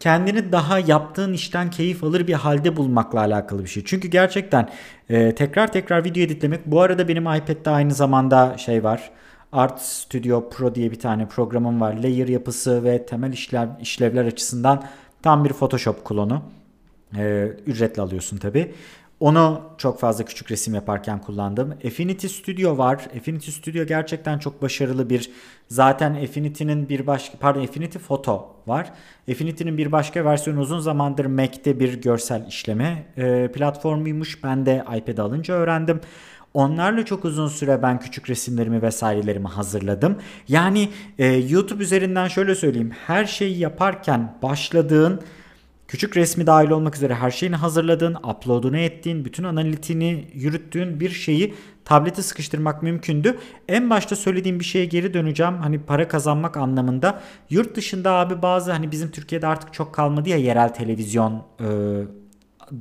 kendini 0.01 0.51
daha 0.51 0.79
yaptığın 0.79 1.33
işten 1.33 1.69
keyif 1.69 2.03
alır 2.03 2.27
bir 2.27 2.33
halde 2.33 2.77
bulmakla 2.77 3.19
alakalı 3.19 3.63
bir 3.63 3.67
şey. 3.67 3.83
Çünkü 3.85 4.07
gerçekten 4.07 4.69
e, 5.09 5.35
tekrar 5.35 5.71
tekrar 5.71 6.03
video 6.03 6.23
editlemek. 6.23 6.65
Bu 6.65 6.81
arada 6.81 7.07
benim 7.07 7.23
iPad'de 7.23 7.69
aynı 7.69 7.93
zamanda 7.93 8.57
şey 8.57 8.83
var. 8.83 9.11
Art 9.51 9.81
Studio 9.81 10.49
Pro 10.49 10.75
diye 10.75 10.91
bir 10.91 10.99
tane 10.99 11.27
programım 11.27 11.81
var. 11.81 11.93
Layer 11.93 12.27
yapısı 12.27 12.83
ve 12.83 13.05
temel 13.05 13.33
işlev, 13.33 13.67
işlevler 13.81 14.25
açısından 14.25 14.83
tam 15.21 15.45
bir 15.45 15.53
Photoshop 15.53 16.05
klonu. 16.05 16.41
Ee, 17.17 17.47
ücretle 17.65 18.01
alıyorsun 18.01 18.37
tabi. 18.37 18.73
Onu 19.21 19.61
çok 19.77 19.99
fazla 19.99 20.25
küçük 20.25 20.51
resim 20.51 20.75
yaparken 20.75 21.21
kullandım. 21.21 21.71
Affinity 21.85 22.27
Studio 22.27 22.77
var. 22.77 23.07
Affinity 23.17 23.51
Studio 23.51 23.83
gerçekten 23.83 24.39
çok 24.39 24.61
başarılı 24.61 25.09
bir 25.09 25.31
zaten 25.67 26.13
Affinity'nin 26.13 26.89
bir 26.89 27.07
başka 27.07 27.37
pardon 27.37 27.63
Affinity 27.63 27.97
Photo 27.97 28.55
var. 28.67 28.91
Affinity'nin 29.31 29.77
bir 29.77 29.91
başka 29.91 30.25
versiyonu 30.25 30.59
uzun 30.59 30.79
zamandır 30.79 31.25
Mac'te 31.25 31.79
bir 31.79 32.01
görsel 32.01 32.47
işleme 32.47 33.05
e, 33.17 33.51
platformuymuş. 33.51 34.43
Ben 34.43 34.65
de 34.65 34.85
iPad 34.97 35.17
alınca 35.17 35.53
öğrendim. 35.53 36.01
Onlarla 36.53 37.05
çok 37.05 37.25
uzun 37.25 37.47
süre 37.47 37.81
ben 37.81 37.99
küçük 37.99 38.29
resimlerimi 38.29 38.81
vesairelerimi 38.81 39.47
hazırladım. 39.47 40.17
Yani 40.47 40.89
e, 41.19 41.25
YouTube 41.27 41.83
üzerinden 41.83 42.27
şöyle 42.27 42.55
söyleyeyim. 42.55 42.91
Her 43.07 43.25
şeyi 43.25 43.57
yaparken 43.57 44.37
başladığın 44.43 45.21
Küçük 45.91 46.17
resmi 46.17 46.47
dahil 46.47 46.69
olmak 46.69 46.95
üzere 46.95 47.15
her 47.15 47.31
şeyini 47.31 47.55
hazırladığın, 47.55 48.13
uploadunu 48.13 48.77
ettiğin, 48.77 49.25
bütün 49.25 49.43
analitiğini 49.43 50.27
yürüttüğün 50.33 50.99
bir 50.99 51.09
şeyi 51.09 51.53
tablete 51.85 52.21
sıkıştırmak 52.21 52.83
mümkündü. 52.83 53.37
En 53.67 53.89
başta 53.89 54.15
söylediğim 54.15 54.59
bir 54.59 54.65
şeye 54.65 54.85
geri 54.85 55.13
döneceğim. 55.13 55.57
Hani 55.57 55.79
para 55.79 56.07
kazanmak 56.07 56.57
anlamında. 56.57 57.21
Yurt 57.49 57.75
dışında 57.75 58.11
abi 58.11 58.41
bazı 58.41 58.71
hani 58.71 58.91
bizim 58.91 59.11
Türkiye'de 59.11 59.47
artık 59.47 59.73
çok 59.73 59.93
kalmadı 59.93 60.29
ya 60.29 60.37
yerel 60.37 60.69
televizyon 60.69 61.43
e, 61.59 61.65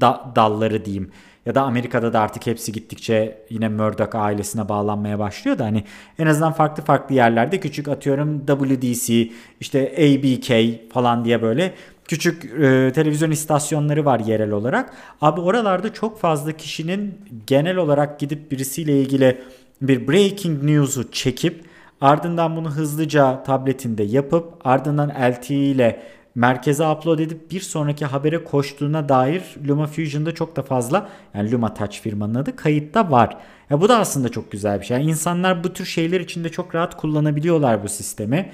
da, 0.01 0.33
dalları 0.37 0.85
diyeyim. 0.85 1.11
Ya 1.47 1.55
da 1.55 1.63
Amerika'da 1.63 2.13
da 2.13 2.21
artık 2.21 2.47
hepsi 2.47 2.73
gittikçe 2.73 3.47
yine 3.51 3.69
Murdoch 3.69 4.15
ailesine 4.15 4.69
bağlanmaya 4.69 5.19
başlıyor 5.19 5.59
da 5.59 5.65
hani 5.65 5.85
en 6.19 6.27
azından 6.27 6.53
farklı 6.53 6.85
farklı 6.85 7.15
yerlerde 7.15 7.61
küçük 7.61 7.89
atıyorum 7.89 8.47
WDC 8.47 9.31
işte 9.61 9.93
ABK 9.99 10.53
falan 10.93 11.25
diye 11.25 11.43
böyle 11.43 11.75
küçük 12.11 12.45
e, 12.45 12.93
televizyon 12.95 13.31
istasyonları 13.31 14.05
var 14.05 14.21
yerel 14.21 14.51
olarak. 14.51 14.93
Abi 15.21 15.41
oralarda 15.41 15.93
çok 15.93 16.21
fazla 16.21 16.53
kişinin 16.53 17.19
genel 17.47 17.77
olarak 17.77 18.21
gidip 18.21 18.51
birisiyle 18.51 19.01
ilgili 19.01 19.41
bir 19.83 20.09
breaking 20.09 20.63
news'u 20.63 21.11
çekip 21.11 21.65
ardından 22.01 22.57
bunu 22.57 22.71
hızlıca 22.71 23.43
tabletinde 23.43 24.03
yapıp 24.03 24.67
ardından 24.67 25.09
LTE 25.09 25.55
ile 25.55 26.03
merkeze 26.35 26.87
upload 26.87 27.19
edip 27.19 27.51
bir 27.51 27.61
sonraki 27.61 28.07
habere 28.07 28.45
koştuğuna 28.45 29.09
dair 29.09 29.43
LumaFusion'da 29.69 30.35
çok 30.35 30.57
da 30.57 30.63
fazla 30.63 31.09
yani 31.35 31.53
Luma 31.53 31.75
Touch 31.75 32.01
firmanın 32.01 32.35
adı 32.35 32.57
kayıtta 32.57 33.11
var. 33.11 33.37
Ya 33.71 33.81
bu 33.81 33.89
da 33.89 33.99
aslında 33.99 34.29
çok 34.29 34.53
güzel 34.53 34.81
bir 34.81 34.87
şey. 34.87 34.97
Yani 34.97 35.11
insanlar 35.11 35.65
bu 35.65 35.73
tür 35.73 35.85
şeyler 35.85 36.21
içinde 36.21 36.49
çok 36.49 36.75
rahat 36.75 36.97
kullanabiliyorlar 36.97 37.83
bu 37.83 37.89
sistemi. 37.89 38.53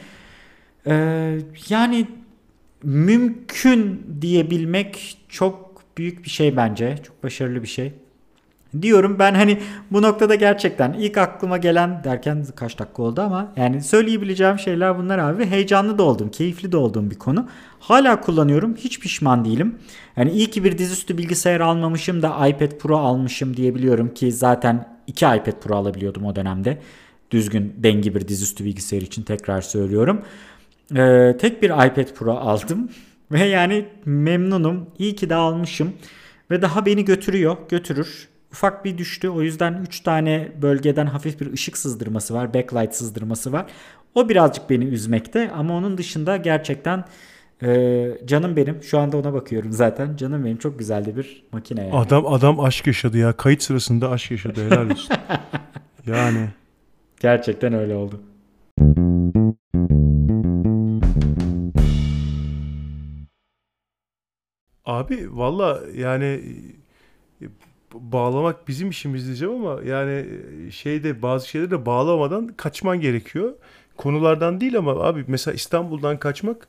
Ee, 0.87 1.39
yani 1.69 2.07
mümkün 2.83 4.07
diyebilmek 4.20 5.18
çok 5.29 5.83
büyük 5.99 6.24
bir 6.24 6.31
şey 6.31 6.57
bence. 6.57 6.99
Çok 7.07 7.22
başarılı 7.22 7.62
bir 7.62 7.68
şey. 7.68 7.93
Diyorum 8.83 9.16
ben 9.18 9.35
hani 9.35 9.59
bu 9.91 10.03
noktada 10.03 10.35
gerçekten 10.35 10.93
ilk 10.93 11.18
aklıma 11.18 11.57
gelen 11.57 12.05
derken 12.05 12.47
kaç 12.57 12.79
dakika 12.79 13.03
oldu 13.03 13.20
ama 13.20 13.53
yani 13.57 13.83
söyleyebileceğim 13.83 14.59
şeyler 14.59 14.99
bunlar 14.99 15.18
abi. 15.18 15.47
Heyecanlı 15.47 15.99
da 15.99 16.03
oldum, 16.03 16.31
keyifli 16.31 16.72
de 16.72 16.77
olduğum 16.77 17.11
bir 17.11 17.18
konu. 17.18 17.49
Hala 17.81 18.20
kullanıyorum. 18.20 18.77
Hiç 18.77 19.01
pişman 19.01 19.45
değilim. 19.45 19.74
Yani 20.16 20.31
iyi 20.31 20.51
ki 20.51 20.64
bir 20.64 20.79
dizüstü 20.79 21.18
bilgisayar 21.18 21.61
almamışım 21.61 22.22
da 22.22 22.49
iPad 22.49 22.79
Pro 22.79 22.97
almışım 22.97 23.57
diyebiliyorum 23.57 24.14
ki 24.14 24.33
zaten 24.33 24.89
iki 25.07 25.24
iPad 25.24 25.61
Pro 25.62 25.77
alabiliyordum 25.77 26.24
o 26.24 26.37
dönemde. 26.37 26.79
Düzgün 27.31 27.74
dengi 27.77 28.14
bir 28.14 28.29
dizüstü 28.29 28.64
bilgisayar 28.64 29.03
için 29.03 29.22
tekrar 29.22 29.61
söylüyorum. 29.61 30.22
Ee, 30.95 31.37
tek 31.41 31.62
bir 31.62 31.70
iPad 31.70 32.14
Pro 32.14 32.32
aldım 32.32 32.91
ve 33.32 33.45
yani 33.45 33.89
memnunum. 34.05 34.87
İyi 34.99 35.16
ki 35.16 35.30
de 35.30 35.34
almışım 35.34 35.93
ve 36.51 36.62
daha 36.62 36.87
beni 36.87 37.05
götürüyor, 37.05 37.57
götürür. 37.68 38.28
Ufak 38.53 38.84
bir 38.84 38.99
düştü. 38.99 39.28
O 39.28 39.43
yüzden 39.43 39.82
3 39.82 40.01
tane 40.01 40.49
bölgeden 40.62 41.07
hafif 41.07 41.41
bir 41.41 41.53
ışık 41.53 41.78
sızdırması 41.78 42.34
var, 42.34 42.55
backlight 42.55 42.95
sızdırması 42.95 43.53
var. 43.53 43.66
O 44.14 44.28
birazcık 44.28 44.70
beni 44.70 44.84
üzmekte 44.84 45.51
ama 45.51 45.74
onun 45.74 45.99
dışında 45.99 46.37
gerçekten 46.37 47.05
ee, 47.62 48.18
canım 48.26 48.57
benim. 48.57 48.82
Şu 48.82 48.99
anda 48.99 49.16
ona 49.16 49.32
bakıyorum 49.32 49.72
zaten. 49.72 50.16
Canım 50.16 50.45
benim 50.45 50.57
çok 50.57 50.78
güzeldi 50.78 51.16
bir 51.16 51.43
makine 51.53 51.80
yani. 51.80 51.95
Adam 51.95 52.26
adam 52.26 52.61
aşk 52.61 52.87
yaşadı 52.87 53.18
ya. 53.18 53.32
Kayıt 53.32 53.62
sırasında 53.62 54.11
aşk 54.11 54.30
yaşadı. 54.30 54.66
Helal 54.66 54.91
olsun. 54.91 55.16
yani. 56.07 56.49
Gerçekten 57.20 57.72
öyle 57.72 57.95
oldu. 57.95 58.20
Abi 64.97 65.38
valla 65.38 65.80
yani 65.94 66.40
e, 67.42 67.47
bağlamak 67.94 68.68
bizim 68.68 68.90
işimiz 68.90 69.26
diyeceğim 69.26 69.55
ama 69.55 69.82
yani 69.82 70.26
e, 70.68 70.70
şeyde 70.70 71.22
bazı 71.22 71.49
şeyleri 71.49 71.70
de 71.70 71.86
bağlamadan 71.86 72.47
kaçman 72.57 73.01
gerekiyor. 73.01 73.53
Konulardan 73.97 74.61
değil 74.61 74.78
ama 74.78 74.92
abi 74.92 75.24
mesela 75.28 75.55
İstanbul'dan 75.55 76.18
kaçmak 76.18 76.68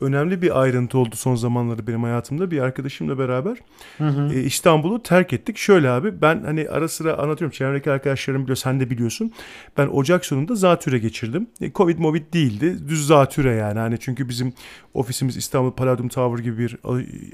önemli 0.00 0.42
bir 0.42 0.60
ayrıntı 0.60 0.98
oldu 0.98 1.16
son 1.16 1.34
zamanlarda 1.34 1.86
benim 1.86 2.02
hayatımda. 2.02 2.50
Bir 2.50 2.58
arkadaşımla 2.58 3.18
beraber 3.18 3.56
hı 3.98 4.08
hı. 4.08 4.34
E, 4.34 4.42
İstanbul'u 4.42 5.02
terk 5.02 5.32
ettik. 5.32 5.56
Şöyle 5.56 5.90
abi 5.90 6.22
ben 6.22 6.42
hani 6.42 6.68
ara 6.68 6.88
sıra 6.88 7.18
anlatıyorum. 7.18 7.52
Çevremdeki 7.52 7.90
arkadaşlarım 7.90 8.42
biliyor 8.42 8.56
sen 8.56 8.80
de 8.80 8.90
biliyorsun. 8.90 9.32
Ben 9.78 9.86
Ocak 9.86 10.26
sonunda 10.26 10.54
zatüre 10.54 10.98
geçirdim. 10.98 11.46
E, 11.60 11.72
Covid 11.72 11.98
movid 11.98 12.34
değildi. 12.34 12.88
Düz 12.88 13.06
zatüre 13.06 13.54
yani. 13.54 13.78
Hani 13.78 13.98
çünkü 14.00 14.28
bizim 14.28 14.52
ofisimiz 14.94 15.36
İstanbul 15.36 15.72
Palladium 15.72 16.08
Tower 16.08 16.44
gibi 16.44 16.58
bir 16.58 16.76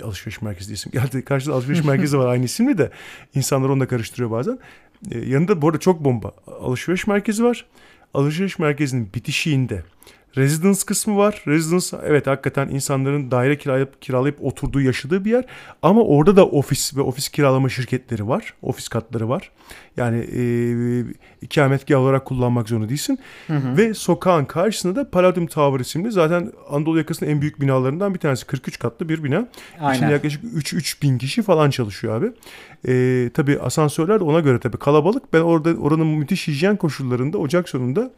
alışveriş 0.02 0.42
merkezi 0.42 0.72
isim 0.72 0.92
geldi. 0.92 1.24
Karşıda 1.24 1.54
alışveriş 1.54 1.84
merkezi 1.84 2.18
var 2.18 2.26
aynı 2.26 2.44
isimli 2.44 2.78
de. 2.78 2.90
insanlar 3.34 3.68
onu 3.68 3.80
da 3.80 3.88
karıştırıyor 3.88 4.30
bazen. 4.30 4.58
E, 5.10 5.18
yanında 5.18 5.62
bu 5.62 5.68
arada 5.68 5.80
çok 5.80 6.04
bomba. 6.04 6.32
Alışveriş 6.60 7.06
merkezi 7.06 7.44
var. 7.44 7.66
Alışveriş 8.14 8.58
merkezinin 8.58 9.10
bitişiğinde 9.14 9.82
Residence 10.36 10.80
kısmı 10.86 11.16
var. 11.16 11.42
Residence 11.46 11.96
evet 12.04 12.26
hakikaten 12.26 12.68
insanların 12.68 13.30
daire 13.30 13.58
kiralayıp, 13.58 14.02
kiralayıp 14.02 14.44
oturduğu 14.44 14.80
yaşadığı 14.80 15.24
bir 15.24 15.30
yer. 15.30 15.44
Ama 15.82 16.02
orada 16.02 16.36
da 16.36 16.46
ofis 16.46 16.96
ve 16.96 17.00
ofis 17.00 17.28
kiralama 17.28 17.68
şirketleri 17.68 18.28
var. 18.28 18.54
Ofis 18.62 18.88
katları 18.88 19.28
var. 19.28 19.50
Yani 19.96 20.18
e, 20.18 20.44
ikametgah 21.42 21.98
olarak 21.98 22.24
kullanmak 22.24 22.68
zorunda 22.68 22.88
değilsin. 22.88 23.18
Hı 23.46 23.56
hı. 23.56 23.76
Ve 23.76 23.94
sokağın 23.94 24.44
karşısında 24.44 24.96
da 24.96 25.10
Palladium 25.10 25.46
Tower 25.46 25.80
isimli 25.80 26.12
zaten 26.12 26.52
Anadolu 26.70 26.98
yakasının 26.98 27.30
en 27.30 27.40
büyük 27.40 27.60
binalarından 27.60 28.14
bir 28.14 28.18
tanesi. 28.18 28.46
43 28.46 28.78
katlı 28.78 29.08
bir 29.08 29.24
bina. 29.24 29.48
Aynen. 29.80 29.94
İçinde 29.94 30.12
yaklaşık 30.12 30.44
3-3 30.44 31.02
bin 31.02 31.18
kişi 31.18 31.42
falan 31.42 31.70
çalışıyor 31.70 32.16
abi. 32.16 32.32
E, 32.88 33.30
tabii 33.34 33.58
asansörler 33.58 34.20
de 34.20 34.24
ona 34.24 34.40
göre 34.40 34.60
tabii 34.60 34.76
kalabalık. 34.76 35.32
Ben 35.32 35.40
orada 35.40 35.74
oranın 35.74 36.06
müthiş 36.06 36.48
hijyen 36.48 36.76
koşullarında 36.76 37.38
ocak 37.38 37.68
sonunda 37.68 38.10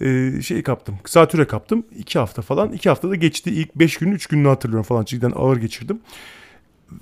e, 0.00 0.32
şey 0.42 0.62
kaptım. 0.62 0.98
Zatüre 1.06 1.46
kaptım. 1.46 1.84
iki 1.98 2.18
hafta 2.18 2.42
falan. 2.42 2.72
iki 2.72 2.88
haftada 2.88 3.14
geçti. 3.14 3.50
İlk 3.50 3.74
beş 3.74 3.96
günün 3.96 4.12
üç 4.12 4.26
gününü 4.26 4.48
hatırlıyorum 4.48 4.84
falan. 4.84 5.04
Cidden 5.04 5.32
ağır 5.36 5.56
geçirdim. 5.56 6.00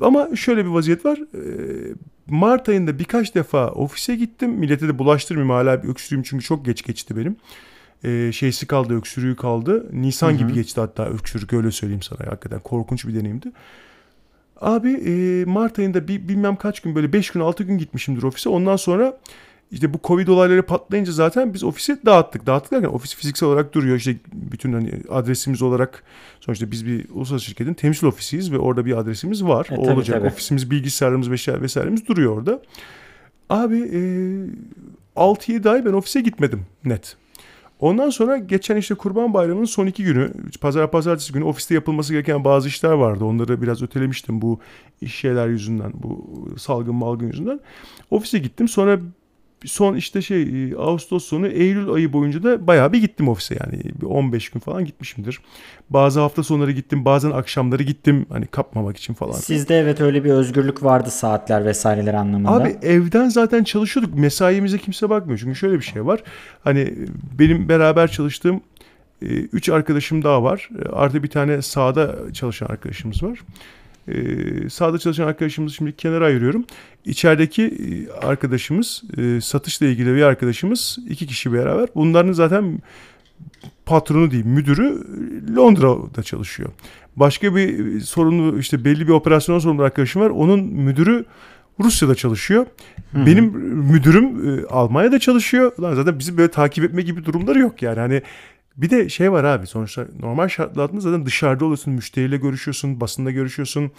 Ama 0.01 0.37
şöyle 0.37 0.65
bir 0.65 0.71
vaziyet 0.71 1.05
var. 1.05 1.19
E, 1.19 1.43
Mart 2.27 2.69
ayında 2.69 2.99
birkaç 2.99 3.35
defa 3.35 3.69
ofise 3.69 4.17
gittim. 4.17 4.51
Millete 4.51 4.89
de 4.89 4.99
bulaştırmayayım 4.99 5.55
hala 5.55 5.83
bir 5.83 5.89
öksürüğüm 5.89 6.23
çünkü 6.23 6.45
çok 6.45 6.65
geç 6.65 6.83
geçti 6.83 7.17
benim. 7.17 7.37
E, 8.05 8.33
şeysi 8.33 8.67
kaldı, 8.67 8.97
öksürüğü 8.97 9.37
kaldı. 9.37 9.87
Nisan 9.93 10.31
Hı-hı. 10.31 10.39
gibi 10.39 10.53
geçti 10.53 10.81
hatta 10.81 11.07
öksürük 11.07 11.53
öyle 11.53 11.71
söyleyeyim 11.71 12.03
sana. 12.03 12.31
Hakikaten 12.31 12.61
korkunç 12.61 13.07
bir 13.07 13.15
deneyimdi. 13.15 13.53
Abi 14.61 14.93
e, 14.93 15.45
Mart 15.45 15.79
ayında 15.79 16.09
bir, 16.09 16.29
bilmem 16.29 16.57
kaç 16.57 16.81
gün 16.81 16.95
böyle 16.95 17.13
5 17.13 17.31
gün 17.31 17.41
6 17.41 17.65
gün 17.65 17.79
gitmişimdir 17.79 18.23
ofise. 18.23 18.49
Ondan 18.49 18.77
sonra 18.77 19.19
işte 19.71 19.95
bu 19.95 19.99
Covid 20.05 20.29
olayları 20.29 20.63
patlayınca 20.63 21.13
zaten 21.13 21.55
biz 21.55 21.65
ofisi 21.65 22.07
dağıttık. 22.07 22.47
Dağıttık 22.47 22.73
derken 22.73 22.89
ofis 22.89 23.15
fiziksel 23.15 23.49
olarak 23.49 23.75
duruyor. 23.75 23.97
İşte 23.97 24.17
bütün 24.33 24.73
hani 24.73 24.93
adresimiz 25.11 25.63
olarak 25.63 26.03
sonuçta 26.41 26.71
biz 26.71 26.87
bir 26.87 27.07
uluslararası 27.11 27.47
şirketin 27.47 27.75
temsil 27.75 28.07
ofisiyiz 28.07 28.53
ve 28.53 28.59
orada 28.59 28.87
bir 28.87 28.99
adresimiz 28.99 29.45
var. 29.45 29.67
E, 29.71 29.75
o 29.75 29.83
tabii, 29.83 29.95
olacak. 29.95 30.19
Tabii. 30.19 30.29
Ofisimiz, 30.29 30.71
bilgisayarımız 30.71 31.31
vesaire 31.31 31.63
vesairemiz 31.63 32.09
duruyor 32.09 32.37
orada. 32.37 32.63
Abi 33.51 33.79
e, 33.79 34.01
6-7 35.17 35.71
ay 35.71 35.85
ben 35.85 35.93
ofise 35.93 36.21
gitmedim 36.21 36.67
net. 36.85 37.17
Ondan 37.81 38.11
sonra 38.11 38.37
geçen 38.37 38.77
işte 38.77 38.95
Kurban 38.95 39.35
Bayramı'nın 39.35 39.65
son 39.65 39.87
iki 39.87 40.05
günü, 40.05 40.33
pazar 40.61 40.91
pazartesi 40.91 41.33
günü 41.33 41.45
ofiste 41.45 41.75
yapılması 41.75 42.13
gereken 42.13 42.45
bazı 42.45 42.69
işler 42.69 42.93
vardı. 42.93 43.25
Onları 43.25 43.63
biraz 43.63 43.83
ötelemiştim 43.83 44.43
bu 44.43 44.61
iş 45.01 45.15
şeyler 45.15 45.49
yüzünden, 45.49 45.93
bu 45.95 46.39
salgın 46.59 46.95
malgın 46.95 47.27
yüzünden. 47.27 47.61
Ofise 48.11 48.39
gittim. 48.39 48.69
Sonra 48.69 49.01
son 49.67 49.97
işte 49.97 50.23
şey 50.23 50.43
e, 50.43 50.77
Ağustos 50.77 51.25
sonu 51.25 51.47
Eylül 51.47 51.93
ayı 51.93 52.13
boyunca 52.13 52.43
da 52.43 52.67
bayağı 52.67 52.93
bir 52.93 53.01
gittim 53.01 53.29
ofise 53.29 53.57
yani 53.61 53.83
bir 54.01 54.07
15 54.07 54.49
gün 54.49 54.61
falan 54.61 54.85
gitmişimdir. 54.85 55.41
Bazı 55.91 56.21
hafta 56.21 56.43
sonları 56.43 56.73
gittim 56.73 57.05
bazen 57.05 57.31
akşamları 57.31 57.83
gittim 57.83 58.27
hani 58.29 58.47
kapmamak 58.47 58.97
için 58.97 59.15
falan. 59.15 59.33
Sizde 59.33 59.79
evet 59.79 60.01
öyle 60.01 60.25
bir 60.25 60.31
özgürlük 60.31 60.83
vardı 60.83 61.11
saatler 61.11 61.65
vesaireler 61.65 62.15
anlamında. 62.15 62.51
Abi 62.51 62.77
evden 62.83 63.29
zaten 63.29 63.65
çalışıyorduk 63.65 64.15
mesaimize 64.19 64.79
kimse 64.79 65.11
bakmıyor 65.11 65.39
çünkü 65.39 65.55
şöyle 65.55 65.79
bir 65.79 65.85
şey 65.85 66.07
var 66.07 66.23
hani 66.65 66.95
benim 67.39 67.69
beraber 67.69 68.11
çalıştığım 68.11 68.61
3 69.23 69.69
e, 69.69 69.73
arkadaşım 69.73 70.25
daha 70.25 70.43
var 70.43 70.69
artı 70.93 71.23
bir 71.23 71.31
tane 71.31 71.63
sahada 71.63 72.17
çalışan 72.33 72.67
arkadaşımız 72.67 73.23
var. 73.23 73.39
Ee, 74.09 74.71
sahada 74.71 74.99
çalışan 74.99 75.27
arkadaşımızı 75.27 75.75
şimdi 75.75 75.97
kenara 75.97 76.27
ayırıyorum. 76.27 76.65
İçerideki 77.05 77.63
e, 77.63 78.27
arkadaşımız, 78.27 79.03
e, 79.17 79.41
satışla 79.41 79.87
ilgili 79.87 80.15
bir 80.15 80.23
arkadaşımız 80.23 80.99
iki 81.09 81.27
kişi 81.27 81.53
beraber. 81.53 81.89
Bunların 81.95 82.33
zaten 82.33 82.79
patronu 83.87 84.31
değil, 84.31 84.45
müdürü 84.45 85.05
Londra'da 85.57 86.23
çalışıyor. 86.23 86.71
Başka 87.17 87.57
bir 87.57 88.01
sorumlu 88.01 88.59
işte 88.59 88.85
belli 88.85 89.09
bir 89.09 89.13
operasyonel 89.13 89.61
sorumlu 89.61 89.83
arkadaşım 89.83 90.23
var. 90.23 90.31
Onun 90.31 90.61
müdürü 90.65 91.25
Rusya'da 91.81 92.15
çalışıyor. 92.15 92.67
Hı-hı. 93.13 93.27
Benim 93.27 93.45
müdürüm 93.93 94.59
e, 94.59 94.67
Almanya'da 94.67 95.19
çalışıyor. 95.19 95.73
Lan 95.81 95.95
zaten 95.95 96.19
bizi 96.19 96.39
böyle 96.39 96.51
takip 96.51 96.85
etme 96.85 97.03
gibi 97.03 97.25
durumları 97.25 97.59
yok 97.59 97.83
yani. 97.83 98.01
Hani 98.01 98.23
bir 98.77 98.91
de 98.91 99.09
şey 99.09 99.33
var 99.33 99.45
abi 99.45 99.67
sonuçta 99.67 100.07
normal 100.21 100.49
şartlarda 100.49 101.01
zaten 101.01 101.27
dışarıda 101.27 101.65
oluyorsun, 101.65 101.93
müşteriyle 101.93 102.37
görüşüyorsun, 102.37 103.01
basında 103.01 103.31
görüşüyorsun, 103.31 103.91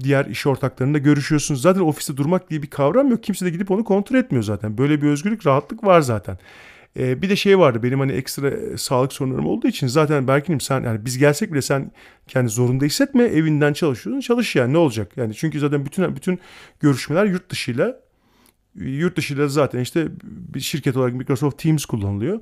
diğer 0.00 0.26
iş 0.26 0.46
ortaklarında 0.46 0.98
görüşüyorsun. 0.98 1.54
Zaten 1.54 1.80
ofiste 1.80 2.16
durmak 2.16 2.50
diye 2.50 2.62
bir 2.62 2.70
kavram 2.70 3.10
yok. 3.10 3.22
Kimse 3.22 3.46
de 3.46 3.50
gidip 3.50 3.70
onu 3.70 3.84
kontrol 3.84 4.18
etmiyor 4.18 4.42
zaten. 4.42 4.78
Böyle 4.78 5.02
bir 5.02 5.08
özgürlük, 5.08 5.46
rahatlık 5.46 5.84
var 5.84 6.00
zaten. 6.00 6.38
Ee, 6.98 7.22
bir 7.22 7.30
de 7.30 7.36
şey 7.36 7.58
vardı 7.58 7.82
benim 7.82 8.00
hani 8.00 8.12
ekstra 8.12 8.50
e, 8.50 8.76
sağlık 8.76 9.12
sorunlarım 9.12 9.46
olduğu 9.46 9.68
için 9.68 9.86
zaten 9.86 10.28
Berkin'im 10.28 10.60
sen 10.60 10.84
yani 10.84 11.04
biz 11.04 11.18
gelsek 11.18 11.52
bile 11.52 11.62
sen 11.62 11.90
kendi 12.28 12.48
zorunda 12.48 12.84
hissetme 12.84 13.24
evinden 13.24 13.72
çalışıyorsun 13.72 14.20
çalış 14.20 14.56
yani 14.56 14.72
ne 14.72 14.78
olacak 14.78 15.12
yani 15.16 15.34
çünkü 15.34 15.60
zaten 15.60 15.86
bütün 15.86 16.16
bütün 16.16 16.38
görüşmeler 16.80 17.24
yurt 17.24 17.50
dışıyla 17.50 18.00
yurt 18.74 19.16
dışıyla 19.16 19.48
zaten 19.48 19.80
işte 19.80 20.08
bir 20.54 20.60
şirket 20.60 20.96
olarak 20.96 21.14
Microsoft 21.14 21.62
Teams 21.62 21.84
kullanılıyor. 21.84 22.40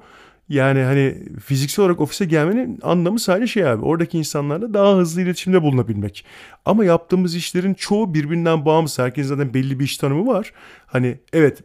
Yani 0.49 0.83
hani 0.83 1.25
fiziksel 1.45 1.85
olarak 1.85 2.01
ofise 2.01 2.25
gelmenin 2.25 2.79
anlamı 2.83 3.21
sadece 3.21 3.47
şey 3.47 3.69
abi. 3.69 3.85
Oradaki 3.85 4.19
insanlarla 4.19 4.75
daha 4.75 4.97
hızlı 4.97 5.23
iletişimde 5.23 5.63
bulunabilmek. 5.63 6.25
Ama 6.65 6.85
yaptığımız 6.85 7.35
işlerin 7.35 7.75
çoğu 7.75 8.15
birbirinden 8.15 8.65
bağımsız. 8.65 8.99
Herkesin 8.99 9.29
zaten 9.29 9.55
belli 9.55 9.81
bir 9.81 9.85
iş 9.85 9.97
tanımı 9.97 10.27
var. 10.27 10.53
Hani 10.87 11.19
evet 11.33 11.63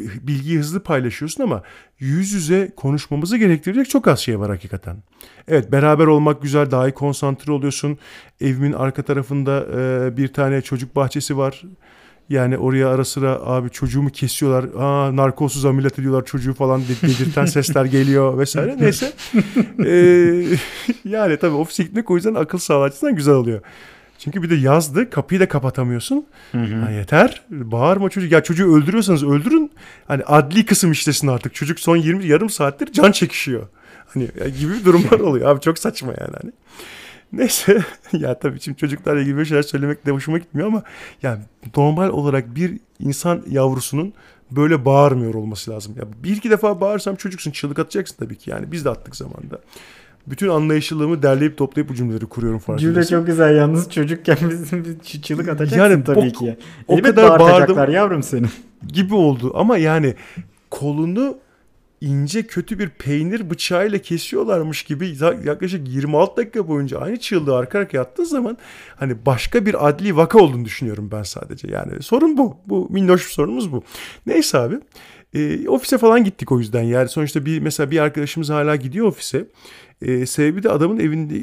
bilgiyi 0.00 0.58
hızlı 0.58 0.82
paylaşıyorsun 0.82 1.42
ama 1.42 1.62
yüz 1.98 2.32
yüze 2.32 2.72
konuşmamızı 2.76 3.36
gerektirecek 3.36 3.90
çok 3.90 4.08
az 4.08 4.18
şey 4.18 4.40
var 4.40 4.50
hakikaten. 4.50 4.96
Evet 5.48 5.72
beraber 5.72 6.06
olmak 6.06 6.42
güzel 6.42 6.70
daha 6.70 6.88
iyi 6.88 6.92
konsantre 6.92 7.52
oluyorsun. 7.52 7.98
Evimin 8.40 8.72
arka 8.72 9.02
tarafında 9.02 9.66
e, 9.76 10.16
bir 10.16 10.28
tane 10.28 10.62
çocuk 10.62 10.96
bahçesi 10.96 11.36
var. 11.36 11.62
Yani 12.30 12.58
oraya 12.58 12.88
ara 12.88 13.04
sıra 13.04 13.30
abi 13.30 13.70
çocuğumu 13.70 14.10
kesiyorlar. 14.10 14.82
Aa 14.82 15.16
narkozsuz 15.16 15.64
ameliyat 15.64 15.98
ediyorlar 15.98 16.24
çocuğu 16.24 16.54
falan 16.54 16.82
dedirten 17.02 17.46
sesler 17.46 17.84
geliyor 17.84 18.38
vesaire. 18.38 18.76
Neyse. 18.80 19.12
ee, 19.86 20.58
yani 21.04 21.36
tabii 21.36 21.54
ofise 21.54 21.82
gitmek 21.82 22.10
o 22.10 22.16
yüzden 22.16 22.34
akıl 22.34 22.58
sağlığı 22.58 23.10
güzel 23.10 23.34
oluyor. 23.34 23.60
Çünkü 24.18 24.42
bir 24.42 24.50
de 24.50 24.54
yazdı 24.54 25.10
kapıyı 25.10 25.40
da 25.40 25.48
kapatamıyorsun. 25.48 26.26
Hı 26.52 26.58
hı. 26.58 26.74
Ha, 26.74 26.90
yeter 26.90 27.42
bağırma 27.50 28.10
çocuk. 28.10 28.32
Ya 28.32 28.42
çocuğu 28.42 28.76
öldürüyorsanız 28.76 29.24
öldürün. 29.24 29.70
Hani 30.08 30.22
adli 30.22 30.66
kısım 30.66 30.92
işlesin 30.92 31.28
artık. 31.28 31.54
Çocuk 31.54 31.80
son 31.80 31.96
20 31.96 32.26
yarım 32.26 32.50
saattir 32.50 32.92
can 32.92 33.12
çekişiyor. 33.12 33.66
Hani 34.14 34.28
gibi 34.60 34.84
durumlar 34.84 35.20
oluyor. 35.28 35.48
Abi 35.50 35.60
çok 35.60 35.78
saçma 35.78 36.14
yani. 36.20 36.32
Hani. 36.42 36.52
Neyse 37.32 37.82
ya 38.12 38.38
tabii 38.38 38.60
şimdi 38.60 38.78
çocuklarla 38.78 39.20
ilgili 39.20 39.38
bir 39.38 39.44
şeyler 39.44 39.62
söylemek 39.62 40.06
de 40.06 40.10
hoşuma 40.10 40.38
gitmiyor 40.38 40.68
ama 40.68 40.82
yani 41.22 41.38
normal 41.76 42.08
olarak 42.08 42.54
bir 42.56 42.78
insan 43.00 43.42
yavrusunun 43.50 44.12
böyle 44.50 44.84
bağırmıyor 44.84 45.34
olması 45.34 45.70
lazım. 45.70 45.94
Ya 45.98 46.04
bir 46.24 46.36
iki 46.36 46.50
defa 46.50 46.80
bağırsam 46.80 47.16
çocuksun 47.16 47.50
çığlık 47.50 47.78
atacaksın 47.78 48.16
tabii 48.18 48.36
ki 48.36 48.50
yani 48.50 48.72
biz 48.72 48.84
de 48.84 48.90
attık 48.90 49.16
zamanda. 49.16 49.60
Bütün 50.26 50.48
anlayışlılığımı 50.48 51.22
derleyip 51.22 51.58
toplayıp 51.58 51.90
bu 51.90 51.94
cümleleri 51.94 52.26
kuruyorum 52.26 52.58
farkındaysan. 52.58 53.02
Cümle 53.02 53.18
çok 53.18 53.26
güzel 53.26 53.56
yalnız 53.56 53.90
çocukken 53.90 54.38
bizim 54.50 54.98
çığlık 55.22 55.48
atacaksın 55.48 55.78
yani, 55.78 56.04
tabii 56.04 56.18
o, 56.18 56.38
ki. 56.38 56.56
O 56.88 56.94
Elbet 56.94 57.14
kadar 57.14 57.40
bağırdım 57.40 57.90
yavrum 57.90 58.22
senin. 58.22 58.50
Gibi 58.88 59.14
oldu 59.14 59.52
ama 59.54 59.78
yani 59.78 60.14
kolunu 60.70 61.38
ince 62.00 62.42
kötü 62.42 62.78
bir 62.78 62.88
peynir 62.88 63.50
bıçağıyla 63.50 63.98
kesiyorlarmış 63.98 64.82
gibi 64.82 65.16
yaklaşık 65.44 65.88
26 65.88 66.36
dakika 66.36 66.68
boyunca 66.68 66.98
aynı 66.98 67.20
çığlığı 67.20 67.56
arka 67.56 67.78
arkaya 67.78 68.00
attığı 68.00 68.26
zaman 68.26 68.58
hani 68.96 69.26
başka 69.26 69.66
bir 69.66 69.88
adli 69.88 70.16
vaka 70.16 70.38
olduğunu 70.38 70.64
düşünüyorum 70.64 71.08
ben 71.12 71.22
sadece. 71.22 71.68
Yani 71.68 72.02
sorun 72.02 72.38
bu. 72.38 72.56
Bu 72.66 72.88
minnoş 72.90 73.26
bir 73.26 73.32
sorunumuz 73.32 73.72
bu. 73.72 73.82
Neyse 74.26 74.58
abi. 74.58 74.76
E, 75.34 75.68
ofise 75.68 75.98
falan 75.98 76.24
gittik 76.24 76.52
o 76.52 76.58
yüzden 76.58 76.82
yani 76.82 77.08
sonuçta 77.08 77.46
bir 77.46 77.60
mesela 77.60 77.90
bir 77.90 77.98
arkadaşımız 77.98 78.50
hala 78.50 78.76
gidiyor 78.76 79.06
ofise. 79.06 79.46
E, 80.02 80.26
sebebi 80.26 80.62
de 80.62 80.70
adamın 80.70 80.98
evinde, 80.98 81.36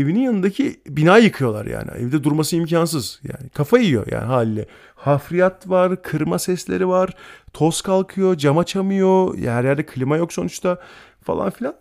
evinin 0.00 0.20
yanındaki 0.20 0.80
bina 0.86 1.18
yıkıyorlar 1.18 1.66
yani. 1.66 1.90
Evde 1.98 2.24
durması 2.24 2.56
imkansız. 2.56 3.20
Yani 3.22 3.48
kafa 3.48 3.78
yiyor 3.78 4.06
yani 4.10 4.24
haliyle. 4.24 4.66
Hafriyat 4.94 5.70
var, 5.70 6.02
kırma 6.02 6.38
sesleri 6.38 6.88
var, 6.88 7.14
toz 7.52 7.80
kalkıyor, 7.80 8.36
cam 8.36 8.58
açamıyor. 8.58 9.38
Her 9.38 9.64
yerde 9.64 9.86
klima 9.86 10.16
yok 10.16 10.32
sonuçta 10.32 10.80
falan 11.22 11.50
filan. 11.50 11.74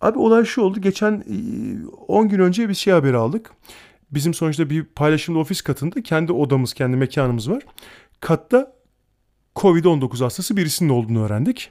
Abi 0.00 0.18
olay 0.18 0.44
şu 0.44 0.62
oldu. 0.62 0.80
Geçen 0.80 1.24
10 2.08 2.28
gün 2.28 2.38
önce 2.38 2.68
bir 2.68 2.74
şey 2.74 2.92
haberi 2.92 3.16
aldık. 3.16 3.50
Bizim 4.10 4.34
sonuçta 4.34 4.70
bir 4.70 4.84
paylaşımlı 4.84 5.38
ofis 5.38 5.62
katında 5.62 6.02
kendi 6.02 6.32
odamız, 6.32 6.74
kendi 6.74 6.96
mekanımız 6.96 7.50
var. 7.50 7.62
Katta 8.20 8.72
Covid-19 9.56 10.22
hastası 10.24 10.56
birisinin 10.56 10.88
olduğunu 10.88 11.24
öğrendik 11.24 11.70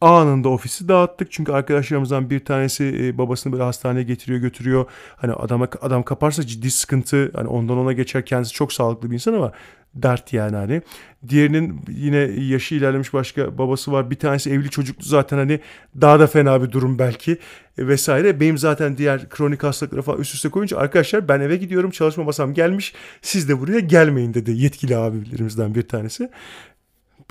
anında 0.00 0.48
ofisi 0.48 0.88
dağıttık. 0.88 1.32
Çünkü 1.32 1.52
arkadaşlarımızdan 1.52 2.30
bir 2.30 2.44
tanesi 2.44 2.84
e, 3.00 3.18
babasını 3.18 3.52
böyle 3.52 3.62
hastaneye 3.62 4.02
getiriyor 4.02 4.40
götürüyor. 4.40 4.86
Hani 5.16 5.32
adama 5.32 5.68
adam 5.80 6.02
kaparsa 6.02 6.46
ciddi 6.46 6.70
sıkıntı. 6.70 7.30
Hani 7.34 7.48
ondan 7.48 7.78
ona 7.78 7.92
geçer 7.92 8.26
kendisi 8.26 8.52
çok 8.52 8.72
sağlıklı 8.72 9.10
bir 9.10 9.14
insan 9.14 9.34
ama 9.34 9.52
dert 9.94 10.32
yani 10.32 10.56
hani. 10.56 10.82
Diğerinin 11.28 11.80
yine 11.88 12.16
yaşı 12.16 12.74
ilerlemiş 12.74 13.12
başka 13.12 13.58
babası 13.58 13.92
var. 13.92 14.10
Bir 14.10 14.16
tanesi 14.16 14.50
evli 14.50 14.70
çocuklu 14.70 15.04
zaten 15.04 15.36
hani 15.36 15.60
daha 16.00 16.20
da 16.20 16.26
fena 16.26 16.62
bir 16.62 16.72
durum 16.72 16.98
belki 16.98 17.38
e, 17.78 17.88
vesaire. 17.88 18.40
Benim 18.40 18.58
zaten 18.58 18.96
diğer 18.96 19.28
kronik 19.28 19.62
hastalıkları 19.62 20.02
falan 20.02 20.20
üst 20.20 20.34
üste 20.34 20.48
koyunca 20.48 20.78
arkadaşlar 20.78 21.28
ben 21.28 21.40
eve 21.40 21.56
gidiyorum 21.56 21.90
çalışma 21.90 22.24
masam 22.24 22.54
gelmiş. 22.54 22.94
Siz 23.22 23.48
de 23.48 23.60
buraya 23.60 23.80
gelmeyin 23.80 24.34
dedi 24.34 24.52
yetkili 24.52 24.96
abilerimizden 24.96 25.74
bir 25.74 25.82
tanesi. 25.82 26.30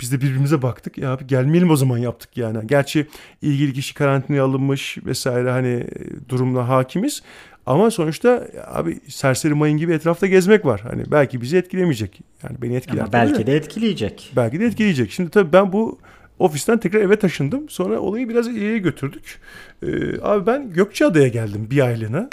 Biz 0.00 0.12
de 0.12 0.20
birbirimize 0.20 0.62
baktık. 0.62 0.98
Ya 0.98 1.12
abi 1.12 1.26
gelmeyelim 1.26 1.70
o 1.70 1.76
zaman 1.76 1.98
yaptık 1.98 2.36
yani. 2.36 2.66
Gerçi 2.66 3.06
ilgili 3.42 3.72
kişi 3.72 3.94
karantinaya 3.94 4.44
alınmış 4.44 4.98
vesaire 5.06 5.50
hani 5.50 5.68
e, 5.68 6.28
durumla 6.28 6.68
hakimiz. 6.68 7.22
Ama 7.66 7.90
sonuçta 7.90 8.48
abi 8.66 9.00
serseri 9.08 9.54
mayın 9.54 9.78
gibi 9.78 9.92
etrafta 9.92 10.26
gezmek 10.26 10.64
var. 10.64 10.80
Hani 10.80 11.04
belki 11.10 11.40
bizi 11.40 11.56
etkilemeyecek. 11.56 12.20
Yani 12.42 12.62
beni 12.62 12.74
etkiler. 12.76 13.02
Ama 13.02 13.12
belki 13.12 13.46
de 13.46 13.56
etkileyecek. 13.56 14.32
Belki 14.36 14.60
de 14.60 14.66
etkileyecek. 14.66 15.10
Şimdi 15.10 15.30
tabii 15.30 15.52
ben 15.52 15.72
bu 15.72 15.98
ofisten 16.38 16.78
tekrar 16.78 17.00
eve 17.00 17.16
taşındım. 17.16 17.68
Sonra 17.68 18.00
olayı 18.00 18.28
biraz 18.28 18.48
ileriye 18.48 18.78
götürdük. 18.78 19.38
Ee, 19.82 20.20
abi 20.22 20.46
ben 20.46 20.72
Gökçeada'ya 20.72 21.28
geldim 21.28 21.68
bir 21.70 21.80
aylığına. 21.80 22.28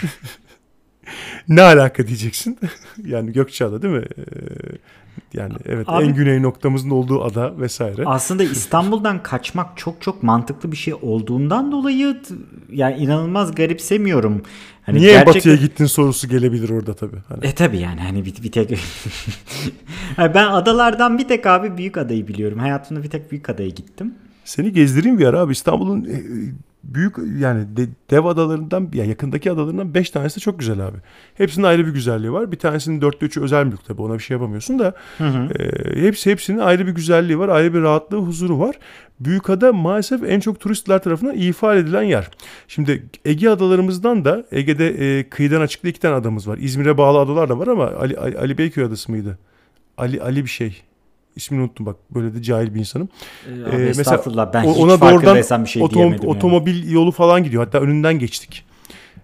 ne 1.47 1.61
alaka 1.61 2.07
diyeceksin? 2.07 2.59
yani 3.05 3.33
Gökçeada 3.33 3.81
değil 3.81 3.93
mi? 3.93 4.05
Ee, 4.17 4.23
yani 5.33 5.53
evet 5.65 5.89
Abi, 5.89 6.05
en 6.05 6.15
güney 6.15 6.41
noktamızın 6.41 6.89
olduğu 6.89 7.23
ada 7.23 7.59
vesaire. 7.59 8.03
Aslında 8.05 8.43
İstanbul'dan 8.57 9.23
kaçmak 9.23 9.77
çok 9.77 10.01
çok 10.01 10.23
mantıklı 10.23 10.71
bir 10.71 10.77
şey 10.77 10.93
olduğundan 10.93 11.71
dolayı 11.71 12.17
yani 12.71 12.95
inanılmaz 12.95 13.55
garipsemiyorum. 13.55 14.41
Hani 14.81 14.99
Niye 14.99 15.11
gerçekten... 15.11 15.35
batıya 15.35 15.55
gittin 15.55 15.85
sorusu 15.85 16.27
gelebilir 16.27 16.69
orada 16.69 16.93
tabii. 16.93 17.17
Hani. 17.27 17.45
E 17.45 17.55
tabii 17.55 17.77
yani 17.79 18.01
hani 18.01 18.25
bir, 18.25 18.43
bir 18.43 18.51
tek 18.51 18.69
ben 20.17 20.47
adalardan 20.47 21.17
bir 21.17 21.27
tek 21.27 21.45
abi 21.45 21.77
büyük 21.77 21.97
adayı 21.97 22.27
biliyorum. 22.27 22.59
Hayatımda 22.59 23.03
bir 23.03 23.09
tek 23.09 23.31
büyük 23.31 23.49
adaya 23.49 23.69
gittim. 23.69 24.13
Seni 24.45 24.73
gezdireyim 24.73 25.19
bir 25.19 25.25
ara 25.25 25.39
abi. 25.39 25.51
İstanbul'un 25.51 26.05
e, 26.05 26.15
büyük 26.87 27.15
yani 27.37 27.77
de, 27.77 27.87
dev 28.11 28.25
adalarından 28.25 28.89
yani 28.93 29.09
yakındaki 29.09 29.51
adalarından 29.51 29.93
5 29.93 30.09
tanesi 30.09 30.39
çok 30.39 30.59
güzel 30.59 30.87
abi. 30.87 30.97
Hepsinin 31.33 31.65
ayrı 31.65 31.87
bir 31.87 31.91
güzelliği 31.91 32.31
var. 32.31 32.51
Bir 32.51 32.59
tanesinin 32.59 33.01
4'te 33.01 33.25
3'ü 33.25 33.43
özel 33.43 33.65
mülk 33.65 33.85
tabii 33.85 34.01
ona 34.01 34.13
bir 34.13 34.19
şey 34.19 34.35
yapamıyorsun 34.35 34.79
da. 34.79 34.93
Hı 35.17 35.23
hı. 35.23 35.49
E, 35.53 36.01
hepsi 36.01 36.31
hepsinin 36.31 36.57
ayrı 36.57 36.87
bir 36.87 36.91
güzelliği 36.91 37.39
var. 37.39 37.49
Ayrı 37.49 37.73
bir 37.73 37.81
rahatlığı, 37.81 38.17
huzuru 38.17 38.59
var. 38.59 38.75
Büyükada 39.19 39.73
maalesef 39.73 40.23
en 40.23 40.39
çok 40.39 40.59
turistler 40.59 41.03
tarafından 41.03 41.35
ifade 41.35 41.79
edilen 41.79 42.03
yer. 42.03 42.29
Şimdi 42.67 43.03
Ege 43.25 43.49
adalarımızdan 43.49 44.25
da 44.25 44.45
Ege'de 44.51 45.19
e, 45.19 45.29
kıyıdan 45.29 45.61
açıkta 45.61 45.87
iki 45.87 45.99
tane 45.99 46.15
adamız 46.15 46.47
var. 46.47 46.57
İzmir'e 46.57 46.97
bağlı 46.97 47.19
adalar 47.19 47.49
da 47.49 47.59
var 47.59 47.67
ama 47.67 47.85
Ali, 47.85 48.17
Ali, 48.17 48.37
Ali 48.37 48.57
Beyköy 48.57 48.83
adası 48.83 49.11
mıydı? 49.11 49.37
Ali 49.97 50.21
Ali 50.21 50.43
bir 50.43 50.49
şey 50.49 50.86
ismini 51.37 51.61
unuttum 51.61 51.85
bak 51.85 51.95
böyle 52.15 52.35
de 52.35 52.41
cahil 52.41 52.73
bir 52.73 52.79
insanım. 52.79 53.09
Ee, 53.47 53.75
ee, 53.75 53.93
mesela 53.97 54.53
ben 54.53 54.63
ona 54.63 54.93
hiç 54.93 55.01
doğrudan 55.01 55.63
bir 55.63 55.69
şey 55.69 55.83
otom, 55.83 56.15
otomobil 56.25 56.83
yani. 56.83 56.93
yolu 56.93 57.11
falan 57.11 57.43
gidiyor. 57.43 57.63
Hatta 57.63 57.79
önünden 57.79 58.19
geçtik. 58.19 58.65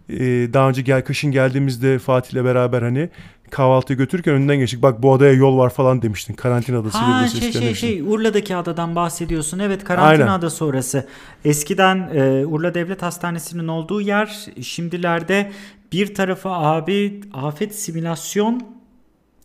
Ee, 0.09 0.17
daha 0.53 0.69
önce 0.69 0.81
gel 0.81 1.03
kışın 1.03 1.31
geldiğimizde 1.31 1.99
Fatih'le 1.99 2.45
beraber 2.45 2.81
hani 2.81 3.09
kahvaltı 3.53 3.93
götürürken 3.93 4.33
önünden 4.33 4.57
geçtik. 4.57 4.81
Bak 4.81 5.03
bu 5.03 5.13
adaya 5.13 5.33
yol 5.33 5.57
var 5.57 5.69
falan 5.69 6.01
demiştin. 6.01 6.33
Karantina 6.33 6.79
adası 6.79 6.97
ha, 6.97 7.27
şey 7.27 7.51
şey 7.51 7.73
şey 7.73 8.01
Urla'daki 8.01 8.55
adadan 8.55 8.95
bahsediyorsun. 8.95 9.59
Evet 9.59 9.83
karantina 9.83 10.23
Aynen. 10.23 10.27
adası 10.27 10.65
orası. 10.65 11.07
Eskiden 11.45 12.09
e, 12.13 12.45
Urla 12.45 12.73
Devlet 12.73 13.01
Hastanesi'nin 13.01 13.67
olduğu 13.67 14.01
yer 14.01 14.47
şimdilerde 14.61 15.51
bir 15.91 16.15
tarafı 16.15 16.49
abi 16.49 17.21
afet 17.33 17.75
simülasyon 17.75 18.61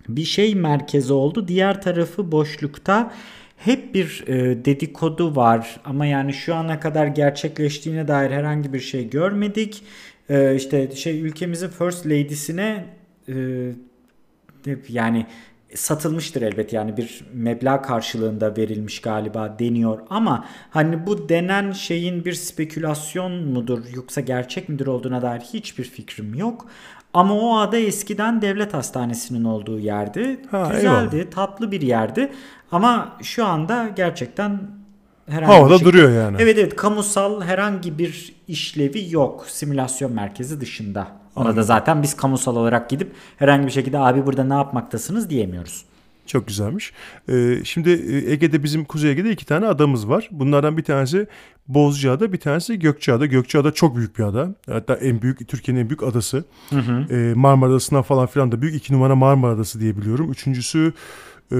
bir 0.08 0.24
şey 0.24 0.54
merkezi 0.54 1.12
oldu. 1.12 1.48
Diğer 1.48 1.82
tarafı 1.82 2.32
boşlukta. 2.32 3.12
Hep 3.56 3.94
bir 3.94 4.24
e, 4.26 4.64
dedikodu 4.64 5.36
var 5.36 5.80
ama 5.84 6.06
yani 6.06 6.32
şu 6.32 6.54
ana 6.54 6.80
kadar 6.80 7.06
gerçekleştiğine 7.06 8.08
dair 8.08 8.30
herhangi 8.30 8.72
bir 8.72 8.80
şey 8.80 9.10
görmedik. 9.10 9.82
E, 10.28 10.54
işte 10.56 10.90
şey 10.96 11.20
ülkemizin 11.20 11.68
First 11.68 12.06
Lady'sine 12.06 12.84
e, 13.28 13.34
yani 14.88 15.26
satılmıştır 15.74 16.42
elbet 16.42 16.72
yani 16.72 16.96
bir 16.96 17.24
meblağ 17.32 17.82
karşılığında 17.82 18.56
verilmiş 18.56 19.00
galiba 19.00 19.56
deniyor 19.58 19.98
ama 20.10 20.44
hani 20.70 21.06
bu 21.06 21.28
denen 21.28 21.72
şeyin 21.72 22.24
bir 22.24 22.32
spekülasyon 22.32 23.32
mudur 23.32 23.84
yoksa 23.94 24.20
gerçek 24.20 24.68
midir 24.68 24.86
olduğuna 24.86 25.22
dair 25.22 25.40
hiçbir 25.40 25.84
fikrim 25.84 26.34
yok. 26.34 26.66
Ama 27.14 27.34
o 27.34 27.58
ada 27.58 27.76
eskiden 27.78 28.42
devlet 28.42 28.74
hastanesinin 28.74 29.44
olduğu 29.44 29.78
yerdi. 29.78 30.40
Ha, 30.50 30.68
Güzeldi, 30.72 31.16
eyvallah. 31.16 31.30
tatlı 31.30 31.72
bir 31.72 31.80
yerdi. 31.80 32.32
Ama 32.72 33.16
şu 33.22 33.46
anda 33.46 33.88
gerçekten 33.96 34.60
herhangi 35.28 35.54
Havada 35.54 35.74
bir 35.74 35.78
şey... 35.78 35.86
duruyor 35.86 36.12
yani. 36.12 36.36
Evet 36.40 36.58
evet 36.58 36.76
kamusal 36.76 37.42
herhangi 37.42 37.98
bir 37.98 38.34
işlevi 38.48 39.06
yok 39.10 39.44
simülasyon 39.48 40.12
merkezi 40.12 40.60
dışında. 40.60 41.08
Ona 41.36 41.56
da 41.56 41.62
zaten 41.62 42.02
biz 42.02 42.16
kamusal 42.16 42.56
olarak 42.56 42.90
gidip 42.90 43.12
herhangi 43.36 43.66
bir 43.66 43.72
şekilde 43.72 43.98
abi 43.98 44.26
burada 44.26 44.44
ne 44.44 44.54
yapmaktasınız 44.54 45.30
diyemiyoruz. 45.30 45.84
Çok 46.28 46.48
güzelmiş. 46.48 46.92
Ee, 47.28 47.58
şimdi 47.64 47.90
e, 47.90 48.32
Ege'de 48.32 48.62
bizim 48.62 48.84
Kuzey 48.84 49.10
Ege'de 49.10 49.30
iki 49.30 49.46
tane 49.46 49.66
adamız 49.66 50.08
var. 50.08 50.28
Bunlardan 50.30 50.76
bir 50.76 50.84
tanesi 50.84 51.26
Bozcaada, 51.68 52.32
bir 52.32 52.40
tanesi 52.40 52.78
Gökçeada. 52.78 53.26
Gökçeada 53.26 53.72
çok 53.72 53.96
büyük 53.96 54.18
bir 54.18 54.24
ada. 54.24 54.54
Hatta 54.70 54.94
en 54.94 55.22
büyük, 55.22 55.48
Türkiye'nin 55.48 55.80
en 55.80 55.88
büyük 55.88 56.02
adası. 56.02 56.44
Hı 56.70 56.78
hı. 56.78 57.14
Ee, 57.14 57.34
Marmara 57.34 57.70
Adası'ndan 57.70 58.02
falan 58.02 58.26
filan 58.26 58.52
da 58.52 58.62
büyük. 58.62 58.74
iki 58.74 58.94
numara 58.94 59.16
Marmara 59.16 59.52
Adası 59.52 59.80
diye 59.80 59.96
biliyorum. 59.96 60.32
Üçüncüsü 60.32 60.92
e, 61.52 61.56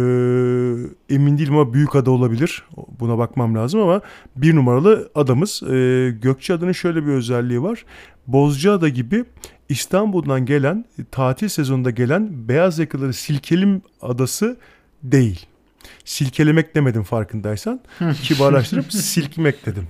emin 1.15 1.39
değilim 1.39 1.55
ama 1.55 1.73
büyük 1.73 1.97
ada 1.97 2.11
olabilir. 2.11 2.65
Buna 3.01 3.19
bakmam 3.19 3.55
lazım 3.55 3.81
ama 3.81 4.01
bir 4.37 4.57
numaralı 4.57 5.11
adamız. 5.15 5.63
E, 5.63 6.11
Gökçeada'nın 6.23 6.73
şöyle 6.73 7.07
bir 7.07 7.13
özelliği 7.13 7.63
var. 7.63 7.85
Bozcaada 8.27 8.89
gibi 8.89 9.25
İstanbul'dan 9.69 10.47
gelen 10.47 10.85
tatil 11.11 11.49
sezonunda 11.49 11.91
gelen 11.91 12.49
beyaz 12.49 12.79
yakaları 12.79 13.13
Silkelim 13.13 13.83
adası 14.03 14.57
değil. 15.03 15.47
Silkelemek 16.05 16.75
demedim 16.75 17.03
farkındaysan. 17.03 17.81
Kibarlaştırıp 18.23 18.93
silkmek 18.93 19.67
dedim. 19.67 19.87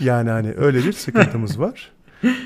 Yani 0.00 0.30
hani 0.30 0.52
öyle 0.56 0.84
bir 0.84 0.92
sıkıntımız 0.92 1.60
var. 1.60 1.92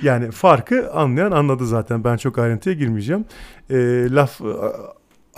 Yani 0.02 0.30
farkı 0.30 0.92
anlayan 0.92 1.30
anladı 1.30 1.66
zaten. 1.66 2.04
Ben 2.04 2.16
çok 2.16 2.38
ayrıntıya 2.38 2.74
girmeyeceğim. 2.74 3.24
E, 3.70 3.76
laf 4.10 4.40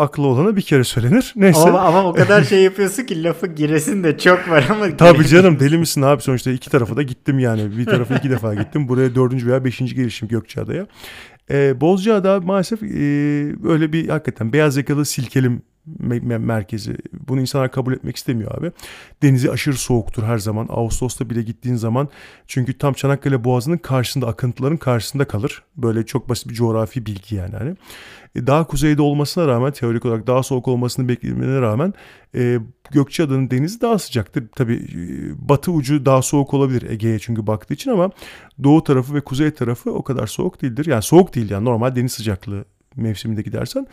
aklı 0.02 0.26
olana 0.26 0.56
bir 0.56 0.62
kere 0.62 0.84
söylenir. 0.84 1.32
Neyse. 1.36 1.60
Ama, 1.60 1.80
ama 1.80 2.04
o 2.04 2.12
kadar 2.12 2.44
şey 2.44 2.62
yapıyorsun 2.62 3.02
ki 3.02 3.24
lafı 3.24 3.46
giresin 3.46 4.04
de 4.04 4.18
çok 4.18 4.48
var 4.50 4.64
ama. 4.70 4.96
Tabii 4.96 5.26
canım 5.26 5.60
deli 5.60 5.78
misin 5.78 6.02
abi 6.02 6.22
sonuçta 6.22 6.50
iki 6.50 6.70
tarafa 6.70 6.96
da 6.96 7.02
gittim 7.02 7.38
yani. 7.38 7.78
Bir 7.78 7.84
tarafa 7.84 8.14
iki 8.14 8.30
defa 8.30 8.54
gittim. 8.54 8.88
Buraya 8.88 9.14
dördüncü 9.14 9.46
veya 9.46 9.64
beşinci 9.64 9.94
gelişim 9.94 10.28
Gökçeada'ya. 10.28 10.86
Ee, 11.50 11.80
Bozcaada 11.80 12.40
maalesef 12.40 12.82
e, 12.82 12.88
böyle 13.62 13.92
bir 13.92 14.08
hakikaten 14.08 14.52
beyaz 14.52 14.76
yakalı 14.76 15.04
silkelim 15.04 15.62
merkezi. 15.86 16.96
Bunu 17.28 17.40
insanlar 17.40 17.72
kabul 17.72 17.92
etmek 17.92 18.16
istemiyor 18.16 18.58
abi. 18.58 18.72
Denizi 19.22 19.50
aşırı 19.50 19.76
soğuktur 19.76 20.22
her 20.22 20.38
zaman. 20.38 20.66
Ağustos'ta 20.70 21.30
bile 21.30 21.42
gittiğin 21.42 21.76
zaman 21.76 22.08
çünkü 22.46 22.78
tam 22.78 22.92
Çanakkale 22.92 23.44
Boğazı'nın 23.44 23.76
karşısında 23.76 24.26
akıntıların 24.26 24.76
karşısında 24.76 25.24
kalır. 25.24 25.62
Böyle 25.76 26.06
çok 26.06 26.28
basit 26.28 26.48
bir 26.48 26.54
coğrafi 26.54 27.06
bilgi 27.06 27.34
yani. 27.34 27.56
Hani. 27.56 27.76
E, 28.34 28.46
daha 28.46 28.66
kuzeyde 28.66 29.02
olmasına 29.02 29.48
rağmen 29.48 29.72
teorik 29.72 30.04
olarak 30.04 30.26
daha 30.26 30.42
soğuk 30.42 30.68
olmasını 30.68 31.08
beklemene 31.08 31.60
rağmen 31.60 31.94
e, 32.34 32.58
Gökçeada'nın 32.90 33.50
denizi 33.50 33.80
daha 33.80 33.98
sıcaktır. 33.98 34.48
Tabi 34.56 34.74
e, 34.74 35.48
batı 35.48 35.72
ucu 35.72 36.06
daha 36.06 36.22
soğuk 36.22 36.54
olabilir 36.54 36.90
Ege'ye 36.90 37.18
çünkü 37.18 37.46
baktığı 37.46 37.74
için 37.74 37.90
ama 37.90 38.10
doğu 38.64 38.84
tarafı 38.84 39.14
ve 39.14 39.20
kuzey 39.20 39.50
tarafı 39.50 39.92
o 39.92 40.02
kadar 40.02 40.26
soğuk 40.26 40.62
değildir. 40.62 40.86
Yani 40.86 41.02
soğuk 41.02 41.34
değil 41.34 41.50
yani 41.50 41.64
normal 41.64 41.96
deniz 41.96 42.12
sıcaklığı 42.12 42.64
mevsiminde 42.96 43.42
gidersen. 43.42 43.86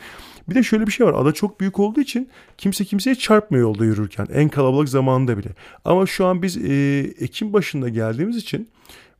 Bir 0.49 0.55
de 0.55 0.63
şöyle 0.63 0.87
bir 0.87 0.91
şey 0.91 1.05
var. 1.05 1.13
Ada 1.13 1.31
çok 1.31 1.59
büyük 1.59 1.79
olduğu 1.79 2.01
için 2.01 2.29
kimse 2.57 2.85
kimseye 2.85 3.15
çarpmıyor 3.15 3.63
yolda 3.63 3.85
yürürken. 3.85 4.27
En 4.33 4.49
kalabalık 4.49 4.89
zamanında 4.89 5.37
bile. 5.37 5.49
Ama 5.85 6.05
şu 6.05 6.25
an 6.25 6.41
biz 6.41 6.57
e, 6.57 6.99
Ekim 7.19 7.53
başında 7.53 7.89
geldiğimiz 7.89 8.37
için 8.37 8.69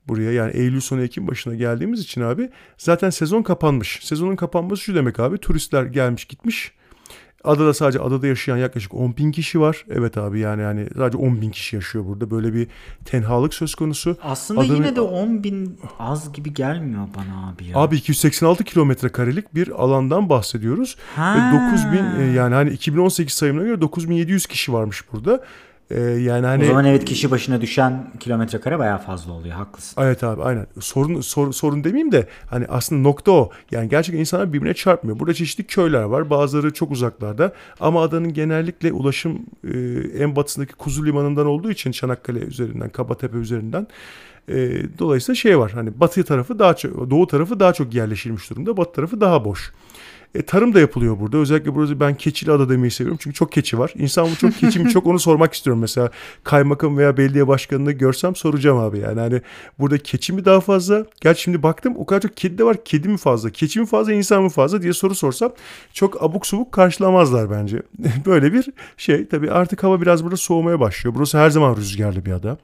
buraya 0.07 0.31
yani 0.31 0.51
Eylül 0.51 0.79
sonu 0.79 1.01
Ekim 1.01 1.27
başına 1.27 1.55
geldiğimiz 1.55 1.99
için 1.99 2.21
abi 2.21 2.49
zaten 2.77 3.09
sezon 3.09 3.43
kapanmış. 3.43 3.99
Sezonun 4.03 4.35
kapanması 4.35 4.83
şu 4.83 4.95
demek 4.95 5.19
abi 5.19 5.37
turistler 5.37 5.83
gelmiş 5.83 6.25
gitmiş. 6.25 6.78
Adada 7.43 7.73
sadece 7.73 7.99
adada 7.99 8.27
yaşayan 8.27 8.57
yaklaşık 8.57 8.93
10 8.93 9.17
bin 9.17 9.31
kişi 9.31 9.61
var. 9.61 9.85
Evet 9.89 10.17
abi 10.17 10.39
yani 10.39 10.61
yani 10.61 10.87
sadece 10.97 11.17
10 11.17 11.41
bin 11.41 11.49
kişi 11.49 11.75
yaşıyor 11.75 12.05
burada. 12.05 12.31
Böyle 12.31 12.53
bir 12.53 12.67
tenhalık 13.05 13.53
söz 13.53 13.75
konusu. 13.75 14.17
Aslında 14.23 14.59
Adanın... 14.59 14.75
yine 14.75 14.95
de 14.95 15.01
10 15.01 15.43
bin 15.43 15.79
az 15.99 16.33
gibi 16.33 16.53
gelmiyor 16.53 17.07
bana 17.17 17.49
abi 17.49 17.65
ya. 17.65 17.77
Abi 17.77 17.95
286 17.95 18.63
kilometre 18.63 19.09
karelik 19.09 19.55
bir 19.55 19.83
alandan 19.83 20.29
bahsediyoruz. 20.29 20.97
Ha. 21.15 21.35
Ve 21.35 21.71
9 21.73 21.91
bin 21.91 22.21
e, 22.21 22.31
yani 22.33 22.55
hani 22.55 22.69
2018 22.69 23.33
sayımına 23.33 23.63
göre 23.63 23.81
9700 23.81 24.45
kişi 24.45 24.73
varmış 24.73 25.03
burada. 25.13 25.43
Ee, 25.91 25.99
yani 26.01 26.45
hani 26.45 26.63
O 26.63 26.67
zaman 26.67 26.85
evet 26.85 27.05
kişi 27.05 27.31
başına 27.31 27.61
düşen 27.61 28.11
kilometre 28.19 28.59
kare 28.59 28.79
bayağı 28.79 28.97
fazla 28.97 29.33
oluyor. 29.33 29.55
Haklısın. 29.55 30.01
Evet 30.01 30.23
abi 30.23 30.43
aynen. 30.43 30.67
Sorun 30.79 31.21
sor, 31.21 31.51
sorun 31.51 31.83
demeyeyim 31.83 32.11
de 32.11 32.27
hani 32.47 32.65
aslında 32.69 33.01
nokta 33.01 33.31
o. 33.31 33.51
Yani 33.71 33.89
gerçekten 33.89 34.19
insanlar 34.19 34.53
birbirine 34.53 34.73
çarpmıyor. 34.73 35.19
Burada 35.19 35.33
çeşitli 35.33 35.63
köyler 35.63 36.03
var. 36.03 36.29
Bazıları 36.29 36.73
çok 36.73 36.91
uzaklarda. 36.91 37.53
Ama 37.79 38.01
adanın 38.01 38.33
genellikle 38.33 38.91
ulaşım 38.93 39.39
e, 39.63 39.77
en 40.23 40.35
batısındaki 40.35 40.73
Kuzu 40.73 41.05
Limanı'ndan 41.05 41.45
olduğu 41.45 41.71
için 41.71 41.91
Çanakkale 41.91 42.39
üzerinden, 42.39 42.89
Kabatepe 42.89 43.37
üzerinden 43.37 43.87
e, 44.49 44.55
dolayısıyla 44.99 45.35
şey 45.35 45.59
var. 45.59 45.71
Hani 45.71 45.99
batı 45.99 46.23
tarafı 46.23 46.59
daha 46.59 46.75
çok, 46.75 47.09
doğu 47.09 47.27
tarafı 47.27 47.59
daha 47.59 47.73
çok 47.73 47.93
yerleşilmiş 47.93 48.49
durumda. 48.49 48.77
Batı 48.77 48.91
tarafı 48.91 49.21
daha 49.21 49.45
boş. 49.45 49.73
E, 50.35 50.41
tarım 50.41 50.73
da 50.73 50.79
yapılıyor 50.79 51.19
burada. 51.19 51.37
Özellikle 51.37 51.75
burada 51.75 51.99
ben 51.99 52.17
Keçili 52.17 52.51
Ada 52.51 52.69
demeyi 52.69 52.91
seviyorum. 52.91 53.19
Çünkü 53.21 53.35
çok 53.35 53.51
keçi 53.51 53.79
var. 53.79 53.93
İnsan 53.95 54.27
bu 54.31 54.35
çok 54.35 54.55
keçi 54.57 54.79
mi 54.79 54.89
çok 54.89 55.07
onu 55.07 55.19
sormak 55.19 55.53
istiyorum. 55.53 55.81
Mesela 55.81 56.09
kaymakam 56.43 56.97
veya 56.97 57.17
belediye 57.17 57.47
başkanını 57.47 57.91
görsem 57.91 58.35
soracağım 58.35 58.77
abi. 58.77 58.99
Yani 58.99 59.19
hani 59.19 59.41
burada 59.79 59.97
keçi 59.97 60.33
mi 60.33 60.45
daha 60.45 60.59
fazla? 60.59 61.05
Gerçi 61.21 61.41
şimdi 61.41 61.63
baktım 61.63 61.93
o 61.97 62.05
kadar 62.05 62.21
çok 62.21 62.37
kedi 62.37 62.57
de 62.57 62.63
var. 62.63 62.77
Kedi 62.85 63.09
mi 63.09 63.17
fazla? 63.17 63.49
Keçi 63.49 63.79
mi 63.79 63.85
fazla? 63.85 64.13
insan 64.13 64.43
mı 64.43 64.49
fazla 64.49 64.81
diye 64.81 64.93
soru 64.93 65.15
sorsam 65.15 65.51
çok 65.93 66.23
abuk 66.23 66.47
subuk 66.47 66.71
karşılamazlar 66.71 67.51
bence. 67.51 67.81
Böyle 68.25 68.53
bir 68.53 68.65
şey. 68.97 69.27
Tabii 69.27 69.51
artık 69.51 69.83
hava 69.83 70.01
biraz 70.01 70.23
burada 70.23 70.37
soğumaya 70.37 70.79
başlıyor. 70.79 71.15
Burası 71.15 71.37
her 71.37 71.49
zaman 71.49 71.75
rüzgarlı 71.75 72.25
bir 72.25 72.31
ada. 72.31 72.57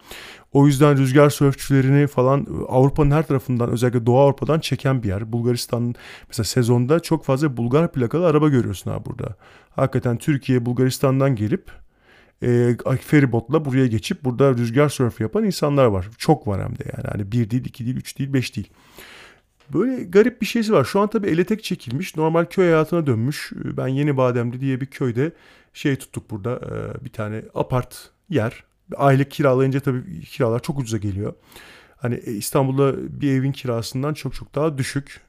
O 0.56 0.68
yüzden 0.68 0.98
rüzgar 0.98 1.30
sörfçülerini 1.30 2.08
falan 2.08 2.48
Avrupa'nın 2.68 3.12
her 3.12 3.28
tarafından 3.28 3.70
özellikle 3.70 4.06
Doğu 4.06 4.20
Avrupa'dan 4.20 4.60
çeken 4.60 5.04
bir 5.04 5.08
yer. 5.08 5.32
Bulgaristan'ın 5.32 5.96
mesela 6.28 6.44
sezonda 6.44 7.00
çok 7.00 7.26
fazla 7.26 7.58
Bulgar 7.58 7.92
plakalı 7.92 8.28
araba 8.28 8.50
görüyorsun 8.50 8.92
abi 8.92 9.06
burada. 9.06 9.36
Hakikaten 9.70 10.18
Türkiye 10.18 10.66
Bulgaristan'dan 10.66 11.36
gelip 11.36 11.72
e, 12.44 12.78
feribotla 13.02 13.66
buraya 13.66 13.88
geçip 13.88 14.24
burada 14.24 14.54
rüzgar 14.54 14.90
sörfü 14.90 15.24
yapan 15.24 15.44
insanlar 15.44 15.86
var. 15.86 16.10
Çok 16.18 16.48
var 16.48 16.64
hem 16.64 16.78
de 16.78 16.84
yani. 16.98 17.08
Hani 17.12 17.32
bir 17.32 17.50
değil, 17.50 17.66
iki 17.66 17.86
değil, 17.86 17.98
üç 17.98 18.20
değil, 18.20 18.34
beş 18.34 18.56
değil. 18.56 18.70
Böyle 19.74 20.04
garip 20.04 20.42
bir 20.42 20.46
şeysi 20.46 20.74
var. 20.74 20.84
Şu 20.84 21.00
an 21.00 21.10
tabii 21.10 21.28
ele 21.28 21.44
tek 21.44 21.64
çekilmiş. 21.64 22.16
Normal 22.18 22.46
köy 22.46 22.66
hayatına 22.66 23.08
dönmüş. 23.08 23.52
Ben 23.56 23.88
Yeni 23.88 24.18
Bademli 24.18 24.62
diye 24.62 24.82
bir 24.82 24.86
köyde 24.86 25.32
şey 25.74 25.96
tuttuk 25.96 26.32
burada. 26.32 26.60
Bir 27.06 27.10
tane 27.10 27.42
apart 27.56 28.10
yer. 28.30 28.64
Aylık 28.96 29.32
kiralayınca 29.32 29.80
tabii 29.80 30.22
kiralar 30.22 30.62
çok 30.62 30.80
ucuza 30.80 30.98
geliyor. 30.98 31.34
Hani 31.98 32.20
İstanbul'da 32.20 33.22
bir 33.22 33.32
evin 33.32 33.52
kirasından 33.52 34.14
çok 34.14 34.34
çok 34.34 34.56
daha 34.56 34.78
düşük 34.78 35.22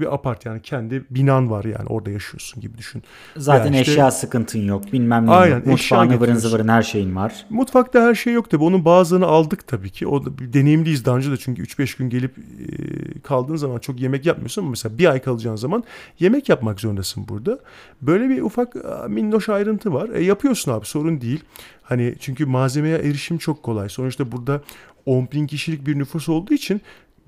bir 0.00 0.14
apart 0.14 0.46
yani 0.46 0.62
kendi 0.62 1.04
binan 1.10 1.50
var 1.50 1.64
yani 1.64 1.86
orada 1.88 2.10
yaşıyorsun 2.10 2.60
gibi 2.60 2.78
düşün. 2.78 3.02
Zaten 3.36 3.72
işte, 3.72 3.92
eşya 3.92 4.10
sıkıntın 4.10 4.58
yok 4.58 4.92
bilmem 4.92 5.26
ne 5.26 5.30
aynen, 5.30 5.56
yok. 5.56 5.66
Mutfağın 5.66 6.10
ıvırın 6.10 6.34
zıvırın 6.34 6.68
her 6.68 6.82
şeyin 6.82 7.16
var. 7.16 7.46
Mutfakta 7.50 8.02
her 8.02 8.14
şey 8.14 8.32
yok 8.32 8.50
tabi 8.50 8.64
onun 8.64 8.84
bazılarını 8.84 9.26
aldık 9.26 9.66
tabii 9.66 9.90
ki. 9.90 10.06
O 10.06 10.24
deneyimliyiz 10.26 11.04
daha 11.04 11.16
önce 11.16 11.30
de 11.30 11.36
çünkü 11.36 11.62
3-5 11.62 11.98
gün 11.98 12.10
gelip 12.10 12.38
e, 12.38 13.20
kaldığın 13.20 13.56
zaman 13.56 13.78
çok 13.78 14.00
yemek 14.00 14.26
yapmıyorsun 14.26 14.62
ama 14.62 14.70
mesela 14.70 14.98
bir 14.98 15.10
ay 15.10 15.22
kalacağın 15.22 15.56
zaman 15.56 15.84
yemek 16.18 16.48
yapmak 16.48 16.80
zorundasın 16.80 17.28
burada. 17.28 17.58
Böyle 18.02 18.28
bir 18.28 18.42
ufak 18.42 18.74
minnoş 19.08 19.48
ayrıntı 19.48 19.92
var. 19.92 20.08
E, 20.08 20.24
yapıyorsun 20.24 20.72
abi 20.72 20.86
sorun 20.86 21.20
değil. 21.20 21.40
Hani 21.82 22.14
çünkü 22.20 22.46
malzemeye 22.46 22.98
erişim 22.98 23.38
çok 23.38 23.62
kolay. 23.62 23.88
Sonuçta 23.88 24.32
burada 24.32 24.60
10 25.06 25.28
bin 25.32 25.46
kişilik 25.46 25.86
bir 25.86 25.98
nüfus 25.98 26.28
olduğu 26.28 26.54
için 26.54 26.80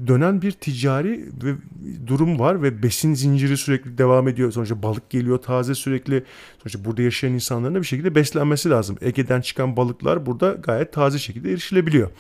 dönen 0.07 0.43
bir 0.43 0.51
ticari 0.53 1.25
ve 1.45 1.55
durum 2.07 2.39
var 2.39 2.63
ve 2.63 2.83
besin 2.83 3.15
zinciri 3.15 3.57
sürekli 3.57 3.99
devam 3.99 4.29
ediyor. 4.29 4.53
Sonuçta 4.53 4.83
balık 4.83 5.11
geliyor 5.11 5.39
taze 5.39 5.75
sürekli. 5.75 6.25
Sonuçta 6.63 6.85
burada 6.85 7.03
yaşayan 7.03 7.33
insanların 7.33 7.75
da 7.75 7.81
bir 7.81 7.87
şekilde 7.87 8.15
beslenmesi 8.15 8.71
lazım. 8.71 8.97
Ege'den 9.01 9.41
çıkan 9.41 9.77
balıklar 9.77 10.27
burada 10.27 10.53
gayet 10.53 10.93
taze 10.93 11.19
şekilde 11.19 11.51
erişilebiliyor. 11.51 12.11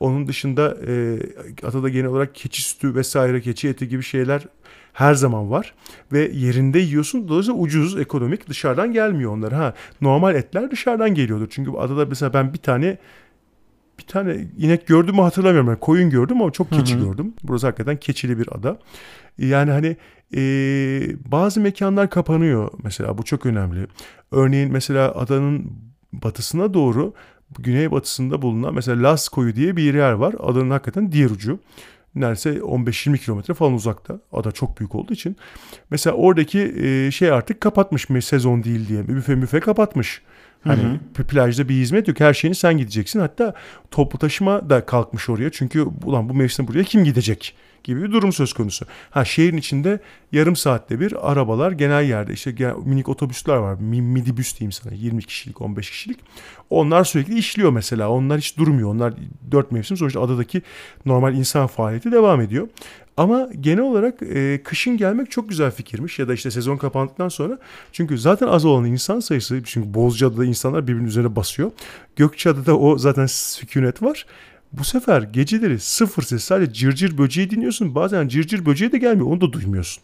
Onun 0.00 0.28
dışında 0.28 0.76
e, 0.86 1.18
atada 1.62 1.88
genel 1.88 2.06
olarak 2.06 2.34
keçi 2.34 2.62
sütü 2.62 2.94
vesaire 2.94 3.40
keçi 3.40 3.68
eti 3.68 3.88
gibi 3.88 4.02
şeyler 4.02 4.46
her 4.92 5.14
zaman 5.14 5.50
var 5.50 5.74
ve 6.12 6.30
yerinde 6.34 6.78
yiyorsun. 6.78 7.28
Dolayısıyla 7.28 7.60
ucuz, 7.60 8.00
ekonomik 8.00 8.48
dışarıdan 8.48 8.92
gelmiyor 8.92 9.32
onlar. 9.32 9.52
Ha 9.52 9.74
normal 10.00 10.34
etler 10.34 10.70
dışarıdan 10.70 11.14
geliyordur. 11.14 11.46
Çünkü 11.50 11.70
adada 11.70 12.06
mesela 12.06 12.32
ben 12.32 12.52
bir 12.52 12.58
tane 12.58 12.98
bir 13.98 14.04
tane 14.04 14.36
inek 14.58 14.86
gördüm 14.86 15.14
mü 15.14 15.20
hatırlamıyorum. 15.20 15.68
Yani 15.68 15.80
koyun 15.80 16.10
gördüm 16.10 16.42
ama 16.42 16.50
çok 16.50 16.70
keçi 16.70 16.94
hı 16.94 16.98
hı. 16.98 17.04
gördüm. 17.04 17.34
Burası 17.42 17.66
hakikaten 17.66 17.96
keçili 17.96 18.38
bir 18.38 18.48
ada. 18.56 18.78
Yani 19.38 19.70
hani 19.70 19.96
e, 20.36 20.40
bazı 21.32 21.60
mekanlar 21.60 22.10
kapanıyor 22.10 22.70
mesela 22.82 23.18
bu 23.18 23.22
çok 23.22 23.46
önemli. 23.46 23.86
Örneğin 24.30 24.72
mesela 24.72 25.14
adanın 25.14 25.72
batısına 26.12 26.74
doğru 26.74 27.14
güney 27.58 27.90
batısında 27.90 28.42
bulunan 28.42 28.74
mesela 28.74 29.02
Las 29.02 29.28
Koyu 29.28 29.56
diye 29.56 29.76
bir 29.76 29.94
yer 29.94 30.12
var. 30.12 30.34
Adanın 30.40 30.70
hakikaten 30.70 31.12
diğer 31.12 31.30
ucu. 31.30 31.58
Neredeyse 32.14 32.50
15-20 32.58 33.18
kilometre 33.18 33.54
falan 33.54 33.74
uzakta. 33.74 34.20
Ada 34.32 34.52
çok 34.52 34.78
büyük 34.80 34.94
olduğu 34.94 35.12
için. 35.12 35.36
Mesela 35.90 36.16
oradaki 36.16 36.60
e, 36.60 37.10
şey 37.10 37.30
artık 37.30 37.60
kapatmış 37.60 38.08
mı 38.08 38.22
sezon 38.22 38.64
değil 38.64 38.88
diye. 38.88 39.08
Büfe 39.08 39.34
müfe 39.34 39.60
kapatmış. 39.60 40.22
Hani 40.66 40.82
hı 40.82 40.98
hı. 41.18 41.24
plajda 41.24 41.68
bir 41.68 41.74
hizmet 41.74 42.08
yok. 42.08 42.20
Her 42.20 42.34
şeyini 42.34 42.54
sen 42.54 42.78
gideceksin. 42.78 43.20
Hatta 43.20 43.54
toplu 43.90 44.18
taşıma 44.18 44.70
da 44.70 44.86
kalkmış 44.86 45.28
oraya. 45.28 45.50
Çünkü 45.50 45.86
ulan 46.04 46.28
bu 46.28 46.34
mevsim 46.34 46.68
buraya 46.68 46.84
kim 46.84 47.04
gidecek 47.04 47.54
gibi 47.84 48.02
bir 48.02 48.12
durum 48.12 48.32
söz 48.32 48.52
konusu. 48.52 48.86
Ha 49.10 49.24
şehrin 49.24 49.56
içinde 49.56 50.00
yarım 50.32 50.56
saatte 50.56 51.00
bir 51.00 51.30
arabalar 51.30 51.72
genel 51.72 52.08
yerde 52.08 52.32
işte 52.32 52.74
minik 52.84 53.08
otobüsler 53.08 53.56
var. 53.56 53.74
Midibüs 53.80 54.58
diyeyim 54.58 54.72
sana 54.72 54.94
20 54.94 55.22
kişilik 55.22 55.60
15 55.60 55.90
kişilik. 55.90 56.18
Onlar 56.70 57.04
sürekli 57.04 57.38
işliyor 57.38 57.70
mesela. 57.70 58.10
Onlar 58.10 58.38
hiç 58.38 58.58
durmuyor. 58.58 58.90
Onlar 58.90 59.14
dört 59.50 59.72
mevsim 59.72 59.96
sonuçta 59.96 60.20
adadaki 60.20 60.62
normal 61.06 61.34
insan 61.34 61.66
faaliyeti 61.66 62.12
devam 62.12 62.40
ediyor. 62.40 62.68
Ama 63.16 63.48
genel 63.60 63.82
olarak 63.82 64.22
e, 64.22 64.62
kışın 64.64 64.96
gelmek 64.96 65.30
çok 65.30 65.48
güzel 65.48 65.70
fikirmiş 65.70 66.18
ya 66.18 66.28
da 66.28 66.34
işte 66.34 66.50
sezon 66.50 66.76
kapandıktan 66.76 67.28
sonra. 67.28 67.58
Çünkü 67.92 68.18
zaten 68.18 68.46
az 68.46 68.64
olan 68.64 68.84
insan 68.84 69.20
sayısı 69.20 69.62
çünkü 69.64 69.94
Bozcaada'da 69.94 70.44
insanlar 70.44 70.86
birbirinin 70.86 71.08
üzerine 71.08 71.36
basıyor. 71.36 71.70
Gökçeada'da 72.16 72.78
o 72.78 72.98
zaten 72.98 73.26
sükunet 73.26 74.02
var. 74.02 74.26
Bu 74.72 74.84
sefer 74.84 75.22
geceleri 75.22 75.78
sıfır 75.80 76.22
ses 76.22 76.44
sadece 76.44 76.72
cırcır 76.72 77.18
böceği 77.18 77.50
dinliyorsun. 77.50 77.94
Bazen 77.94 78.28
cırcır 78.28 78.66
böceği 78.66 78.92
de 78.92 78.98
gelmiyor 78.98 79.26
onu 79.26 79.40
da 79.40 79.52
duymuyorsun. 79.52 80.02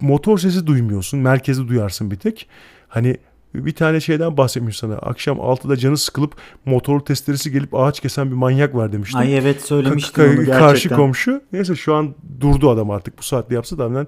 Motor 0.00 0.38
sesi 0.38 0.66
duymuyorsun. 0.66 1.20
Merkezi 1.20 1.68
duyarsın 1.68 2.10
bir 2.10 2.16
tek. 2.16 2.48
Hani 2.88 3.16
bir 3.64 3.74
tane 3.74 4.00
şeyden 4.00 4.36
bahsetmiş 4.36 4.76
sana. 4.76 4.94
Akşam 4.94 5.38
6'da 5.38 5.76
canı 5.76 5.96
sıkılıp 5.96 6.34
motor 6.64 7.00
testeresi 7.00 7.52
gelip 7.52 7.74
ağaç 7.74 8.00
kesen 8.00 8.30
bir 8.30 8.36
manyak 8.36 8.74
var 8.74 8.92
demiştim. 8.92 9.20
Ay 9.20 9.38
evet 9.38 9.62
söylemiştin 9.62 10.22
onu 10.22 10.30
gerçekten. 10.30 10.58
Karşı 10.58 10.88
komşu. 10.88 11.40
Neyse 11.52 11.74
şu 11.74 11.94
an 11.94 12.14
durdu 12.40 12.70
adam 12.70 12.90
artık 12.90 13.18
bu 13.18 13.22
saatte 13.22 13.54
yapsa 13.54 13.78
da 13.78 14.06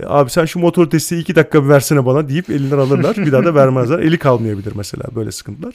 e, 0.00 0.06
abi 0.06 0.30
sen 0.30 0.44
şu 0.44 0.58
motor 0.58 0.90
testi 0.90 1.16
iki 1.16 1.36
dakika 1.36 1.64
bir 1.64 1.68
versene 1.68 2.06
bana 2.06 2.28
deyip 2.28 2.50
elinden 2.50 2.78
alırlar. 2.78 3.16
bir 3.16 3.32
daha 3.32 3.44
da 3.44 3.54
vermezler. 3.54 3.98
Eli 3.98 4.18
kalmayabilir 4.18 4.72
mesela 4.76 5.04
böyle 5.14 5.32
sıkıntılar. 5.32 5.74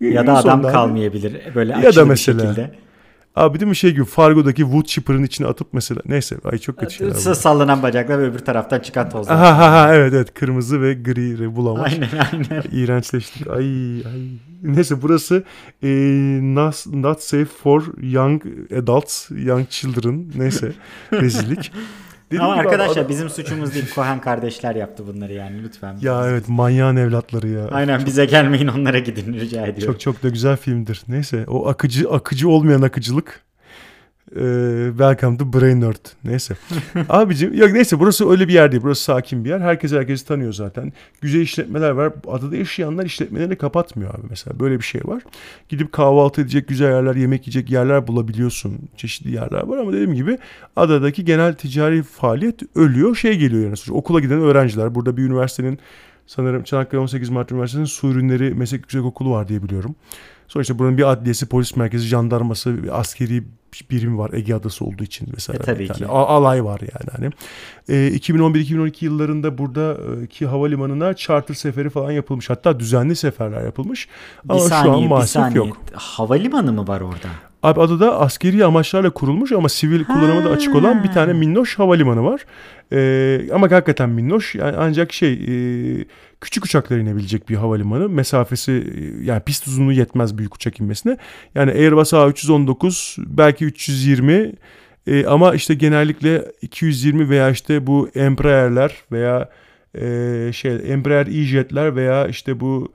ya 0.00 0.26
da 0.26 0.36
adam 0.36 0.62
kalmayabilir 0.62 1.54
böyle 1.54 1.72
ya 1.72 1.96
da 1.96 2.04
mesela, 2.04 2.38
bir 2.38 2.42
şekilde. 2.42 2.89
Abi 3.36 3.60
değil 3.60 3.68
mi 3.68 3.76
şey 3.76 3.90
gibi 3.90 4.04
Fargo'daki 4.04 4.62
wood 4.62 4.84
chipper'ın 4.84 5.22
içine 5.22 5.46
atıp 5.46 5.68
mesela 5.72 6.00
neyse 6.06 6.36
ay 6.44 6.58
çok 6.58 6.78
kötü 6.78 6.94
şeyler. 6.94 7.14
Sallanan 7.14 7.82
bacaklar 7.82 8.18
ve 8.18 8.22
öbür 8.22 8.38
taraftan 8.38 8.80
çıkan 8.80 9.10
tozlar. 9.10 9.36
Ha 9.36 9.58
ha 9.58 9.72
ha 9.72 9.94
evet 9.94 10.14
evet 10.14 10.34
kırmızı 10.34 10.82
ve 10.82 10.94
gri 10.94 11.56
bulamaç. 11.56 11.92
Aynen 11.92 12.08
aynen. 12.32 12.62
İğrençleştik. 12.72 13.46
Ay 13.46 13.96
ay. 13.96 14.28
Neyse 14.62 15.02
burası 15.02 15.44
e, 15.82 15.88
not, 16.42 16.86
not 16.86 17.20
safe 17.22 17.44
for 17.44 17.84
young 18.02 18.42
adults, 18.78 19.30
young 19.30 19.68
children. 19.68 20.26
Neyse 20.36 20.72
rezillik. 21.12 21.72
Dedim 22.30 22.42
Ama 22.42 22.54
arkadaşlar 22.54 22.96
adam... 22.96 23.08
bizim 23.08 23.30
suçumuz 23.30 23.74
değil. 23.74 23.94
Kohen 23.94 24.20
kardeşler 24.20 24.74
yaptı 24.74 25.06
bunları 25.06 25.32
yani 25.32 25.62
lütfen. 25.62 25.98
Ya 26.00 26.26
evet 26.26 26.48
manyağın 26.48 26.96
evlatları 26.96 27.48
ya. 27.48 27.68
Aynen 27.68 28.06
bize 28.06 28.24
gelmeyin 28.24 28.66
onlara 28.66 28.98
gidin 28.98 29.32
rica 29.32 29.66
ediyorum. 29.66 29.92
Çok 29.94 30.00
çok 30.00 30.22
da 30.22 30.28
güzel 30.28 30.56
filmdir. 30.56 31.02
Neyse 31.08 31.44
o 31.48 31.68
akıcı 31.68 32.10
akıcı 32.10 32.48
olmayan 32.48 32.82
akıcılık 32.82 33.40
ee, 34.36 34.86
welcome 34.90 35.38
to 35.38 35.52
Brain 35.52 35.80
Nerd. 35.80 36.06
Neyse. 36.24 36.56
Abicim 37.08 37.54
yok 37.54 37.72
neyse 37.72 38.00
burası 38.00 38.30
öyle 38.30 38.48
bir 38.48 38.52
yer 38.52 38.72
değil. 38.72 38.82
Burası 38.82 39.02
sakin 39.02 39.44
bir 39.44 39.50
yer. 39.50 39.60
Herkes 39.60 39.92
herkesi 39.92 40.26
tanıyor 40.26 40.52
zaten. 40.52 40.92
Güzel 41.20 41.40
işletmeler 41.40 41.90
var. 41.90 42.12
Adada 42.28 42.56
yaşayanlar 42.56 43.04
işletmelerini 43.04 43.56
kapatmıyor 43.56 44.14
abi 44.14 44.26
mesela. 44.30 44.60
Böyle 44.60 44.78
bir 44.78 44.84
şey 44.84 45.00
var. 45.04 45.22
Gidip 45.68 45.92
kahvaltı 45.92 46.40
edecek 46.40 46.68
güzel 46.68 46.86
yerler, 46.86 47.14
yemek 47.14 47.46
yiyecek 47.46 47.70
yerler 47.70 48.06
bulabiliyorsun. 48.06 48.78
Çeşitli 48.96 49.30
yerler 49.30 49.62
var 49.62 49.78
ama 49.78 49.92
dediğim 49.92 50.14
gibi 50.14 50.38
adadaki 50.76 51.24
genel 51.24 51.54
ticari 51.54 52.02
faaliyet 52.02 52.76
ölüyor. 52.76 53.16
Şey 53.16 53.38
geliyor 53.38 53.64
yani. 53.64 53.74
Okula 53.90 54.20
giden 54.20 54.40
öğrenciler. 54.40 54.94
Burada 54.94 55.16
bir 55.16 55.22
üniversitenin 55.22 55.78
sanırım 56.26 56.62
Çanakkale 56.62 57.00
18 57.00 57.30
Mart 57.30 57.52
Üniversitesi'nin 57.52 57.84
su 57.84 58.08
ürünleri 58.08 58.54
meslek 58.54 58.80
yüksek 58.80 59.04
okulu 59.04 59.30
var 59.30 59.48
diye 59.48 59.62
biliyorum. 59.62 59.94
Sonuçta 60.48 60.78
buranın 60.78 60.98
bir 60.98 61.10
adliyesi, 61.10 61.46
polis 61.46 61.76
merkezi, 61.76 62.06
jandarması, 62.06 62.82
bir 62.82 63.00
askeri 63.00 63.44
birim 63.90 64.18
var 64.18 64.30
Ege 64.32 64.54
Adası 64.54 64.84
olduğu 64.84 65.04
için 65.04 65.28
mesela. 65.34 65.56
E, 65.56 65.62
tabii 65.62 65.78
bir 65.78 65.88
ki. 65.92 66.06
alay 66.06 66.64
var 66.64 66.80
yani 66.80 67.10
hani. 67.16 67.30
E, 67.88 68.16
2011-2012 68.16 69.04
yıllarında 69.04 69.58
buradaki 69.58 70.46
havalimanına 70.46 71.14
charter 71.14 71.54
seferi 71.54 71.90
falan 71.90 72.10
yapılmış. 72.10 72.50
Hatta 72.50 72.80
düzenli 72.80 73.16
seferler 73.16 73.64
yapılmış. 73.64 74.08
Bir 74.44 74.50
Ama 74.50 74.60
saniye, 74.60 74.92
şu 74.92 74.98
an 74.98 75.02
bir 75.02 75.08
maalesef 75.08 75.42
saniye. 75.42 75.64
yok. 75.66 75.76
Havalimanı 75.94 76.72
mı 76.72 76.88
var 76.88 77.00
orada? 77.00 77.28
Abi 77.62 77.80
adada 77.80 78.20
askeri 78.20 78.64
amaçlarla 78.64 79.10
kurulmuş 79.10 79.52
ama 79.52 79.68
sivil 79.68 80.04
kullanıma 80.04 80.44
da 80.44 80.50
açık 80.50 80.74
olan 80.74 81.04
bir 81.04 81.08
tane 81.08 81.32
minnoş 81.32 81.78
havalimanı 81.78 82.24
var. 82.24 82.44
Ee, 82.92 83.52
ama 83.52 83.70
hakikaten 83.70 84.10
minnoş 84.10 84.54
yani 84.54 84.76
ancak 84.76 85.12
şey 85.12 85.32
e, 85.32 86.04
küçük 86.40 86.64
uçaklar 86.64 86.98
inebilecek 86.98 87.48
bir 87.48 87.56
havalimanı. 87.56 88.08
Mesafesi 88.08 88.72
e, 88.72 89.24
yani 89.24 89.42
pist 89.42 89.66
uzunluğu 89.66 89.92
yetmez 89.92 90.38
büyük 90.38 90.54
uçak 90.54 90.80
inmesine. 90.80 91.16
Yani 91.54 91.70
Airbus 91.70 92.12
A319 92.12 93.22
belki 93.26 93.64
320 93.64 94.52
e, 95.06 95.26
ama 95.26 95.54
işte 95.54 95.74
genellikle 95.74 96.44
220 96.62 97.28
veya 97.28 97.50
işte 97.50 97.86
bu 97.86 98.08
Embraer'ler 98.14 98.94
veya 99.12 99.48
e, 99.94 100.50
şey 100.52 100.92
Embraer 100.92 101.26
E-Jet'ler 101.26 101.96
veya 101.96 102.26
işte 102.26 102.60
bu 102.60 102.92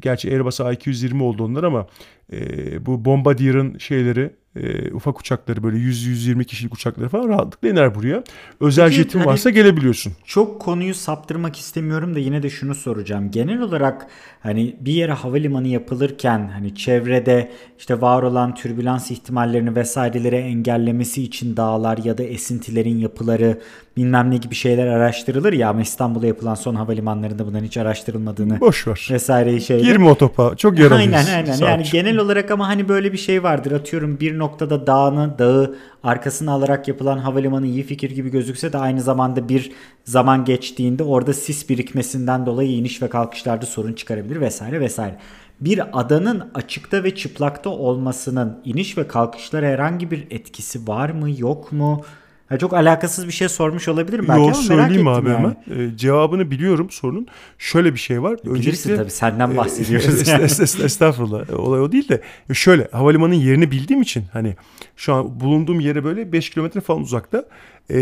gerçi 0.00 0.30
Airbus 0.30 0.60
A220 0.60 1.22
oldu 1.22 1.44
onlar 1.44 1.64
ama 1.64 1.86
e, 2.32 2.86
bu 2.86 3.04
Bombardier'ın 3.04 3.78
şeyleri 3.78 4.36
e, 4.62 4.92
ufak 4.94 5.20
uçakları 5.20 5.62
böyle 5.62 5.76
100-120 5.76 6.44
kişilik 6.44 6.74
uçakları 6.74 7.08
falan 7.08 7.28
rahatlıkla 7.28 7.68
iner 7.68 7.94
buraya. 7.94 8.24
Özel 8.60 8.84
Peki, 8.88 8.96
jetin 8.96 9.18
hani- 9.18 9.28
varsa 9.28 9.50
gelebiliyorsun. 9.50 10.12
Çok 10.24 10.60
konuyu 10.60 10.94
saptırmak 10.94 11.56
istemiyorum 11.58 12.14
da 12.14 12.18
yine 12.18 12.42
de 12.42 12.50
şunu 12.50 12.74
soracağım. 12.74 13.30
Genel 13.30 13.60
olarak 13.60 14.06
hani 14.40 14.76
bir 14.80 14.92
yere 14.92 15.12
havalimanı 15.12 15.68
yapılırken 15.68 16.50
hani 16.54 16.74
çevrede 16.74 17.52
işte 17.78 18.00
var 18.00 18.22
olan 18.22 18.54
türbülans 18.54 19.10
ihtimallerini 19.10 19.76
vesaireleri 19.76 20.36
engellemesi 20.36 21.22
için 21.22 21.56
dağlar 21.56 21.98
ya 22.04 22.18
da 22.18 22.22
esintilerin 22.22 22.98
yapıları 22.98 23.58
bilmem 23.96 24.30
ne 24.30 24.36
gibi 24.36 24.54
şeyler 24.54 24.86
araştırılır 24.86 25.52
ya 25.52 25.68
ama 25.70 25.80
İstanbul'a 25.82 26.26
yapılan 26.26 26.54
son 26.54 26.74
havalimanlarında 26.74 27.46
bunların 27.46 27.64
hiç 27.66 27.76
araştırılmadığını 27.76 28.60
Boş 28.60 28.86
ver. 28.86 29.08
vesaireyi 29.10 29.60
şeyler. 29.60 29.84
Girme 29.84 30.08
o 30.08 30.14
topa. 30.14 30.56
Çok 30.56 30.78
yaralıyız. 30.78 31.14
Aynen 31.14 31.26
aynen. 31.26 31.46
Yani 31.46 31.56
Sarp'cığım. 31.56 31.92
genel 31.92 32.16
olarak 32.18 32.50
ama 32.50 32.68
hani 32.68 32.88
böyle 32.88 33.12
bir 33.12 33.18
şey 33.18 33.42
vardır. 33.42 33.72
Atıyorum 33.72 34.20
bir 34.20 34.38
noktada 34.46 34.86
dağını, 34.86 35.38
dağı 35.38 35.76
arkasına 36.02 36.52
alarak 36.52 36.88
yapılan 36.88 37.18
havalimanı 37.18 37.66
iyi 37.66 37.82
fikir 37.82 38.10
gibi 38.10 38.30
gözükse 38.30 38.72
de 38.72 38.78
aynı 38.78 39.00
zamanda 39.00 39.48
bir 39.48 39.72
zaman 40.04 40.44
geçtiğinde 40.44 41.02
orada 41.02 41.32
sis 41.32 41.68
birikmesinden 41.68 42.46
dolayı 42.46 42.70
iniş 42.70 43.02
ve 43.02 43.08
kalkışlarda 43.08 43.66
sorun 43.66 43.92
çıkarabilir 43.92 44.40
vesaire 44.40 44.80
vesaire. 44.80 45.18
Bir 45.60 46.00
adanın 46.00 46.50
açıkta 46.54 47.04
ve 47.04 47.14
çıplakta 47.14 47.70
olmasının 47.70 48.60
iniş 48.64 48.98
ve 48.98 49.08
kalkışlara 49.08 49.66
herhangi 49.66 50.10
bir 50.10 50.26
etkisi 50.30 50.88
var 50.88 51.10
mı 51.10 51.30
yok 51.38 51.72
mu? 51.72 52.04
Ha, 52.48 52.58
çok 52.58 52.74
alakasız 52.74 53.26
bir 53.26 53.32
şey 53.32 53.48
sormuş 53.48 53.88
olabilirim 53.88 54.24
belki 54.28 54.40
Yo 54.40 54.44
ama 54.46 54.52
merak 54.56 54.64
söyleyeyim 54.64 54.92
ettim 54.92 55.08
abi 55.08 55.28
yani. 55.28 55.38
hemen. 55.38 55.56
Ee, 55.92 55.96
cevabını 55.96 56.50
biliyorum 56.50 56.90
sorunun. 56.90 57.26
Şöyle 57.58 57.94
bir 57.94 57.98
şey 57.98 58.22
var. 58.22 58.38
Bilirsin 58.44 58.96
tabii 58.96 59.10
senden 59.10 59.56
bahsediyoruz. 59.56 60.06
Es- 60.22 60.30
yani. 60.30 60.44
es- 60.44 60.62
es- 60.62 60.84
Estağfurullah. 60.84 61.58
Olay 61.60 61.80
o 61.80 61.92
değil 61.92 62.08
de 62.08 62.20
şöyle 62.52 62.88
havalimanının 62.92 63.36
yerini 63.38 63.70
bildiğim 63.70 64.02
için 64.02 64.24
hani 64.32 64.56
şu 64.96 65.14
an 65.14 65.40
bulunduğum 65.40 65.80
yere 65.80 66.04
böyle 66.04 66.32
5 66.32 66.50
kilometre 66.50 66.80
falan 66.80 67.02
uzakta 67.02 67.44
e, 67.90 67.98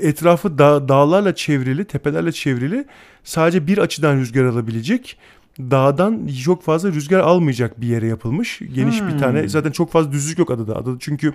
etrafı 0.00 0.58
dağ, 0.58 0.88
dağlarla 0.88 1.34
çevrili, 1.34 1.84
tepelerle 1.84 2.32
çevrili 2.32 2.84
sadece 3.24 3.66
bir 3.66 3.78
açıdan 3.78 4.16
rüzgar 4.16 4.44
alabilecek 4.44 5.18
dağdan 5.58 6.28
çok 6.44 6.62
fazla 6.62 6.88
rüzgar 6.92 7.18
almayacak 7.20 7.80
bir 7.80 7.86
yere 7.86 8.06
yapılmış. 8.06 8.60
Geniş 8.74 9.02
bir 9.02 9.18
tane 9.18 9.48
zaten 9.48 9.70
çok 9.70 9.90
fazla 9.92 10.12
düzlük 10.12 10.38
yok 10.38 10.50
adada. 10.50 10.76
Adada 10.76 10.96
çünkü 11.00 11.32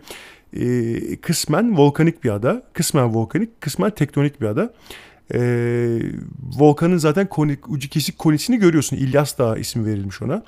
e, 0.54 1.16
kısmen 1.16 1.78
volkanik 1.78 2.24
bir 2.24 2.30
ada. 2.30 2.64
Kısmen 2.74 3.14
volkanik, 3.14 3.62
kısmen 3.62 3.91
tektonik 3.91 4.41
bir 4.41 4.45
ada. 4.45 4.74
E, 5.34 5.39
volkanın 6.58 6.97
zaten 6.97 7.28
konik, 7.28 7.70
ucu 7.70 7.89
kesik 7.89 8.18
konisini 8.18 8.58
görüyorsun. 8.58 8.97
İlyas 8.97 9.38
Dağı 9.38 9.60
ismi 9.60 9.86
verilmiş 9.86 10.22
ona. 10.22 10.43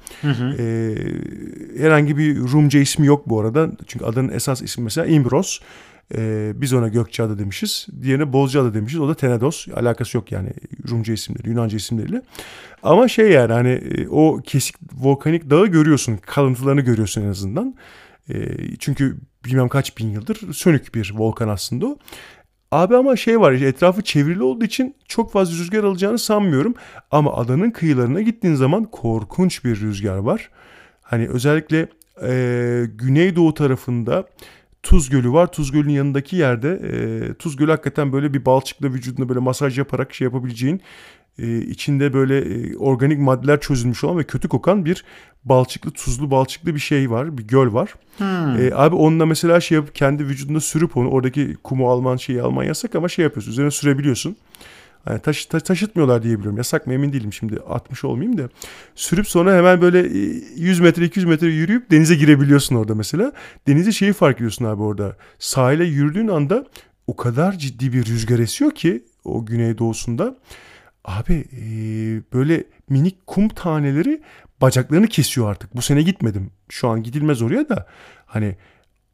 E, 0.59 0.95
herhangi 1.77 2.17
bir 2.17 2.37
Rumca 2.37 2.79
ismi 2.79 3.07
yok 3.07 3.29
bu 3.29 3.39
arada. 3.39 3.71
Çünkü 3.87 4.05
adanın 4.05 4.29
esas 4.29 4.61
ismi 4.61 4.83
mesela 4.83 5.07
İmbros. 5.07 5.59
E, 6.15 6.51
biz 6.55 6.73
ona 6.73 6.87
Gökçeada 6.87 7.39
demişiz. 7.39 7.87
Diğerine 8.01 8.33
Bozcaada 8.33 8.73
demişiz. 8.73 8.99
O 8.99 9.07
da 9.07 9.15
Tenedos. 9.15 9.67
Alakası 9.75 10.17
yok 10.17 10.31
yani 10.31 10.49
Rumca 10.89 11.13
isimleri, 11.13 11.49
Yunanca 11.49 11.77
isimleriyle. 11.77 12.21
Ama 12.83 13.07
şey 13.07 13.31
yani 13.31 13.53
hani 13.53 13.69
e, 13.69 14.07
o 14.07 14.41
kesik 14.43 14.75
volkanik 14.93 15.49
dağı 15.49 15.67
görüyorsun. 15.67 16.19
Kalıntılarını 16.25 16.81
görüyorsun 16.81 17.21
en 17.21 17.27
azından. 17.27 17.75
E, 18.33 18.57
çünkü 18.79 19.17
bilmem 19.45 19.69
kaç 19.69 19.97
bin 19.97 20.09
yıldır 20.09 20.53
sönük 20.53 20.95
bir 20.95 21.13
volkan 21.15 21.47
aslında 21.47 21.85
o. 21.85 21.97
Abi 22.71 22.95
ama 22.95 23.15
şey 23.15 23.39
var 23.39 23.51
etrafı 23.51 24.01
çevrili 24.01 24.43
olduğu 24.43 24.65
için 24.65 24.95
çok 25.07 25.31
fazla 25.31 25.57
rüzgar 25.57 25.83
alacağını 25.83 26.19
sanmıyorum. 26.19 26.73
Ama 27.11 27.33
adanın 27.33 27.71
kıyılarına 27.71 28.21
gittiğin 28.21 28.55
zaman 28.55 28.83
korkunç 28.83 29.65
bir 29.65 29.79
rüzgar 29.79 30.17
var. 30.17 30.49
Hani 31.01 31.27
özellikle 31.27 31.87
e, 32.23 32.83
güneydoğu 32.95 33.53
tarafında 33.53 34.25
Tuz 34.83 35.09
Gölü 35.09 35.31
var. 35.31 35.51
Tuz 35.51 35.71
Gölü'nün 35.71 35.93
yanındaki 35.93 36.35
yerde 36.35 36.69
e, 36.71 37.33
Tuz 37.33 37.55
Gölü 37.55 37.71
hakikaten 37.71 38.13
böyle 38.13 38.33
bir 38.33 38.45
balçıkla 38.45 38.87
vücuduna 38.87 39.29
böyle 39.29 39.39
masaj 39.39 39.77
yaparak 39.77 40.13
şey 40.13 40.25
yapabileceğin 40.25 40.81
e, 41.39 41.57
içinde 41.61 42.13
böyle 42.13 42.37
e, 42.39 42.77
organik 42.77 43.19
maddeler 43.19 43.59
çözülmüş 43.59 44.03
olan 44.03 44.17
ve 44.17 44.23
kötü 44.23 44.47
kokan 44.47 44.85
bir 44.85 45.03
balçıklı 45.45 45.91
tuzlu 45.91 46.31
balçıklı 46.31 46.75
bir 46.75 46.79
şey 46.79 47.11
var. 47.11 47.37
Bir 47.37 47.43
göl 47.43 47.73
var. 47.73 47.93
E, 48.59 48.71
abi 48.75 48.95
onunla 48.95 49.25
mesela 49.25 49.61
şey 49.61 49.75
yapıp 49.75 49.95
kendi 49.95 50.27
vücudunda 50.27 50.59
sürüp 50.59 50.97
onu 50.97 51.09
oradaki 51.09 51.57
kumu 51.63 51.89
alman 51.91 52.17
şeyi 52.17 52.41
alman 52.41 52.63
yasak 52.63 52.95
ama 52.95 53.09
şey 53.09 53.23
yapıyorsun. 53.23 53.51
Üzerine 53.51 53.71
sürebiliyorsun. 53.71 54.35
Yani 55.09 55.19
taş, 55.19 55.45
ta- 55.45 55.59
taşıtmıyorlar 55.59 56.23
diye 56.23 56.33
biliyorum. 56.37 56.57
Yasak 56.57 56.87
mı 56.87 56.93
emin 56.93 57.13
değilim 57.13 57.33
şimdi 57.33 57.59
60 57.59 58.03
olmayayım 58.03 58.37
da. 58.37 58.49
Sürüp 58.95 59.27
sonra 59.27 59.57
hemen 59.57 59.81
böyle 59.81 59.99
e, 59.99 60.41
100 60.55 60.79
metre 60.79 61.05
200 61.05 61.25
metre 61.25 61.47
yürüyüp 61.47 61.91
denize 61.91 62.15
girebiliyorsun 62.15 62.75
orada 62.75 62.95
mesela. 62.95 63.31
Denize 63.67 63.91
şeyi 63.91 64.13
fark 64.13 64.35
ediyorsun 64.37 64.65
abi 64.65 64.81
orada. 64.81 65.15
Sahile 65.39 65.85
yürüdüğün 65.85 66.27
anda 66.27 66.65
o 67.07 67.15
kadar 67.15 67.57
ciddi 67.57 67.93
bir 67.93 68.05
rüzgar 68.05 68.39
esiyor 68.39 68.71
ki 68.71 69.03
o 69.23 69.45
güneydoğusunda. 69.45 70.35
Abi 71.05 71.33
e, 71.33 71.63
böyle 72.33 72.63
minik 72.89 73.27
kum 73.27 73.49
taneleri 73.49 74.21
bacaklarını 74.61 75.07
kesiyor 75.07 75.51
artık. 75.51 75.75
Bu 75.75 75.81
sene 75.81 76.01
gitmedim. 76.01 76.51
Şu 76.69 76.87
an 76.87 77.03
gidilmez 77.03 77.41
oraya 77.41 77.69
da. 77.69 77.87
Hani 78.25 78.55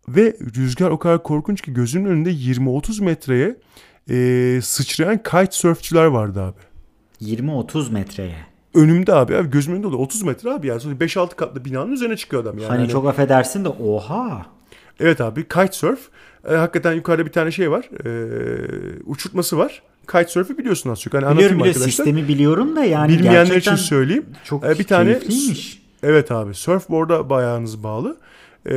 ve 0.08 0.38
rüzgar 0.58 0.90
o 0.92 1.00
kadar 1.00 1.24
korkunç 1.24 1.62
ki 1.62 1.74
gözümün 1.74 2.10
önünde 2.10 2.32
20-30 2.32 3.04
metreye 3.04 3.56
e, 4.10 4.60
sıçrayan 4.62 5.24
kitesurfçular 5.24 6.06
vardı 6.06 6.42
abi. 6.42 6.60
20-30 7.22 7.92
metreye. 7.92 8.38
Önümde 8.74 9.14
abi, 9.14 9.36
abi 9.36 9.50
gözümün 9.50 9.76
önünde 9.76 9.88
oluyor. 9.88 10.02
30 10.02 10.22
metre 10.24 10.52
abi 10.52 10.68
yani. 10.68 10.80
Sonra 10.82 10.96
5-6 10.96 11.36
katlı 11.36 11.66
binanın 11.66 11.92
üzerine 11.92 12.18
çıkıyor 12.18 12.42
adam 12.44 12.58
yani. 12.58 12.68
Hani 12.68 12.80
Hani- 12.80 12.90
çok 12.90 13.08
affedersin 13.08 13.66
de 13.66 13.70
oha. 13.70 14.46
Evet 15.00 15.22
abi 15.22 15.48
kitesurf. 15.48 16.00
E, 16.50 16.54
hakikaten 16.56 16.94
yukarıda 16.94 17.26
bir 17.26 17.32
tane 17.32 17.52
şey 17.52 17.72
var. 17.72 17.90
E, 18.06 18.10
uçurtması 19.06 19.58
var. 19.58 19.82
Kitesurf'ü 20.08 20.58
biliyorsun 20.58 20.90
az 20.90 21.02
çok. 21.02 21.14
Hani 21.14 21.22
Biliyorum 21.22 21.40
biliyorum 21.42 21.62
arkadaşlar. 21.62 21.88
sistemi 22.06 22.28
biliyorum 22.28 22.76
da 22.76 22.84
yani 22.84 23.14
Bilmeyenler 23.14 23.46
gerçekten 23.46 23.74
için 23.76 23.86
söyleyeyim. 23.86 24.26
çok 24.44 24.66
E, 24.66 24.80
bir 24.80 24.84
tane. 24.84 25.20
Evet 26.04 26.32
abi 26.32 26.54
surfboard'a 26.54 27.30
bayağınız 27.30 27.84
bağlı. 27.84 28.18
Ee, 28.70 28.72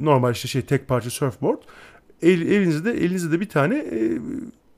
normal 0.00 0.32
işte 0.32 0.48
şey 0.48 0.62
tek 0.62 0.88
parça 0.88 1.10
surfboard. 1.10 1.58
El, 2.22 2.40
elinizde 2.42 2.90
elinizde 2.92 3.32
de 3.32 3.40
bir 3.40 3.48
tane 3.48 3.76
e, 3.78 4.18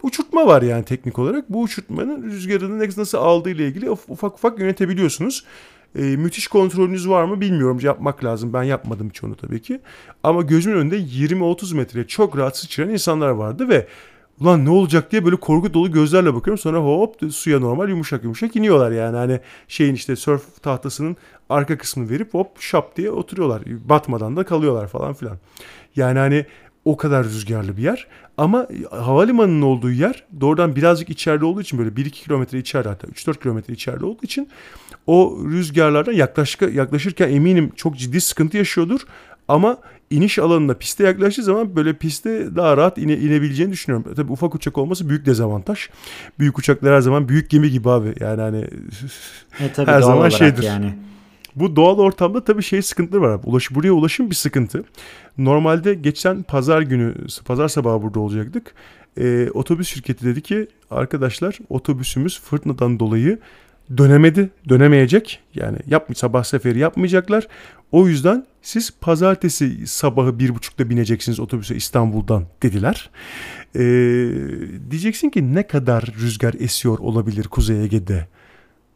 uçurtma 0.03 0.47
var 0.47 0.63
yani 0.63 0.85
teknik 0.85 1.19
olarak. 1.19 1.53
Bu 1.53 1.63
uçurtmanın 1.63 2.23
rüzgarını 2.23 2.89
nasıl 2.97 3.19
aldığı 3.19 3.51
ile 3.51 3.67
ilgili 3.69 3.87
uf- 3.87 4.09
ufak 4.09 4.35
ufak 4.35 4.59
yönetebiliyorsunuz. 4.59 5.45
Ee, 5.99 6.03
müthiş 6.03 6.49
kontrolünüz 6.49 7.09
var 7.09 7.25
mı 7.25 7.41
bilmiyorum. 7.41 7.79
Yapmak 7.83 8.25
lazım. 8.25 8.53
Ben 8.53 8.63
yapmadım 8.63 9.09
hiç 9.09 9.25
onu 9.25 9.37
tabii 9.37 9.63
ki. 9.63 9.81
Ama 10.23 10.43
gözümün 10.43 10.77
önünde 10.77 10.99
20-30 10.99 11.75
metreye 11.77 12.07
çok 12.07 12.37
rahat 12.39 12.57
sıçrayan 12.59 12.91
insanlar 12.91 13.29
vardı 13.31 13.69
ve 13.69 13.87
ulan 14.41 14.65
ne 14.65 14.71
olacak 14.71 15.13
diye 15.13 15.25
böyle 15.25 15.37
korku 15.37 15.75
dolu 15.75 15.93
gözlerle 15.93 16.35
bakıyorum. 16.35 16.59
Sonra 16.59 16.79
hop 16.79 17.33
suya 17.33 17.59
normal 17.59 17.89
yumuşak 17.89 18.25
yumuşak 18.25 18.57
iniyorlar 18.57 18.93
yani. 18.93 19.17
Hani 19.17 19.41
şeyin 19.69 19.95
işte 19.95 20.17
surf 20.17 20.63
tahtasının 20.63 21.17
arka 21.49 21.79
kısmını 21.79 22.11
verip 22.11 22.35
hop 22.35 22.61
şap 22.61 22.97
diye 22.97 23.11
oturuyorlar. 23.11 23.63
Batmadan 23.89 24.37
da 24.37 24.45
kalıyorlar 24.45 24.89
falan 24.89 25.15
filan. 25.15 25.39
Yani 25.97 26.19
hani 26.19 26.47
o 26.85 26.97
kadar 26.97 27.25
rüzgarlı 27.25 27.77
bir 27.77 27.83
yer. 27.83 28.07
Ama 28.37 28.67
havalimanının 28.91 29.63
olduğu 29.63 29.91
yer 29.91 30.25
doğrudan 30.41 30.77
birazcık 30.77 31.11
içeride 31.11 31.45
olduğu 31.45 31.61
için 31.61 31.79
böyle 31.79 31.91
1-2 31.91 32.11
kilometre 32.11 32.59
içeride 32.59 32.89
hatta 32.89 33.07
3-4 33.07 33.43
kilometre 33.43 33.75
içeride 33.75 34.05
olduğu 34.05 34.23
için 34.25 34.49
o 35.07 35.39
rüzgarlardan 35.51 36.13
yaklaş, 36.13 36.59
yaklaşırken 36.73 37.31
eminim 37.31 37.73
çok 37.77 37.97
ciddi 37.97 38.21
sıkıntı 38.21 38.57
yaşıyordur. 38.57 39.01
Ama 39.49 39.79
iniş 40.17 40.39
alanına 40.39 40.75
piste 40.75 41.05
yaklaştığı 41.05 41.43
zaman 41.43 41.77
böyle 41.77 41.93
piste 41.93 42.57
daha 42.57 42.77
rahat 42.77 42.99
ine, 42.99 43.17
inebileceğini 43.17 43.73
düşünüyorum. 43.73 44.15
Tabii 44.17 44.33
ufak 44.33 44.55
uçak 44.55 44.79
olması 44.79 45.09
büyük 45.09 45.27
dezavantaj. 45.27 45.89
Büyük 46.39 46.59
uçaklar 46.59 46.95
her 46.95 47.01
zaman 47.01 47.29
büyük 47.29 47.51
gemi 47.51 47.71
gibi 47.71 47.91
abi. 47.91 48.15
Yani 48.21 48.41
hani 48.41 48.65
E 49.61 49.73
tabii 49.73 49.91
her 49.91 50.03
zaman 50.03 50.29
şeydir. 50.29 50.63
yani. 50.63 50.95
Bu 51.57 51.77
doğal 51.77 51.99
ortamda 51.99 52.45
tabii 52.45 52.63
şey 52.63 52.83
sıkıntıları 52.83 53.23
var. 53.23 53.41
Ulaş, 53.45 53.75
buraya 53.75 53.93
ulaşım 53.93 54.31
bir 54.31 54.35
sıkıntı. 54.35 54.85
Normalde 55.39 55.95
geçen 55.95 56.43
pazar 56.43 56.83
günü, 56.83 57.15
pazar 57.45 57.69
sabahı 57.69 58.03
burada 58.03 58.21
olacaktık. 58.21 58.75
Ee, 59.21 59.49
otobüs 59.55 59.89
şirketi 59.89 60.27
dedi 60.27 60.43
ki 60.43 60.67
arkadaşlar 60.91 61.59
otobüsümüz 61.69 62.41
fırtınadan 62.41 63.01
dolayı 63.01 63.39
dönemedi, 63.97 64.51
dönemeyecek. 64.69 65.41
Yani 65.55 65.79
yapmış 65.87 66.19
sabah 66.19 66.45
seferi 66.45 66.79
yapmayacaklar. 66.79 67.49
O 67.93 68.09
yüzden 68.09 68.47
siz 68.63 68.91
pazartesi 69.01 69.87
sabahı 69.87 70.39
bir 70.39 70.55
buçukta 70.55 70.91
bineceksiniz 70.91 71.41
otobüse 71.41 71.77
İstanbul'dan 71.77 72.45
dediler. 72.63 73.11
Ee, 73.77 73.81
diyeceksin 74.91 75.31
ki 75.31 75.55
ne 75.55 75.67
kadar 75.67 76.05
rüzgar 76.21 76.55
esiyor 76.61 76.99
olabilir 76.99 77.45
Kuzey 77.45 77.85
Ege'de? 77.85 78.27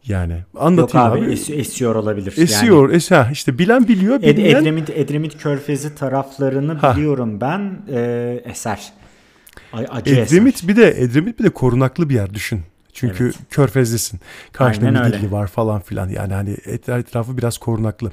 Yani 0.05 0.43
anlatayım 0.55 1.07
Yok 1.07 1.17
abi, 1.17 1.25
abi. 1.25 1.33
es- 1.33 1.53
esiyor 1.55 1.95
olabilir. 1.95 2.33
Esiyor, 2.37 2.89
es 2.89 3.11
ha, 3.11 3.29
işte 3.31 3.57
bilen 3.59 3.87
biliyor, 3.87 4.13
Yani. 4.23 4.39
Ed- 4.39 4.57
Edremit, 4.61 4.89
Edremit 4.89 5.37
Körfezi 5.37 5.95
taraflarını 5.95 6.73
Ha. 6.73 6.95
biliyorum 6.95 7.41
ben. 7.41 7.81
Ee, 7.91 8.41
eser. 8.45 8.93
Ay, 9.73 9.85
acı 9.89 10.15
Edremit 10.15 10.55
eser. 10.55 10.69
bir 10.69 10.75
de 10.75 11.01
Edremit 11.01 11.39
bir 11.39 11.43
de 11.43 11.49
korunaklı 11.49 12.09
bir 12.09 12.15
yer 12.15 12.33
düşün. 12.33 12.59
Çünkü 12.99 13.23
Evet. 13.23 13.35
körfezdesin. 13.49 14.19
Karşında. 14.53 14.91
Midilli 15.03 15.31
var 15.31 15.47
falan 15.47 15.81
filan. 15.81 16.09
Yani 16.09 16.33
hani 16.33 16.49
et- 16.65 16.89
etrafı 16.89 17.37
biraz 17.37 17.57
korunaklı. 17.57 18.11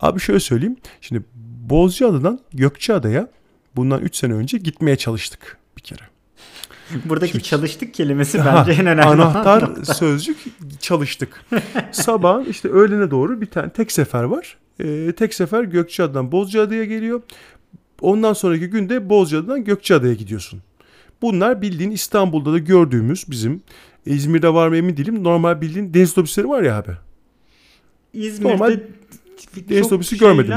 Abi 0.00 0.20
şöyle 0.20 0.40
söyleyeyim. 0.40 0.76
Şimdi 1.00 1.22
Bozcaada'dan 1.70 2.40
Gökçeada'ya 2.52 3.28
bundan 3.76 4.00
3 4.02 4.16
sene 4.16 4.32
önce 4.32 4.58
gitmeye 4.58 4.96
çalıştık 4.96 5.56
bir 5.76 5.82
kere. 5.82 6.00
Buradaki 7.04 7.42
çalıştık 7.42 7.94
kelimesi 7.94 8.38
Ha, 8.40 8.54
bence 8.68 8.72
en 8.80 8.86
önemli 8.86 9.02
Anahtar 9.02 9.62
nokta. 9.62 9.94
sözcük 9.94 10.36
çalıştık. 10.80 11.44
Sabah 11.92 12.46
işte 12.46 12.68
öğlene 12.68 13.10
doğru 13.10 13.40
bir 13.40 13.46
tane 13.46 13.70
tek 13.70 13.92
sefer 13.92 14.22
var. 14.22 14.56
Ee, 14.80 15.12
tek 15.18 15.34
sefer 15.34 15.62
Gökçeada'dan 15.64 16.32
Bozcaada'ya 16.32 16.84
geliyor. 16.84 17.22
Ondan 18.00 18.32
sonraki 18.32 18.66
günde 18.66 19.08
Bozcaada'dan 19.08 19.64
Gökçeada'ya 19.64 20.14
gidiyorsun. 20.14 20.62
Bunlar 21.22 21.62
bildiğin 21.62 21.90
İstanbul'da 21.90 22.52
da 22.52 22.58
gördüğümüz 22.58 23.24
bizim 23.30 23.62
İzmir'de 24.06 24.54
var 24.54 24.68
mı 24.68 24.76
emin 24.76 24.96
değilim. 24.96 25.24
Normal 25.24 25.60
bildiğin 25.60 25.94
deniz 25.94 26.12
otobüsleri 26.12 26.48
var 26.48 26.62
ya 26.62 26.78
abi. 26.78 26.92
İzmir'de 28.12 28.52
Normal 28.52 28.80
deniz 29.68 29.86
otobüsü 29.86 30.18
görmedim 30.18 30.54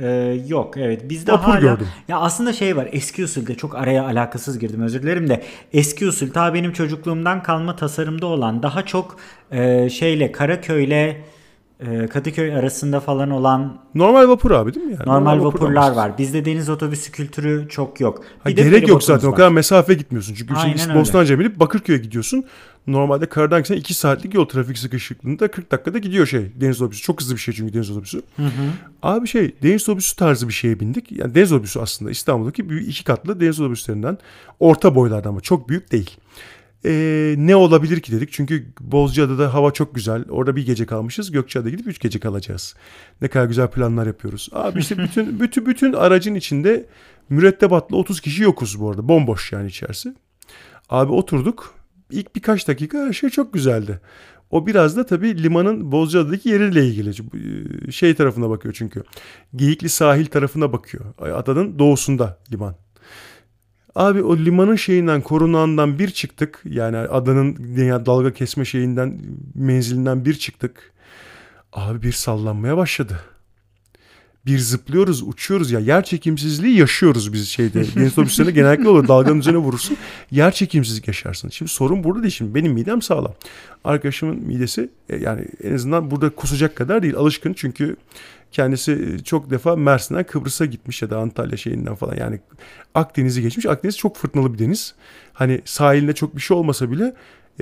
ben. 0.00 0.46
yok 0.46 0.76
evet 0.76 1.08
bizde 1.10 1.32
Vapur 1.32 1.44
hala 1.44 1.60
gördüm. 1.60 1.86
ya 2.08 2.18
aslında 2.18 2.52
şey 2.52 2.76
var 2.76 2.88
eski 2.92 3.24
usulde 3.24 3.54
çok 3.54 3.74
araya 3.74 4.04
alakasız 4.04 4.58
girdim 4.58 4.82
özür 4.82 5.02
dilerim 5.02 5.28
de 5.28 5.42
eski 5.72 6.06
usul 6.06 6.30
ta 6.30 6.54
benim 6.54 6.72
çocukluğumdan 6.72 7.42
kalma 7.42 7.76
tasarımda 7.76 8.26
olan 8.26 8.62
daha 8.62 8.86
çok 8.86 9.16
e, 9.50 9.90
şeyle 9.90 10.32
Karaköy'le 10.32 10.90
e, 10.90 11.16
Kadıköy 12.10 12.54
arasında 12.56 13.00
falan 13.00 13.30
olan 13.30 13.78
Normal 13.94 14.28
vapur 14.28 14.50
abi 14.50 14.74
değil 14.74 14.86
mi? 14.86 14.92
Yani? 14.92 15.06
normal 15.06 15.36
vapur 15.38 15.46
vapurlar 15.46 15.82
almışsın. 15.82 15.96
var. 16.02 16.18
Bizde 16.18 16.44
deniz 16.44 16.68
otobüsü 16.68 17.12
kültürü 17.12 17.68
çok 17.68 18.00
yok. 18.00 18.22
Ha, 18.44 18.48
Bir 18.48 18.56
de 18.56 18.62
gerek 18.62 18.88
yok 18.88 19.02
zaten 19.02 19.28
o 19.28 19.30
var. 19.30 19.36
kadar 19.36 19.48
mesafe 19.48 19.94
gitmiyorsun. 19.94 20.34
Çünkü 20.34 20.54
Aynen 20.54 20.76
şimdi. 20.76 20.94
Bostancı'ya 20.94 21.38
binip 21.38 21.60
Bakırköy'e 21.60 21.98
gidiyorsun. 21.98 22.44
Normalde 22.86 23.26
karadan 23.26 23.58
gitsen 23.60 23.76
2 23.76 23.94
saatlik 23.94 24.34
yol 24.34 24.44
trafik 24.48 24.78
sıkışıklığında 24.78 25.48
40 25.50 25.70
dakikada 25.72 25.98
gidiyor 25.98 26.26
şey 26.26 26.52
deniz 26.60 26.82
otobüsü. 26.82 27.02
Çok 27.02 27.20
hızlı 27.20 27.34
bir 27.34 27.40
şey 27.40 27.54
çünkü 27.54 27.72
deniz 27.74 27.90
otobüsü. 27.90 28.22
Abi 29.02 29.28
şey 29.28 29.54
deniz 29.62 29.82
otobüsü 29.88 30.16
tarzı 30.16 30.48
bir 30.48 30.52
şeye 30.52 30.80
bindik. 30.80 31.12
Yani 31.12 31.34
deniz 31.34 31.52
otobüsü 31.52 31.80
aslında 31.80 32.10
İstanbul'daki 32.10 32.70
bir 32.70 32.80
iki 32.80 33.04
katlı 33.04 33.40
deniz 33.40 33.60
otobüslerinden 33.60 34.18
orta 34.60 34.94
boylardan 34.94 35.28
ama 35.30 35.40
çok 35.40 35.68
büyük 35.68 35.92
değil. 35.92 36.10
Ee, 36.84 37.34
ne 37.38 37.56
olabilir 37.56 38.00
ki 38.00 38.12
dedik. 38.12 38.32
Çünkü 38.32 38.66
Bozcaada'da 38.80 39.54
hava 39.54 39.70
çok 39.70 39.94
güzel. 39.94 40.24
Orada 40.30 40.56
bir 40.56 40.66
gece 40.66 40.86
kalmışız. 40.86 41.30
Gökçeada'ya 41.30 41.70
gidip 41.70 41.86
üç 41.86 41.98
gece 41.98 42.20
kalacağız. 42.20 42.74
Ne 43.22 43.28
kadar 43.28 43.44
güzel 43.46 43.68
planlar 43.70 44.06
yapıyoruz. 44.06 44.48
Abi 44.52 44.80
işte 44.80 44.98
bütün 45.02 45.40
bütün 45.40 45.66
bütün 45.66 45.92
aracın 45.92 46.34
içinde 46.34 46.86
mürettebatlı 47.28 47.96
30 47.96 48.20
kişi 48.20 48.42
yokuz 48.42 48.80
bu 48.80 48.90
arada. 48.90 49.08
Bomboş 49.08 49.52
yani 49.52 49.68
içerisi. 49.68 50.14
Abi 50.90 51.12
oturduk. 51.12 51.74
İlk 52.10 52.36
birkaç 52.36 52.68
dakika 52.68 52.98
her 52.98 53.12
şey 53.12 53.30
çok 53.30 53.52
güzeldi. 53.52 54.00
O 54.50 54.66
biraz 54.66 54.96
da 54.96 55.06
tabii 55.06 55.42
limanın 55.42 55.92
Bozcaada'daki 55.92 56.48
yeriyle 56.48 56.86
ilgili. 56.86 57.10
Ee, 57.10 57.92
Şey 57.92 58.14
tarafına 58.14 58.50
bakıyor 58.50 58.74
çünkü. 58.78 59.02
Geyikli 59.56 59.88
sahil 59.88 60.26
tarafına 60.26 60.72
bakıyor. 60.72 61.04
Adanın 61.18 61.78
doğusunda 61.78 62.38
liman. 62.52 62.74
Abi 63.94 64.22
o 64.22 64.36
limanın 64.36 64.76
şeyinden 64.76 65.20
korunağından 65.20 65.98
bir 65.98 66.10
çıktık. 66.10 66.62
Yani 66.64 66.96
adanın 66.96 67.56
dünya 67.56 68.06
dalga 68.06 68.32
kesme 68.32 68.64
şeyinden 68.64 69.20
menzilinden 69.54 70.24
bir 70.24 70.34
çıktık. 70.34 70.92
Abi 71.72 72.02
bir 72.02 72.12
sallanmaya 72.12 72.76
başladı. 72.76 73.20
Bir 74.46 74.58
zıplıyoruz, 74.58 75.22
uçuyoruz 75.22 75.70
ya. 75.70 75.80
Yer 75.80 76.04
çekimsizliği 76.04 76.78
yaşıyoruz 76.78 77.32
biz 77.32 77.48
şeyde. 77.48 77.84
Deniz 77.96 78.12
otobüslerinde 78.12 78.52
genellikle 78.52 78.88
olur. 78.88 79.08
Dalganın 79.08 79.38
üzerine 79.38 79.58
vurursun. 79.58 79.96
Yer 80.30 80.50
çekimsizlik 80.50 81.08
yaşarsın. 81.08 81.48
Şimdi 81.48 81.70
sorun 81.70 82.04
burada 82.04 82.22
değil. 82.22 82.34
Şimdi 82.34 82.54
benim 82.54 82.72
midem 82.72 83.02
sağlam. 83.02 83.34
Arkadaşımın 83.84 84.36
midesi 84.36 84.88
e, 85.08 85.16
yani 85.16 85.44
en 85.64 85.74
azından 85.74 86.10
burada 86.10 86.30
kusacak 86.30 86.76
kadar 86.76 87.02
değil. 87.02 87.16
Alışkın 87.16 87.52
çünkü 87.52 87.96
kendisi 88.52 89.18
çok 89.24 89.50
defa 89.50 89.76
Mersin'den 89.76 90.24
Kıbrıs'a 90.24 90.64
gitmiş 90.64 91.02
ya 91.02 91.10
da 91.10 91.18
Antalya 91.18 91.56
şeyinden 91.56 91.94
falan. 91.94 92.16
Yani 92.16 92.40
Akdeniz'i 92.94 93.42
geçmiş. 93.42 93.66
Akdeniz 93.66 93.98
çok 93.98 94.16
fırtınalı 94.16 94.54
bir 94.54 94.58
deniz. 94.58 94.94
Hani 95.32 95.60
sahilinde 95.64 96.12
çok 96.12 96.36
bir 96.36 96.40
şey 96.40 96.56
olmasa 96.56 96.90
bile 96.90 97.14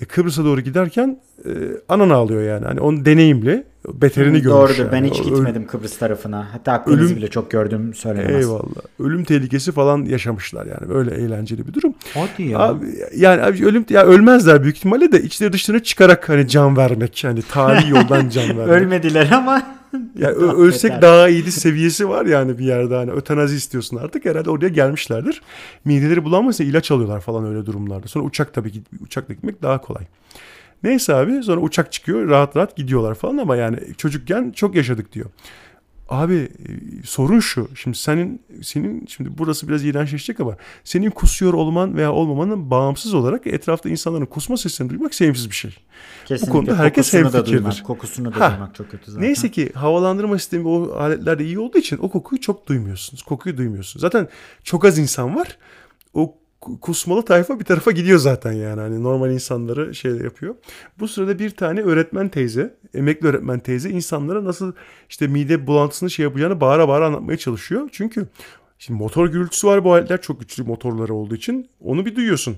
e, 0.03 0.05
Kıbrıs'a 0.05 0.45
doğru 0.45 0.61
giderken 0.61 1.21
e, 1.45 1.51
anan 1.89 2.11
ağlıyor 2.11 2.43
yani. 2.43 2.65
Hani 2.65 2.81
onun 2.81 3.05
deneyimle 3.05 3.65
beterini 3.95 4.41
görmüş. 4.43 4.47
Doğrudur. 4.61 4.79
yani. 4.79 4.93
Ben 4.93 5.05
hiç 5.05 5.23
gitmedim 5.25 5.67
Kıbrıs 5.67 5.99
tarafına. 5.99 6.49
Hatta 6.53 6.73
Akdeniz'i 6.73 7.05
Ölüm- 7.05 7.17
bile 7.17 7.29
çok 7.29 7.51
gördüm 7.51 7.95
söylenemez. 7.95 8.45
Eyvallah. 8.45 8.83
Ölüm 9.01 9.25
tehlikesi 9.25 9.73
falan 9.73 10.05
yaşamışlar 10.05 10.67
yani. 10.67 10.89
Böyle 10.95 11.15
eğlenceli 11.15 11.67
bir 11.69 11.75
durum. 11.75 11.95
Hadi 12.15 12.43
ya. 12.43 12.59
Abi, 12.59 12.87
yani 13.17 13.43
abi 13.43 13.67
ölüm 13.67 13.85
ya 13.91 14.05
ölmezler 14.05 14.63
büyük 14.63 14.77
ihtimalle 14.77 15.13
de 15.13 15.23
içleri 15.23 15.53
dışlarına 15.53 15.83
çıkarak 15.83 16.29
hani 16.29 16.49
can 16.49 16.77
vermek. 16.77 17.21
Hani 17.25 17.43
tarihi 17.43 17.91
yoldan 17.91 18.29
can 18.29 18.49
vermek. 18.59 18.69
Ölmediler 18.69 19.31
ama 19.31 19.78
Yani 20.19 20.35
ölsek 20.35 20.91
beter. 20.91 21.03
daha 21.03 21.29
iyiydi 21.29 21.53
seviyesi 21.53 22.09
var 22.09 22.27
yani 22.27 22.59
bir 22.59 22.65
yerde 22.65 22.95
hani 22.95 23.11
ötenazi 23.11 23.57
istiyorsun 23.57 23.97
artık 23.97 24.25
herhalde 24.25 24.51
oraya 24.51 24.69
gelmişlerdir. 24.69 25.43
Mideleri 25.85 26.25
bulanmasa 26.25 26.65
ilaç 26.65 26.91
alıyorlar 26.91 27.21
falan 27.21 27.47
öyle 27.47 27.67
durumlarda. 27.67 28.09
Sonra 28.09 28.25
uçak 28.25 28.55
tabii 28.55 28.73
ki 28.73 28.83
uçakla 29.01 29.35
gitmek 29.35 29.63
daha 29.63 29.81
kolay. 29.81 30.05
Neyse 30.83 31.15
abi 31.15 31.43
sonra 31.43 31.61
uçak 31.61 31.93
çıkıyor 31.93 32.29
rahat 32.29 32.57
rahat 32.57 32.77
gidiyorlar 32.77 33.15
falan 33.15 33.37
ama 33.37 33.57
yani 33.57 33.79
çocukken 33.97 34.51
çok 34.51 34.75
yaşadık 34.75 35.13
diyor. 35.13 35.31
Abi 36.09 36.35
e, 36.35 36.49
sorun 37.05 37.41
şu. 37.41 37.69
Şimdi 37.75 37.97
senin 37.97 38.43
senin 38.63 39.07
şimdi 39.07 39.39
burası 39.39 39.69
biraz 39.69 39.85
iğrençleşecek 39.85 40.41
ama 40.41 40.57
senin 40.85 41.11
kusuyor 41.11 41.55
olman 41.55 41.97
veya 41.97 42.13
olmamanın 42.13 42.71
bağımsız 42.71 43.15
olarak 43.15 43.47
etrafta 43.47 43.89
insanların 43.89 44.27
kusma 44.27 44.57
sesini 44.57 44.91
duymak 44.91 45.15
sevimsiz 45.15 45.51
bir 45.51 45.55
şey. 45.55 45.77
kesinlikle 46.25 46.53
konuda 46.53 46.79
herkes 46.79 47.11
kokusunu 47.11 47.33
da 47.33 47.37
hemfikirdir. 47.39 47.59
duymak, 47.59 47.85
kokusunu 47.85 48.35
da 48.35 48.41
Ha. 48.41 48.51
duymak 48.51 48.75
çok 48.75 48.91
kötü 48.91 49.11
zaten. 49.11 49.23
Neyse 49.29 49.51
ki 49.51 49.73
havalandırma 49.75 50.39
sistemi 50.39 50.69
o 50.69 50.93
aletlerde 50.93 51.45
iyi 51.45 51.59
olduğu 51.59 51.79
için 51.79 51.99
o 51.99 52.11
kokuyu 52.11 52.41
çok 52.41 52.67
duymuyorsunuz. 52.67 53.23
Kokuyu 53.23 53.57
duymuyorsunuz. 53.57 54.01
Zaten 54.01 54.29
çok 54.65 54.85
az 54.85 54.99
insan 54.99 55.37
var. 55.37 55.59
Kusmalı 56.61 57.25
tayfa 57.25 57.61
bir 57.61 57.65
tarafa 57.65 57.91
gidiyor 57.91 58.19
zaten 58.19 58.53
yani. 58.53 58.81
Hani 58.81 59.03
normal 59.03 59.31
insanları 59.31 59.95
şey 59.95 60.13
yapıyor. 60.13 60.55
Bu 60.99 61.09
sırada 61.09 61.39
bir 61.39 61.51
tane 61.51 61.81
öğretmen 61.83 62.29
teyze, 62.29 62.75
emekli 62.95 63.29
öğretmen 63.29 63.59
teyze 63.59 63.91
insanlara 63.91 64.45
nasıl 64.45 64.73
işte 65.09 65.27
mide 65.27 65.67
bulantısını 65.67 66.11
şey 66.11 66.23
yapacağını 66.23 66.61
bağıra 66.61 66.89
bağıra 66.89 67.07
anlatmaya 67.07 67.39
çalışıyor. 67.39 67.89
Çünkü 67.93 68.27
şimdi 68.79 69.03
motor 69.03 69.29
gürültüsü 69.29 69.67
var 69.67 69.85
bu 69.85 69.93
aletler 69.93 70.23
çok 70.23 70.41
güçlü 70.41 70.63
motorları 70.63 71.15
olduğu 71.15 71.35
için. 71.35 71.69
Onu 71.81 72.07
bir 72.07 72.17
duyuyorsun. 72.17 72.57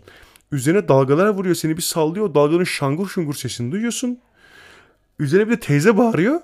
Üzerine 0.53 0.89
dalgalar 0.89 1.29
vuruyor 1.29 1.55
seni 1.55 1.77
bir 1.77 1.83
sallıyor. 1.83 2.27
O 2.27 2.35
dalganın 2.35 2.65
şangur 2.65 3.09
şungur 3.09 3.35
sesini 3.35 3.73
duyuyorsun. 3.73 4.19
Üzerine 5.19 5.47
bir 5.47 5.53
de 5.53 5.61
teyze 5.61 5.97
bağırıyor. 5.97 6.41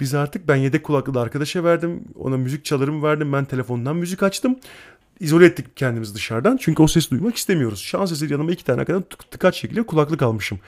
Biz 0.00 0.14
artık 0.14 0.48
ben 0.48 0.56
yedek 0.56 0.84
kulaklığı 0.84 1.20
arkadaşa 1.20 1.64
verdim. 1.64 2.04
Ona 2.18 2.36
müzik 2.36 2.64
çalarımı 2.64 3.02
verdim. 3.02 3.32
Ben 3.32 3.44
telefondan 3.44 3.96
müzik 3.96 4.22
açtım. 4.22 4.58
İzole 5.20 5.46
ettik 5.46 5.76
kendimizi 5.76 6.14
dışarıdan. 6.14 6.56
Çünkü 6.56 6.82
o 6.82 6.86
sesi 6.86 7.10
duymak 7.10 7.36
istemiyoruz. 7.36 7.80
Şans 7.80 8.12
eseri 8.12 8.32
yanıma 8.32 8.52
iki 8.52 8.64
tane 8.64 8.84
kadar 8.84 9.00
tık, 9.00 9.30
tıkaç 9.30 9.56
şekilde 9.56 9.82
kulaklık 9.82 10.22
almışım. 10.22 10.60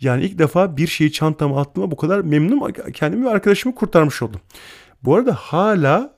Yani 0.00 0.24
ilk 0.24 0.38
defa 0.38 0.76
bir 0.76 0.86
şeyi 0.86 1.12
çantama 1.12 1.60
attığıma 1.60 1.90
bu 1.90 1.96
kadar 1.96 2.20
memnunum. 2.20 2.72
Kendimi 2.94 3.24
ve 3.24 3.30
arkadaşımı 3.30 3.74
kurtarmış 3.74 4.22
oldum. 4.22 4.40
Bu 5.02 5.14
arada 5.16 5.34
hala 5.34 6.14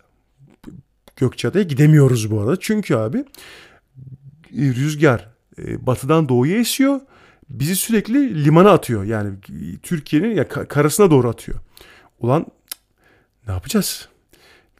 Gökçeada'ya 1.17 1.65
gidemiyoruz 1.65 2.31
bu 2.31 2.41
arada. 2.41 2.57
Çünkü 2.61 2.95
abi 2.95 3.25
rüzgar 4.53 5.29
e, 5.59 5.87
batıdan 5.87 6.29
doğuya 6.29 6.59
esiyor. 6.59 7.01
Bizi 7.51 7.77
sürekli 7.77 8.45
limana 8.45 8.71
atıyor. 8.71 9.05
Yani 9.05 9.31
Türkiye'nin 9.83 10.35
ya 10.37 10.43
ka- 10.43 10.67
karasına 10.67 11.11
doğru 11.11 11.29
atıyor. 11.29 11.59
Ulan 12.21 12.47
ne 13.47 13.53
yapacağız? 13.53 14.09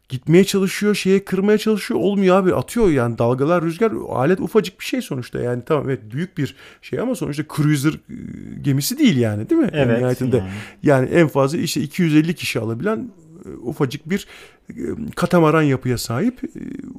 Gitmeye 0.09 0.43
çalışıyor, 0.43 0.95
şeye 0.95 1.25
kırmaya 1.25 1.57
çalışıyor. 1.57 1.99
Olmuyor 1.99 2.35
abi 2.37 2.55
atıyor 2.55 2.89
yani 2.89 3.17
dalgalar, 3.17 3.63
rüzgar. 3.63 3.91
Alet 4.09 4.39
ufacık 4.39 4.79
bir 4.79 4.85
şey 4.85 5.01
sonuçta 5.01 5.39
yani 5.39 5.63
tamam 5.65 5.89
evet 5.89 5.99
büyük 6.13 6.37
bir 6.37 6.55
şey 6.81 6.99
ama 6.99 7.15
sonuçta 7.15 7.43
cruiser 7.55 7.91
e, 7.93 8.15
gemisi 8.61 8.97
değil 8.99 9.17
yani 9.17 9.49
değil 9.49 9.61
mi? 9.61 9.69
En 9.73 9.87
Evet, 9.87 9.97
nihayetinde. 9.97 10.37
yani. 10.37 10.49
Yani 10.83 11.09
en 11.09 11.27
fazla 11.27 11.57
işte 11.57 11.81
250 11.81 12.33
kişi 12.35 12.59
alabilen 12.59 13.09
e, 13.45 13.49
ufacık 13.49 14.09
bir 14.09 14.27
e, 14.69 14.75
katamaran 15.15 15.61
yapıya 15.61 15.97
sahip 15.97 16.41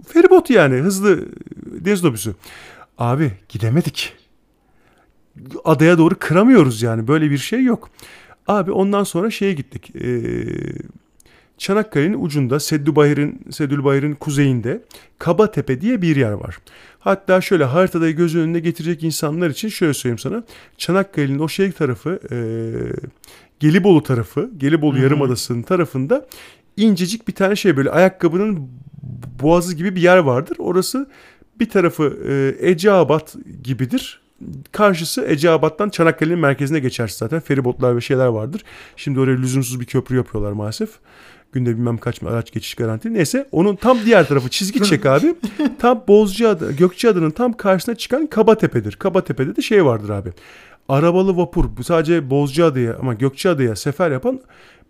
feribot 0.09 0.51
yani 0.51 0.75
hızlı 0.75 1.29
deniz 1.67 2.05
otobüsü. 2.05 2.35
Abi 2.99 3.33
gidemedik. 3.49 4.13
Adaya 5.65 5.99
doğru 5.99 6.15
kıramıyoruz 6.19 6.83
yani 6.83 7.09
böyle 7.09 7.31
bir 7.31 7.39
şey 7.39 7.63
yok. 7.65 7.91
Abi 8.47 8.73
ondan 8.73 9.05
sonra 9.05 9.31
şeye 9.31 9.53
gittik. 9.53 9.97
Ee, 9.97 10.45
Çanakkale'nin 11.59 12.25
ucunda 12.25 12.61
Seddübahir'in 12.61 13.41
Seddülbahir'in 13.51 14.15
kuzeyinde 14.15 14.83
Kabatepe 15.19 15.81
diye 15.81 16.03
bir 16.03 16.17
yer 16.17 16.33
var. 16.33 16.59
Hatta 16.99 17.41
şöyle 17.41 17.65
haritada 17.65 18.11
göz 18.11 18.37
önüne 18.37 18.61
getirecek 18.61 19.03
insanlar 19.03 19.51
için 19.51 19.69
şöyle 19.69 19.95
söyleyeyim 19.95 20.19
sana. 20.19 20.45
Çanakkale'nin 20.79 21.39
o 21.39 21.49
şey 21.49 21.73
tarafı 21.73 22.21
e, 22.31 22.37
Gelibolu 23.61 24.03
tarafı 24.03 24.51
Gelibolu 24.59 24.99
Yarımadası'nın 24.99 25.63
tarafında 25.63 26.27
incecik 26.77 27.29
bir 27.29 27.33
tane 27.33 27.57
şey 27.57 27.77
böyle 27.77 27.91
ayakkabının 27.91 28.69
boğazı 29.43 29.75
gibi 29.75 29.97
bir 29.97 30.01
yer 30.01 30.19
vardır. 30.19 30.57
Orası 30.59 31.11
bir 31.61 31.71
tarafı 31.71 32.19
e, 32.29 32.69
Eceabat 32.71 33.37
gibidir. 33.63 34.24
Karşısı 34.73 35.25
Eceabat'tan 35.25 35.89
Çanakkale'nin 35.89 36.39
merkezine 36.39 36.81
geçer 36.81 37.09
zaten. 37.09 37.41
Feribotlar 37.41 37.97
ve 37.97 38.01
şeyler 38.01 38.27
vardır. 38.27 38.65
Şimdi 38.97 39.21
oraya 39.21 39.37
lüzumsuz 39.37 39.81
bir 39.81 39.87
köprü 39.87 40.17
yapıyorlar 40.17 40.53
maalesef. 40.53 40.91
Günde 41.53 41.71
bilmem 41.71 41.99
kaç 41.99 42.23
araç 42.23 42.53
geçiş 42.53 42.75
garanti. 42.75 43.15
Neyse 43.15 43.49
onun 43.53 43.77
tam 43.77 43.99
diğer 44.05 44.29
tarafı 44.29 44.49
çizgi 44.51 44.83
çek 44.83 45.07
abi. 45.07 45.35
tam 45.79 46.05
Bozcaada, 46.09 46.71
Gökçeada'nın 46.71 47.31
tam 47.31 47.53
karşısına 47.53 47.95
çıkan 47.95 48.27
Kabatepe'dir. 48.27 48.93
Kabatepe'de 48.93 49.57
de 49.57 49.63
şey 49.63 49.85
vardır 49.85 50.09
abi. 50.09 50.33
Arabalı 50.89 51.37
vapur 51.37 51.65
sadece 51.85 52.31
Bozcaada'ya 52.31 52.97
ama 52.97 53.15
Gökçeada'ya 53.15 53.77
sefer 53.77 54.11
yapan 54.11 54.41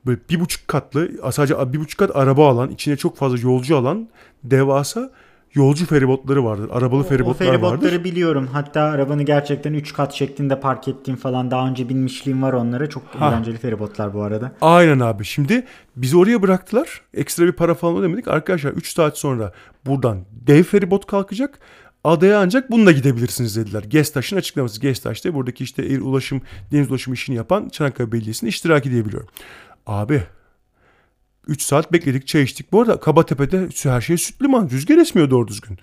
böyle 0.06 0.20
bir 0.30 0.40
buçuk 0.40 0.68
katlı 0.68 1.10
sadece 1.32 1.72
bir 1.72 1.80
buçuk 1.80 1.98
kat 1.98 2.16
araba 2.16 2.48
alan 2.48 2.70
içine 2.70 2.96
çok 2.96 3.16
fazla 3.16 3.38
yolcu 3.38 3.76
alan 3.76 4.08
devasa 4.44 5.10
yolcu 5.54 5.86
feribotları 5.86 6.44
vardır. 6.44 6.68
Arabalı 6.72 7.00
O 7.00 7.02
feribotlar 7.02 7.46
feribotları 7.46 7.92
vardır. 7.92 8.04
biliyorum. 8.04 8.48
Hatta 8.52 8.80
arabanı 8.82 9.22
gerçekten 9.22 9.74
3 9.74 9.92
kat 9.92 10.12
şeklinde 10.14 10.60
park 10.60 10.88
ettiğim 10.88 11.16
falan 11.16 11.50
daha 11.50 11.68
önce 11.68 11.88
binmişliğim 11.88 12.42
var 12.42 12.52
onlara. 12.52 12.88
Çok 12.88 13.02
Ha. 13.18 13.28
eğlenceli 13.28 13.56
feribotlar 13.58 14.14
bu 14.14 14.22
arada. 14.22 14.52
Aynen 14.60 15.00
abi. 15.00 15.24
Şimdi 15.24 15.64
bizi 15.96 16.16
oraya 16.16 16.42
bıraktılar. 16.42 17.00
Ekstra 17.14 17.44
bir 17.46 17.52
para 17.52 17.74
falan 17.74 17.96
ödemedik. 17.96 18.28
Arkadaşlar 18.28 18.72
3 18.72 18.92
saat 18.94 19.18
sonra 19.18 19.52
buradan 19.86 20.18
dev 20.46 20.62
feribot 20.62 21.06
kalkacak. 21.06 21.58
Adaya 22.04 22.40
ancak 22.40 22.70
bununla 22.70 22.92
gidebilirsiniz 22.92 23.56
dediler. 23.56 23.82
Gestaş'ın 23.82 24.36
açıklaması. 24.36 24.80
Gestaş 24.80 25.24
da 25.24 25.34
buradaki 25.34 25.64
işte 25.64 25.82
el 25.82 26.00
ulaşım, 26.00 26.42
deniz 26.72 26.90
ulaşım 26.90 27.12
işini 27.14 27.36
yapan 27.36 27.68
Çanakkale 27.68 28.12
Belediyesi'nin 28.12 28.50
iştiraki 28.50 28.90
diye 28.90 29.04
biliyorum. 29.06 29.28
Abi 29.86 30.22
3 31.48 31.62
saat 31.62 31.92
bekledik 31.92 32.26
çay 32.26 32.42
içtik. 32.42 32.72
Bu 32.72 32.80
arada 32.80 33.00
Kabatepe'de 33.00 33.68
her 33.82 34.00
şey 34.00 34.18
süt 34.18 34.42
liman. 34.42 34.70
Rüzgar 34.70 34.98
esmiyor 34.98 35.30
doğru 35.30 35.48
düzgün. 35.48 35.78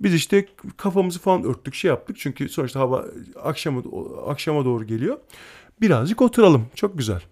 Biz 0.00 0.14
işte 0.14 0.46
kafamızı 0.76 1.18
falan 1.18 1.44
örttük 1.44 1.74
şey 1.74 1.88
yaptık. 1.88 2.16
Çünkü 2.20 2.48
sonuçta 2.48 2.80
hava 2.80 3.06
akşama, 3.42 3.82
akşama 4.26 4.64
doğru 4.64 4.84
geliyor. 4.84 5.18
Birazcık 5.80 6.22
oturalım. 6.22 6.66
Çok 6.74 6.98
güzel. 6.98 7.22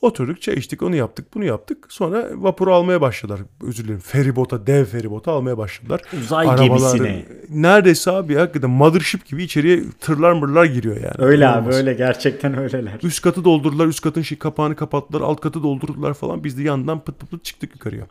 Oturduk 0.00 0.42
çay 0.42 0.54
içtik 0.54 0.82
onu 0.82 0.96
yaptık 0.96 1.34
bunu 1.34 1.44
yaptık. 1.44 1.86
Sonra 1.88 2.28
vapuru 2.34 2.74
almaya 2.74 3.00
başladılar. 3.00 3.40
Özür 3.62 3.84
dilerim 3.84 4.00
feribota 4.00 4.66
dev 4.66 4.84
feribota 4.84 5.32
almaya 5.32 5.58
başladılar. 5.58 6.00
Uzay 6.20 6.56
gemisine. 6.56 7.24
Neredeyse 7.50 8.10
abi 8.10 8.34
hakikaten 8.34 8.70
mothership 8.70 9.26
gibi 9.26 9.42
içeriye 9.42 9.82
tırlar 10.00 10.32
mırlar 10.32 10.64
giriyor 10.64 10.96
yani. 10.96 11.14
Öyle 11.18 11.48
abi 11.48 11.74
öyle 11.74 11.94
gerçekten 11.94 12.58
öyleler. 12.58 12.98
Üst 13.02 13.22
katı 13.22 13.44
doldurdular, 13.44 13.86
üst 13.86 14.00
katın 14.00 14.22
şey, 14.22 14.38
kapağını 14.38 14.76
kapattılar, 14.76 15.20
alt 15.20 15.40
katı 15.40 15.62
doldurdular 15.62 16.14
falan. 16.14 16.44
Biz 16.44 16.58
de 16.58 16.62
yandan 16.62 17.00
pıt 17.00 17.20
pıt 17.20 17.30
pıt 17.30 17.44
çıktık 17.44 17.74
yukarıya. 17.74 18.06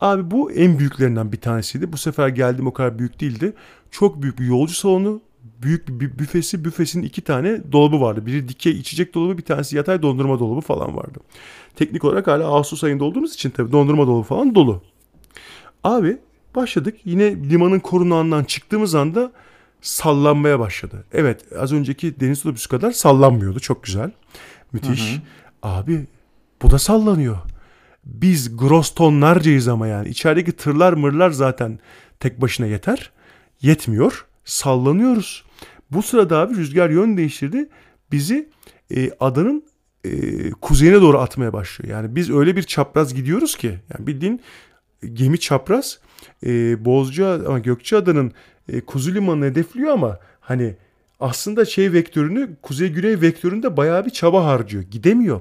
Abi 0.00 0.30
bu 0.30 0.52
en 0.52 0.78
büyüklerinden 0.78 1.32
bir 1.32 1.40
tanesiydi. 1.40 1.92
Bu 1.92 1.96
sefer 1.96 2.28
geldim 2.28 2.66
o 2.66 2.72
kadar 2.72 2.98
büyük 2.98 3.20
değildi. 3.20 3.52
Çok 3.90 4.22
büyük 4.22 4.38
bir 4.38 4.46
yolcu 4.46 4.74
salonu, 4.74 5.20
büyük 5.62 5.88
bir 5.88 5.94
bü- 6.10 6.18
büfesi, 6.18 6.64
büfesinin 6.64 7.02
iki 7.02 7.20
tane 7.20 7.72
dolabı 7.72 8.00
vardı. 8.00 8.26
Biri 8.26 8.48
dikey 8.48 8.72
içecek 8.72 9.14
dolabı, 9.14 9.38
bir 9.38 9.42
tanesi 9.42 9.76
yatay 9.76 10.02
dondurma 10.02 10.38
dolabı 10.38 10.60
falan 10.60 10.96
vardı. 10.96 11.18
Teknik 11.76 12.04
olarak 12.04 12.26
hala 12.26 12.44
Ağustos 12.44 12.84
ayında 12.84 13.04
olduğumuz 13.04 13.34
için 13.34 13.50
tabii 13.50 13.72
dondurma 13.72 14.06
dolabı 14.06 14.22
falan 14.28 14.54
dolu. 14.54 14.82
Abi 15.84 16.18
başladık. 16.54 16.96
Yine 17.04 17.50
limanın 17.50 17.80
korunağından 17.80 18.44
çıktığımız 18.44 18.94
anda 18.94 19.32
sallanmaya 19.80 20.58
başladı. 20.58 21.04
Evet 21.12 21.44
az 21.58 21.72
önceki 21.72 22.20
deniz 22.20 22.40
otobüsü 22.46 22.68
kadar 22.68 22.92
sallanmıyordu. 22.92 23.60
Çok 23.60 23.82
güzel. 23.84 24.10
Müthiş. 24.72 25.18
Abi 25.62 26.06
bu 26.62 26.70
da 26.70 26.78
sallanıyor. 26.78 27.36
Biz 28.04 28.56
gross 28.56 28.90
tonlarcayız 28.94 29.68
ama 29.68 29.86
yani. 29.86 30.08
İçerideki 30.08 30.52
tırlar 30.52 30.92
mırlar 30.92 31.30
zaten 31.30 31.78
tek 32.20 32.40
başına 32.40 32.66
yeter. 32.66 33.10
Yetmiyor. 33.60 34.26
Sallanıyoruz. 34.44 35.44
Bu 35.90 36.02
sırada 36.02 36.38
abi 36.38 36.56
rüzgar 36.56 36.90
yön 36.90 37.16
değiştirdi. 37.16 37.68
Bizi 38.12 38.48
e, 38.96 39.10
adanın 39.20 39.64
e, 40.04 40.50
kuzeyine 40.50 41.00
doğru 41.00 41.18
atmaya 41.18 41.52
başlıyor. 41.52 41.96
Yani 41.96 42.16
biz 42.16 42.30
öyle 42.30 42.56
bir 42.56 42.62
çapraz 42.62 43.14
gidiyoruz 43.14 43.56
ki. 43.56 43.68
Yani 43.68 44.06
bildiğin 44.06 44.40
gemi 45.12 45.40
çapraz 45.40 45.98
e, 46.46 46.84
Bozca 46.84 47.46
ama 47.46 47.58
Gökçeada'nın 47.58 48.32
e, 48.68 48.80
kuzu 48.80 49.14
limanını 49.14 49.44
hedefliyor 49.44 49.92
ama 49.92 50.18
hani 50.40 50.76
aslında 51.20 51.64
şey 51.64 51.92
vektörünü 51.92 52.56
kuzey 52.62 52.88
güney 52.88 53.20
vektöründe 53.20 53.76
bayağı 53.76 54.06
bir 54.06 54.10
çaba 54.10 54.44
harcıyor. 54.44 54.82
Gidemiyor. 54.82 55.40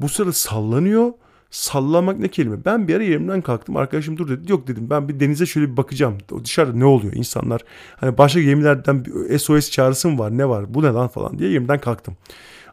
Bu 0.00 0.08
sırada 0.08 0.32
sallanıyor. 0.32 1.12
Sallamak 1.54 2.18
ne 2.18 2.28
kelime? 2.28 2.64
Ben 2.64 2.88
bir 2.88 2.94
ara 2.94 3.02
yerimden 3.02 3.40
kalktım. 3.40 3.76
Arkadaşım 3.76 4.16
dur 4.16 4.28
dedi. 4.28 4.52
Yok 4.52 4.66
dedim 4.66 4.90
ben 4.90 5.08
bir 5.08 5.20
denize 5.20 5.46
şöyle 5.46 5.72
bir 5.72 5.76
bakacağım. 5.76 6.18
O 6.32 6.44
dışarıda 6.44 6.76
ne 6.76 6.84
oluyor? 6.84 7.12
İnsanlar 7.12 7.60
hani 7.96 8.18
başka 8.18 8.40
gemilerden 8.40 9.04
bir 9.04 9.38
SOS 9.38 9.70
çağrısı 9.70 10.08
mı 10.08 10.18
var? 10.18 10.38
Ne 10.38 10.48
var? 10.48 10.74
Bu 10.74 10.82
ne 10.82 10.86
lan 10.88 11.08
falan 11.08 11.38
diye 11.38 11.50
yerimden 11.50 11.80
kalktım. 11.80 12.16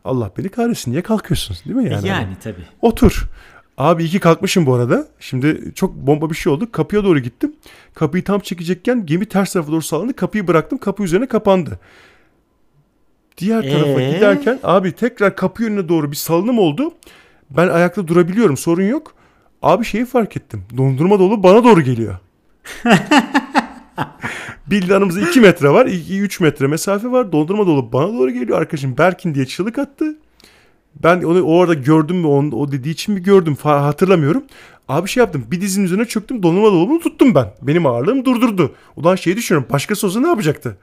Allah 0.06 0.32
beni 0.38 0.50
kahretsin. 0.50 0.92
Niye 0.92 1.02
kalkıyorsun? 1.02 1.58
Değil 1.66 1.76
mi 1.76 1.94
yani? 1.94 2.08
Yani, 2.08 2.38
tabii. 2.44 2.66
Otur. 2.82 3.30
Abi 3.78 4.04
iyi 4.04 4.10
ki 4.10 4.20
kalkmışım 4.20 4.66
bu 4.66 4.74
arada. 4.74 5.08
Şimdi 5.20 5.72
çok 5.76 5.96
bomba 5.96 6.30
bir 6.30 6.36
şey 6.36 6.54
oldu. 6.54 6.72
Kapıya 6.72 7.04
doğru 7.04 7.20
gittim. 7.20 7.56
Kapıyı 7.94 8.24
tam 8.24 8.40
çekecekken 8.40 9.06
gemi 9.06 9.26
ters 9.26 9.54
tarafa 9.54 9.72
doğru 9.72 9.82
sallandı. 9.82 10.14
Kapıyı 10.14 10.48
bıraktım. 10.48 10.78
Kapı 10.78 11.04
üzerine 11.04 11.28
kapandı. 11.28 11.80
Diğer 13.38 13.62
tarafa 13.62 14.02
Ee? 14.02 14.14
giderken 14.14 14.60
abi 14.64 14.92
tekrar 14.92 15.36
kapı 15.36 15.64
yönüne 15.64 15.90
doğru 15.90 16.12
bir 16.12 16.18
salınım 16.18 16.60
oldu. 16.60 16.94
Ben 17.58 17.68
ayakta 17.68 18.08
durabiliyorum. 18.08 18.58
Sorun 18.58 18.84
yok. 18.84 19.14
Abi 19.62 19.86
şeyi 19.86 20.06
fark 20.06 20.38
ettim. 20.38 20.64
Dondurma 20.78 21.20
dolu 21.20 21.44
bana 21.44 21.64
doğru 21.64 21.82
geliyor. 21.82 22.16
Bildiğin 24.68 24.94
aramızda 24.94 25.22
2 25.22 25.42
metre 25.42 25.70
var. 25.70 25.86
2-3 25.86 26.44
metre 26.44 26.68
mesafe 26.68 27.12
var. 27.12 27.32
Dondurma 27.32 27.68
dolu 27.68 27.94
bana 27.94 28.08
doğru 28.08 28.32
geliyor. 28.32 28.60
Arkadaşım 28.62 28.98
Berkin 28.98 29.36
diye 29.36 29.46
çığlık 29.46 29.80
attı. 29.80 30.18
Ben 31.04 31.22
onu 31.24 31.42
orada 31.42 31.74
gördüm 31.74 32.18
mü 32.18 32.28
onu, 32.28 32.56
o 32.56 32.72
dediği 32.72 32.90
için 32.90 33.14
mi 33.14 33.24
gördüm 33.24 33.58
hatırlamıyorum. 33.64 34.44
Abi 34.88 35.10
şey 35.10 35.22
yaptım 35.22 35.46
bir 35.52 35.62
dizinin 35.62 35.86
üzerine 35.86 36.06
çöktüm 36.06 36.44
dondurma 36.44 36.72
dolabını 36.72 37.00
tuttum 37.00 37.36
ben. 37.36 37.54
Benim 37.62 37.86
ağırlığım 37.86 38.26
durdurdu. 38.26 38.76
Ulan 38.96 39.16
şey 39.16 39.38
düşünüyorum 39.38 39.70
başkası 39.74 40.08
olsa 40.08 40.20
ne 40.20 40.28
yapacaktı? 40.28 40.78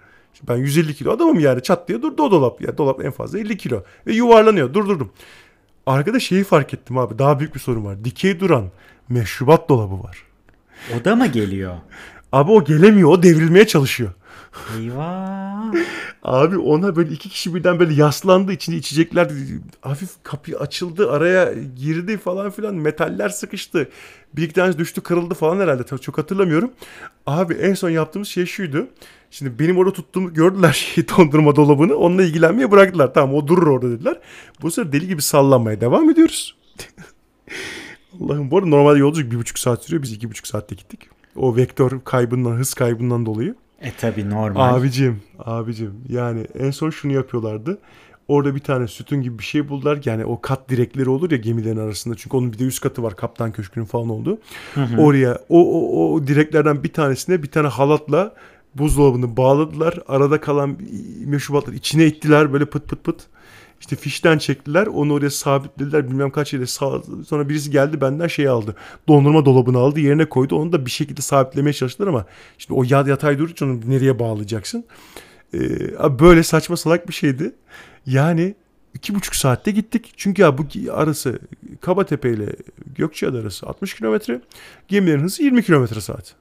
Ben 0.48 0.56
150 0.56 0.94
kilo 0.94 1.12
adamım 1.12 1.38
yani 1.38 1.62
çat 1.62 1.88
diye 1.88 2.02
durdu 2.02 2.22
o 2.22 2.30
dolap. 2.30 2.60
Ya 2.60 2.78
dolap 2.78 3.04
en 3.04 3.10
fazla 3.10 3.38
50 3.38 3.56
kilo. 3.56 3.82
Ve 4.06 4.12
yuvarlanıyor 4.14 4.74
durdurdum. 4.74 5.10
Arkada 5.88 6.20
şeyi 6.20 6.44
fark 6.44 6.74
ettim 6.74 6.98
abi 6.98 7.18
daha 7.18 7.40
büyük 7.40 7.54
bir 7.54 7.60
sorun 7.60 7.84
var. 7.84 8.04
Dikey 8.04 8.40
duran 8.40 8.70
meşrubat 9.08 9.68
dolabı 9.68 10.02
var. 10.02 10.22
O 10.96 11.04
da 11.04 11.16
mı 11.16 11.26
geliyor? 11.26 11.74
Abi 12.32 12.50
o 12.50 12.64
gelemiyor 12.64 13.08
o 13.08 13.22
devrilmeye 13.22 13.66
çalışıyor. 13.66 14.10
Eyvah. 14.78 15.74
Abi 16.22 16.58
ona 16.58 16.96
böyle 16.96 17.12
iki 17.12 17.28
kişi 17.28 17.54
birden 17.54 17.78
böyle 17.78 17.94
yaslandı 17.94 18.52
içinde 18.52 18.76
içecekler 18.76 19.30
hafif 19.80 20.10
kapı 20.22 20.58
açıldı 20.58 21.12
araya 21.12 21.52
girdi 21.76 22.18
falan 22.18 22.50
filan 22.50 22.74
metaller 22.74 23.28
sıkıştı. 23.28 23.88
Bir 24.36 24.42
iki 24.42 24.54
tanesi 24.54 24.78
düştü 24.78 25.00
kırıldı 25.00 25.34
falan 25.34 25.60
herhalde 25.60 25.98
çok 26.00 26.18
hatırlamıyorum. 26.18 26.70
Abi 27.26 27.54
en 27.54 27.74
son 27.74 27.90
yaptığımız 27.90 28.28
şey 28.28 28.46
şuydu. 28.46 28.86
Şimdi 29.30 29.58
benim 29.58 29.78
orada 29.78 29.92
tuttuğumu 29.92 30.34
gördüler 30.34 30.72
şey 30.94 31.08
dondurma 31.08 31.56
dolabını 31.56 31.94
onunla 31.94 32.22
ilgilenmeye 32.22 32.70
bıraktılar. 32.70 33.14
Tamam 33.14 33.34
o 33.34 33.46
durur 33.46 33.66
orada 33.66 33.90
dediler. 33.90 34.18
Bu 34.62 34.70
sefer 34.70 34.92
deli 34.92 35.08
gibi 35.08 35.22
sallanmaya 35.22 35.80
devam 35.80 36.10
ediyoruz. 36.10 36.56
Allah'ım 38.20 38.50
bu 38.50 38.56
arada 38.58 38.68
normalde 38.68 38.98
yolculuk 38.98 39.30
bir 39.30 39.36
buçuk 39.36 39.58
saat 39.58 39.84
sürüyor. 39.84 40.02
Biz 40.02 40.12
iki 40.12 40.30
buçuk 40.30 40.46
saatte 40.46 40.74
gittik. 40.74 41.00
O 41.36 41.56
vektör 41.56 42.00
kaybından, 42.04 42.50
hız 42.50 42.74
kaybından 42.74 43.26
dolayı. 43.26 43.54
E 43.80 43.92
tabi 43.92 44.30
normal. 44.30 44.74
Abicim, 44.74 45.22
abicim 45.38 45.94
yani 46.08 46.46
en 46.58 46.70
son 46.70 46.90
şunu 46.90 47.12
yapıyorlardı. 47.12 47.78
Orada 48.28 48.54
bir 48.54 48.60
tane 48.60 48.86
sütun 48.86 49.22
gibi 49.22 49.38
bir 49.38 49.44
şey 49.44 49.68
buldular. 49.68 50.00
Yani 50.04 50.24
o 50.24 50.40
kat 50.40 50.68
direkleri 50.68 51.10
olur 51.10 51.30
ya 51.30 51.36
gemilerin 51.36 51.76
arasında. 51.76 52.14
Çünkü 52.14 52.36
onun 52.36 52.52
bir 52.52 52.58
de 52.58 52.64
üst 52.64 52.80
katı 52.80 53.02
var. 53.02 53.16
Kaptan 53.16 53.52
köşkünün 53.52 53.84
falan 53.84 54.08
olduğu. 54.08 54.38
Oraya 54.98 55.38
o, 55.48 55.58
o, 55.58 56.14
o 56.14 56.26
direklerden 56.26 56.84
bir 56.84 56.92
tanesine 56.92 57.42
bir 57.42 57.50
tane 57.50 57.68
halatla 57.68 58.34
buzdolabını 58.74 59.36
bağladılar. 59.36 59.98
Arada 60.08 60.40
kalan 60.40 60.78
meşrubatları 61.26 61.76
içine 61.76 62.06
ittiler 62.06 62.52
böyle 62.52 62.64
pıt 62.64 62.88
pıt 62.88 63.04
pıt. 63.04 63.26
İşte 63.80 63.96
fişten 63.96 64.38
çektiler. 64.38 64.86
Onu 64.86 65.12
oraya 65.12 65.30
sabitlediler. 65.30 66.08
Bilmem 66.08 66.30
kaç 66.30 66.52
yere 66.52 66.66
sağ... 66.66 67.02
Sonra 67.26 67.48
birisi 67.48 67.70
geldi 67.70 68.00
benden 68.00 68.26
şey 68.26 68.48
aldı. 68.48 68.76
Dondurma 69.08 69.44
dolabını 69.44 69.78
aldı. 69.78 70.00
Yerine 70.00 70.24
koydu. 70.28 70.56
Onu 70.56 70.72
da 70.72 70.86
bir 70.86 70.90
şekilde 70.90 71.22
sabitlemeye 71.22 71.72
çalıştılar 71.72 72.08
ama 72.08 72.26
işte 72.58 72.74
o 72.74 72.84
yatay 72.84 73.38
durunca 73.38 73.66
onu 73.66 73.80
nereye 73.86 74.18
bağlayacaksın? 74.18 74.84
Ee, 75.54 76.18
böyle 76.18 76.42
saçma 76.42 76.76
salak 76.76 77.08
bir 77.08 77.12
şeydi. 77.12 77.54
Yani 78.06 78.54
iki 78.94 79.14
buçuk 79.14 79.34
saatte 79.34 79.70
gittik. 79.70 80.12
Çünkü 80.16 80.42
ya 80.42 80.58
bu 80.58 80.64
arası 80.92 81.38
Kabatepe 81.80 82.30
ile 82.30 82.56
Gökçeada 82.96 83.38
arası 83.38 83.66
60 83.66 83.94
kilometre. 83.94 84.40
Gemilerin 84.88 85.22
hızı 85.22 85.42
20 85.42 85.62
kilometre 85.62 86.00
saat. 86.00 86.34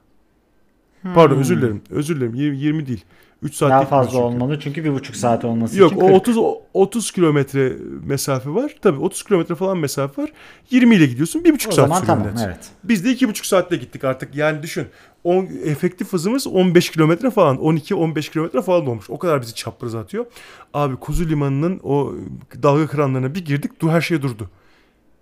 Hmm. 1.02 1.14
Pardon 1.14 1.36
özür 1.36 1.56
dilerim. 1.56 1.82
Özür 1.90 2.16
dilerim. 2.16 2.34
20, 2.34 2.58
20 2.58 2.86
değil. 2.86 3.04
3 3.42 3.54
saat 3.54 3.70
Daha 3.70 3.84
fazla 3.84 4.10
çünkü. 4.10 4.22
olmalı 4.22 4.60
çünkü 4.60 4.84
bir 4.84 4.92
buçuk 4.92 5.16
saat 5.16 5.44
olması 5.44 5.78
Yok, 5.78 5.92
için 5.92 6.00
Yok 6.00 6.10
o 6.10 6.14
30 6.14 6.38
30 6.74 7.10
kilometre 7.10 7.76
mesafe 8.04 8.50
var. 8.50 8.74
Tabii 8.82 9.00
30 9.00 9.22
kilometre 9.22 9.54
falan 9.54 9.78
mesafe 9.78 10.22
var. 10.22 10.32
20 10.70 10.94
ile 10.94 11.06
gidiyorsun. 11.06 11.44
Bir 11.44 11.52
buçuk 11.52 11.74
saat 11.74 11.88
sürüyor. 11.88 12.06
tamam 12.06 12.26
net. 12.26 12.42
evet. 12.46 12.70
Biz 12.84 13.04
de 13.04 13.10
iki 13.10 13.28
buçuk 13.28 13.46
saatte 13.46 13.76
gittik 13.76 14.04
artık. 14.04 14.34
Yani 14.34 14.62
düşün. 14.62 14.86
On, 15.24 15.48
efektif 15.64 16.12
hızımız 16.12 16.46
15 16.46 16.90
kilometre 16.90 17.30
falan. 17.30 17.56
12-15 17.56 18.30
kilometre 18.32 18.62
falan 18.62 18.86
olmuş. 18.86 19.10
O 19.10 19.18
kadar 19.18 19.42
bizi 19.42 19.54
çapraz 19.54 19.94
atıyor. 19.94 20.26
Abi 20.74 20.96
Kuzu 20.96 21.28
Limanı'nın 21.28 21.80
o 21.82 22.14
dalga 22.62 22.86
kıranlarına 22.86 23.34
bir 23.34 23.44
girdik. 23.44 23.70
Her 23.82 24.00
şey 24.00 24.22
durdu. 24.22 24.50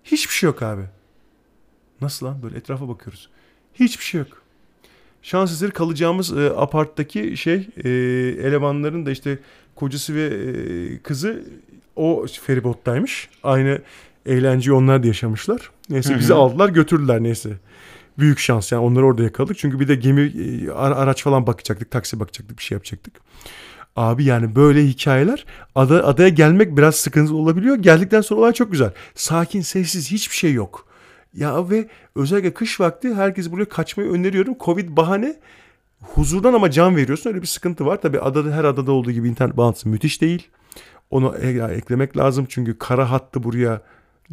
Hiçbir 0.03 0.33
şey 0.33 0.47
yok 0.47 0.61
abi. 0.61 0.83
Nasıl 2.01 2.25
lan? 2.25 2.43
Böyle 2.43 2.57
etrafa 2.57 2.89
bakıyoruz. 2.89 3.29
Hiçbir 3.73 4.03
şey 4.03 4.19
yok 4.19 4.46
şans 5.27 5.51
eseri 5.51 5.71
kalacağımız 5.71 6.37
e, 6.37 6.49
aparttaki 6.57 7.37
şey 7.37 7.69
e, 7.83 7.89
elemanların 8.47 9.05
da 9.05 9.11
işte 9.11 9.39
kocası 9.75 10.15
ve 10.15 10.25
e, 10.25 10.97
kızı 10.97 11.43
o 11.95 12.25
feribottaymış. 12.45 13.29
Aynı 13.43 13.81
eğlenceyi 14.25 14.73
onlar 14.73 15.03
da 15.03 15.07
yaşamışlar. 15.07 15.71
Neyse 15.89 16.19
bizi 16.19 16.33
aldılar 16.33 16.69
götürdüler 16.69 17.23
neyse. 17.23 17.49
Büyük 18.19 18.39
şans 18.39 18.71
yani 18.71 18.83
onları 18.83 19.05
orada 19.05 19.23
yakaladık. 19.23 19.57
Çünkü 19.57 19.79
bir 19.79 19.87
de 19.87 19.95
gemi 19.95 20.21
e, 20.21 20.71
araç 20.71 21.23
falan 21.23 21.47
bakacaktık. 21.47 21.91
Taksi 21.91 22.19
bakacaktık 22.19 22.57
bir 22.57 22.63
şey 22.63 22.75
yapacaktık. 22.75 23.13
Abi 23.95 24.23
yani 24.23 24.55
böyle 24.55 24.85
hikayeler 24.85 25.45
ada, 25.75 26.07
adaya 26.07 26.29
gelmek 26.29 26.77
biraz 26.77 26.95
sıkıntı 26.95 27.35
olabiliyor. 27.35 27.75
Geldikten 27.75 28.21
sonra 28.21 28.39
olay 28.39 28.53
çok 28.53 28.71
güzel. 28.71 28.91
Sakin, 29.15 29.61
sessiz, 29.61 30.11
hiçbir 30.11 30.35
şey 30.35 30.53
yok. 30.53 30.86
Ya 31.37 31.69
ve 31.69 31.87
özellikle 32.15 32.53
kış 32.53 32.79
vakti 32.79 33.13
herkes 33.13 33.51
buraya 33.51 33.65
kaçmayı 33.65 34.09
öneriyorum. 34.09 34.55
Covid 34.59 34.97
bahane 34.97 35.35
huzurdan 36.01 36.53
ama 36.53 36.71
can 36.71 36.95
veriyorsun. 36.95 37.29
Öyle 37.29 37.41
bir 37.41 37.47
sıkıntı 37.47 37.85
var. 37.85 38.01
Tabii 38.01 38.19
adada 38.19 38.51
her 38.51 38.63
adada 38.63 38.91
olduğu 38.91 39.11
gibi 39.11 39.29
internet 39.29 39.57
bağlantısı 39.57 39.89
müthiş 39.89 40.21
değil. 40.21 40.47
Onu 41.11 41.35
eklemek 41.71 42.17
lazım 42.17 42.45
çünkü 42.49 42.77
kara 42.77 43.11
hattı 43.11 43.43
buraya 43.43 43.81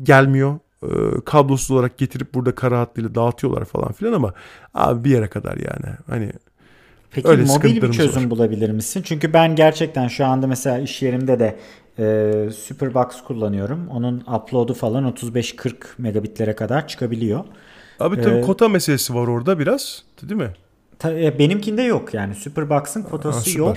gelmiyor. 0.03 0.59
Ee, 0.83 0.87
kablosuz 1.25 1.71
olarak 1.71 1.99
getirip 1.99 2.35
burada 2.35 2.55
kara 2.55 2.81
hattıyla 2.81 3.15
dağıtıyorlar 3.15 3.65
falan 3.65 3.93
filan 3.93 4.13
ama 4.13 4.35
abi 4.75 5.05
bir 5.05 5.11
yere 5.11 5.29
kadar 5.29 5.57
yani. 5.57 5.97
Hani 6.07 6.33
Peki 7.11 7.29
Öyle 7.29 7.45
mobil 7.45 7.83
bir 7.83 7.93
çözüm 7.93 8.23
var. 8.23 8.31
bulabilir 8.31 8.71
misin? 8.71 9.03
Çünkü 9.05 9.33
ben 9.33 9.57
gerçekten 9.57 10.09
şu 10.09 10.27
anda 10.27 10.47
mesela 10.47 10.79
iş 10.79 11.03
yerimde 11.03 11.39
de 11.39 11.57
e, 11.99 12.49
Superbox 12.57 13.23
kullanıyorum. 13.27 13.89
Onun 13.89 14.21
upload'u 14.21 14.75
falan 14.75 15.13
35-40 15.13 15.75
megabitlere 15.99 16.57
kadar 16.57 16.89
çıkabiliyor. 16.89 17.45
Abi 18.01 18.21
tabii 18.21 18.39
ee, 18.39 18.41
kota 18.41 18.69
meselesi 18.69 19.15
var 19.15 19.27
orada 19.27 19.59
biraz 19.59 20.03
değil 20.23 20.41
mi? 20.41 20.51
Ta, 20.99 21.13
e, 21.13 21.39
benimkinde 21.39 21.83
yok 21.83 22.15
yani 22.15 22.35
Superbox'ın 22.35 23.03
kotası 23.03 23.51
ha, 23.51 23.59
yok. 23.59 23.77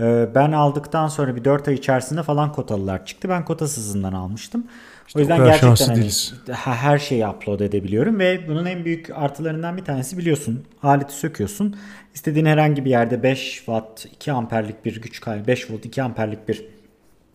E, 0.00 0.28
ben 0.34 0.52
aldıktan 0.52 1.08
sonra 1.08 1.36
bir 1.36 1.44
4 1.44 1.68
ay 1.68 1.74
içerisinde 1.74 2.22
falan 2.22 2.52
kotalılar 2.52 3.06
çıktı. 3.06 3.28
Ben 3.28 3.44
kotasızından 3.44 4.12
almıştım. 4.12 4.64
İşte 5.06 5.18
o 5.18 5.20
yüzden 5.20 5.44
gerçekten 5.44 5.86
hani, 5.86 6.10
her 6.52 6.98
şeyi 6.98 7.26
upload 7.26 7.60
edebiliyorum 7.60 8.18
ve 8.18 8.48
bunun 8.48 8.66
en 8.66 8.84
büyük 8.84 9.10
artılarından 9.10 9.76
bir 9.76 9.84
tanesi 9.84 10.18
biliyorsun 10.18 10.64
aleti 10.82 11.14
söküyorsun. 11.14 11.76
İstediğin 12.14 12.46
herhangi 12.46 12.84
bir 12.84 12.90
yerde 12.90 13.22
5 13.22 13.54
watt 13.56 14.06
2 14.12 14.32
amperlik 14.32 14.84
bir 14.84 15.02
güç 15.02 15.20
kaynağı 15.20 15.46
5 15.46 15.70
volt 15.70 15.84
2 15.84 16.02
amperlik 16.02 16.48
bir 16.48 16.64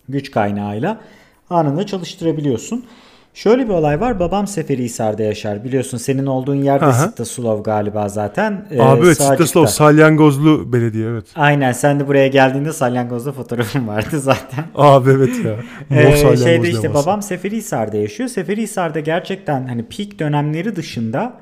güç 0.09 0.31
kaynağıyla 0.31 1.01
anında 1.49 1.85
çalıştırabiliyorsun. 1.85 2.85
Şöyle 3.37 3.65
bir 3.65 3.73
olay 3.73 4.01
var. 4.01 4.19
Babam 4.19 4.47
Seferihisar'da 4.47 5.23
yaşar. 5.23 5.63
Biliyorsun 5.63 5.97
senin 5.97 6.25
olduğun 6.25 6.55
yerde 6.55 6.85
Aha. 6.85 6.93
Sittasulov 6.93 7.63
galiba 7.63 8.09
zaten. 8.09 8.65
Ee, 8.71 8.81
Abi 8.81 9.05
evet 9.05 9.17
Sittasulov 9.17 9.65
Salyangozlu 9.65 10.73
belediye 10.73 11.09
evet. 11.09 11.25
Aynen 11.35 11.71
sen 11.71 11.99
de 11.99 12.07
buraya 12.07 12.27
geldiğinde 12.27 12.73
Salyangoz'da 12.73 13.31
fotoğrafın 13.31 13.87
vardı 13.87 14.19
zaten. 14.19 14.65
Abi 14.75 15.09
evet 15.09 15.45
ya. 15.45 15.55
ee, 15.97 16.37
şeyde 16.37 16.69
işte 16.69 16.93
babam 16.93 17.21
Seferihisar'da 17.21 17.97
yaşıyor. 17.97 18.29
Seferihisar'da 18.29 18.99
gerçekten 18.99 19.67
hani 19.67 19.83
peak 19.83 20.19
dönemleri 20.19 20.75
dışında 20.75 21.33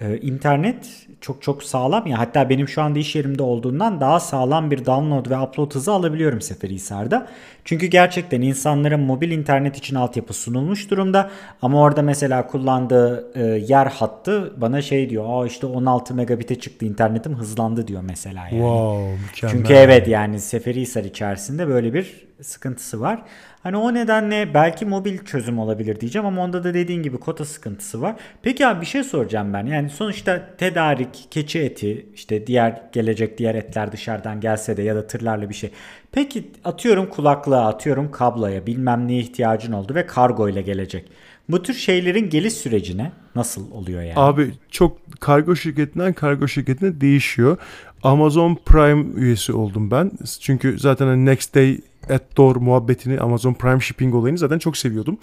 e, 0.00 0.18
internet 0.18 1.05
çok 1.20 1.42
çok 1.42 1.62
sağlam 1.62 2.06
ya 2.06 2.18
hatta 2.18 2.48
benim 2.48 2.68
şu 2.68 2.82
anda 2.82 2.98
iş 2.98 3.16
yerimde 3.16 3.42
olduğundan 3.42 4.00
daha 4.00 4.20
sağlam 4.20 4.70
bir 4.70 4.84
download 4.84 5.30
ve 5.30 5.38
upload 5.38 5.74
hızı 5.74 5.92
alabiliyorum 5.92 6.40
Seferihisar'da. 6.40 7.26
Çünkü 7.64 7.86
gerçekten 7.86 8.40
insanların 8.40 9.00
mobil 9.00 9.30
internet 9.30 9.76
için 9.76 9.96
altyapı 9.96 10.34
sunulmuş 10.34 10.90
durumda 10.90 11.30
ama 11.62 11.80
orada 11.80 12.02
mesela 12.02 12.46
kullandığı 12.46 13.32
e, 13.34 13.42
yer 13.68 13.86
hattı 13.86 14.52
bana 14.60 14.82
şey 14.82 15.10
diyor 15.10 15.24
aa 15.28 15.46
işte 15.46 15.66
16 15.66 16.14
megabit'e 16.14 16.54
çıktı 16.54 16.86
internetim 16.86 17.34
hızlandı 17.34 17.88
diyor 17.88 18.02
mesela 18.02 18.40
yani. 18.40 18.50
Wow, 18.50 19.12
mükemmel. 19.26 19.56
Çünkü 19.56 19.72
evet 19.72 20.08
yani 20.08 20.40
Seferihisar 20.40 21.04
içerisinde 21.04 21.68
böyle 21.68 21.94
bir 21.94 22.25
sıkıntısı 22.42 23.00
var. 23.00 23.22
Hani 23.62 23.76
o 23.76 23.94
nedenle 23.94 24.54
belki 24.54 24.86
mobil 24.86 25.18
çözüm 25.18 25.58
olabilir 25.58 26.00
diyeceğim 26.00 26.26
ama 26.26 26.42
onda 26.42 26.64
da 26.64 26.74
dediğin 26.74 27.02
gibi 27.02 27.18
kota 27.18 27.44
sıkıntısı 27.44 28.02
var. 28.02 28.16
Peki 28.42 28.66
abi 28.66 28.80
bir 28.80 28.86
şey 28.86 29.04
soracağım 29.04 29.52
ben. 29.52 29.66
Yani 29.66 29.90
sonuçta 29.90 30.56
tedarik, 30.58 31.26
keçi 31.30 31.58
eti, 31.58 32.06
işte 32.14 32.46
diğer 32.46 32.82
gelecek 32.92 33.38
diğer 33.38 33.54
etler 33.54 33.92
dışarıdan 33.92 34.40
gelse 34.40 34.76
de 34.76 34.82
ya 34.82 34.96
da 34.96 35.06
tırlarla 35.06 35.48
bir 35.48 35.54
şey. 35.54 35.70
Peki 36.12 36.50
atıyorum 36.64 37.08
kulaklığa, 37.08 37.68
atıyorum 37.68 38.10
kabloya 38.10 38.66
bilmem 38.66 39.08
neye 39.08 39.20
ihtiyacın 39.20 39.72
oldu 39.72 39.94
ve 39.94 40.06
kargo 40.06 40.48
ile 40.48 40.62
gelecek. 40.62 41.10
Bu 41.48 41.62
tür 41.62 41.74
şeylerin 41.74 42.30
geliş 42.30 42.52
sürecine 42.52 43.12
nasıl 43.34 43.70
oluyor 43.70 44.02
yani? 44.02 44.14
Abi 44.16 44.50
çok 44.70 45.20
kargo 45.20 45.56
şirketinden 45.56 46.12
kargo 46.12 46.48
şirketine 46.48 47.00
değişiyor. 47.00 47.58
Amazon 48.02 48.58
Prime 48.66 49.20
üyesi 49.20 49.52
oldum 49.52 49.90
ben. 49.90 50.10
Çünkü 50.40 50.78
zaten 50.78 51.06
hani 51.06 51.26
next 51.26 51.54
day 51.54 51.80
at 52.10 52.36
door 52.36 52.56
muhabbetini 52.56 53.20
Amazon 53.20 53.54
Prime 53.54 53.80
Shipping 53.80 54.14
olayını 54.14 54.38
zaten 54.38 54.58
çok 54.58 54.76
seviyordum. 54.76 55.18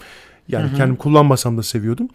Yani 0.48 0.68
hı 0.68 0.72
hı. 0.72 0.76
kendim 0.76 0.96
kullanmasam 0.96 1.58
da 1.58 1.62
seviyordum. 1.62 2.08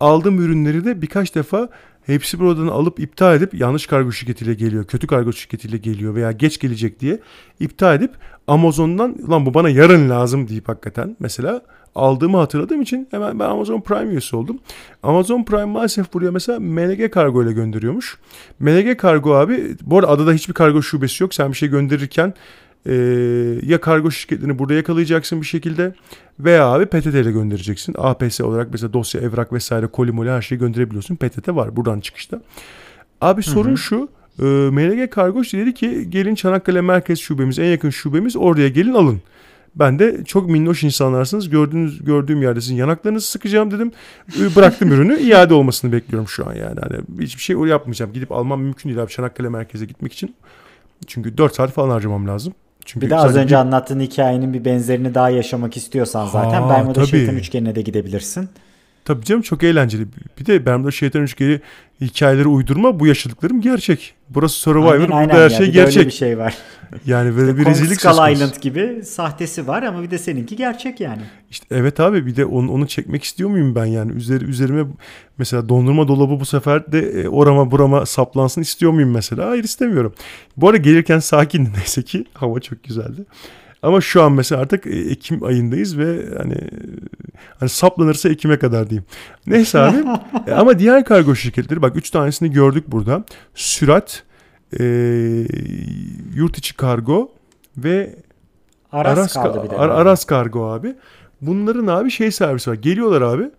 Aldığım 0.00 0.40
ürünleri 0.40 0.84
de 0.84 1.02
birkaç 1.02 1.34
defa 1.34 1.68
hepsi 2.06 2.38
buradan 2.38 2.66
alıp 2.66 3.00
iptal 3.00 3.36
edip 3.36 3.54
yanlış 3.54 3.86
kargo 3.86 4.12
şirketiyle 4.12 4.54
geliyor, 4.54 4.84
kötü 4.84 5.06
kargo 5.06 5.32
şirketiyle 5.32 5.76
geliyor 5.76 6.14
veya 6.14 6.32
geç 6.32 6.58
gelecek 6.60 7.00
diye 7.00 7.20
iptal 7.60 7.94
edip 7.94 8.10
Amazon'dan 8.46 9.16
lan 9.30 9.46
bu 9.46 9.54
bana 9.54 9.68
yarın 9.68 10.10
lazım 10.10 10.48
deyip 10.48 10.68
hakikaten 10.68 11.16
mesela 11.20 11.62
aldığımı 11.94 12.36
hatırladığım 12.36 12.82
için 12.82 13.08
hemen 13.10 13.40
ben 13.40 13.44
Amazon 13.44 13.80
Prime 13.80 14.10
üyesi 14.10 14.36
oldum. 14.36 14.58
Amazon 15.02 15.44
Prime 15.44 15.64
maalesef 15.64 16.14
buraya 16.14 16.30
mesela 16.30 16.60
MLG 16.60 17.10
kargo 17.10 17.44
ile 17.44 17.52
gönderiyormuş. 17.52 18.18
MLG 18.60 18.96
kargo 18.96 19.34
abi 19.34 19.76
bu 19.82 19.98
arada 19.98 20.10
adada 20.10 20.32
hiçbir 20.32 20.54
kargo 20.54 20.82
şubesi 20.82 21.22
yok. 21.22 21.34
Sen 21.34 21.50
bir 21.50 21.56
şey 21.56 21.68
gönderirken 21.68 22.34
e, 22.88 22.94
ya 23.62 23.80
kargo 23.80 24.10
şirketlerini 24.10 24.58
burada 24.58 24.74
yakalayacaksın 24.74 25.40
bir 25.40 25.46
şekilde 25.46 25.94
veya 26.40 26.66
abi 26.66 26.86
PTT 26.86 27.06
ile 27.06 27.32
göndereceksin. 27.32 27.94
APS 27.98 28.40
olarak 28.40 28.68
mesela 28.72 28.92
dosya, 28.92 29.20
evrak 29.20 29.52
vesaire, 29.52 29.86
kolimoli 29.86 30.30
her 30.30 30.42
şeyi 30.42 30.58
gönderebiliyorsun. 30.58 31.16
PTT 31.16 31.48
var 31.48 31.76
buradan 31.76 32.00
çıkışta. 32.00 32.40
Abi 33.20 33.42
sorun 33.42 33.68
hı 33.68 33.72
hı. 33.72 33.78
şu. 33.78 34.08
E, 34.38 34.44
MLG 34.44 35.10
Kargo 35.10 35.42
dedi 35.42 35.74
ki 35.74 36.10
gelin 36.10 36.34
Çanakkale 36.34 36.80
Merkez 36.80 37.18
Şubemiz 37.18 37.58
en 37.58 37.64
yakın 37.64 37.90
şubemiz 37.90 38.36
oraya 38.36 38.68
gelin 38.68 38.94
alın. 38.94 39.20
Ben 39.76 39.98
de 39.98 40.24
çok 40.24 40.50
minnoş 40.50 40.84
insanlarsınız. 40.84 41.48
Gördüğünüz 41.48 42.04
gördüğüm 42.04 42.42
yerde 42.42 42.60
sizin 42.60 42.76
yanaklarınızı 42.76 43.26
sıkacağım 43.26 43.70
dedim. 43.70 43.92
Bıraktım 44.56 44.92
ürünü. 44.92 45.18
iade 45.20 45.54
olmasını 45.54 45.92
bekliyorum 45.92 46.28
şu 46.28 46.48
an 46.48 46.54
yani. 46.54 46.80
Hani 46.80 47.24
hiçbir 47.24 47.42
şey 47.42 47.56
yapmayacağım. 47.56 48.12
Gidip 48.12 48.32
almam 48.32 48.62
mümkün 48.62 48.88
değil 48.88 49.02
abi 49.02 49.10
Çanakkale 49.10 49.48
merkeze 49.48 49.86
gitmek 49.86 50.12
için. 50.12 50.34
Çünkü 51.06 51.38
4 51.38 51.54
saat 51.54 51.72
falan 51.72 51.90
harcamam 51.90 52.28
lazım. 52.28 52.54
Çünkü 52.86 53.06
bir 53.06 53.10
de 53.10 53.16
az 53.16 53.36
önce 53.36 53.54
bir... 53.54 53.60
anlattığın 53.60 54.00
hikayenin 54.00 54.54
bir 54.54 54.64
benzerini 54.64 55.14
daha 55.14 55.30
yaşamak 55.30 55.76
istiyorsan 55.76 56.26
zaten 56.26 56.68
Bermuda. 56.68 57.06
Şeytan 57.06 57.36
Üçgeni'ne 57.36 57.74
de 57.74 57.82
gidebilirsin. 57.82 58.48
Tabii 59.06 59.24
canım 59.24 59.42
çok 59.42 59.62
eğlenceli. 59.62 60.06
Bir 60.40 60.46
de 60.46 60.66
Bermuda 60.66 60.90
Şeytan 60.90 61.22
Üçgeni 61.22 61.60
hikayeleri 62.00 62.48
uydurma 62.48 63.00
bu 63.00 63.06
yaşadıklarım 63.06 63.60
gerçek. 63.60 64.14
Burası 64.28 64.54
Survivor 64.54 64.92
aynen, 64.92 65.08
burada 65.08 65.14
aynen 65.16 65.34
her 65.34 65.50
şey 65.50 65.70
gerçek. 65.70 65.96
Böyle 65.96 66.06
bir 66.06 66.12
şey 66.14 66.38
var. 66.38 66.54
Yani 67.06 67.36
böyle 67.36 67.56
bir 67.56 67.66
rezillik 67.66 68.00
söz 68.00 68.16
konusu. 68.16 68.32
Island 68.32 68.54
gibi 68.60 69.02
sahtesi 69.04 69.66
var 69.66 69.82
ama 69.82 70.02
bir 70.02 70.10
de 70.10 70.18
seninki 70.18 70.56
gerçek 70.56 71.00
yani. 71.00 71.22
İşte 71.50 71.66
evet 71.70 72.00
abi 72.00 72.26
bir 72.26 72.36
de 72.36 72.44
onu, 72.44 72.72
onu 72.72 72.86
çekmek 72.86 73.24
istiyor 73.24 73.50
muyum 73.50 73.74
ben 73.74 73.84
yani 73.84 74.12
üzeri 74.12 74.44
üzerime 74.44 74.84
mesela 75.38 75.68
dondurma 75.68 76.08
dolabı 76.08 76.40
bu 76.40 76.46
sefer 76.46 76.92
de 76.92 77.00
e, 77.00 77.28
orama 77.28 77.70
burama 77.70 78.06
saplansın 78.06 78.60
istiyor 78.60 78.92
muyum 78.92 79.10
mesela? 79.10 79.48
Hayır 79.48 79.64
istemiyorum. 79.64 80.14
Bu 80.56 80.68
arada 80.68 80.78
gelirken 80.78 81.18
sakin 81.18 81.68
neyse 81.76 82.02
ki 82.02 82.24
hava 82.34 82.60
çok 82.60 82.84
güzeldi. 82.84 83.24
Ama 83.86 84.00
şu 84.00 84.22
an 84.22 84.32
mesela 84.32 84.60
artık 84.60 84.86
e, 84.86 84.98
Ekim 84.98 85.44
ayındayız 85.44 85.98
ve 85.98 86.36
hani 86.38 86.56
hani 87.60 87.68
saplanırsa 87.68 88.28
Ekim'e 88.28 88.58
kadar 88.58 88.90
diyeyim. 88.90 89.04
Neyse 89.46 89.78
abi. 89.78 89.96
E, 90.46 90.52
ama 90.52 90.78
diğer 90.78 91.04
kargo 91.04 91.34
şirketleri 91.34 91.82
bak 91.82 91.96
3 91.96 92.10
tanesini 92.10 92.52
gördük 92.52 92.84
burada. 92.88 93.24
Sürat, 93.54 94.22
e, 94.80 94.84
yurt 96.34 96.58
içi 96.58 96.76
kargo 96.76 97.30
ve 97.76 98.16
Aras, 98.92 99.18
Aras, 99.18 99.34
kaldı 99.34 99.64
bir 99.64 99.70
de. 99.70 99.76
Ar- 99.76 99.88
Aras 99.88 100.24
Kargo 100.24 100.70
abi. 100.70 100.94
Bunların 101.40 101.86
abi 101.86 102.10
şey 102.10 102.30
servisi 102.30 102.70
var. 102.70 102.74
Geliyorlar 102.74 103.22
abi. 103.22 103.50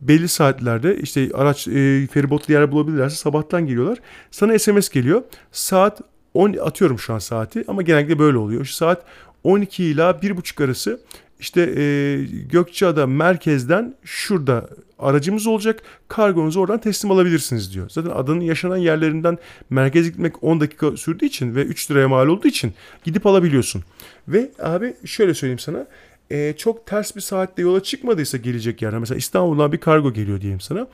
Belli 0.00 0.28
saatlerde 0.28 0.96
işte 0.96 1.30
araç 1.34 1.68
e, 1.68 2.06
feribotlu 2.06 2.54
yer 2.54 2.72
bulabilirlerse 2.72 3.16
sabahtan 3.16 3.66
geliyorlar. 3.66 3.98
Sana 4.30 4.58
SMS 4.58 4.88
geliyor. 4.88 5.22
Saat 5.52 6.00
10 6.34 6.52
atıyorum 6.52 6.98
şu 6.98 7.14
an 7.14 7.18
saati 7.18 7.64
ama 7.68 7.82
genellikle 7.82 8.18
böyle 8.18 8.38
oluyor. 8.38 8.64
Şu 8.64 8.74
saat 8.74 9.04
12 9.44 9.84
ila 9.84 10.10
1.30 10.10 10.64
arası 10.64 11.00
işte 11.40 11.74
e, 11.76 12.18
Gökçeada 12.50 13.06
merkezden 13.06 13.94
şurada 14.04 14.68
aracımız 14.98 15.46
olacak. 15.46 15.82
Kargonuzu 16.08 16.60
oradan 16.60 16.80
teslim 16.80 17.10
alabilirsiniz 17.10 17.74
diyor. 17.74 17.90
Zaten 17.90 18.10
adanın 18.10 18.40
yaşanan 18.40 18.76
yerlerinden 18.76 19.38
merkeze 19.70 20.08
gitmek 20.08 20.42
10 20.42 20.60
dakika 20.60 20.96
sürdüğü 20.96 21.26
için 21.26 21.54
ve 21.54 21.62
3 21.62 21.90
liraya 21.90 22.08
mal 22.08 22.26
olduğu 22.26 22.48
için 22.48 22.72
gidip 23.04 23.26
alabiliyorsun. 23.26 23.84
Ve 24.28 24.50
abi 24.62 24.94
şöyle 25.04 25.34
söyleyeyim 25.34 25.58
sana 25.58 25.86
e, 26.30 26.54
çok 26.56 26.86
ters 26.86 27.16
bir 27.16 27.20
saatte 27.20 27.62
yola 27.62 27.82
çıkmadıysa 27.82 28.38
gelecek 28.38 28.82
yerden 28.82 29.00
mesela 29.00 29.18
İstanbul'dan 29.18 29.72
bir 29.72 29.78
kargo 29.78 30.12
geliyor 30.12 30.40
diyeyim 30.40 30.60
sana. 30.60 30.86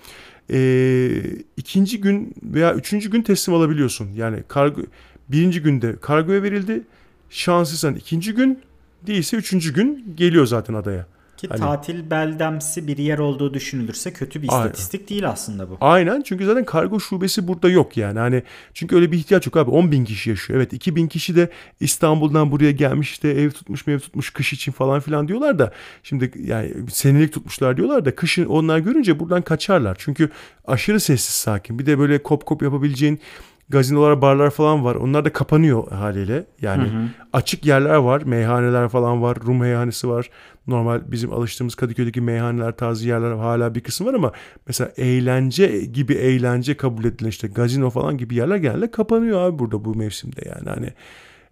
E, 0.51 1.11
ikinci 1.57 2.01
gün 2.01 2.35
veya 2.43 2.75
üçüncü 2.75 3.11
gün 3.11 3.23
teslim 3.23 3.55
alabiliyorsun. 3.55 4.09
Yani 4.17 4.43
kargo 4.49 4.81
birinci 5.29 5.63
günde 5.63 5.97
kargoya 6.01 6.43
verildi. 6.43 6.83
Şanslıysan 7.31 7.95
ikinci 7.95 8.35
gün 8.35 8.63
değilse 9.07 9.37
üçüncü 9.37 9.75
gün 9.75 10.15
geliyor 10.17 10.47
zaten 10.47 10.75
adaya. 10.75 11.07
Ki 11.37 11.49
Hani- 11.49 11.61
tatil 11.61 12.11
beldemsi 12.11 12.87
bir 12.87 12.99
yer 12.99 13.19
olduğu 13.19 13.55
düşünülürse 13.55 14.13
kötü 14.13 14.43
bir 14.43 14.49
Aynen. 14.51 14.65
istatistik 14.67 15.11
değil 15.11 15.29
aslında 15.29 15.71
bu. 15.71 15.77
Aynen 15.81 16.23
çünkü 16.23 16.47
zaten 16.47 16.65
kargo 16.65 17.01
şubesi 17.01 17.49
burada 17.49 17.69
yok 17.69 17.97
yani. 17.97 18.19
Hani 18.19 18.43
çünkü 18.75 18.97
öyle 18.97 19.13
bir 19.13 19.19
ihtiyaç 19.19 19.47
yok 19.47 19.57
abi. 19.57 19.71
10 19.71 19.93
bin 19.93 20.05
kişi 20.05 20.31
yaşıyor. 20.31 20.59
Evet 20.59 20.73
2 20.73 20.97
bin 20.97 21.07
kişi 21.09 21.37
de 21.37 21.51
İstanbul'dan 21.81 22.51
buraya 22.51 22.73
gelmiş 22.73 23.11
işte 23.11 23.29
ev 23.29 23.51
tutmuş 23.51 23.89
ev 23.89 23.99
tutmuş 23.99 24.31
kış 24.31 24.53
için 24.53 24.73
falan 24.73 25.01
filan 25.01 25.29
diyorlar 25.29 25.59
da 25.59 25.73
şimdi 26.03 26.33
yani 26.45 26.75
senelik 26.91 27.33
tutmuşlar 27.33 27.77
diyorlar 27.77 28.05
da 28.05 28.15
kışın 28.15 28.45
onlar 28.45 28.79
görünce 28.79 29.21
buradan 29.21 29.43
kaçarlar. 29.43 29.97
Çünkü 30.01 30.31
aşırı 30.67 31.01
sessiz 31.01 31.35
sakin. 31.35 31.79
Bir 31.79 31.87
de 31.87 31.99
böyle 31.99 32.23
kop 32.23 32.47
kop 32.47 32.63
yapabileceğin 32.63 33.21
gazinolar, 33.69 34.23
barlar 34.23 34.51
falan 34.51 34.85
var. 34.85 34.95
Onlar 34.95 35.25
da 35.25 35.33
kapanıyor 35.33 35.93
haliyle. 35.93 36.47
Yani 36.63 36.91
açık 37.33 37.67
yerler 37.67 37.95
var. 37.95 38.23
Meyhaneler 38.23 38.89
falan 38.89 39.23
var. 39.23 39.39
Rum 39.47 39.59
meyhanesi 39.59 40.09
var. 40.09 40.31
Normal 40.67 41.01
bizim 41.07 41.33
alıştığımız 41.33 41.75
Kadıköy'deki 41.75 42.21
meyhaneler 42.21 42.77
tarzı 42.77 43.09
yerler 43.09 43.33
hala 43.33 43.75
bir 43.75 43.81
kısım 43.81 44.07
var 44.07 44.15
ama 44.15 44.33
mesela 44.67 44.93
eğlence 44.97 45.67
gibi 45.79 46.13
eğlence 46.13 46.77
kabul 46.77 47.05
edilen 47.05 47.29
işte 47.29 47.49
gazino 47.49 47.91
falan 47.91 48.19
gibi 48.19 48.35
yerler 48.35 48.57
genelde 48.57 48.91
kapanıyor 48.91 49.41
abi 49.41 49.59
burada 49.59 49.85
bu 49.85 49.95
mevsimde 49.95 50.41
yani 50.49 50.69
hani 50.69 50.93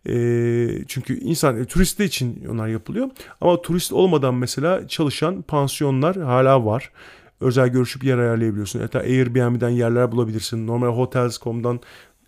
e, 0.08 0.84
çünkü 0.88 1.18
insan 1.20 1.60
e, 1.60 1.64
turist 1.64 2.00
için 2.00 2.44
onlar 2.52 2.68
yapılıyor 2.68 3.10
ama 3.40 3.62
turist 3.62 3.92
olmadan 3.92 4.34
mesela 4.34 4.88
çalışan 4.88 5.42
pansiyonlar 5.42 6.16
hala 6.16 6.64
var 6.64 6.90
özel 7.40 7.68
görüşüp 7.68 8.04
yer 8.04 8.18
ayarlayabiliyorsun. 8.18 8.80
Hatta 8.80 8.98
Airbnb'den 8.98 9.68
yerler 9.68 10.12
bulabilirsin. 10.12 10.66
Normal 10.66 10.88
Hotels.com'dan 10.88 11.80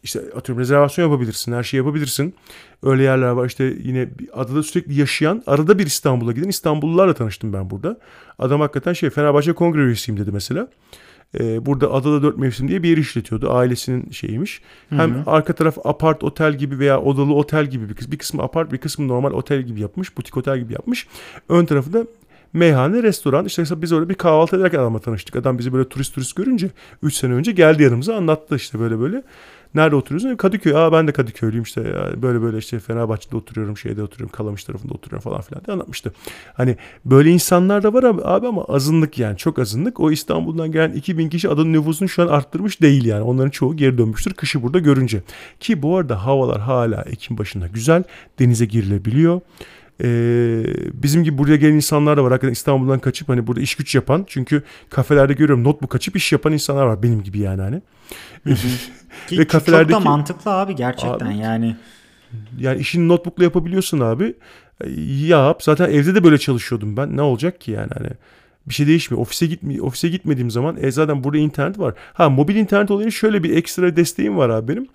işte 0.03 0.20
atıyorum 0.37 0.61
rezervasyon 0.61 1.11
yapabilirsin. 1.11 1.53
Her 1.53 1.62
şeyi 1.62 1.79
yapabilirsin. 1.79 2.35
Öyle 2.83 3.03
yerler 3.03 3.31
var. 3.31 3.47
İşte 3.47 3.65
yine 3.65 4.09
adada 4.33 4.62
sürekli 4.62 4.95
yaşayan, 4.95 5.43
arada 5.47 5.79
bir 5.79 5.87
İstanbul'a 5.87 6.33
giden 6.33 6.49
İstanbullularla 6.49 7.15
tanıştım 7.15 7.53
ben 7.53 7.70
burada. 7.70 7.99
Adam 8.39 8.61
hakikaten 8.61 8.93
şey 8.93 9.11
Fenerbahçe 9.11 9.53
kongre 9.53 9.81
üyesiyim 9.81 10.20
dedi 10.20 10.33
mesela. 10.33 10.69
Ee, 11.41 11.66
burada 11.66 11.93
adada 11.93 12.23
dört 12.23 12.39
mevsim 12.39 12.69
diye 12.69 12.83
bir 12.83 12.89
yer 12.89 12.97
işletiyordu. 12.97 13.53
Ailesinin 13.53 14.11
şeyiymiş. 14.11 14.62
Hem 14.91 15.23
arka 15.27 15.53
taraf 15.53 15.79
apart 15.87 16.25
otel 16.25 16.55
gibi 16.59 16.79
veya 16.79 17.01
odalı 17.01 17.35
otel 17.35 17.66
gibi 17.66 17.89
bir, 17.89 17.95
kıs- 17.95 18.11
bir 18.12 18.19
kısmı 18.19 18.43
apart 18.43 18.73
bir 18.73 18.79
kısmı 18.79 19.09
normal 19.09 19.31
otel 19.33 19.62
gibi 19.62 19.81
yapmış. 19.81 20.16
Butik 20.16 20.37
otel 20.37 20.59
gibi 20.59 20.73
yapmış. 20.73 21.07
Ön 21.49 21.65
tarafı 21.65 21.93
da 21.93 22.07
meyhane, 22.53 23.03
restoran. 23.03 23.45
İşte 23.45 23.62
mesela 23.62 23.83
biz 23.83 23.93
orada 23.93 24.09
bir 24.09 24.15
kahvaltı 24.15 24.57
ederken 24.57 24.79
adamla 24.79 24.99
tanıştık. 24.99 25.37
Adam 25.37 25.59
bizi 25.59 25.73
böyle 25.73 25.89
turist 25.89 26.15
turist 26.15 26.37
görünce 26.37 26.70
3 27.03 27.15
sene 27.15 27.33
önce 27.33 27.53
geldi 27.53 27.83
yanımıza 27.83 28.16
anlattı 28.16 28.57
işte 28.57 28.81
böyle 28.81 29.01
böyle. 29.01 29.23
Nerede 29.74 29.97
oturuyorsun? 29.97 30.36
Kadıköy. 30.36 30.77
Aa 30.77 30.93
ben 30.93 31.09
de 31.09 31.12
Kadıköylüyüm 31.12 31.62
işte. 31.62 31.81
Ya 31.81 32.23
böyle 32.23 32.43
böyle 32.43 32.59
işte 32.59 32.78
Fenerbahçe'de 32.78 33.36
oturuyorum, 33.36 33.77
şeyde 33.77 34.03
oturuyorum, 34.03 34.36
Kalamış 34.36 34.65
tarafında 34.65 34.95
oturuyorum 34.95 35.31
falan 35.31 35.40
filan 35.40 35.65
diye 35.65 35.74
anlatmıştı. 35.74 36.12
Hani 36.55 36.77
böyle 37.05 37.31
insanlar 37.31 37.82
da 37.82 37.95
var 37.95 38.03
abi, 38.03 38.20
abi 38.24 38.47
ama 38.47 38.65
azınlık 38.65 39.19
yani 39.19 39.36
çok 39.36 39.59
azınlık. 39.59 40.01
O 40.01 40.11
İstanbul'dan 40.11 40.73
gelen 40.73 40.93
2000 40.93 41.28
kişi 41.28 41.49
adanın 41.49 41.73
nüfusunu 41.73 42.09
şu 42.09 42.23
an 42.23 42.27
arttırmış 42.27 42.81
değil 42.81 43.05
yani. 43.05 43.23
Onların 43.23 43.51
çoğu 43.51 43.77
geri 43.77 43.99
dönmüştür 43.99 44.35
kışı 44.35 44.62
burada 44.62 44.78
görünce. 44.78 45.23
Ki 45.61 45.82
bu 45.82 45.97
arada 45.97 46.27
havalar 46.27 46.61
hala 46.61 47.03
Ekim 47.03 47.39
başında 47.39 47.66
güzel. 47.66 48.05
Denize 48.39 48.65
girilebiliyor. 48.66 49.40
Ee, 50.03 50.65
bizim 50.93 51.24
gibi 51.24 51.39
buraya 51.39 51.57
gelen 51.57 51.74
insanlar 51.74 52.16
da 52.16 52.24
var. 52.24 52.32
Hakikaten 52.32 52.53
İstanbul'dan 52.53 52.99
kaçıp 52.99 53.28
hani 53.28 53.47
burada 53.47 53.61
iş 53.61 53.74
güç 53.74 53.95
yapan. 53.95 54.24
Çünkü 54.28 54.62
kafelerde 54.90 55.32
görüyorum 55.32 55.65
notebook 55.65 55.95
açıp 55.95 56.16
iş 56.16 56.32
yapan 56.32 56.53
insanlar 56.53 56.86
var 56.86 57.03
benim 57.03 57.23
gibi 57.23 57.39
yani 57.39 57.62
hani. 57.62 57.82
Ki 59.29 59.39
Ve 59.39 59.49
çok 59.49 59.53
da 59.53 59.59
kafelerdeki- 59.59 60.05
mantıklı 60.05 60.51
abi 60.51 60.77
gerçekten 60.77 61.27
Abi- 61.27 61.37
yani. 61.37 61.77
Yani 62.59 62.81
işini 62.81 63.09
notebook'la 63.09 63.45
yapabiliyorsun 63.45 64.01
abi. 64.01 64.35
Yap. 65.27 65.63
Zaten 65.63 65.91
evde 65.91 66.15
de 66.15 66.25
böyle 66.25 66.39
çalışıyordum 66.39 66.97
ben. 66.97 67.17
Ne 67.17 67.23
olacak 67.23 67.61
ki 67.61 67.71
yani 67.71 67.91
hani 67.99 68.09
bir 68.67 68.75
şey 68.75 68.87
değişmiyor. 68.87 69.23
Ofise 69.23 69.47
gitmi 69.47 69.83
ofise 69.83 70.09
gitmediğim 70.09 70.51
zaman 70.51 70.77
e 70.81 70.91
zaten 70.91 71.25
burada 71.25 71.39
internet 71.39 71.79
var. 71.79 71.95
Ha 72.13 72.31
mobil 72.31 72.57
internet 72.57 72.91
olayının 72.91 73.11
şöyle 73.11 73.43
bir 73.43 73.57
ekstra 73.57 73.97
desteğim 73.97 74.37
var 74.37 74.49
abi 74.49 74.69
benim. 74.69 74.87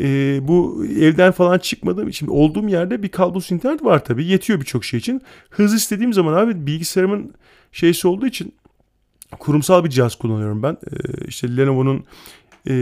E, 0.00 0.38
bu 0.48 0.86
evden 1.00 1.32
falan 1.32 1.58
çıkmadığım 1.58 2.08
için 2.08 2.26
olduğum 2.26 2.68
yerde 2.68 3.02
bir 3.02 3.08
kablosuz 3.08 3.52
internet 3.52 3.84
var 3.84 4.04
tabii. 4.04 4.24
Yetiyor 4.24 4.60
birçok 4.60 4.84
şey 4.84 4.98
için. 4.98 5.22
Hız 5.50 5.74
istediğim 5.74 6.12
zaman 6.12 6.32
abi 6.34 6.66
bilgisayarımın 6.66 7.34
şeysi 7.72 8.08
olduğu 8.08 8.26
için 8.26 8.54
kurumsal 9.38 9.84
bir 9.84 9.90
cihaz 9.90 10.14
kullanıyorum 10.14 10.62
ben. 10.62 10.72
E, 10.72 11.24
işte 11.28 11.56
Lenovo'nun 11.56 12.04
e, 12.66 12.72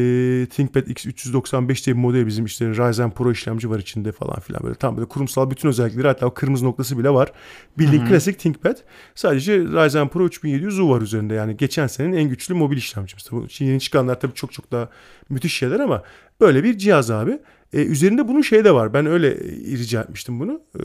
ThinkPad 0.51 0.87
X395 0.87 1.87
diye 1.87 1.97
bir 1.97 2.01
model 2.01 2.27
bizim 2.27 2.45
işte 2.45 2.67
Ryzen 2.67 3.11
Pro 3.11 3.33
işlemci 3.33 3.71
var 3.71 3.79
içinde 3.79 4.13
falan 4.13 4.41
filan 4.41 4.63
böyle 4.63 4.75
tam 4.75 4.97
böyle 4.97 5.09
kurumsal 5.09 5.51
bütün 5.51 5.69
özellikleri 5.69 6.07
hatta 6.07 6.27
o 6.27 6.35
kırmızı 6.35 6.65
noktası 6.65 6.99
bile 6.99 7.11
var. 7.11 7.33
Bildiğin 7.79 8.07
klasik 8.07 8.39
ThinkPad. 8.39 8.77
Sadece 9.15 9.59
Ryzen 9.59 10.09
Pro 10.09 10.27
3700U 10.27 10.89
var 10.89 11.01
üzerinde 11.03 11.35
yani 11.35 11.57
geçen 11.57 11.87
senenin 11.87 12.17
en 12.17 12.29
güçlü 12.29 12.55
mobil 12.55 12.77
işlemcimiz. 12.77 13.25
Tabii 13.25 13.47
yeni 13.59 13.81
çıkanlar 13.81 14.21
tabii 14.21 14.35
çok 14.35 14.53
çok 14.53 14.73
daha 14.73 14.89
müthiş 15.29 15.55
şeyler 15.55 15.81
ama 15.81 16.03
böyle 16.41 16.65
bir 16.65 16.79
cihaz 16.79 17.11
abi. 17.11 17.39
E, 17.75 17.85
üzerinde 17.85 18.29
bunun 18.29 18.41
şey 18.41 18.65
de 18.65 18.75
var. 18.75 18.95
Ben 18.95 19.07
öyle 19.07 19.29
e, 19.29 19.77
rica 19.77 20.01
etmiştim 20.01 20.41
bunu. 20.41 20.61
E, 20.75 20.83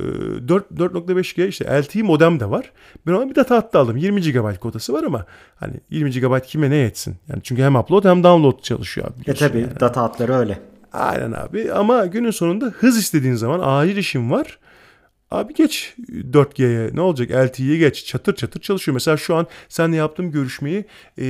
4 0.48 0.72
4.5G 0.72 1.48
işte 1.48 1.82
LTE 1.82 2.02
modem 2.02 2.40
de 2.40 2.50
var. 2.50 2.72
Ben 3.08 3.12
ona 3.12 3.30
bir 3.30 3.36
data 3.36 3.56
hattı 3.56 3.80
aldım. 3.80 3.98
20 3.98 4.22
GB 4.22 4.58
kotası 4.60 4.94
var 4.94 5.04
ama 5.04 5.26
hani 5.56 5.74
20 5.90 6.12
GB 6.12 6.44
kime 6.46 6.70
ne 6.70 6.76
yetsin? 6.76 7.16
Yani 7.28 7.40
çünkü 7.44 7.64
hem 7.64 7.76
upload 7.76 8.06
hem 8.06 8.24
download 8.24 8.62
çalışıyor 8.62 9.08
abi. 9.08 9.32
E 9.32 9.34
tabi 9.34 9.60
yani. 9.60 9.80
data 9.80 10.02
hatları 10.02 10.34
öyle. 10.34 10.60
Aynen 10.94 11.32
abi 11.32 11.74
ama 11.74 12.06
günün 12.06 12.32
sonunda 12.32 12.66
hız 12.66 12.98
istediğin 12.98 13.36
zaman 13.36 13.62
acil 13.64 13.98
işim 13.98 14.32
var. 14.32 14.60
Abi 15.32 15.54
geç 15.54 15.96
4G'ye 16.10 16.90
ne 16.94 17.02
olacak 17.02 17.32
LTE'ye 17.32 17.78
geç 17.78 18.06
çatır 18.06 18.36
çatır 18.36 18.60
çalışıyor. 18.60 18.94
Mesela 18.94 19.18
şu 19.18 19.36
an 19.36 19.48
seninle 19.70 19.96
yaptığım 19.96 20.32
görüşmeyi 20.32 20.86
e, 21.18 21.24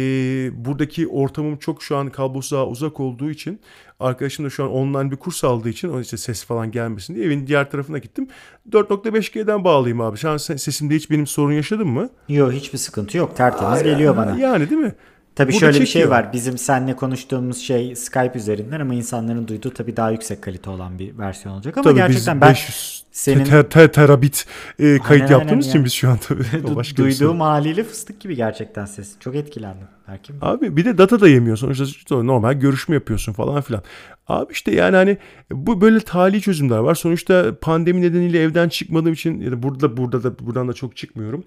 buradaki 0.65 1.07
ortamım 1.07 1.57
çok 1.57 1.83
şu 1.83 1.97
an 1.97 2.09
kablosuza 2.09 2.67
uzak 2.67 2.99
olduğu 2.99 3.31
için 3.31 3.59
arkadaşım 3.99 4.45
da 4.45 4.49
şu 4.49 4.63
an 4.63 4.69
online 4.71 5.11
bir 5.11 5.15
kurs 5.15 5.43
aldığı 5.43 5.69
için 5.69 5.89
onun 5.89 6.01
işte 6.01 6.17
ses 6.17 6.43
falan 6.45 6.71
gelmesin 6.71 7.15
diye 7.15 7.25
evin 7.25 7.47
diğer 7.47 7.71
tarafına 7.71 7.97
gittim. 7.97 8.27
4.5G'den 8.71 9.63
bağlayayım 9.63 10.01
abi. 10.01 10.17
Şu 10.17 10.29
an 10.29 10.37
sesimde 10.37 10.95
hiç 10.95 11.11
benim 11.11 11.27
sorun 11.27 11.53
yaşadın 11.53 11.87
mı? 11.87 12.09
Yok 12.29 12.51
hiçbir 12.51 12.77
sıkıntı 12.77 13.17
yok 13.17 13.35
tertemiz 13.37 13.83
geliyor 13.83 14.17
bana. 14.17 14.37
Yani 14.39 14.69
değil 14.69 14.81
mi? 14.81 14.93
Tabii 15.39 15.51
Burada 15.51 15.59
şöyle 15.59 15.79
bir 15.81 15.85
çekiyor. 15.85 16.03
şey 16.05 16.09
var. 16.11 16.33
Bizim 16.33 16.57
seninle 16.57 16.95
konuştuğumuz 16.95 17.57
şey 17.57 17.95
Skype 17.95 18.31
üzerinden 18.35 18.79
ama 18.79 18.93
insanların 18.93 19.47
duyduğu 19.47 19.73
tabii 19.73 19.97
daha 19.97 20.11
yüksek 20.11 20.41
kalite 20.41 20.69
olan 20.69 20.99
bir 20.99 21.17
versiyon 21.17 21.55
olacak. 21.55 21.77
Ama 21.77 21.83
Tabii 21.83 21.95
gerçekten 21.95 22.35
biz 22.37 22.41
ben 22.41 22.49
500 22.49 23.03
senin- 23.11 23.43
te- 23.45 23.69
te- 23.69 23.91
terabit 23.91 24.45
e, 24.79 24.83
kayıt 24.83 25.11
Aynen, 25.23 25.27
yaptığımız 25.27 25.51
aynen 25.51 25.59
için 25.69 25.77
yani. 25.79 25.85
biz 25.85 25.93
şu 25.93 26.09
an 26.09 26.17
tabii. 26.27 26.43
başka 26.75 27.03
bir 27.05 27.19
duyduğum 27.19 27.39
haliyle 27.41 27.83
fıstık 27.83 28.19
gibi 28.19 28.35
gerçekten 28.35 28.85
ses. 28.85 29.19
Çok 29.19 29.35
etkilendim. 29.35 29.87
Belki 30.07 30.33
Abi 30.41 30.77
bir 30.77 30.85
de 30.85 30.97
data 30.97 31.19
da 31.21 31.27
yemiyor. 31.29 31.57
Sonuçta 31.57 32.23
normal 32.23 32.53
görüşme 32.53 32.95
yapıyorsun 32.95 33.33
falan 33.33 33.61
filan. 33.61 33.83
Abi 34.27 34.53
işte 34.53 34.71
yani 34.71 34.95
hani 34.95 35.17
bu 35.51 35.81
böyle 35.81 35.99
tali 35.99 36.41
çözümler 36.41 36.77
var. 36.77 36.95
Sonuçta 36.95 37.55
pandemi 37.61 38.01
nedeniyle 38.01 38.41
evden 38.43 38.69
çıkmadığım 38.69 39.13
için 39.13 39.41
ya 39.41 39.51
da 39.51 39.63
burada 39.63 39.97
burada 39.97 40.23
da 40.23 40.39
buradan 40.39 40.67
da 40.67 40.73
çok 40.73 40.95
çıkmıyorum. 40.97 41.43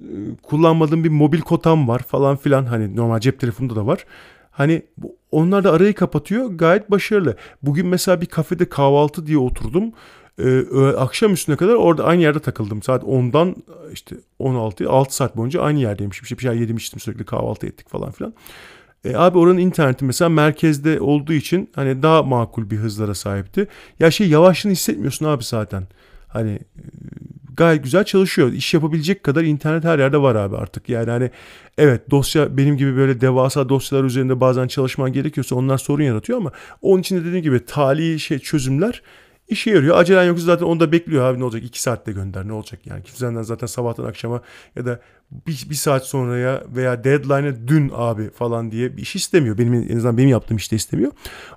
Ee, 0.00 0.06
Kullanmadığım 0.42 1.04
bir 1.04 1.08
mobil 1.08 1.40
kotam 1.40 1.88
var 1.88 1.98
falan 1.98 2.36
filan. 2.36 2.64
Hani 2.64 2.96
normal 2.96 3.20
cep 3.20 3.40
telefonunda 3.40 3.76
da 3.76 3.86
var. 3.86 4.04
Hani 4.50 4.82
onlar 5.30 5.64
da 5.64 5.72
arayı 5.72 5.94
kapatıyor. 5.94 6.46
Gayet 6.46 6.90
başarılı. 6.90 7.36
Bugün 7.62 7.86
mesela 7.86 8.20
bir 8.20 8.26
kafede 8.26 8.68
kahvaltı 8.68 9.26
diye 9.26 9.38
oturdum. 9.38 9.92
Ee, 10.38 10.58
akşam 10.98 11.32
üstüne 11.32 11.56
kadar 11.56 11.74
orada 11.74 12.04
aynı 12.04 12.22
yerde 12.22 12.38
takıldım. 12.38 12.82
Saat 12.82 13.02
10'dan 13.02 13.56
işte 13.92 14.16
16 14.38 14.90
6 14.90 15.16
saat 15.16 15.36
boyunca 15.36 15.62
aynı 15.62 15.78
yerdeymişim. 15.78 16.38
Bir 16.38 16.42
şey 16.42 16.58
yedim 16.58 16.76
içtim 16.76 17.00
sürekli 17.00 17.24
kahvaltı 17.24 17.66
ettik 17.66 17.88
falan 17.88 18.10
filan. 18.10 18.34
E, 19.04 19.16
abi 19.16 19.38
oranın 19.38 19.58
interneti 19.58 20.04
mesela 20.04 20.28
merkezde 20.28 21.00
olduğu 21.00 21.32
için 21.32 21.70
hani 21.74 22.02
daha 22.02 22.22
makul 22.22 22.70
bir 22.70 22.76
hızlara 22.76 23.14
sahipti. 23.14 23.68
Ya 24.00 24.10
şey 24.10 24.28
yavaşlığını 24.28 24.72
hissetmiyorsun 24.72 25.26
abi 25.26 25.44
zaten. 25.44 25.86
Hani 26.28 26.50
e, 26.50 26.82
gayet 27.56 27.84
güzel 27.84 28.04
çalışıyor. 28.04 28.52
İş 28.52 28.74
yapabilecek 28.74 29.22
kadar 29.22 29.42
internet 29.42 29.84
her 29.84 29.98
yerde 29.98 30.18
var 30.18 30.34
abi 30.34 30.56
artık. 30.56 30.88
Yani 30.88 31.10
hani 31.10 31.30
evet 31.78 32.10
dosya 32.10 32.56
benim 32.56 32.76
gibi 32.76 32.96
böyle 32.96 33.20
devasa 33.20 33.68
dosyalar 33.68 34.04
üzerinde 34.04 34.40
bazen 34.40 34.66
çalışman 34.66 35.12
gerekiyorsa 35.12 35.56
onlar 35.56 35.78
sorun 35.78 36.02
yaratıyor 36.02 36.38
ama 36.38 36.52
onun 36.82 37.00
için 37.00 37.16
de 37.16 37.24
dediğim 37.24 37.42
gibi 37.42 37.64
tali 37.64 38.20
şey 38.20 38.38
çözümler 38.38 39.02
işe 39.48 39.70
yarıyor. 39.70 39.96
Acelen 39.96 40.24
yoksa 40.24 40.44
zaten 40.44 40.66
onu 40.66 40.80
da 40.80 40.92
bekliyor 40.92 41.24
abi 41.24 41.40
ne 41.40 41.44
olacak? 41.44 41.64
2 41.64 41.82
saatte 41.82 42.12
gönder 42.12 42.48
ne 42.48 42.52
olacak 42.52 42.86
yani. 42.86 43.02
Kimseden 43.02 43.42
zaten 43.42 43.66
sabahtan 43.66 44.04
akşama 44.04 44.40
ya 44.76 44.86
da 44.86 45.00
bir, 45.46 45.66
bir 45.70 45.74
saat 45.74 46.06
sonraya 46.06 46.62
veya 46.76 47.04
deadline'e 47.04 47.68
dün 47.68 47.90
abi 47.94 48.30
falan 48.30 48.70
diye 48.70 48.96
bir 48.96 49.02
iş 49.02 49.16
istemiyor. 49.16 49.58
Benim 49.58 49.74
en 49.74 49.96
azından 49.96 50.18
benim 50.18 50.28
yaptığım 50.28 50.56
işte 50.56 50.76
istemiyor. 50.76 51.12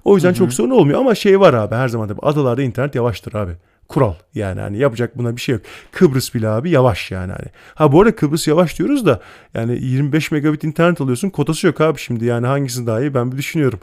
O 0.05 0.15
yüzden 0.15 0.29
Hı-hı. 0.29 0.37
çok 0.37 0.53
sorun 0.53 0.69
olmuyor 0.69 0.99
ama 0.99 1.15
şey 1.15 1.39
var 1.39 1.53
abi 1.53 1.75
her 1.75 1.87
zaman 1.87 2.09
da 2.09 2.15
adalarda 2.21 2.61
internet 2.61 2.95
yavaştır 2.95 3.33
abi 3.33 3.51
kural 3.88 4.14
yani 4.35 4.61
hani 4.61 4.77
yapacak 4.77 5.18
buna 5.18 5.35
bir 5.35 5.41
şey 5.41 5.55
yok. 5.55 5.61
Kıbrıs 5.91 6.34
bile 6.34 6.49
abi 6.49 6.69
yavaş 6.69 7.11
yani 7.11 7.31
hani. 7.31 7.47
Ha 7.76 7.91
bu 7.91 8.01
arada 8.01 8.15
Kıbrıs 8.15 8.47
yavaş 8.47 8.80
diyoruz 8.80 9.05
da 9.05 9.22
yani 9.53 9.84
25 9.85 10.31
megabit 10.31 10.64
internet 10.64 11.01
alıyorsun 11.01 11.30
kotası 11.30 11.68
yok 11.68 11.81
abi 11.81 11.99
şimdi 11.99 12.26
yani 12.26 12.47
hangisi 12.47 12.88
daha 12.88 13.01
iyi 13.01 13.14
ben 13.14 13.31
bir 13.31 13.38
düşünüyorum. 13.38 13.80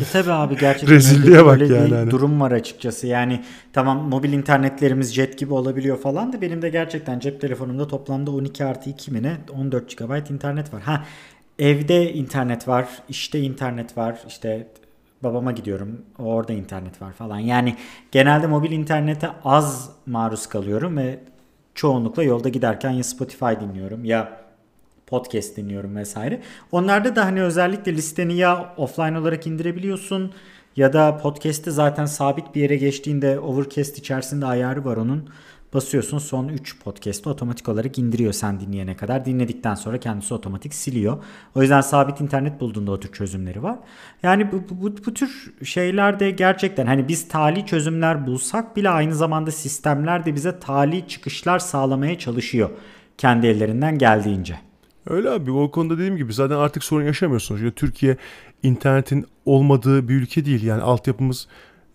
e 0.00 0.12
tabi 0.12 0.32
abi 0.32 0.58
gerçekten 0.58 0.94
Rezilliğe 0.96 1.44
bak 1.44 1.60
yani. 1.60 1.90
Bir 1.90 1.96
hani. 1.96 2.10
durum 2.10 2.40
var 2.40 2.52
açıkçası 2.52 3.06
yani 3.06 3.44
tamam 3.72 4.08
mobil 4.08 4.32
internetlerimiz 4.32 5.14
jet 5.14 5.38
gibi 5.38 5.54
olabiliyor 5.54 5.98
falan 5.98 6.32
da 6.32 6.40
benim 6.40 6.62
de 6.62 6.68
gerçekten 6.68 7.18
cep 7.18 7.40
telefonumda 7.40 7.88
toplamda 7.88 8.30
12 8.30 8.64
artı 8.64 8.90
2 8.90 9.12
mi 9.12 9.22
ne 9.22 9.36
14 9.52 9.98
GB 9.98 10.30
internet 10.30 10.74
var. 10.74 10.82
Ha 10.82 11.04
evde 11.58 12.12
internet 12.12 12.68
var, 12.68 12.88
işte 13.08 13.40
internet 13.40 13.96
var, 13.96 14.18
işte 14.28 14.66
babama 15.24 15.52
gidiyorum. 15.52 16.02
Orada 16.18 16.52
internet 16.52 17.02
var 17.02 17.12
falan. 17.12 17.38
Yani 17.38 17.76
genelde 18.12 18.46
mobil 18.46 18.70
internete 18.70 19.30
az 19.44 19.90
maruz 20.06 20.46
kalıyorum 20.46 20.96
ve 20.96 21.20
çoğunlukla 21.74 22.22
yolda 22.22 22.48
giderken 22.48 22.90
ya 22.90 23.04
Spotify 23.04 23.60
dinliyorum 23.60 24.04
ya 24.04 24.44
podcast 25.06 25.56
dinliyorum 25.56 25.96
vesaire. 25.96 26.40
Onlarda 26.72 27.16
da 27.16 27.24
hani 27.24 27.42
özellikle 27.42 27.94
listeni 27.94 28.36
ya 28.36 28.74
offline 28.76 29.18
olarak 29.18 29.46
indirebiliyorsun 29.46 30.32
ya 30.76 30.92
da 30.92 31.16
podcast'te 31.16 31.70
zaten 31.70 32.06
sabit 32.06 32.54
bir 32.54 32.60
yere 32.60 32.76
geçtiğinde 32.76 33.40
Overcast 33.40 33.98
içerisinde 33.98 34.46
ayarı 34.46 34.84
var 34.84 34.96
onun 34.96 35.28
basıyorsun 35.74 36.18
son 36.18 36.48
3 36.48 36.78
podcast'ı 36.78 37.30
otomatik 37.30 37.68
olarak 37.68 37.98
indiriyor 37.98 38.32
sen 38.32 38.60
dinleyene 38.60 38.96
kadar. 38.96 39.24
Dinledikten 39.24 39.74
sonra 39.74 40.00
kendisi 40.00 40.34
otomatik 40.34 40.74
siliyor. 40.74 41.22
O 41.54 41.62
yüzden 41.62 41.80
sabit 41.80 42.20
internet 42.20 42.60
bulduğunda 42.60 42.90
o 42.92 43.00
tür 43.00 43.12
çözümleri 43.12 43.62
var. 43.62 43.78
Yani 44.22 44.52
bu, 44.52 44.62
bu, 44.70 44.96
bu 45.06 45.14
tür 45.14 45.52
şeylerde 45.64 46.30
gerçekten 46.30 46.86
hani 46.86 47.08
biz 47.08 47.28
tali 47.28 47.66
çözümler 47.66 48.26
bulsak 48.26 48.76
bile 48.76 48.90
aynı 48.90 49.14
zamanda 49.14 49.50
sistemler 49.50 50.26
de 50.26 50.34
bize 50.34 50.58
tali 50.58 51.08
çıkışlar 51.08 51.58
sağlamaya 51.58 52.18
çalışıyor. 52.18 52.70
Kendi 53.18 53.46
ellerinden 53.46 53.98
geldiğince. 53.98 54.58
Öyle 55.06 55.30
abi 55.30 55.50
o 55.50 55.70
konuda 55.70 55.94
dediğim 55.94 56.16
gibi 56.16 56.32
zaten 56.32 56.56
artık 56.56 56.84
sorun 56.84 57.04
yaşamıyorsunuz. 57.04 57.60
Yani 57.60 57.72
Türkiye 57.72 58.16
internetin 58.62 59.26
olmadığı 59.44 60.08
bir 60.08 60.14
ülke 60.14 60.44
değil. 60.44 60.62
Yani 60.62 60.82
altyapımız 60.82 61.48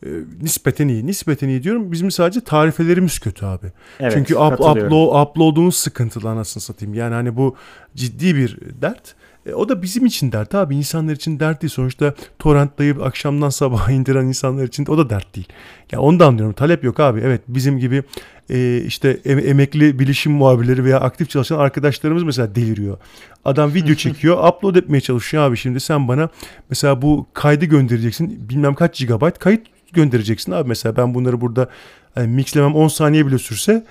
e, 0.06 0.10
nispeten 0.42 0.88
iyi. 0.88 1.08
Nispeten 1.08 1.50
iyi 1.50 1.64
diyorum. 1.64 1.92
Bizim 1.92 2.12
sadece 2.12 2.42
tarifelerimiz 2.42 3.20
kötü 3.20 3.46
abi. 3.46 3.68
Evet, 4.00 4.14
Çünkü 4.16 4.36
up, 4.36 4.54
upload, 4.54 5.28
upload'umuz 5.28 5.76
sıkıntılı 5.76 6.30
anasını 6.30 6.62
satayım. 6.64 6.94
Yani 6.94 7.14
hani 7.14 7.38
bu 7.38 7.56
ciddi 7.96 8.36
bir 8.36 8.58
dert. 8.82 9.16
E, 9.46 9.54
o 9.54 9.70
da 9.70 9.82
bizim 9.82 10.06
için 10.06 10.32
dert 10.32 10.56
abi. 10.56 10.76
insanlar 10.76 11.14
için 11.14 11.40
dert 11.40 11.62
değil. 11.62 11.72
Sonuçta 11.72 12.14
torrentlayıp 12.40 13.04
akşamdan 13.04 13.50
sabaha 13.50 13.92
indiren 13.92 14.26
insanlar 14.26 14.64
için 14.64 14.86
de 14.86 14.92
o 14.92 14.98
da 14.98 15.10
dert 15.10 15.36
değil. 15.36 15.48
Ya 15.50 15.86
yani 15.92 16.02
onu 16.02 16.20
da 16.20 16.28
anlıyorum. 16.28 16.54
Talep 16.54 16.84
yok 16.84 17.00
abi. 17.00 17.20
Evet 17.20 17.42
bizim 17.48 17.80
gibi 17.80 18.04
e, 18.50 18.82
işte 18.86 19.20
em- 19.26 19.48
emekli 19.48 20.00
bilişim 20.00 20.32
muhabirleri 20.32 20.84
veya 20.84 21.00
aktif 21.00 21.30
çalışan 21.30 21.60
arkadaşlarımız 21.60 22.24
mesela 22.24 22.56
deliriyor. 22.56 22.98
Adam 23.46 23.74
video 23.74 23.96
çekiyor, 24.06 24.48
upload 24.48 24.76
etmeye 24.76 25.02
çalışıyor 25.02 25.44
abi. 25.44 25.58
Şimdi 25.58 25.80
sen 25.80 26.08
bana 26.08 26.30
mesela 26.70 27.02
bu 27.02 27.28
kaydı 27.34 27.66
göndereceksin. 27.66 28.50
Bilmem 28.50 28.74
kaç 28.74 29.00
gigabayt 29.00 29.40
kayıt 29.40 29.68
göndereceksin 29.94 30.52
abi 30.52 30.68
mesela 30.68 30.98
ben 30.98 31.14
bunları 31.14 31.42
burada 31.42 31.70
yani 32.16 32.28
mixlemem 32.28 32.76
10 32.76 32.88
saniye 32.88 33.26
bile 33.26 33.38
sürse 33.38 33.86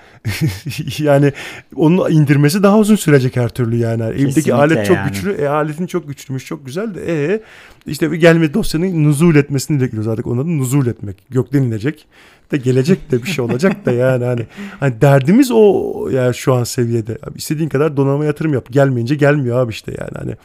yani 0.99 1.33
onu 1.75 2.09
indirmesi 2.09 2.63
daha 2.63 2.79
uzun 2.79 2.95
sürecek 2.95 3.35
her 3.35 3.49
türlü 3.49 3.75
yani. 3.75 4.03
Kesinlikle 4.03 4.31
Evdeki 4.31 4.53
alet 4.53 4.85
çok 4.85 4.95
yani. 4.95 5.09
güçlü. 5.11 5.31
E, 5.31 5.47
aletin 5.47 5.87
çok 5.87 6.07
güçlüymüş, 6.07 6.45
çok 6.45 6.65
güzel 6.65 6.95
de 6.95 7.33
e 7.33 7.41
işte 7.85 8.11
bir 8.11 8.17
gelme 8.17 8.53
dosyanın 8.53 9.03
nuzul 9.03 9.35
etmesini 9.35 9.81
bekliyoruz 9.81 10.07
artık. 10.07 10.27
Onun 10.27 10.41
adı 10.41 10.57
nuzul 10.57 10.87
etmek. 10.87 11.17
Gökten 11.29 11.63
inecek 11.63 12.07
de 12.51 12.57
gelecek 12.57 13.11
de 13.11 13.23
bir 13.23 13.27
şey 13.27 13.45
olacak 13.45 13.85
da 13.85 13.91
yani 13.91 14.25
hani, 14.25 14.45
hani 14.79 15.01
derdimiz 15.01 15.51
o 15.51 15.93
yani 16.11 16.35
şu 16.35 16.53
an 16.53 16.63
seviyede. 16.63 17.17
Abi 17.23 17.37
istediğin 17.37 17.69
kadar 17.69 17.97
donanma 17.97 18.25
yatırım 18.25 18.53
yap. 18.53 18.65
Gelmeyince 18.71 19.15
gelmiyor 19.15 19.59
abi 19.59 19.71
işte 19.71 19.91
yani 19.99 20.11
hani 20.15 20.35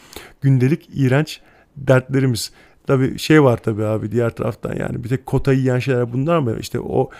gündelik 0.40 0.88
iğrenç 0.94 1.40
dertlerimiz. 1.76 2.52
Tabii 2.86 3.18
şey 3.18 3.42
var 3.42 3.56
tabii 3.62 3.84
abi 3.84 4.12
diğer 4.12 4.30
taraftan 4.30 4.76
yani 4.76 5.04
bir 5.04 5.08
tek 5.08 5.26
kota 5.26 5.52
yiyen 5.52 5.78
şeyler 5.78 6.12
bunlar 6.12 6.38
mı? 6.38 6.56
İşte 6.60 6.80
o 6.80 7.10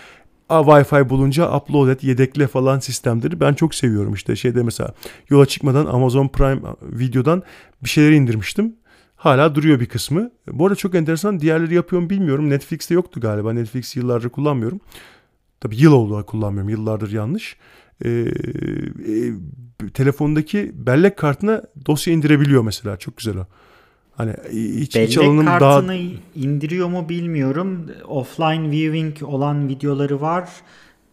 A, 0.49 0.59
Wi-Fi 0.59 1.09
bulunca 1.09 1.57
upload 1.57 1.89
et, 1.89 2.03
yedekle 2.03 2.47
falan 2.47 2.79
sistemleri 2.79 3.39
ben 3.39 3.53
çok 3.53 3.75
seviyorum. 3.75 4.13
işte 4.13 4.35
şeyde 4.35 4.63
mesela 4.63 4.93
yola 5.29 5.45
çıkmadan 5.45 5.85
Amazon 5.85 6.27
Prime 6.27 6.61
videodan 6.81 7.43
bir 7.83 7.89
şeyler 7.89 8.11
indirmiştim. 8.11 8.75
Hala 9.15 9.55
duruyor 9.55 9.79
bir 9.79 9.85
kısmı. 9.85 10.31
Bu 10.47 10.65
arada 10.65 10.75
çok 10.75 10.95
enteresan 10.95 11.39
diğerleri 11.39 11.73
yapıyor 11.73 12.01
mu 12.01 12.09
bilmiyorum. 12.09 12.49
Netflix'te 12.49 12.93
yoktu 12.93 13.19
galiba. 13.19 13.53
Netflix 13.53 13.95
yıllardır 13.95 14.29
kullanmıyorum. 14.29 14.79
Tabii 15.61 15.81
yıl 15.81 15.91
oldu 15.91 16.25
kullanmıyorum. 16.25 16.69
Yıllardır 16.69 17.11
yanlış. 17.11 17.57
Ee, 18.05 18.09
e, 18.09 18.29
telefondaki 19.93 20.71
bellek 20.73 21.17
kartına 21.17 21.61
dosya 21.85 22.13
indirebiliyor 22.13 22.63
mesela. 22.63 22.97
Çok 22.97 23.17
güzel 23.17 23.37
o. 23.37 23.47
Hani 24.17 24.33
iç, 24.51 24.95
Bellek 24.95 25.09
iç 25.09 25.17
alanım 25.17 25.45
kartını 25.45 25.87
daha... 25.87 25.97
indiriyor 26.35 26.87
mu 26.87 27.09
bilmiyorum. 27.09 27.85
Offline 28.07 28.71
viewing 28.71 29.23
olan 29.23 29.67
videoları 29.67 30.21
var. 30.21 30.49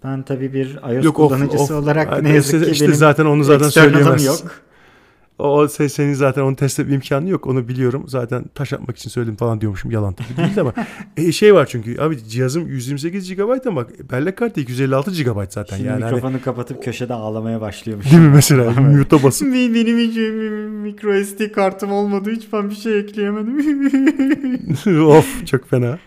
Ben 0.04 0.22
tabii 0.22 0.52
bir 0.52 0.94
iOS 0.94 1.04
Yok, 1.04 1.16
kullanıcısı 1.16 1.62
off, 1.62 1.70
off. 1.70 1.82
olarak 1.84 2.22
ne 2.22 2.32
yazık 2.32 2.64
ki 2.64 2.70
işte 2.70 2.84
benim 2.84 2.94
zaten 2.96 3.26
onu 3.26 3.44
zaten 3.44 3.68
söyleyemez. 3.68 4.26
yok. 4.26 4.62
O 5.38 5.68
senin 5.68 6.14
zaten 6.14 6.42
onu 6.42 6.56
test 6.56 6.80
etme 6.80 6.94
imkanı 6.94 7.28
yok. 7.28 7.46
Onu 7.46 7.68
biliyorum. 7.68 8.04
Zaten 8.08 8.44
taş 8.54 8.72
atmak 8.72 8.96
için 8.96 9.10
söyledim 9.10 9.36
falan 9.36 9.60
diyormuşum. 9.60 9.90
Yalan 9.90 10.14
tabii 10.14 10.36
değil 10.36 10.60
ama. 10.60 10.72
e, 11.16 11.32
şey 11.32 11.54
var 11.54 11.66
çünkü 11.66 12.00
abi 12.00 12.24
cihazım 12.28 12.68
128 12.68 13.34
GB 13.34 13.66
ama 13.66 13.86
bellek 14.12 14.36
kartı 14.36 14.60
256 14.60 15.10
GB 15.10 15.44
zaten. 15.48 15.76
Şimdi 15.76 15.88
yani 15.88 16.02
hani 16.02 16.04
mikrofonu 16.04 16.32
hani... 16.32 16.42
kapatıp 16.42 16.82
köşede 16.84 17.14
ağlamaya 17.14 17.60
başlıyormuş. 17.60 18.10
Değil 18.10 18.22
mi 18.22 18.28
mesela? 18.28 18.70
Mute'a 18.80 19.22
basıp. 19.22 19.48
Benim 19.48 19.98
hiç 19.98 20.16
micro 20.82 21.24
SD 21.24 21.52
kartım 21.52 21.92
olmadı. 21.92 22.30
Hiç 22.30 22.52
ben 22.52 22.70
bir 22.70 22.74
şey 22.74 22.98
ekleyemedim. 22.98 23.58
of 25.06 25.46
çok 25.46 25.70
fena. 25.70 25.98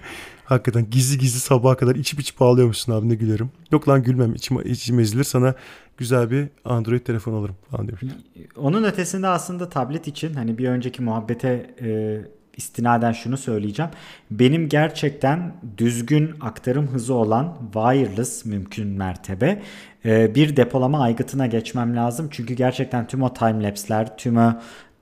Hakikaten 0.46 0.90
gizli 0.90 1.18
gizli 1.18 1.40
sabaha 1.40 1.78
kadar 1.78 1.96
içip 1.96 2.20
içip 2.20 2.42
ağlıyormuşsun 2.42 2.92
abi 2.92 3.10
ne 3.10 3.16
gülerim. 3.16 3.50
Yok 3.72 3.90
lan 3.90 4.04
gülmem 4.04 4.36
içim, 4.36 4.62
içim 4.66 5.00
ezilir 5.00 5.24
sana 5.24 5.56
güzel 5.98 6.32
bir 6.32 6.48
Android 6.66 7.00
telefon 7.00 7.34
alırım 7.34 7.56
falan 7.72 7.88
demiş. 7.88 8.02
Onun 8.58 8.84
ötesinde 8.84 9.28
aslında 9.28 9.70
tablet 9.70 10.08
için 10.08 10.34
hani 10.34 10.58
bir 10.58 10.70
önceki 10.70 11.04
muhabbete 11.04 11.76
e, 11.82 12.22
istinaden 12.58 13.12
şunu 13.12 13.38
söyleyeceğim. 13.38 13.92
Benim 14.32 14.70
gerçekten 14.70 15.54
düzgün 15.78 16.32
aktarım 16.42 16.88
hızı 16.88 17.14
olan 17.14 17.58
wireless 17.74 18.46
mümkün 18.46 18.88
mertebe 18.88 19.62
e, 20.06 20.36
bir 20.36 20.56
depolama 20.56 21.02
aygıtına 21.02 21.48
geçmem 21.48 21.96
lazım. 21.96 22.28
Çünkü 22.32 22.54
gerçekten 22.54 23.08
tüm 23.08 23.24
o 23.24 23.34
timelapse'ler, 23.34 24.18
tüm 24.18 24.38
o 24.38 24.54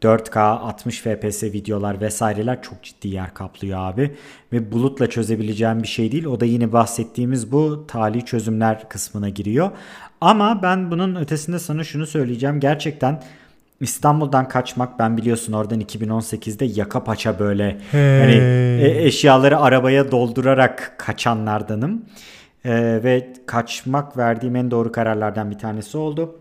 4K 0.04 0.40
60 0.40 1.02
FPS 1.02 1.44
videolar 1.44 2.02
vesaireler 2.02 2.62
çok 2.62 2.84
ciddi 2.84 3.08
yer 3.08 3.34
kaplıyor 3.34 3.80
abi. 3.80 4.16
Ve 4.54 4.72
bulutla 4.72 5.10
çözebileceğim 5.10 5.84
bir 5.84 5.88
şey 5.88 6.12
değil. 6.12 6.26
O 6.26 6.40
da 6.40 6.46
yine 6.46 6.74
bahsettiğimiz 6.74 7.52
bu 7.52 7.88
tali 7.88 8.26
çözümler 8.26 8.90
kısmına 8.90 9.30
giriyor. 9.30 9.72
Ama 10.22 10.64
ben 10.64 10.92
bunun 10.92 11.16
ötesinde 11.16 11.60
sana 11.60 11.84
şunu 11.84 12.08
söyleyeceğim. 12.08 12.60
Gerçekten 12.60 13.24
İstanbul'dan 13.80 14.48
kaçmak 14.48 15.00
ben 15.00 15.18
biliyorsun 15.18 15.54
oradan 15.54 15.82
2018'de 15.82 16.66
yaka 16.66 17.04
paça 17.04 17.40
böyle 17.40 17.78
hey. 17.92 18.20
hani 18.20 18.36
e, 18.86 19.06
eşyaları 19.06 19.60
arabaya 19.60 20.12
doldurarak 20.12 20.96
kaçanlardanım. 20.98 22.06
Ee, 22.66 23.00
ve 23.04 23.34
kaçmak 23.46 24.18
verdiğim 24.18 24.56
en 24.56 24.72
doğru 24.72 24.92
kararlardan 24.92 25.52
bir 25.52 25.58
tanesi 25.58 25.98
oldu. 25.98 26.40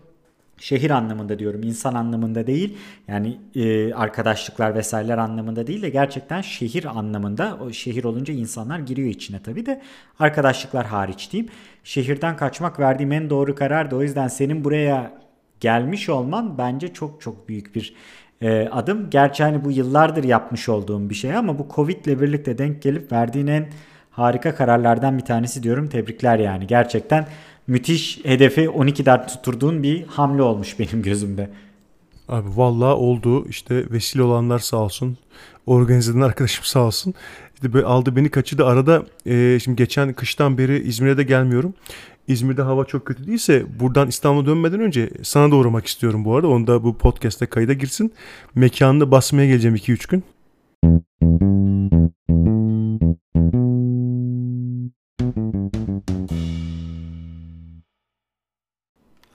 Şehir 0.57 0.89
anlamında 0.89 1.39
diyorum 1.39 1.63
insan 1.63 1.93
anlamında 1.93 2.47
değil 2.47 2.77
yani 3.07 3.37
e, 3.55 3.93
arkadaşlıklar 3.93 4.75
vesaireler 4.75 5.17
anlamında 5.17 5.67
değil 5.67 5.81
de 5.81 5.89
gerçekten 5.89 6.41
şehir 6.41 6.85
anlamında 6.85 7.57
o 7.61 7.71
şehir 7.71 8.03
olunca 8.03 8.33
insanlar 8.33 8.79
giriyor 8.79 9.09
içine 9.09 9.43
tabii 9.43 9.65
de. 9.65 9.81
Arkadaşlıklar 10.19 10.85
hariç 10.85 11.31
diyeyim. 11.31 11.51
Şehirden 11.83 12.37
kaçmak 12.37 12.79
verdiğim 12.79 13.11
en 13.11 13.29
doğru 13.29 13.55
karardı 13.55 13.95
o 13.95 14.01
yüzden 14.01 14.27
senin 14.27 14.63
buraya 14.63 15.11
gelmiş 15.59 16.09
olman 16.09 16.57
bence 16.57 16.93
çok 16.93 17.21
çok 17.21 17.49
büyük 17.49 17.75
bir 17.75 17.95
e, 18.41 18.67
adım. 18.71 19.09
Gerçi 19.09 19.43
hani 19.43 19.65
bu 19.65 19.71
yıllardır 19.71 20.23
yapmış 20.23 20.69
olduğum 20.69 21.09
bir 21.09 21.15
şey 21.15 21.35
ama 21.35 21.59
bu 21.59 21.67
Covid 21.75 22.05
ile 22.05 22.21
birlikte 22.21 22.57
denk 22.57 22.81
gelip 22.81 23.11
verdiğin 23.11 23.47
en 23.47 23.67
harika 24.11 24.55
kararlardan 24.55 25.17
bir 25.17 25.25
tanesi 25.25 25.63
diyorum. 25.63 25.89
Tebrikler 25.89 26.39
yani. 26.39 26.67
Gerçekten 26.67 27.27
müthiş 27.67 28.19
hedefi 28.25 28.61
12'den 28.61 29.27
tutturduğun 29.27 29.83
bir 29.83 30.03
hamle 30.03 30.41
olmuş 30.41 30.79
benim 30.79 31.01
gözümde. 31.03 31.49
Abi 32.29 32.47
vallahi 32.55 32.93
oldu. 32.93 33.47
İşte 33.47 33.91
vesile 33.91 34.23
olanlar 34.23 34.59
sağ 34.59 34.77
olsun. 34.77 35.17
Organize 35.65 36.11
eden 36.11 36.21
arkadaşım 36.21 36.63
sağ 36.63 36.79
olsun. 36.79 37.13
İşte 37.55 37.73
böyle 37.73 37.85
aldı 37.85 38.15
beni 38.15 38.29
kaçırdı. 38.29 38.65
Arada 38.65 39.05
e, 39.25 39.59
şimdi 39.63 39.75
geçen 39.75 40.13
kıştan 40.13 40.57
beri 40.57 40.87
İzmir'e 40.87 41.17
de 41.17 41.23
gelmiyorum. 41.23 41.73
İzmir'de 42.27 42.61
hava 42.61 42.85
çok 42.85 43.05
kötü 43.05 43.27
değilse 43.27 43.65
buradan 43.79 44.07
İstanbul'a 44.07 44.45
dönmeden 44.45 44.79
önce 44.79 45.09
sana 45.23 45.51
da 45.51 45.55
uğramak 45.55 45.85
istiyorum 45.85 46.25
bu 46.25 46.35
arada. 46.35 46.47
Onu 46.47 46.67
da 46.67 46.83
bu 46.83 46.97
podcast'te 46.97 47.45
kayda 47.45 47.73
girsin. 47.73 48.13
Mekanını 48.55 49.11
basmaya 49.11 49.47
geleceğim 49.47 49.75
2-3 49.75 50.09
gün. 50.09 50.23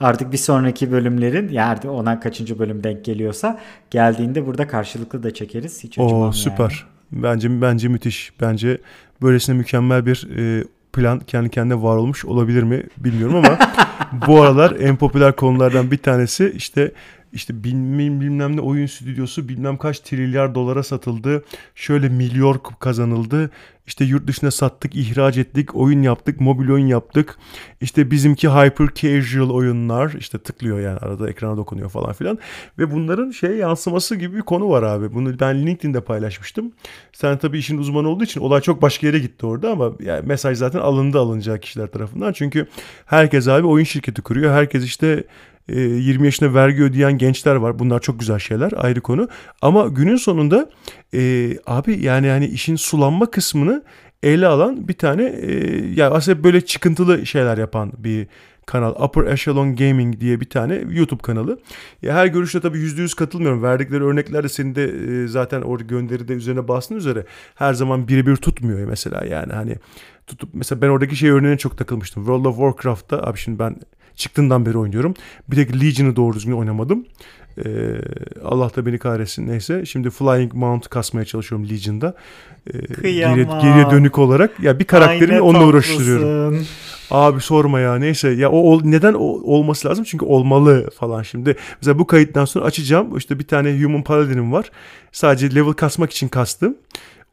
Artık 0.01 0.33
bir 0.33 0.39
sonraki 0.39 0.93
bölümlerin 0.93 1.49
yani 1.49 1.89
ona 1.89 2.20
kaçıncı 2.20 2.59
bölüm 2.59 2.85
denk 2.85 3.05
geliyorsa 3.05 3.61
geldiğinde 3.91 4.47
burada 4.47 4.69
karşılıklı 4.69 5.23
da 5.23 5.35
çekeriz. 5.35 5.85
Hiç 5.85 5.99
Oo 5.99 6.33
süper. 6.33 6.87
Yani. 7.12 7.23
Bence 7.23 7.62
bence 7.62 7.89
müthiş. 7.89 8.33
Bence 8.41 8.79
böylesine 9.23 9.57
mükemmel 9.57 10.07
bir 10.07 10.29
e, 10.37 10.65
plan 10.93 11.20
kendi 11.20 11.51
kendine 11.51 11.83
var 11.83 11.97
olmuş 11.97 12.25
olabilir 12.25 12.62
mi 12.62 12.83
bilmiyorum 12.97 13.37
ama 13.37 13.59
bu 14.27 14.43
aralar 14.43 14.77
en 14.81 14.97
popüler 14.97 15.37
konulardan 15.37 15.91
bir 15.91 15.99
tanesi 15.99 16.53
işte 16.57 16.93
işte 17.33 17.65
bilmem, 17.65 18.21
bilmem 18.21 18.57
ne 18.57 18.61
oyun 18.61 18.87
stüdyosu 18.87 19.49
bilmem 19.49 19.77
kaç 19.77 20.01
trilyar 20.01 20.55
dolara 20.55 20.83
satıldı. 20.83 21.45
Şöyle 21.75 22.09
milyon 22.09 22.61
kazanıldı. 22.81 23.51
İşte 23.89 24.05
yurt 24.05 24.27
dışına 24.27 24.51
sattık, 24.51 24.97
ihraç 24.97 25.37
ettik, 25.39 25.77
oyun 25.77 26.03
yaptık, 26.03 26.41
mobil 26.41 26.69
oyun 26.71 26.87
yaptık. 26.87 27.39
İşte 27.81 28.11
bizimki 28.11 28.49
hyper 28.49 28.89
casual 28.95 29.51
oyunlar. 29.51 30.13
işte 30.19 30.39
tıklıyor 30.39 30.81
yani 30.81 30.99
arada 30.99 31.31
ekrana 31.31 31.57
dokunuyor 31.57 31.91
falan 31.91 32.13
filan. 32.13 32.39
Ve 32.79 32.91
bunların 32.91 33.31
şey 33.31 33.51
yansıması 33.51 34.17
gibi 34.17 34.37
bir 34.37 34.43
konu 34.43 34.69
var 34.69 34.83
abi. 34.83 35.15
Bunu 35.15 35.41
ben 35.41 35.67
LinkedIn'de 35.67 36.01
paylaşmıştım. 36.01 36.73
Sen 37.13 37.39
tabii 37.39 37.59
işin 37.59 37.79
uzmanı 37.79 38.09
olduğu 38.09 38.25
için 38.25 38.41
olay 38.41 38.61
çok 38.61 38.83
başka 38.83 39.07
yere 39.07 39.19
gitti 39.19 39.47
orada 39.47 39.71
ama 39.71 39.93
yani 40.01 40.27
mesaj 40.27 40.59
zaten 40.59 40.79
alındı 40.79 41.19
alınacak 41.19 41.63
kişiler 41.63 41.87
tarafından. 41.87 42.33
Çünkü 42.33 42.67
herkes 43.07 43.49
abi 43.49 43.67
oyun 43.67 43.85
şirketi 43.85 44.23
kuruyor. 44.23 44.53
Herkes 44.53 44.85
işte 44.85 45.25
20 45.69 46.27
yaşında 46.27 46.55
vergi 46.55 46.82
ödeyen 46.82 47.19
gençler 47.19 47.55
var. 47.55 47.78
Bunlar 47.78 48.01
çok 48.01 48.20
güzel 48.20 48.39
şeyler 48.39 48.73
ayrı 48.77 49.01
konu. 49.01 49.28
Ama 49.62 49.86
günün 49.86 50.16
sonunda 50.16 50.70
e, 51.15 51.53
abi 51.66 52.05
yani 52.05 52.27
yani 52.27 52.47
işin 52.47 52.77
sulanma 52.77 53.31
kısmını 53.31 53.82
ele 54.23 54.47
alan 54.47 54.89
bir 54.89 54.95
tane 54.95 55.24
e, 55.24 55.53
yani 55.95 56.15
aslında 56.15 56.45
böyle 56.45 56.61
çıkıntılı 56.61 57.27
şeyler 57.27 57.59
yapan 57.59 57.93
bir 57.99 58.27
kanal. 58.69 58.95
Upper 59.05 59.24
Echelon 59.24 59.77
Gaming 59.77 60.20
diye 60.20 60.40
bir 60.40 60.51
tane 60.51 60.85
YouTube 60.90 61.23
kanalı. 61.23 61.59
Ya 62.03 62.15
her 62.15 62.27
görüşte 62.27 62.61
tabii 62.61 62.78
%100 62.78 63.16
katılmıyorum. 63.16 63.62
Verdikleri 63.62 64.05
örnekler 64.05 64.45
de 64.45 64.49
senin 64.49 64.74
de 64.74 64.85
e, 64.85 65.28
zaten 65.28 65.62
orada 65.62 65.85
gönderide 65.85 66.32
üzerine 66.32 66.69
bastığın 66.69 66.97
üzere 66.97 67.24
her 67.55 67.74
zaman 67.74 68.09
birebir 68.09 68.36
tutmuyor 68.36 68.89
mesela 68.89 69.24
yani 69.24 69.53
hani 69.53 69.77
tutup 70.27 70.51
mesela 70.53 70.82
ben 70.82 70.89
oradaki 70.89 71.16
şey 71.16 71.31
örneğine 71.31 71.59
çok 71.59 71.78
takılmıştım. 71.78 72.23
World 72.23 72.45
of 72.45 72.57
Warcraft'ta 72.57 73.23
abi 73.23 73.39
şimdi 73.39 73.59
ben 73.59 73.77
çıktığından 74.19 74.66
beri 74.66 74.78
oynuyorum. 74.78 75.15
Bir 75.49 75.57
tek 75.57 75.81
Legion'ı 75.82 76.16
doğru 76.16 76.36
düzgün 76.36 76.53
oynamadım. 76.53 77.07
Ee, 77.65 77.95
Allah 78.45 78.70
da 78.77 78.86
beni 78.86 78.99
kahretsin 78.99 79.49
neyse. 79.49 79.86
Şimdi 79.86 80.11
Flying 80.11 80.55
Mount 80.55 80.89
kasmaya 80.89 81.24
çalışıyorum 81.24 81.69
Legion'da. 81.69 82.15
Ee, 82.66 82.78
geriye, 83.03 83.45
geriye 83.62 83.90
dönük 83.90 84.19
olarak. 84.19 84.61
Ya 84.61 84.78
bir 84.78 84.85
karakterimi 84.85 85.40
onunla 85.40 85.66
uğraştırıyorum. 85.66 86.66
Abi 87.11 87.40
sorma 87.40 87.81
ya 87.81 87.95
neyse. 87.97 88.28
Ya 88.28 88.51
o, 88.51 88.74
o 88.74 88.81
neden 88.85 89.15
o, 89.15 89.24
olması 89.24 89.89
lazım? 89.89 90.05
Çünkü 90.05 90.24
olmalı 90.24 90.90
falan 90.90 91.23
şimdi. 91.23 91.57
Mesela 91.81 91.99
bu 91.99 92.07
kayıttan 92.07 92.45
sonra 92.45 92.65
açacağım. 92.65 93.16
İşte 93.16 93.39
bir 93.39 93.47
tane 93.47 93.82
Human 93.82 94.03
Paladin'im 94.03 94.53
var. 94.53 94.70
Sadece 95.12 95.55
level 95.55 95.73
kasmak 95.73 96.11
için 96.11 96.28
kastım. 96.28 96.77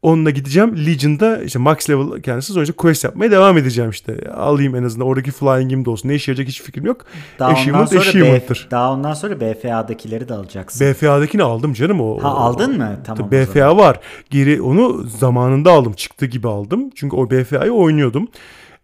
Onunla 0.05 0.29
gideceğim. 0.29 0.85
Legion'da 0.85 1.43
işte 1.43 1.59
max 1.59 1.89
level 1.89 2.21
kendisi 2.21 2.53
sonuçta 2.53 2.75
quest 2.75 3.03
yapmaya 3.03 3.31
devam 3.31 3.57
edeceğim 3.57 3.89
işte. 3.89 4.31
Alayım 4.37 4.75
en 4.75 4.83
azından 4.83 5.07
oradaki 5.07 5.31
flying'im 5.31 5.85
de 5.85 5.89
olsun. 5.89 6.09
Ne 6.09 6.15
işe 6.15 6.31
yarayacak 6.31 6.47
hiç 6.49 6.61
fikrim 6.61 6.85
yok. 6.85 7.05
Daha 7.39 7.49
ondan 7.49 7.85
sonra 7.85 8.25
BF, 8.25 8.71
daha 8.71 8.93
ondan 8.93 9.13
sonra 9.13 9.39
BFA'dakileri 9.39 10.29
de 10.29 10.33
alacaksın. 10.33 10.87
BFA'dakini 10.87 11.43
aldım 11.43 11.73
canım 11.73 12.01
o. 12.01 12.23
Ha 12.23 12.29
aldın 12.29 12.77
mı? 12.77 12.99
Tamam. 13.03 13.31
BFA 13.31 13.77
var. 13.77 13.99
Geri 14.29 14.61
onu 14.61 15.03
zamanında 15.03 15.71
aldım. 15.71 15.93
Çıktı 15.93 16.25
gibi 16.25 16.47
aldım. 16.47 16.89
Çünkü 16.95 17.15
o 17.15 17.29
BFA'yı 17.29 17.71
oynuyordum. 17.71 18.27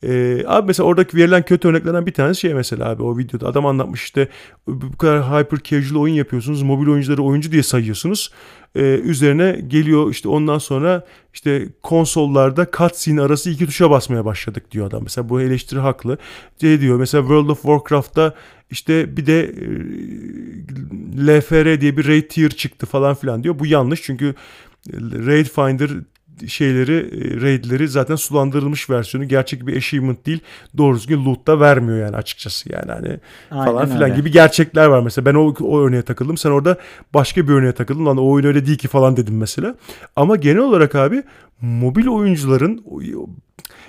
Ee, 0.04 0.44
abi 0.48 0.68
mesela 0.68 0.88
oradaki 0.88 1.18
verilen 1.18 1.46
kötü 1.46 1.68
örneklerden 1.68 2.06
bir 2.06 2.14
tanesi 2.14 2.40
şey 2.40 2.54
mesela 2.54 2.90
abi 2.90 3.04
o 3.04 3.18
videoda 3.18 3.48
adam 3.48 3.66
anlatmış 3.66 4.04
işte 4.04 4.28
bu 4.68 4.98
kadar 4.98 5.24
hyper 5.24 5.60
casual 5.64 6.02
oyun 6.02 6.14
yapıyorsunuz. 6.14 6.62
Mobil 6.62 6.88
oyuncuları 6.88 7.24
oyuncu 7.24 7.52
diye 7.52 7.64
sayıyorsunuz 7.64 8.32
e, 8.76 8.82
üzerine 8.82 9.62
geliyor 9.68 10.12
işte 10.12 10.30
ondan 10.30 10.58
sonra 10.58 11.06
işte 11.34 11.68
konsollarda 11.84 12.68
cutscene 12.78 13.22
arası 13.22 13.50
iki 13.50 13.66
tuşa 13.66 13.90
basmaya 13.92 14.26
başladık 14.26 14.72
diyor 14.72 14.88
adam. 14.88 15.04
Mesela 15.04 15.30
bu 15.30 15.42
eleştiri 15.42 15.80
haklı. 15.80 16.18
şey 16.62 16.82
diyor 16.82 16.98
mesela 16.98 17.22
World 17.22 17.50
of 17.50 17.62
Warcraft'ta 17.62 18.36
işte 18.72 19.18
bir 19.18 19.26
de 19.26 19.42
e, 19.42 19.66
LFR 21.28 21.82
diye 21.82 21.98
bir 21.98 22.08
raid 22.08 22.30
tier 22.30 22.50
çıktı 22.50 22.86
falan 22.86 23.16
filan 23.16 23.44
diyor. 23.44 23.60
Bu 23.60 23.66
yanlış 23.66 24.02
çünkü 24.02 24.36
Raid 25.26 25.46
Finder 25.46 25.90
şeyleri, 26.48 26.96
e, 26.96 27.42
raidleri 27.42 27.88
zaten 27.88 28.16
sulandırılmış 28.16 28.90
versiyonu. 28.90 29.28
Gerçek 29.28 29.68
bir 29.68 29.78
achievement 29.78 30.26
değil. 30.26 30.40
Doğru 30.78 30.96
düzgün 30.96 31.26
loot 31.26 31.48
da 31.48 31.60
vermiyor 31.60 31.98
yani 31.98 32.16
açıkçası 32.16 32.72
yani 32.74 32.92
hani 32.92 33.20
Aynen 33.52 33.66
falan 33.66 33.86
filan 33.86 34.04
öyle. 34.04 34.16
gibi 34.16 34.32
gerçekler 34.32 34.86
var 34.86 35.02
mesela. 35.02 35.26
Ben 35.26 35.34
o, 35.34 35.54
o 35.60 35.82
örneğe 35.82 36.02
takıldım. 36.02 36.38
Sen 36.38 36.50
orada 36.50 36.78
başka 37.14 37.48
bir 37.48 37.54
örneğe 37.54 37.72
takıldın. 37.72 38.06
Lan 38.06 38.18
o 38.18 38.30
oyun 38.30 38.46
öyle 38.46 38.66
değil 38.66 38.78
ki 38.78 38.88
falan 38.88 39.18
dedim 39.18 39.38
mesela. 39.38 39.76
Ama 40.16 40.36
genel 40.36 40.62
olarak 40.62 40.96
abi 40.96 41.24
mobil 41.62 42.08
oyuncuların 42.08 42.84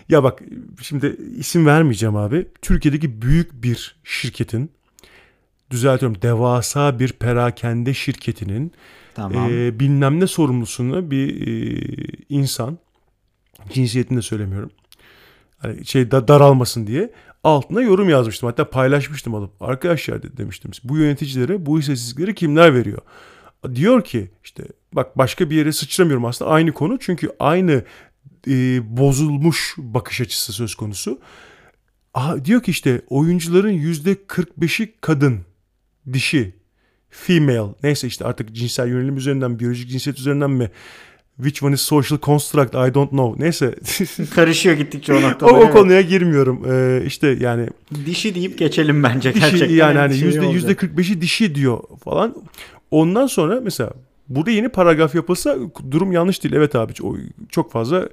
ya 0.08 0.22
bak 0.22 0.42
şimdi 0.82 1.16
isim 1.38 1.66
vermeyeceğim 1.66 2.16
abi. 2.16 2.48
Türkiye'deki 2.62 3.22
büyük 3.22 3.62
bir 3.62 3.96
şirketin 4.04 4.70
düzeltiyorum 5.70 6.22
devasa 6.22 6.98
bir 6.98 7.12
perakende 7.12 7.94
şirketinin 7.94 8.72
Tamam. 9.14 9.50
E, 9.52 9.80
bilmem 9.80 10.20
ne 10.20 10.26
sorumlusunu 10.26 11.10
bir 11.10 11.46
e, 11.46 11.80
insan 12.28 12.78
cinsiyetini 13.72 14.18
de 14.18 14.22
söylemiyorum. 14.22 14.70
Hani 15.58 15.86
şey 15.86 16.10
da, 16.10 16.28
daralmasın 16.28 16.86
diye 16.86 17.12
altına 17.44 17.80
yorum 17.82 18.08
yazmıştım. 18.08 18.46
Hatta 18.46 18.70
paylaşmıştım 18.70 19.34
alıp. 19.34 19.62
Arkadaşlar 19.62 20.22
de, 20.22 20.36
demiştim. 20.36 20.70
Bu 20.84 20.96
yöneticilere 20.98 21.66
bu 21.66 21.78
istatistikleri 21.78 22.34
kimler 22.34 22.74
veriyor? 22.74 22.98
Diyor 23.74 24.04
ki 24.04 24.30
işte 24.44 24.64
bak 24.92 25.18
başka 25.18 25.50
bir 25.50 25.56
yere 25.56 25.72
sıçramıyorum 25.72 26.24
aslında 26.24 26.50
aynı 26.50 26.72
konu. 26.72 26.98
Çünkü 27.00 27.30
aynı 27.38 27.84
e, 28.48 28.80
bozulmuş 28.96 29.74
bakış 29.78 30.20
açısı 30.20 30.52
söz 30.52 30.74
konusu. 30.74 31.20
Aha, 32.14 32.44
diyor 32.44 32.62
ki 32.62 32.70
işte 32.70 33.02
oyuncuların 33.08 33.70
yüzde 33.70 34.12
45'i 34.12 34.94
kadın, 35.00 35.40
dişi 36.12 36.61
female. 37.12 37.74
Neyse 37.82 38.06
işte 38.06 38.24
artık 38.24 38.52
cinsel 38.52 38.88
yönelim 38.88 39.16
üzerinden 39.16 39.58
biyolojik 39.58 39.90
cinsiyet 39.90 40.18
üzerinden 40.18 40.50
mi? 40.50 40.70
Which 41.36 41.62
one 41.62 41.74
is 41.74 41.80
social 41.80 42.18
construct? 42.20 42.74
I 42.74 42.94
don't 42.94 43.10
know. 43.10 43.44
Neyse. 43.44 43.74
Karışıyor 44.34 44.76
gittikçe 44.76 45.14
o 45.14 45.22
noktada. 45.22 45.52
o, 45.52 45.60
o 45.60 45.70
konuya 45.70 46.00
girmiyorum. 46.00 46.62
Ee, 46.72 47.02
işte 47.06 47.36
yani 47.40 47.68
dişi 48.06 48.34
deyip 48.34 48.58
geçelim 48.58 49.02
bence 49.02 49.34
dişi, 49.34 49.40
gerçekten. 49.40 49.76
yani 49.76 49.98
hani 49.98 50.14
şey 50.14 50.28
yüzde 50.28 50.46
yüzde 50.46 50.72
45'i 50.72 51.20
dişi 51.20 51.54
diyor 51.54 51.78
falan. 52.04 52.34
Ondan 52.90 53.26
sonra 53.26 53.60
mesela 53.60 53.90
burada 54.28 54.50
yeni 54.50 54.68
paragraf 54.68 55.14
yapılsa 55.14 55.56
durum 55.90 56.12
yanlış 56.12 56.44
değil. 56.44 56.54
Evet 56.54 56.74
abi 56.74 56.92
çok 57.50 57.72
fazla 57.72 58.08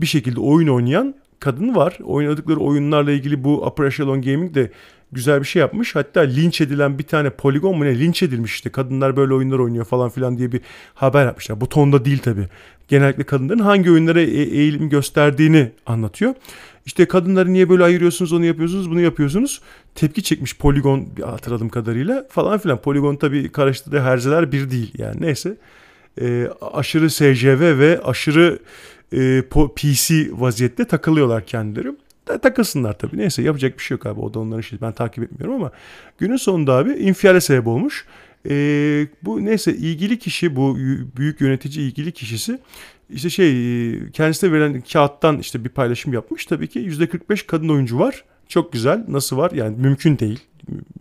bir 0.00 0.06
şekilde 0.06 0.40
oyun 0.40 0.68
oynayan 0.68 1.14
kadın 1.40 1.74
var. 1.74 1.98
Oynadıkları 2.04 2.60
oyunlarla 2.60 3.12
ilgili 3.12 3.44
bu 3.44 3.66
Upper 3.66 3.84
Echelon 3.84 4.22
Gaming 4.22 4.54
de 4.54 4.72
güzel 5.12 5.40
bir 5.40 5.46
şey 5.46 5.60
yapmış. 5.60 5.94
Hatta 5.94 6.20
linç 6.20 6.60
edilen 6.60 6.98
bir 6.98 7.04
tane 7.04 7.30
poligon 7.30 7.78
mu 7.78 7.84
ne 7.84 7.98
linç 7.98 8.22
edilmiş 8.22 8.54
işte. 8.54 8.70
Kadınlar 8.70 9.16
böyle 9.16 9.34
oyunlar 9.34 9.58
oynuyor 9.58 9.84
falan 9.84 10.10
filan 10.10 10.38
diye 10.38 10.52
bir 10.52 10.60
haber 10.94 11.26
yapmışlar. 11.26 11.60
Bu 11.60 11.68
tonda 11.68 12.04
değil 12.04 12.18
tabii. 12.18 12.48
Genellikle 12.88 13.24
kadınların 13.24 13.58
hangi 13.58 13.90
oyunlara 13.90 14.20
e- 14.20 14.24
eğilim 14.24 14.88
gösterdiğini 14.88 15.70
anlatıyor. 15.86 16.34
İşte 16.86 17.04
kadınları 17.04 17.52
niye 17.52 17.68
böyle 17.68 17.84
ayırıyorsunuz, 17.84 18.32
onu 18.32 18.44
yapıyorsunuz, 18.44 18.90
bunu 18.90 19.00
yapıyorsunuz. 19.00 19.60
Tepki 19.94 20.22
çekmiş 20.22 20.56
Polygon 20.56 21.06
bir 21.16 21.22
hatırladığım 21.22 21.68
kadarıyla 21.68 22.26
falan 22.30 22.58
filan. 22.58 22.78
Polygon 22.78 23.16
tabii 23.16 23.52
karıştırdığı 23.52 24.00
herzeler 24.00 24.52
bir 24.52 24.70
değil 24.70 24.92
yani 24.98 25.16
neyse. 25.20 25.56
E, 26.20 26.48
aşırı 26.72 27.10
SJV 27.10 27.78
ve 27.78 28.00
aşırı 28.04 28.58
e, 29.12 29.42
PC 29.76 30.14
vaziyette 30.32 30.84
takılıyorlar 30.84 31.46
kendileri. 31.46 31.92
Takılsınlar 32.42 32.98
tabii. 32.98 33.18
Neyse 33.18 33.42
yapacak 33.42 33.78
bir 33.78 33.82
şey 33.82 33.94
yok 33.94 34.06
abi. 34.06 34.20
O 34.20 34.34
da 34.34 34.38
onların 34.38 34.60
şey. 34.60 34.80
Ben 34.80 34.92
takip 34.92 35.24
etmiyorum 35.24 35.54
ama 35.54 35.72
günün 36.18 36.36
sonunda 36.36 36.72
abi 36.72 36.92
infiale 36.92 37.40
sebep 37.40 37.66
olmuş. 37.66 38.06
E, 38.50 38.54
bu 39.22 39.44
neyse 39.44 39.74
ilgili 39.74 40.18
kişi 40.18 40.56
bu 40.56 40.76
büyük 41.16 41.40
yönetici 41.40 41.86
ilgili 41.86 42.12
kişisi 42.12 42.58
işte 43.10 43.30
şey 43.30 43.52
kendisine 44.10 44.52
verilen 44.52 44.80
kağıttan 44.80 45.38
işte 45.38 45.64
bir 45.64 45.68
paylaşım 45.68 46.12
yapmış. 46.12 46.46
Tabii 46.46 46.68
ki 46.68 46.80
%45 46.80 47.46
kadın 47.46 47.68
oyuncu 47.68 47.98
var. 47.98 48.24
Çok 48.48 48.72
güzel. 48.72 49.04
Nasıl 49.08 49.36
var? 49.36 49.50
Yani 49.50 49.76
mümkün 49.76 50.18
değil. 50.18 50.40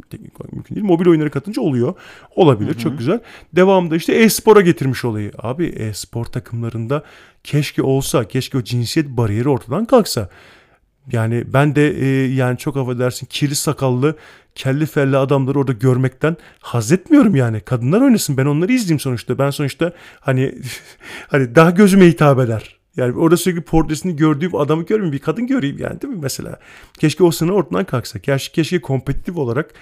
Teknik 0.09 0.41
olarak 0.41 0.53
mümkün 0.53 0.75
değil. 0.75 0.85
Mobil 0.85 1.07
oyunları 1.07 1.29
katınca 1.29 1.61
oluyor. 1.61 1.93
Olabilir. 2.35 2.71
Hı 2.71 2.75
hı. 2.75 2.79
Çok 2.79 2.97
güzel. 2.97 3.19
Devamında 3.53 3.95
işte 3.95 4.13
e-spora 4.13 4.61
getirmiş 4.61 5.05
olayı. 5.05 5.31
Abi 5.37 5.65
e-spor 5.65 6.25
takımlarında 6.25 7.03
keşke 7.43 7.81
olsa, 7.81 8.27
keşke 8.27 8.57
o 8.57 8.61
cinsiyet 8.61 9.09
bariyeri 9.09 9.49
ortadan 9.49 9.85
kalksa. 9.85 10.29
Yani 11.11 11.43
ben 11.47 11.75
de 11.75 11.89
e, 11.89 12.05
yani 12.33 12.57
çok 12.57 12.77
affedersin 12.77 13.27
kirli 13.27 13.55
sakallı 13.55 14.15
kelli 14.55 14.85
felli 14.85 15.17
adamları 15.17 15.59
orada 15.59 15.71
görmekten 15.71 16.37
haz 16.59 16.91
etmiyorum 16.91 17.35
yani. 17.35 17.59
Kadınlar 17.59 18.01
oynasın 18.01 18.37
ben 18.37 18.45
onları 18.45 18.73
izleyeyim 18.73 18.99
sonuçta. 18.99 19.37
Ben 19.37 19.49
sonuçta 19.49 19.93
hani 20.19 20.55
hani 21.27 21.55
daha 21.55 21.69
gözüme 21.69 22.07
hitap 22.07 22.39
eder. 22.39 22.77
Yani 22.97 23.17
orada 23.17 23.37
sürekli 23.37 23.61
portresini 23.61 24.15
gördüğüm 24.15 24.55
adamı 24.55 24.85
görmeyeyim 24.85 25.13
bir 25.13 25.19
kadın 25.19 25.47
göreyim 25.47 25.77
yani 25.79 26.01
değil 26.01 26.13
mi 26.13 26.19
mesela? 26.21 26.59
Keşke 26.99 27.23
o 27.23 27.31
sınır 27.31 27.51
ortadan 27.51 27.85
kalksa. 27.85 28.19
Keşke, 28.19 28.53
keşke 28.53 28.81
kompetitif 28.81 29.37
olarak 29.37 29.73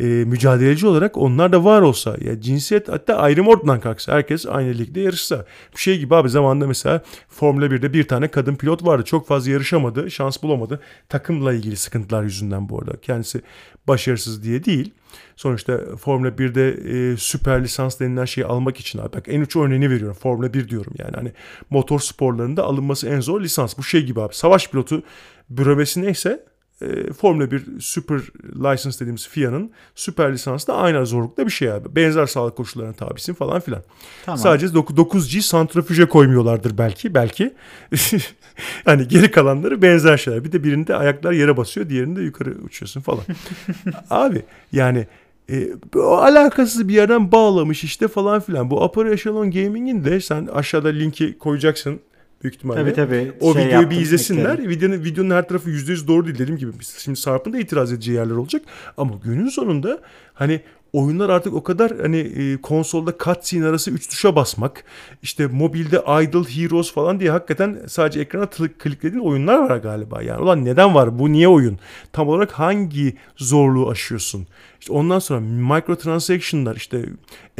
e, 0.00 0.04
mücadeleci 0.04 0.86
olarak 0.86 1.16
onlar 1.16 1.52
da 1.52 1.64
var 1.64 1.82
olsa 1.82 2.16
ya 2.20 2.40
cinsiyet 2.40 2.88
hatta 2.88 3.16
ayrım 3.16 3.48
ortadan 3.48 3.80
kalksa 3.80 4.12
herkes 4.12 4.46
aynı 4.46 4.78
ligde 4.78 5.00
yarışsa. 5.00 5.46
Bu 5.74 5.78
şey 5.78 5.98
gibi 5.98 6.14
abi 6.14 6.28
zamanında 6.28 6.66
mesela 6.66 7.02
Formula 7.28 7.66
1'de 7.66 7.92
bir 7.92 8.08
tane 8.08 8.28
kadın 8.28 8.54
pilot 8.54 8.86
vardı. 8.86 9.04
Çok 9.04 9.26
fazla 9.26 9.50
yarışamadı, 9.50 10.10
şans 10.10 10.42
bulamadı. 10.42 10.80
Takımla 11.08 11.52
ilgili 11.52 11.76
sıkıntılar 11.76 12.22
yüzünden 12.22 12.68
bu 12.68 12.78
arada. 12.78 13.00
Kendisi 13.00 13.42
başarısız 13.88 14.42
diye 14.42 14.64
değil. 14.64 14.94
Sonuçta 15.36 15.96
Formula 15.96 16.28
1'de 16.28 16.68
e, 16.68 17.16
süper 17.16 17.64
lisans 17.64 18.00
denilen 18.00 18.24
şeyi 18.24 18.46
almak 18.46 18.80
için 18.80 18.98
abi 18.98 19.12
bak 19.12 19.24
en 19.28 19.40
uç 19.40 19.56
örneğini 19.56 19.90
veriyorum. 19.90 20.16
Formula 20.20 20.54
1 20.54 20.68
diyorum 20.68 20.92
yani 20.98 21.12
hani 21.14 21.32
motor 21.70 22.00
sporlarında 22.00 22.64
alınması 22.64 23.08
en 23.08 23.20
zor 23.20 23.40
lisans. 23.40 23.78
Bu 23.78 23.82
şey 23.82 24.02
gibi 24.02 24.20
abi 24.20 24.34
savaş 24.34 24.70
pilotu 24.70 25.02
büromesi 25.50 26.02
neyse 26.02 26.44
e, 26.82 27.12
Formula 27.12 27.50
1 27.50 27.62
Super 27.80 28.20
License 28.54 29.00
dediğimiz 29.00 29.28
FIA'nın 29.28 29.70
süper 29.94 30.32
lisansı 30.32 30.66
da 30.66 30.76
aynı 30.76 31.06
zorlukta 31.06 31.46
bir 31.46 31.50
şey 31.50 31.72
abi. 31.72 31.96
Benzer 31.96 32.26
sağlık 32.26 32.56
koşullarına 32.56 32.92
tabisin 32.92 33.34
falan 33.34 33.60
filan. 33.60 33.82
Tamam. 34.24 34.38
Sadece 34.38 34.66
9G 34.66 35.40
santrifüje 35.40 36.06
koymuyorlardır 36.06 36.78
belki. 36.78 37.14
Belki. 37.14 37.54
hani 38.84 39.08
geri 39.08 39.30
kalanları 39.30 39.82
benzer 39.82 40.16
şeyler. 40.16 40.44
Bir 40.44 40.52
de 40.52 40.64
birinde 40.64 40.96
ayaklar 40.96 41.32
yere 41.32 41.56
basıyor, 41.56 41.88
diğerinde 41.88 42.22
yukarı 42.22 42.50
uçuyorsun 42.50 43.00
falan. 43.00 43.24
abi 44.10 44.42
yani 44.72 45.06
e, 45.50 45.68
alakasız 45.98 46.88
bir 46.88 46.94
yerden 46.94 47.32
bağlamış 47.32 47.84
işte 47.84 48.08
falan 48.08 48.40
filan. 48.40 48.70
Bu 48.70 48.84
Upper 48.84 49.06
Echelon 49.06 49.50
Gaming'in 49.50 50.04
de 50.04 50.20
sen 50.20 50.46
aşağıda 50.46 50.88
linki 50.88 51.38
koyacaksın 51.38 52.00
büyük 52.42 52.54
ihtimalle. 52.54 52.80
Tabii 52.80 52.94
tabii. 52.94 53.32
O 53.40 53.54
şey 53.54 53.66
videoyu 53.66 53.90
bir 53.90 54.00
izlesinler. 54.00 54.68
Videonun, 54.68 55.04
videonun 55.04 55.30
her 55.30 55.48
tarafı 55.48 55.70
%100 55.70 56.06
doğru 56.08 56.24
değil 56.26 56.38
dediğim 56.38 56.58
gibi. 56.58 56.72
Şimdi 56.98 57.20
Sarp'ın 57.20 57.52
da 57.52 57.58
itiraz 57.58 57.92
edeceği 57.92 58.14
yerler 58.14 58.34
olacak. 58.34 58.62
Ama 58.96 59.12
günün 59.24 59.48
sonunda 59.48 60.00
hani 60.34 60.60
oyunlar 60.92 61.28
artık 61.28 61.54
o 61.54 61.62
kadar 61.62 62.00
hani 62.00 62.18
e, 62.18 62.56
konsolda 62.56 63.14
cutscene 63.24 63.66
arası 63.66 63.90
3 63.90 64.08
tuşa 64.08 64.36
basmak, 64.36 64.84
işte 65.22 65.46
mobilde 65.46 65.96
Idle 65.96 66.62
Heroes 66.62 66.92
falan 66.92 67.20
diye 67.20 67.30
hakikaten 67.30 67.78
sadece 67.88 68.20
ekrana 68.20 68.46
kliklediğin 68.78 69.24
oyunlar 69.24 69.70
var 69.70 69.76
galiba. 69.76 70.22
Yani 70.22 70.42
ulan 70.42 70.64
neden 70.64 70.94
var? 70.94 71.18
Bu 71.18 71.32
niye 71.32 71.48
oyun? 71.48 71.78
Tam 72.12 72.28
olarak 72.28 72.52
hangi 72.52 73.16
zorluğu 73.36 73.90
aşıyorsun? 73.90 74.46
İşte 74.80 74.92
ondan 74.92 75.18
sonra 75.18 75.40
microtransaction'lar 75.40 76.76
işte 76.76 77.04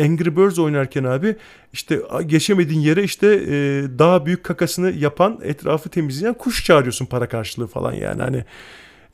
Angry 0.00 0.36
Birds 0.36 0.58
oynarken 0.58 1.04
abi 1.04 1.36
işte 1.72 2.00
geçemediğin 2.26 2.80
yere 2.80 3.02
işte 3.02 3.26
e, 3.26 3.84
daha 3.98 4.26
büyük 4.26 4.44
kakasını 4.44 4.90
yapan 4.90 5.40
etrafı 5.42 5.88
temizleyen 5.88 6.34
kuş 6.34 6.64
çağırıyorsun 6.64 7.06
para 7.06 7.28
karşılığı 7.28 7.66
falan 7.66 7.92
yani 7.92 8.22
hani 8.22 8.44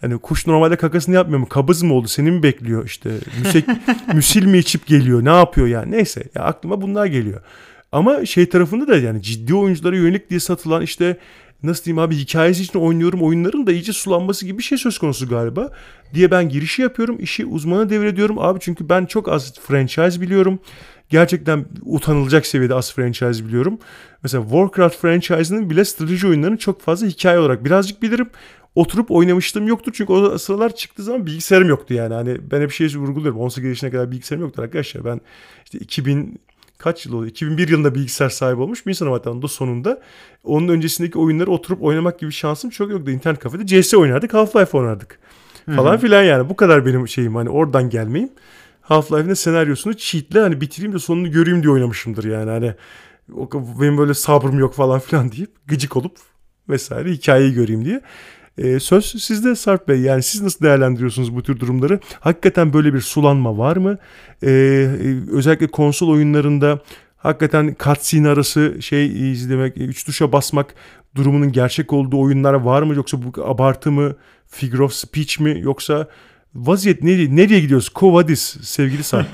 yani 0.03 0.19
kuş 0.19 0.47
normalde 0.47 0.77
kakasını 0.77 1.15
yapmıyor 1.15 1.41
mu? 1.41 1.49
Kabız 1.49 1.83
mı 1.83 1.95
oldu? 1.95 2.09
Seni 2.09 2.31
mi 2.31 2.43
bekliyor 2.43 2.85
işte? 2.87 3.11
Müsek, 3.39 3.65
müsil 4.15 4.45
mi 4.45 4.59
içip 4.59 4.87
geliyor? 4.87 5.25
Ne 5.25 5.37
yapıyor 5.37 5.67
yani? 5.67 5.91
Neyse 5.91 6.25
ya 6.35 6.43
aklıma 6.43 6.83
bunlar 6.83 7.07
geliyor. 7.07 7.41
Ama 7.93 8.27
şey 8.27 8.49
tarafında 8.49 8.89
da 8.89 8.97
yani 8.97 9.23
ciddi 9.23 9.55
oyunculara 9.55 9.97
yönelik 9.97 10.31
diye 10.31 10.41
satılan 10.41 10.83
işte 10.83 11.17
nasıl 11.63 11.85
diyeyim 11.85 11.99
abi 11.99 12.17
hikayesi 12.17 12.63
için 12.63 12.79
oynuyorum 12.79 13.23
oyunların 13.23 13.67
da 13.67 13.73
iyice 13.73 13.93
sulanması 13.93 14.47
gibi 14.47 14.59
bir 14.59 14.63
şey 14.63 14.79
söz 14.79 14.99
konusu 14.99 15.29
galiba 15.29 15.73
diye 16.15 16.31
ben 16.31 16.49
girişi 16.49 16.83
yapıyorum 16.83 17.17
işi 17.21 17.47
uzmana 17.47 17.91
devrediyorum 17.91 18.39
abi 18.39 18.61
çünkü 18.61 18.89
ben 18.89 19.07
çok 19.07 19.29
az 19.29 19.55
franchise 19.61 20.21
biliyorum 20.21 20.61
gerçekten 21.11 21.65
utanılacak 21.83 22.47
seviyede 22.47 22.75
az 22.75 22.95
franchise 22.95 23.47
biliyorum. 23.47 23.79
Mesela 24.23 24.43
Warcraft 24.43 24.97
franchise'ının 24.97 25.71
bile 25.71 25.85
strateji 25.85 26.27
oyunlarını 26.27 26.57
çok 26.57 26.81
fazla 26.81 27.07
hikaye 27.07 27.39
olarak 27.39 27.65
birazcık 27.65 28.03
bilirim. 28.03 28.31
Oturup 28.79 29.11
oynamıştım 29.11 29.69
yoktur 29.69 29.93
çünkü 29.95 30.13
o 30.13 30.39
sıralar 30.39 30.75
çıktığı 30.75 31.03
zaman 31.03 31.27
bilgisayarım 31.27 31.69
yoktu 31.69 31.95
yani. 31.95 32.15
Hani 32.15 32.51
ben 32.51 32.61
hep 32.61 32.73
şey 32.73 32.87
vurguluyorum 32.87 33.41
18 33.41 33.69
yaşına 33.69 33.91
kadar 33.91 34.11
bilgisayarım 34.11 34.47
yoktu 34.47 34.63
arkadaşlar. 34.63 35.05
Ben 35.05 35.21
işte 35.65 35.79
2000 35.79 36.41
kaç 36.79 37.07
yıl 37.07 37.13
oldu? 37.13 37.27
2001 37.27 37.69
yılında 37.69 37.95
bilgisayar 37.95 38.29
sahibi 38.29 38.61
olmuş 38.61 38.87
bir 38.87 38.91
insanım 38.91 39.13
hatta 39.13 39.43
da 39.43 39.49
sonunda. 39.49 40.03
Onun 40.45 40.69
öncesindeki 40.69 41.19
oyunları 41.19 41.51
oturup 41.51 41.83
oynamak 41.83 42.19
gibi 42.19 42.33
şansım 42.33 42.71
çok 42.71 42.91
yoktu. 42.91 43.11
İnternet 43.11 43.41
kafede 43.41 43.67
CS 43.67 43.95
oynardık, 43.95 44.33
Half-Life 44.33 44.77
oynardık. 44.77 45.19
Falan 45.77 45.99
filan 45.99 46.23
yani. 46.23 46.49
Bu 46.49 46.57
kadar 46.57 46.87
benim 46.87 47.09
şeyim 47.09 47.35
hani 47.35 47.51
oradan 47.51 47.91
gelmeyeyim. 47.91 48.33
Half-Life'in 48.83 49.35
senaryosunu 49.35 49.95
cheatle 49.95 50.41
hani 50.41 50.61
bitireyim 50.61 50.93
de 50.93 50.99
sonunu 50.99 51.31
göreyim 51.31 51.63
diye 51.63 51.73
oynamışımdır 51.73 52.25
yani. 52.25 52.51
Hani 52.51 52.75
benim 53.81 53.99
böyle 53.99 54.15
sabrım 54.15 54.59
yok 54.59 54.75
falan 54.75 55.01
filan 55.01 55.33
deyip 55.33 55.51
gıcık 55.67 55.97
olup 55.97 56.17
vesaire 56.69 57.13
hikayeyi 57.13 57.55
göreyim 57.55 57.85
diye. 57.85 58.03
Ee, 58.59 58.81
söz 58.81 59.05
sizde 59.05 59.57
Sarp 59.57 59.89
Bey. 59.89 60.01
Yani 60.01 60.23
siz 60.23 60.43
nasıl 60.43 60.65
değerlendiriyorsunuz 60.65 61.37
bu 61.37 61.43
tür 61.43 61.61
durumları? 61.61 62.01
Hakikaten 62.21 62.73
böyle 62.73 62.95
bir 62.95 63.01
sulanma 63.01 63.59
var 63.59 63.77
mı? 63.77 63.99
Ee, 64.43 64.49
özellikle 65.33 65.67
konsol 65.67 66.09
oyunlarında 66.09 66.79
hakikaten 67.17 67.77
cutscene 67.85 68.29
arası 68.29 68.83
şey 68.83 69.33
izlemek, 69.33 69.77
üç 69.77 70.05
tuşa 70.05 70.33
basmak 70.33 70.75
durumunun 71.15 71.53
gerçek 71.53 71.93
olduğu 71.93 72.21
oyunlar 72.21 72.55
var 72.55 72.83
mı? 72.83 72.95
Yoksa 72.95 73.19
bu 73.23 73.45
abartı 73.45 73.91
mı? 73.91 74.15
Figure 74.47 74.83
of 74.83 74.93
speech 74.93 75.41
mi? 75.41 75.61
Yoksa 75.61 76.07
Vaziyet 76.55 77.03
nereye, 77.03 77.37
nereye 77.37 77.61
gidiyoruz? 77.61 77.89
Kovadis 77.89 78.57
sevgili 78.63 79.05
Sarp. 79.05 79.27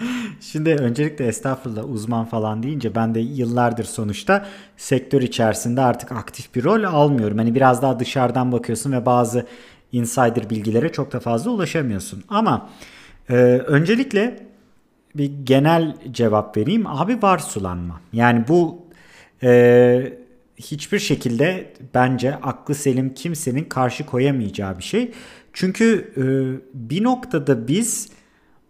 Şimdi 0.40 0.70
öncelikle 0.70 1.26
estağfurullah 1.26 1.90
uzman 1.90 2.24
falan 2.24 2.62
deyince 2.62 2.94
ben 2.94 3.14
de 3.14 3.20
yıllardır 3.20 3.84
sonuçta 3.84 4.46
sektör 4.76 5.22
içerisinde 5.22 5.80
artık 5.80 6.12
aktif 6.12 6.54
bir 6.54 6.64
rol 6.64 6.82
almıyorum. 6.84 7.38
Hani 7.38 7.54
biraz 7.54 7.82
daha 7.82 8.00
dışarıdan 8.00 8.52
bakıyorsun 8.52 8.92
ve 8.92 9.06
bazı 9.06 9.46
insider 9.92 10.50
bilgilere 10.50 10.92
çok 10.92 11.12
da 11.12 11.20
fazla 11.20 11.50
ulaşamıyorsun. 11.50 12.24
Ama 12.28 12.70
e, 13.28 13.34
öncelikle 13.66 14.46
bir 15.14 15.30
genel 15.44 15.96
cevap 16.10 16.56
vereyim. 16.56 16.86
Abi 16.86 17.22
var 17.22 17.38
sulanma. 17.38 18.00
Yani 18.12 18.44
bu 18.48 18.78
e, 19.42 20.12
hiçbir 20.56 20.98
şekilde 20.98 21.72
bence 21.94 22.34
aklı 22.34 22.74
selim 22.74 23.14
kimsenin 23.14 23.64
karşı 23.64 24.06
koyamayacağı 24.06 24.78
bir 24.78 24.82
şey. 24.84 25.12
Çünkü 25.52 26.12
e, 26.16 26.22
bir 26.74 27.02
noktada 27.02 27.68
biz 27.68 28.08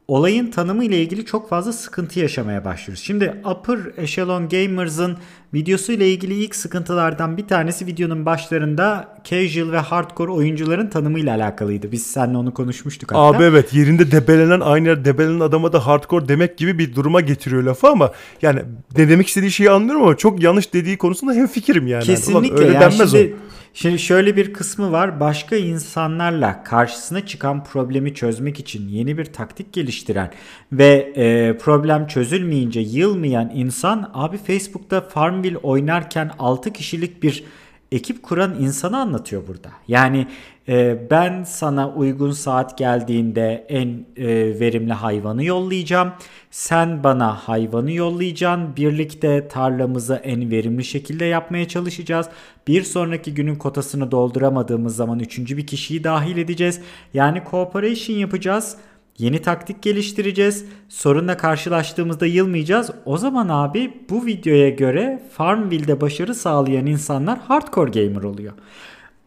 olayın 0.08 0.50
tanımı 0.50 0.84
ile 0.84 1.02
ilgili 1.02 1.24
çok 1.24 1.48
fazla 1.48 1.72
sıkıntı 1.72 2.20
yaşamaya 2.20 2.64
başlıyoruz. 2.64 3.04
Şimdi 3.04 3.34
Upper 3.50 3.78
Echelon 3.96 4.48
Gamers'ın 4.48 5.16
videosu 5.54 5.92
ile 5.92 6.10
ilgili 6.12 6.34
ilk 6.34 6.54
sıkıntılardan 6.54 7.36
bir 7.36 7.46
tanesi 7.46 7.86
videonun 7.86 8.26
başlarında 8.26 9.18
casual 9.24 9.72
ve 9.72 9.78
hardcore 9.78 10.32
oyuncuların 10.32 10.86
tanımı 10.86 11.18
ile 11.18 11.30
alakalıydı. 11.32 11.92
Biz 11.92 12.06
seninle 12.06 12.36
onu 12.36 12.54
konuşmuştuk 12.54 13.12
hatta. 13.12 13.20
Abi 13.20 13.42
evet 13.42 13.74
yerinde 13.74 14.10
debelenen 14.10 14.60
aynı 14.60 14.88
yer 14.88 15.04
debelenen 15.04 15.40
adama 15.40 15.72
da 15.72 15.86
hardcore 15.86 16.28
demek 16.28 16.58
gibi 16.58 16.78
bir 16.78 16.94
duruma 16.94 17.20
getiriyor 17.20 17.62
lafı 17.62 17.88
ama 17.88 18.12
yani 18.42 18.62
ne 18.96 19.08
demek 19.08 19.28
istediği 19.28 19.50
şeyi 19.50 19.70
anlıyorum 19.70 20.02
ama 20.02 20.16
çok 20.16 20.42
yanlış 20.42 20.74
dediği 20.74 20.98
konusunda 20.98 21.32
hem 21.32 21.46
fikrim 21.46 21.86
yani. 21.86 22.04
Kesinlikle. 22.04 22.54
Ulan 22.54 22.62
öyle 22.62 22.72
yani 22.72 22.80
denmez 22.80 23.10
şimdi, 23.10 23.34
o 23.34 23.61
Şimdi 23.74 23.98
şöyle 23.98 24.36
bir 24.36 24.52
kısmı 24.52 24.92
var. 24.92 25.20
Başka 25.20 25.56
insanlarla 25.56 26.64
karşısına 26.64 27.26
çıkan 27.26 27.64
problemi 27.64 28.14
çözmek 28.14 28.60
için 28.60 28.88
yeni 28.88 29.18
bir 29.18 29.24
taktik 29.24 29.72
geliştiren 29.72 30.30
ve 30.72 31.12
e, 31.16 31.58
problem 31.58 32.06
çözülmeyince 32.06 32.80
yılmayan 32.80 33.50
insan 33.54 34.10
abi 34.14 34.36
Facebook'ta 34.36 35.00
Farmville 35.00 35.56
oynarken 35.58 36.30
6 36.38 36.72
kişilik 36.72 37.22
bir 37.22 37.44
ekip 37.92 38.22
kuran 38.22 38.56
insanı 38.60 38.98
anlatıyor 38.98 39.42
burada. 39.48 39.70
Yani 39.88 40.26
e, 40.68 41.10
ben 41.10 41.44
sana 41.44 41.94
uygun 41.94 42.30
saat 42.30 42.78
geldiğinde 42.78 43.66
en 43.68 44.06
e, 44.16 44.60
verimli 44.60 44.92
hayvanı 44.92 45.44
yollayacağım. 45.44 46.12
Sen 46.50 47.04
bana 47.04 47.34
hayvanı 47.34 47.92
yollayacaksın. 47.92 48.76
Birlikte 48.76 49.48
tarlamızı 49.48 50.14
en 50.14 50.50
verimli 50.50 50.84
şekilde 50.84 51.24
yapmaya 51.24 51.68
çalışacağız. 51.68 52.26
Bir 52.66 52.82
sonraki 52.82 53.34
günün 53.34 53.54
kotasını 53.54 54.10
dolduramadığımız 54.10 54.96
zaman 54.96 55.20
üçüncü 55.20 55.56
bir 55.56 55.66
kişiyi 55.66 56.04
dahil 56.04 56.36
edeceğiz. 56.36 56.80
Yani 57.14 57.42
cooperation 57.50 58.16
yapacağız. 58.16 58.76
Yeni 59.18 59.42
taktik 59.42 59.82
geliştireceğiz. 59.82 60.64
Sorunla 60.88 61.36
karşılaştığımızda 61.36 62.26
yılmayacağız. 62.26 62.90
O 63.04 63.16
zaman 63.16 63.48
abi 63.48 63.92
bu 64.10 64.26
videoya 64.26 64.68
göre 64.68 65.22
Farmville'de 65.32 66.00
başarı 66.00 66.34
sağlayan 66.34 66.86
insanlar 66.86 67.38
hardcore 67.38 67.90
gamer 67.90 68.22
oluyor. 68.22 68.52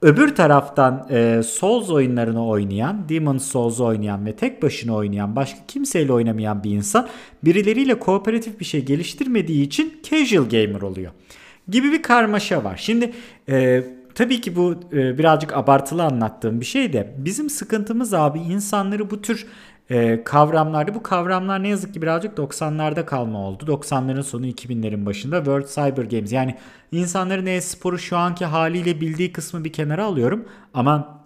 Öbür 0.02 0.36
taraftan 0.36 1.08
e, 1.10 1.44
Souls 1.44 1.90
oyunlarını 1.90 2.48
oynayan, 2.48 3.10
Demon 3.10 3.38
Souls 3.38 3.80
oynayan 3.80 4.26
ve 4.26 4.36
tek 4.36 4.64
başına 4.64 4.96
oynayan, 4.96 5.36
başka 5.36 5.60
kimseyle 5.68 6.14
oynamayan 6.14 6.64
bir 6.64 6.72
insan 6.72 7.08
birileriyle 7.44 8.00
kooperatif 8.00 8.60
bir 8.60 8.66
şey 8.66 8.86
geliştirmediği 8.86 9.66
için 9.66 10.02
casual 10.10 10.50
gamer 10.50 10.82
oluyor. 10.82 11.12
Gibi 11.70 11.92
bir 11.92 12.02
karmaşa 12.02 12.64
var. 12.64 12.78
Şimdi 12.78 13.12
e, 13.50 13.84
tabii 14.16 14.42
ki 14.42 14.56
bu 14.56 14.76
e, 14.94 15.18
birazcık 15.18 15.54
abartılı 15.58 16.04
anlattığım 16.04 16.62
bir 16.62 16.66
şey 16.66 16.94
de 16.94 17.16
bizim 17.18 17.50
sıkıntımız 17.50 18.14
abi 18.14 18.40
insanları 18.40 19.10
bu 19.10 19.22
tür 19.22 19.48
e, 19.90 20.24
kavramlarda 20.24 20.96
bu 20.96 21.04
kavramlar 21.04 21.64
ne 21.64 21.68
yazık 21.68 21.94
ki 21.94 22.02
birazcık 22.02 22.38
90'larda 22.38 23.06
kalma 23.06 23.40
oldu. 23.40 23.64
90'ların 23.66 24.24
sonu 24.24 24.48
2000'lerin 24.48 25.06
başında. 25.06 25.38
World 25.38 25.68
Cyber 25.68 26.04
Games. 26.04 26.32
Yani 26.32 26.56
insanların 26.92 27.46
e-sporu 27.46 28.00
şu 28.00 28.18
anki 28.18 28.46
haliyle 28.46 29.02
bildiği 29.02 29.32
kısmı 29.32 29.64
bir 29.64 29.74
kenara 29.74 30.06
alıyorum. 30.06 30.46
Ama 30.74 31.20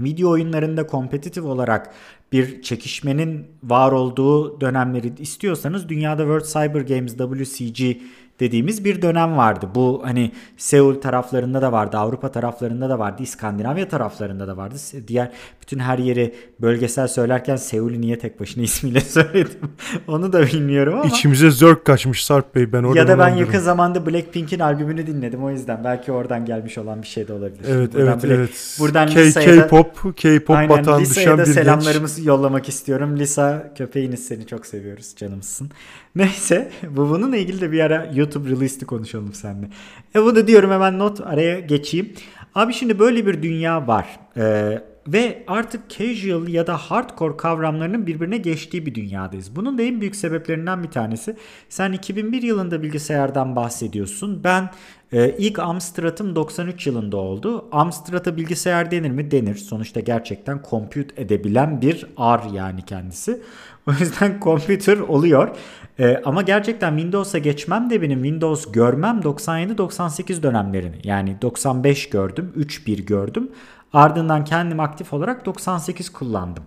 video 0.00 0.30
oyunlarında 0.30 0.86
kompetitif 0.86 1.44
olarak 1.44 1.94
bir 2.32 2.62
çekişmenin 2.62 3.46
var 3.62 3.92
olduğu 3.92 4.60
dönemleri 4.60 5.12
istiyorsanız 5.18 5.88
dünyada 5.88 6.22
World 6.22 6.44
Cyber 6.44 6.80
Games 6.80 7.16
WCG 7.16 7.96
dediğimiz 8.40 8.84
bir 8.84 9.02
dönem 9.02 9.36
vardı. 9.36 9.68
Bu 9.74 10.02
hani 10.04 10.32
Seul 10.56 10.94
taraflarında 10.94 11.62
da 11.62 11.72
vardı, 11.72 11.96
Avrupa 11.96 12.32
taraflarında 12.32 12.88
da 12.88 12.98
vardı, 12.98 13.22
İskandinavya 13.22 13.88
taraflarında 13.88 14.48
da 14.48 14.56
vardı. 14.56 14.74
Diğer 15.08 15.30
bütün 15.62 15.78
her 15.78 15.98
yeri 15.98 16.34
bölgesel 16.60 17.08
söylerken 17.08 17.56
Seul'ü 17.56 18.00
niye 18.00 18.18
tek 18.18 18.40
başına 18.40 18.62
ismiyle 18.68 19.00
söyledim 19.00 19.60
onu 20.08 20.32
da 20.32 20.46
bilmiyorum 20.46 20.94
ama. 20.94 21.04
İçimize 21.04 21.50
zörk 21.50 21.84
kaçmış 21.84 22.24
Sarp 22.24 22.54
Bey 22.54 22.72
ben 22.72 22.82
orada. 22.82 22.98
Ya 22.98 23.08
da 23.08 23.18
ben 23.18 23.34
yakın 23.34 23.58
zamanda 23.58 24.06
Blackpink'in 24.06 24.58
albümünü 24.58 25.06
dinledim 25.06 25.44
o 25.44 25.50
yüzden 25.50 25.84
belki 25.84 26.12
oradan 26.12 26.44
gelmiş 26.44 26.78
olan 26.78 27.02
bir 27.02 27.06
şey 27.06 27.28
de 27.28 27.32
olabilir. 27.32 27.64
Evet 27.68 27.94
buradan 27.94 28.08
evet 28.08 28.22
Black, 28.22 28.38
evet. 28.38 28.76
Buradan 28.80 29.08
K- 29.08 29.30
K-pop, 29.32 30.16
K-pop 30.16 30.56
aynen, 30.56 30.68
batan 30.68 31.00
düşen 31.00 31.38
bir 31.38 31.44
selamlarımı 31.44 32.08
genç. 32.16 32.26
yollamak 32.26 32.68
istiyorum. 32.68 33.18
Lisa 33.18 33.72
köpeğiniz 33.78 34.26
seni 34.26 34.46
çok 34.46 34.66
seviyoruz 34.66 35.14
canımsın. 35.16 35.70
Neyse 36.16 36.70
bu 36.90 37.10
bununla 37.10 37.36
ilgili 37.36 37.60
de 37.60 37.72
bir 37.72 37.80
ara 37.80 38.10
YouTube 38.14 38.27
release'li 38.34 38.86
konuşalım 38.86 39.32
seninle. 39.32 39.68
E 40.14 40.22
bunu 40.22 40.46
diyorum 40.46 40.70
hemen 40.70 40.98
not 40.98 41.20
araya 41.20 41.60
geçeyim. 41.60 42.12
Abi 42.54 42.72
şimdi 42.72 42.98
böyle 42.98 43.26
bir 43.26 43.42
dünya 43.42 43.86
var. 43.86 44.06
Ee, 44.36 44.82
ve 45.08 45.44
artık 45.46 45.90
casual 45.90 46.48
ya 46.48 46.66
da 46.66 46.76
hardcore 46.76 47.36
kavramlarının 47.36 48.06
birbirine 48.06 48.36
geçtiği 48.36 48.86
bir 48.86 48.94
dünyadayız. 48.94 49.56
Bunun 49.56 49.78
da 49.78 49.82
en 49.82 50.00
büyük 50.00 50.16
sebeplerinden 50.16 50.82
bir 50.82 50.90
tanesi. 50.90 51.36
Sen 51.68 51.92
2001 51.92 52.42
yılında 52.42 52.82
bilgisayardan 52.82 53.56
bahsediyorsun. 53.56 54.44
Ben 54.44 54.70
e, 55.12 55.30
ilk 55.38 55.58
Amstrad'ım 55.58 56.36
93 56.36 56.86
yılında 56.86 57.16
oldu. 57.16 57.68
Amstrad'a 57.72 58.36
bilgisayar 58.36 58.90
denir 58.90 59.10
mi? 59.10 59.30
Denir. 59.30 59.54
Sonuçta 59.54 60.00
gerçekten 60.00 60.60
compute 60.70 61.22
edebilen 61.22 61.80
bir 61.80 62.06
R 62.18 62.56
yani 62.56 62.82
kendisi. 62.82 63.40
O 63.88 63.90
yüzden 63.90 64.40
computer 64.42 64.98
oluyor. 64.98 65.56
Ee, 65.98 66.22
ama 66.24 66.42
gerçekten 66.42 66.96
Windows'a 66.96 67.38
geçmem 67.38 67.90
de 67.90 68.02
benim 68.02 68.22
Windows 68.22 68.72
görmem 68.72 69.20
97-98 69.20 70.42
dönemlerini. 70.42 70.96
Yani 71.04 71.42
95 71.42 72.10
gördüm, 72.10 72.52
3.1 72.56 73.04
gördüm. 73.04 73.50
Ardından 73.92 74.44
kendim 74.44 74.80
aktif 74.80 75.12
olarak 75.12 75.46
98 75.46 76.10
kullandım. 76.10 76.64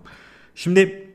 Şimdi 0.54 1.08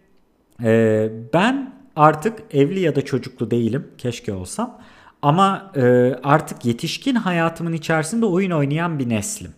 e, 0.64 1.10
ben 1.34 1.74
artık 1.96 2.40
evli 2.52 2.80
ya 2.80 2.96
da 2.96 3.06
çocuklu 3.06 3.52
değilim. 3.52 3.88
Keşke 3.98 4.34
olsam. 4.34 4.82
Ama 5.22 5.72
e, 5.76 5.82
artık 6.24 6.66
yetişkin 6.66 7.16
hayatımın 7.16 7.74
içerisinde 7.74 8.26
oyun 8.26 8.52
oynayan 8.52 9.00
bir 9.00 9.10
neslim. 9.10 9.52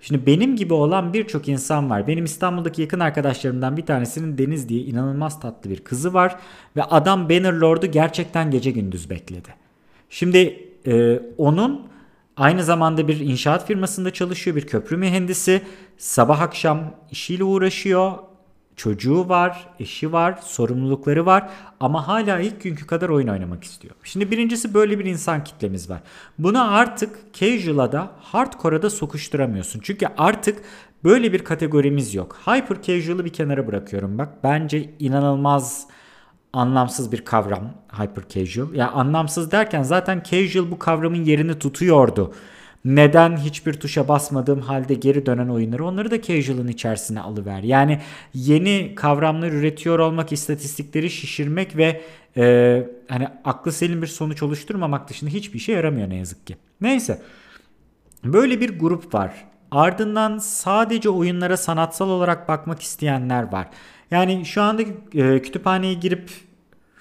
Şimdi 0.00 0.26
benim 0.26 0.56
gibi 0.56 0.74
olan 0.74 1.12
birçok 1.12 1.48
insan 1.48 1.90
var. 1.90 2.06
Benim 2.06 2.24
İstanbul'daki 2.24 2.82
yakın 2.82 3.00
arkadaşlarımdan 3.00 3.76
bir 3.76 3.86
tanesinin 3.86 4.38
Deniz 4.38 4.68
diye 4.68 4.80
inanılmaz 4.80 5.40
tatlı 5.40 5.70
bir 5.70 5.80
kızı 5.80 6.14
var. 6.14 6.36
Ve 6.76 6.82
adam 6.82 7.28
Bannerlord'u 7.28 7.86
gerçekten 7.86 8.50
gece 8.50 8.70
gündüz 8.70 9.10
bekledi. 9.10 9.48
Şimdi 10.10 10.68
e, 10.86 11.20
onun 11.38 11.88
aynı 12.36 12.64
zamanda 12.64 13.08
bir 13.08 13.20
inşaat 13.20 13.66
firmasında 13.66 14.12
çalışıyor. 14.12 14.56
Bir 14.56 14.66
köprü 14.66 14.96
mühendisi. 14.96 15.62
Sabah 15.98 16.40
akşam 16.40 16.94
işiyle 17.10 17.44
uğraşıyor 17.44 18.12
çocuğu 18.76 19.28
var, 19.28 19.68
eşi 19.78 20.12
var, 20.12 20.38
sorumlulukları 20.42 21.26
var 21.26 21.50
ama 21.80 22.08
hala 22.08 22.40
ilk 22.40 22.62
günkü 22.62 22.86
kadar 22.86 23.08
oyun 23.08 23.28
oynamak 23.28 23.64
istiyor. 23.64 23.94
Şimdi 24.04 24.30
birincisi 24.30 24.74
böyle 24.74 24.98
bir 24.98 25.04
insan 25.04 25.44
kitlemiz 25.44 25.90
var. 25.90 26.00
Bunu 26.38 26.74
artık 26.74 27.18
casual'a 27.32 27.92
da 27.92 28.10
hardcore'a 28.20 28.82
da 28.82 28.90
sokuşturamıyorsun. 28.90 29.80
Çünkü 29.82 30.06
artık 30.18 30.62
böyle 31.04 31.32
bir 31.32 31.44
kategorimiz 31.44 32.14
yok. 32.14 32.36
Hyper 32.46 32.82
casual'ı 32.82 33.24
bir 33.24 33.32
kenara 33.32 33.66
bırakıyorum 33.66 34.18
bak. 34.18 34.28
Bence 34.44 34.90
inanılmaz 34.98 35.86
anlamsız 36.52 37.12
bir 37.12 37.24
kavram 37.24 37.74
hyper 37.92 38.28
casual. 38.28 38.74
Ya 38.74 38.78
yani 38.78 38.90
anlamsız 38.90 39.50
derken 39.50 39.82
zaten 39.82 40.22
casual 40.30 40.70
bu 40.70 40.78
kavramın 40.78 41.24
yerini 41.24 41.58
tutuyordu 41.58 42.32
neden 42.84 43.36
hiçbir 43.36 43.72
tuşa 43.72 44.08
basmadığım 44.08 44.60
halde 44.60 44.94
geri 44.94 45.26
dönen 45.26 45.48
oyunları 45.48 45.84
onları 45.84 46.10
da 46.10 46.22
casual'ın 46.22 46.68
içerisine 46.68 47.20
alıver. 47.20 47.62
Yani 47.62 48.00
yeni 48.34 48.94
kavramlar 48.94 49.52
üretiyor 49.52 49.98
olmak, 49.98 50.32
istatistikleri 50.32 51.10
şişirmek 51.10 51.76
ve 51.76 52.00
e, 52.36 52.86
hani 53.08 53.28
aklı 53.44 53.72
selim 53.72 54.02
bir 54.02 54.06
sonuç 54.06 54.42
oluşturmamak 54.42 55.08
dışında 55.08 55.30
hiçbir 55.30 55.58
şey 55.58 55.74
yaramıyor 55.74 56.10
ne 56.10 56.16
yazık 56.16 56.46
ki. 56.46 56.56
Neyse. 56.80 57.22
Böyle 58.24 58.60
bir 58.60 58.78
grup 58.78 59.14
var. 59.14 59.32
Ardından 59.70 60.38
sadece 60.38 61.08
oyunlara 61.08 61.56
sanatsal 61.56 62.08
olarak 62.08 62.48
bakmak 62.48 62.82
isteyenler 62.82 63.52
var. 63.52 63.68
Yani 64.10 64.46
şu 64.46 64.62
anda 64.62 64.82
e, 65.14 65.42
kütüphaneye 65.42 65.94
girip 65.94 66.30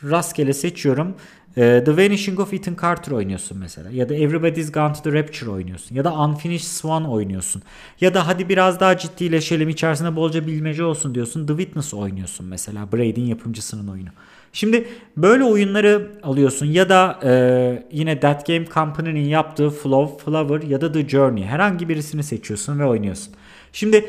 rastgele 0.04 0.54
seçiyorum. 0.54 1.16
Ee, 1.58 1.84
the 1.86 1.98
Vanishing 1.98 2.40
of 2.40 2.54
Ethan 2.54 2.76
Carter 2.82 3.12
oynuyorsun 3.12 3.58
mesela. 3.58 3.90
Ya 3.92 4.10
da 4.10 4.16
Everybody's 4.16 4.72
Gone 4.72 4.94
to 4.94 5.02
the 5.02 5.14
Rapture 5.14 5.50
oynuyorsun. 5.50 5.96
Ya 5.96 6.04
da 6.04 6.14
Unfinished 6.14 6.68
Swan 6.68 7.06
oynuyorsun. 7.06 7.62
Ya 8.02 8.14
da 8.14 8.28
hadi 8.28 8.50
biraz 8.50 8.80
daha 8.80 8.98
ciddileşelim 8.98 9.70
içerisinde 9.70 10.16
bolca 10.16 10.48
bilmece 10.48 10.84
olsun 10.84 11.16
diyorsun. 11.16 11.48
The 11.48 11.58
Witness 11.58 11.94
oynuyorsun 11.94 12.46
mesela. 12.46 12.92
Braid'in 12.92 13.26
yapımcısının 13.26 13.88
oyunu. 13.88 14.10
Şimdi 14.54 14.88
böyle 15.18 15.44
oyunları 15.44 16.12
alıyorsun 16.24 16.66
ya 16.66 16.90
da 16.90 17.20
e, 17.24 17.84
yine 17.92 18.20
That 18.20 18.48
Game 18.48 18.66
Company'nin 18.74 19.28
yaptığı 19.28 19.70
Flow, 19.70 20.26
Flower 20.26 20.70
ya 20.70 20.82
da 20.82 20.92
The 20.92 21.10
Journey 21.10 21.46
herhangi 21.46 21.90
birisini 21.90 22.24
seçiyorsun 22.24 22.80
ve 22.80 22.86
oynuyorsun. 22.86 23.34
Şimdi 23.74 24.06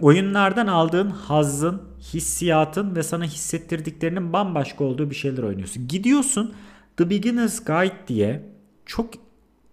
oyunlardan 0.00 0.66
aldığın 0.66 1.10
hazzın, 1.10 1.82
hissiyatın 2.14 2.96
ve 2.96 3.02
sana 3.02 3.24
hissettirdiklerinin 3.24 4.32
bambaşka 4.32 4.84
olduğu 4.84 5.10
bir 5.10 5.14
şeyler 5.14 5.42
oynuyorsun. 5.42 5.88
Gidiyorsun 5.88 6.54
The 6.96 7.10
Beginner's 7.10 7.64
Guide 7.64 8.08
diye 8.08 8.42
çok 8.86 9.14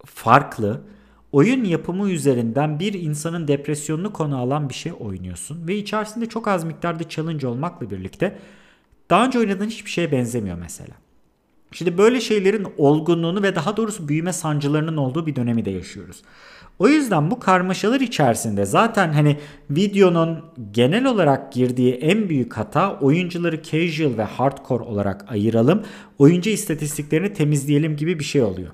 farklı 0.05 0.81
oyun 1.31 1.63
yapımı 1.63 2.11
üzerinden 2.11 2.79
bir 2.79 2.93
insanın 2.93 3.47
depresyonunu 3.47 4.13
konu 4.13 4.37
alan 4.37 4.69
bir 4.69 4.73
şey 4.73 4.93
oynuyorsun 4.99 5.67
ve 5.67 5.75
içerisinde 5.75 6.25
çok 6.25 6.47
az 6.47 6.63
miktarda 6.63 7.09
challenge 7.09 7.47
olmakla 7.47 7.91
birlikte 7.91 8.39
daha 9.09 9.25
önce 9.25 9.39
oynadığın 9.39 9.67
hiçbir 9.67 9.89
şeye 9.89 10.11
benzemiyor 10.11 10.57
mesela. 10.57 10.93
Şimdi 11.71 11.97
böyle 11.97 12.21
şeylerin 12.21 12.67
olgunluğunu 12.77 13.43
ve 13.43 13.55
daha 13.55 13.77
doğrusu 13.77 14.07
büyüme 14.07 14.33
sancılarının 14.33 14.97
olduğu 14.97 15.27
bir 15.27 15.35
dönemi 15.35 15.65
de 15.65 15.71
yaşıyoruz. 15.71 16.23
O 16.79 16.87
yüzden 16.87 17.31
bu 17.31 17.39
karmaşalar 17.39 18.01
içerisinde 18.01 18.65
zaten 18.65 19.13
hani 19.13 19.37
videonun 19.69 20.39
genel 20.71 21.05
olarak 21.05 21.53
girdiği 21.53 21.93
en 21.93 22.29
büyük 22.29 22.57
hata 22.57 22.99
oyuncuları 22.99 23.63
casual 23.63 24.17
ve 24.17 24.23
hardcore 24.23 24.83
olarak 24.83 25.31
ayıralım. 25.31 25.83
Oyuncu 26.19 26.49
istatistiklerini 26.49 27.33
temizleyelim 27.33 27.95
gibi 27.95 28.19
bir 28.19 28.23
şey 28.23 28.41
oluyor. 28.41 28.71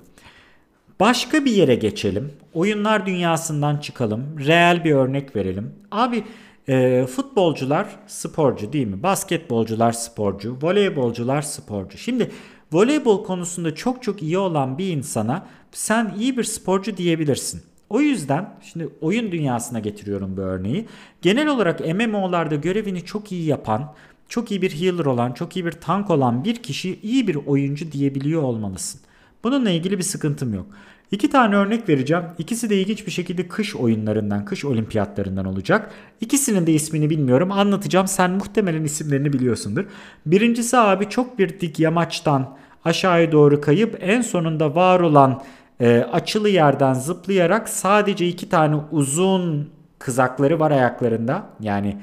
Başka 1.00 1.44
bir 1.44 1.52
yere 1.52 1.74
geçelim. 1.74 2.32
Oyunlar 2.54 3.06
dünyasından 3.06 3.76
çıkalım. 3.76 4.24
Reel 4.46 4.84
bir 4.84 4.92
örnek 4.92 5.36
verelim. 5.36 5.74
Abi 5.90 6.24
e, 6.68 7.06
futbolcular 7.06 7.86
sporcu 8.06 8.72
değil 8.72 8.86
mi? 8.86 9.02
Basketbolcular 9.02 9.92
sporcu, 9.92 10.58
voleybolcular 10.62 11.42
sporcu. 11.42 11.98
Şimdi 11.98 12.30
voleybol 12.72 13.24
konusunda 13.24 13.74
çok 13.74 14.02
çok 14.02 14.22
iyi 14.22 14.38
olan 14.38 14.78
bir 14.78 14.92
insana 14.92 15.46
sen 15.72 16.14
iyi 16.18 16.36
bir 16.36 16.44
sporcu 16.44 16.96
diyebilirsin. 16.96 17.62
O 17.90 18.00
yüzden 18.00 18.54
şimdi 18.62 18.88
oyun 19.00 19.32
dünyasına 19.32 19.78
getiriyorum 19.78 20.36
bu 20.36 20.40
örneği. 20.40 20.86
Genel 21.22 21.48
olarak 21.48 21.80
MMO'larda 21.80 22.54
görevini 22.54 23.04
çok 23.04 23.32
iyi 23.32 23.44
yapan, 23.44 23.94
çok 24.28 24.50
iyi 24.50 24.62
bir 24.62 24.70
healer 24.70 25.04
olan, 25.04 25.32
çok 25.32 25.56
iyi 25.56 25.66
bir 25.66 25.72
tank 25.72 26.10
olan 26.10 26.44
bir 26.44 26.56
kişi 26.56 26.98
iyi 27.02 27.28
bir 27.28 27.34
oyuncu 27.34 27.92
diyebiliyor 27.92 28.42
olmalısın. 28.42 29.00
Bununla 29.44 29.70
ilgili 29.70 29.98
bir 29.98 30.02
sıkıntım 30.02 30.54
yok. 30.54 30.66
İki 31.10 31.30
tane 31.30 31.56
örnek 31.56 31.88
vereceğim. 31.88 32.24
İkisi 32.38 32.70
de 32.70 32.80
ilginç 32.80 33.06
bir 33.06 33.12
şekilde 33.12 33.48
kış 33.48 33.76
oyunlarından, 33.76 34.44
kış 34.44 34.64
olimpiyatlarından 34.64 35.44
olacak. 35.44 35.90
İkisinin 36.20 36.66
de 36.66 36.72
ismini 36.72 37.10
bilmiyorum. 37.10 37.52
Anlatacağım. 37.52 38.06
Sen 38.06 38.30
muhtemelen 38.30 38.84
isimlerini 38.84 39.32
biliyorsundur. 39.32 39.84
Birincisi 40.26 40.76
abi 40.76 41.08
çok 41.08 41.38
bir 41.38 41.60
dik 41.60 41.80
yamaçtan 41.80 42.56
aşağıya 42.84 43.32
doğru 43.32 43.60
kayıp 43.60 43.98
en 44.00 44.20
sonunda 44.20 44.74
var 44.74 45.00
olan 45.00 45.42
e, 45.80 45.98
açılı 46.12 46.48
yerden 46.48 46.94
zıplayarak 46.94 47.68
sadece 47.68 48.28
iki 48.28 48.48
tane 48.48 48.76
uzun 48.92 49.70
kızakları 49.98 50.60
var 50.60 50.70
ayaklarında. 50.70 51.46
Yani 51.60 51.96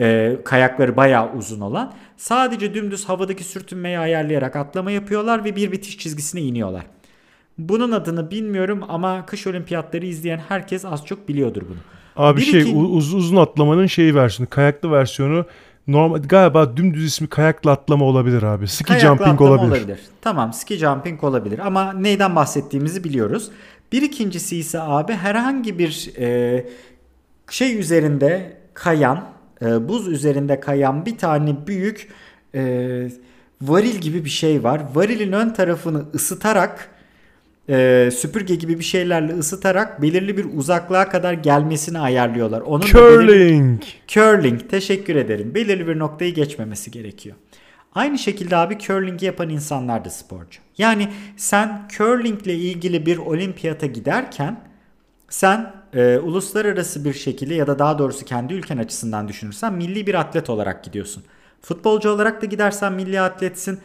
e, 0.00 0.36
kayakları 0.44 0.96
bayağı 0.96 1.32
uzun 1.32 1.60
olan. 1.60 1.92
Sadece 2.16 2.74
dümdüz 2.74 3.08
havadaki 3.08 3.44
sürtünmeyi 3.44 3.98
ayarlayarak 3.98 4.56
atlama 4.56 4.90
yapıyorlar 4.90 5.44
ve 5.44 5.56
bir 5.56 5.72
bitiş 5.72 5.98
çizgisine 5.98 6.40
iniyorlar. 6.40 6.82
Bunun 7.58 7.92
adını 7.92 8.30
bilmiyorum 8.30 8.80
ama 8.88 9.26
kış 9.26 9.46
olimpiyatları 9.46 10.06
izleyen 10.06 10.40
herkes 10.48 10.84
az 10.84 11.06
çok 11.06 11.28
biliyordur 11.28 11.62
bunu. 11.68 11.78
Abi 12.16 12.40
Bir 12.40 12.44
şey 12.44 12.60
iki- 12.60 12.74
uz- 12.76 13.14
uzun 13.14 13.36
atlamanın 13.36 13.86
şeyi 13.86 14.14
versiyonu, 14.14 14.50
kayaklı 14.50 14.90
versiyonu 14.90 15.44
normal 15.92 16.22
galiba 16.22 16.76
dümdüz 16.76 17.04
ismi 17.04 17.28
kayaklı 17.28 17.70
atlama 17.70 18.04
olabilir 18.04 18.42
abi. 18.42 18.68
Ski 18.68 18.84
Kayaklı 18.84 19.08
jumping 19.08 19.34
atlama 19.34 19.62
olabilir. 19.62 20.00
Tamam 20.20 20.52
ski 20.52 20.76
jumping 20.76 21.24
olabilir 21.24 21.58
ama 21.58 21.92
neyden 21.92 22.36
bahsettiğimizi 22.36 23.04
biliyoruz. 23.04 23.50
Bir 23.92 24.02
ikincisi 24.02 24.56
ise 24.56 24.80
abi 24.80 25.12
herhangi 25.12 25.78
bir 25.78 26.10
e, 26.18 26.66
şey 27.50 27.78
üzerinde 27.78 28.56
kayan, 28.74 29.24
e, 29.62 29.88
buz 29.88 30.08
üzerinde 30.08 30.60
kayan 30.60 31.06
bir 31.06 31.18
tane 31.18 31.66
büyük 31.66 32.08
e, 32.54 32.62
varil 33.62 33.94
gibi 33.94 34.24
bir 34.24 34.30
şey 34.30 34.64
var. 34.64 34.82
Varilin 34.94 35.32
ön 35.32 35.50
tarafını 35.50 36.04
ısıtarak 36.14 36.90
e, 37.70 38.10
süpürge 38.10 38.54
gibi 38.54 38.78
bir 38.78 38.84
şeylerle 38.84 39.32
ısıtarak 39.32 40.02
belirli 40.02 40.36
bir 40.36 40.46
uzaklığa 40.56 41.08
kadar 41.08 41.32
gelmesini 41.32 41.98
ayarlıyorlar. 41.98 42.60
Onun 42.60 42.86
Curling. 42.86 43.82
Curling 44.08 44.70
teşekkür 44.70 45.16
ederim. 45.16 45.54
Belirli 45.54 45.86
bir 45.86 45.98
noktayı 45.98 46.34
geçmemesi 46.34 46.90
gerekiyor. 46.90 47.36
Aynı 47.94 48.18
şekilde 48.18 48.56
abi 48.56 48.78
curling 48.78 49.22
yapan 49.22 49.48
insanlar 49.48 50.04
da 50.04 50.10
sporcu. 50.10 50.60
Yani 50.78 51.08
sen 51.36 51.88
curlingle 51.96 52.54
ilgili 52.54 53.06
bir 53.06 53.18
olimpiyata 53.18 53.86
giderken 53.86 54.60
sen 55.28 55.72
e, 55.94 56.18
uluslararası 56.18 57.04
bir 57.04 57.12
şekilde 57.12 57.54
ya 57.54 57.66
da 57.66 57.78
daha 57.78 57.98
doğrusu 57.98 58.24
kendi 58.24 58.54
ülken 58.54 58.78
açısından 58.78 59.28
düşünürsen 59.28 59.72
milli 59.72 60.06
bir 60.06 60.14
atlet 60.14 60.50
olarak 60.50 60.84
gidiyorsun. 60.84 61.24
Futbolcu 61.62 62.10
olarak 62.10 62.42
da 62.42 62.46
gidersen 62.46 62.92
milli 62.92 63.20
atletsin. 63.20 63.80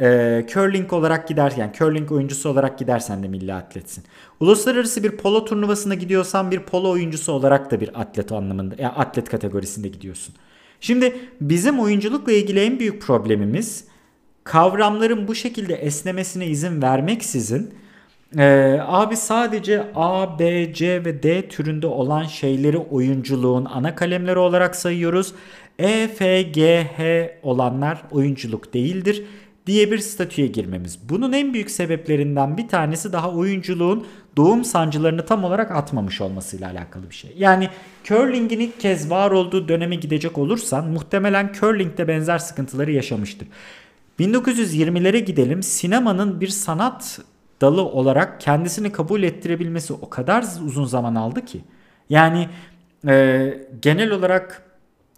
E, 0.00 0.46
curling 0.52 0.92
olarak 0.92 1.28
gider 1.28 1.52
yani 1.56 1.72
curling 1.78 2.12
oyuncusu 2.12 2.48
olarak 2.48 2.78
gidersen 2.78 3.22
de 3.22 3.28
milli 3.28 3.54
atletsin. 3.54 4.04
Uluslararası 4.40 5.02
bir 5.02 5.10
polo 5.10 5.44
turnuvasına 5.44 5.94
gidiyorsan 5.94 6.50
bir 6.50 6.60
polo 6.60 6.90
oyuncusu 6.90 7.32
olarak 7.32 7.70
da 7.70 7.80
bir 7.80 8.00
atlet 8.00 8.32
anlamında 8.32 8.74
yani 8.78 8.92
atlet 8.92 9.28
kategorisinde 9.28 9.88
gidiyorsun. 9.88 10.34
Şimdi 10.80 11.16
bizim 11.40 11.80
oyunculukla 11.80 12.32
ilgili 12.32 12.60
en 12.60 12.78
büyük 12.78 13.02
problemimiz 13.02 13.84
kavramların 14.44 15.28
bu 15.28 15.34
şekilde 15.34 15.74
esnemesine 15.74 16.46
izin 16.46 16.82
vermeksizin 16.82 17.74
ee, 18.38 18.78
abi 18.86 19.16
sadece 19.16 19.86
A, 19.94 20.38
B, 20.38 20.74
C 20.74 21.04
ve 21.04 21.22
D 21.22 21.48
türünde 21.48 21.86
olan 21.86 22.24
şeyleri 22.24 22.78
oyunculuğun 22.78 23.64
ana 23.64 23.94
kalemleri 23.94 24.38
olarak 24.38 24.76
sayıyoruz. 24.76 25.34
E, 25.78 26.08
F, 26.08 26.42
G, 26.42 26.84
H 26.96 27.30
olanlar 27.42 28.02
oyunculuk 28.10 28.74
değildir 28.74 29.24
diye 29.66 29.90
bir 29.90 29.98
statüye 29.98 30.46
girmemiz. 30.46 30.98
Bunun 31.08 31.32
en 31.32 31.54
büyük 31.54 31.70
sebeplerinden 31.70 32.56
bir 32.56 32.68
tanesi 32.68 33.12
daha 33.12 33.30
oyunculuğun 33.30 34.06
doğum 34.36 34.64
sancılarını 34.64 35.26
tam 35.26 35.44
olarak 35.44 35.70
atmamış 35.70 36.20
olmasıyla 36.20 36.70
alakalı 36.70 37.10
bir 37.10 37.14
şey. 37.14 37.34
Yani 37.36 37.68
curling'in 38.04 38.60
ilk 38.60 38.80
kez 38.80 39.10
var 39.10 39.30
olduğu 39.30 39.68
döneme 39.68 39.96
gidecek 39.96 40.38
olursan 40.38 40.88
muhtemelen 40.88 41.52
curling 41.60 41.98
de 41.98 42.08
benzer 42.08 42.38
sıkıntıları 42.38 42.92
yaşamıştır. 42.92 43.48
1920'lere 44.20 45.18
gidelim. 45.18 45.62
Sinemanın 45.62 46.40
bir 46.40 46.48
sanat 46.48 47.20
dalı 47.60 47.82
olarak 47.82 48.40
kendisini 48.40 48.92
kabul 48.92 49.22
ettirebilmesi 49.22 49.92
o 49.92 50.10
kadar 50.10 50.44
uzun 50.66 50.84
zaman 50.84 51.14
aldı 51.14 51.44
ki. 51.44 51.60
Yani 52.08 52.48
e, 53.08 53.54
genel 53.82 54.10
olarak 54.10 54.62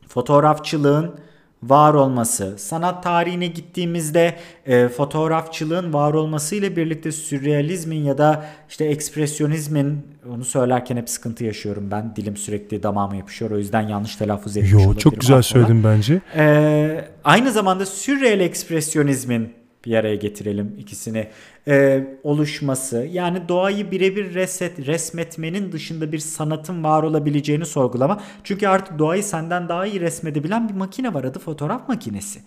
fotoğrafçılığın 0.08 1.14
var 1.62 1.94
olması, 1.94 2.54
sanat 2.58 3.02
tarihine 3.02 3.46
gittiğimizde 3.46 4.36
e, 4.66 4.88
fotoğrafçılığın 4.88 5.92
var 5.92 6.14
olmasıyla 6.14 6.76
birlikte 6.76 7.12
sürrealizmin 7.12 8.04
ya 8.04 8.18
da 8.18 8.44
işte 8.68 8.84
ekspresyonizmin 8.84 10.06
onu 10.34 10.44
söylerken 10.44 10.96
hep 10.96 11.10
sıkıntı 11.10 11.44
yaşıyorum 11.44 11.88
ben. 11.90 12.16
Dilim 12.16 12.36
sürekli 12.36 12.82
damağıma 12.82 13.16
yapışıyor 13.16 13.50
o 13.50 13.58
yüzden 13.58 13.88
yanlış 13.88 14.16
telaffuz 14.16 14.56
etmiş 14.56 14.72
Yo 14.72 14.94
çok 14.94 15.20
güzel 15.20 15.36
affola. 15.36 15.42
söyledin 15.42 15.84
bence. 15.84 16.20
Ee, 16.36 17.04
aynı 17.24 17.52
zamanda 17.52 17.86
sürreel 17.86 18.40
ekspresyonizmin 18.40 19.61
bir 19.84 19.94
araya 19.94 20.14
getirelim 20.14 20.76
ikisini 20.78 21.28
Ee, 21.68 22.06
oluşması 22.22 23.08
yani 23.12 23.48
doğayı 23.48 23.90
birebir 23.90 24.34
reset, 24.34 24.86
resmetmenin 24.86 25.72
dışında 25.72 26.12
bir 26.12 26.18
sanatın 26.18 26.84
var 26.84 27.02
olabileceğini 27.02 27.66
sorgulama. 27.66 28.20
Çünkü 28.44 28.66
artık 28.66 28.98
doğayı 28.98 29.24
senden 29.24 29.68
daha 29.68 29.86
iyi 29.86 30.00
resmedebilen 30.00 30.68
bir 30.68 30.74
makine 30.74 31.14
var 31.14 31.24
adı 31.24 31.38
fotoğraf 31.38 31.88
makinesi. 31.88 32.40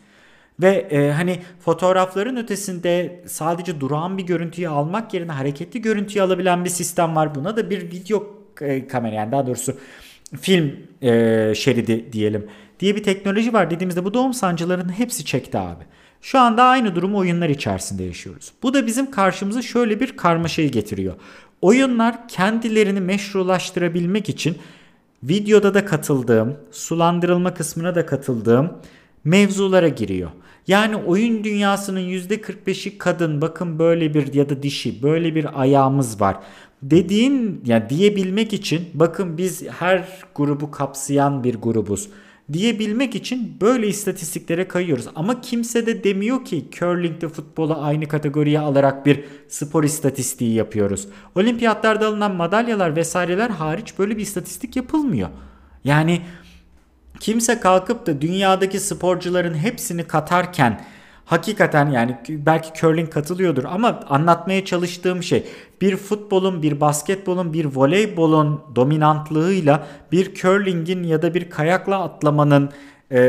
Ve 0.61 0.69
e, 0.69 1.11
hani 1.11 1.39
fotoğrafların 1.59 2.35
ötesinde 2.37 3.23
sadece 3.27 3.79
durağan 3.79 4.17
bir 4.17 4.23
görüntüyü 4.23 4.67
almak 4.67 5.13
yerine 5.13 5.31
hareketli 5.31 5.81
görüntüyü 5.81 6.23
alabilen 6.23 6.65
bir 6.65 6.69
sistem 6.69 7.15
var. 7.15 7.35
Buna 7.35 7.57
da 7.57 7.69
bir 7.69 7.91
video 7.91 8.27
e, 8.61 8.87
kamera 8.87 9.15
yani 9.15 9.31
daha 9.31 9.47
doğrusu 9.47 9.77
film 10.41 10.73
e, 11.01 11.53
şeridi 11.55 12.13
diyelim 12.13 12.47
diye 12.79 12.95
bir 12.95 13.03
teknoloji 13.03 13.53
var 13.53 13.71
dediğimizde 13.71 14.05
bu 14.05 14.13
doğum 14.13 14.33
sancılarının 14.33 14.89
hepsi 14.89 15.25
çekti 15.25 15.57
abi. 15.57 15.83
Şu 16.25 16.39
anda 16.39 16.63
aynı 16.63 16.95
durumu 16.95 17.17
oyunlar 17.17 17.49
içerisinde 17.49 18.03
yaşıyoruz. 18.03 18.51
Bu 18.63 18.73
da 18.73 18.87
bizim 18.87 19.11
karşımıza 19.11 19.61
şöyle 19.61 19.99
bir 19.99 20.17
karmaşayı 20.17 20.71
getiriyor. 20.71 21.13
Oyunlar 21.61 22.27
kendilerini 22.27 23.01
meşrulaştırabilmek 23.01 24.29
için 24.29 24.57
videoda 25.23 25.73
da 25.73 25.85
katıldığım, 25.85 26.57
sulandırılma 26.71 27.53
kısmına 27.53 27.95
da 27.95 28.05
katıldığım 28.05 28.73
mevzulara 29.23 29.87
giriyor. 29.87 30.31
Yani 30.67 30.95
oyun 30.95 31.43
dünyasının 31.43 31.99
%45'i 31.99 32.97
kadın 32.97 33.41
bakın 33.41 33.79
böyle 33.79 34.13
bir 34.13 34.33
ya 34.33 34.49
da 34.49 34.63
dişi 34.63 35.03
böyle 35.03 35.35
bir 35.35 35.61
ayağımız 35.61 36.21
var 36.21 36.37
dediğin 36.83 37.61
ya 37.65 37.89
diyebilmek 37.89 38.53
için 38.53 38.89
bakın 38.93 39.37
biz 39.37 39.63
her 39.69 40.07
grubu 40.35 40.71
kapsayan 40.71 41.43
bir 41.43 41.55
grubuz 41.55 42.09
diyebilmek 42.53 43.15
için 43.15 43.57
böyle 43.61 43.87
istatistiklere 43.87 44.67
kayıyoruz. 44.67 45.07
Ama 45.15 45.41
kimse 45.41 45.85
de 45.85 46.03
demiyor 46.03 46.45
ki 46.45 46.65
curling'de 46.71 47.29
futbolu 47.29 47.77
aynı 47.81 48.07
kategoriye 48.07 48.59
alarak 48.59 49.05
bir 49.05 49.23
spor 49.47 49.83
istatistiği 49.83 50.53
yapıyoruz. 50.53 51.07
Olimpiyatlarda 51.35 52.07
alınan 52.07 52.35
madalyalar 52.35 52.95
vesaireler 52.95 53.49
hariç 53.49 53.99
böyle 53.99 54.17
bir 54.17 54.21
istatistik 54.21 54.75
yapılmıyor. 54.75 55.29
Yani 55.83 56.21
kimse 57.19 57.59
kalkıp 57.59 58.05
da 58.05 58.21
dünyadaki 58.21 58.79
sporcuların 58.79 59.53
hepsini 59.53 60.03
katarken 60.03 60.85
hakikaten 61.25 61.91
yani 61.91 62.17
belki 62.29 62.81
curling 62.81 63.09
katılıyordur 63.09 63.63
ama 63.63 63.99
anlatmaya 64.09 64.65
çalıştığım 64.65 65.23
şey 65.23 65.43
bir 65.81 65.97
futbolun, 65.97 66.61
bir 66.61 66.81
basketbolun, 66.81 67.53
bir 67.53 67.65
voleybolun 67.65 68.61
dominantlığıyla 68.75 69.87
bir 70.11 70.35
curlingin 70.35 71.03
ya 71.03 71.21
da 71.21 71.33
bir 71.33 71.49
kayakla 71.49 72.03
atlamanın 72.03 72.69
e, 73.11 73.19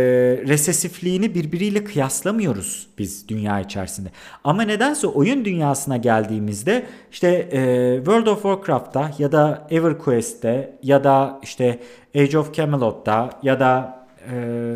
resesifliğini 0.46 1.34
birbiriyle 1.34 1.84
kıyaslamıyoruz 1.84 2.86
biz 2.98 3.28
dünya 3.28 3.60
içerisinde. 3.60 4.08
Ama 4.44 4.62
nedense 4.62 5.06
oyun 5.06 5.44
dünyasına 5.44 5.96
geldiğimizde 5.96 6.86
işte 7.12 7.28
e, 7.28 7.96
World 7.96 8.26
of 8.26 8.42
Warcraft'ta 8.42 9.10
ya 9.18 9.32
da 9.32 9.66
EverQuest'te 9.70 10.78
ya 10.82 11.04
da 11.04 11.40
işte 11.42 11.78
Age 12.16 12.38
of 12.38 12.54
Camelot'ta 12.54 13.30
ya 13.42 13.60
da 13.60 14.06
e, 14.32 14.74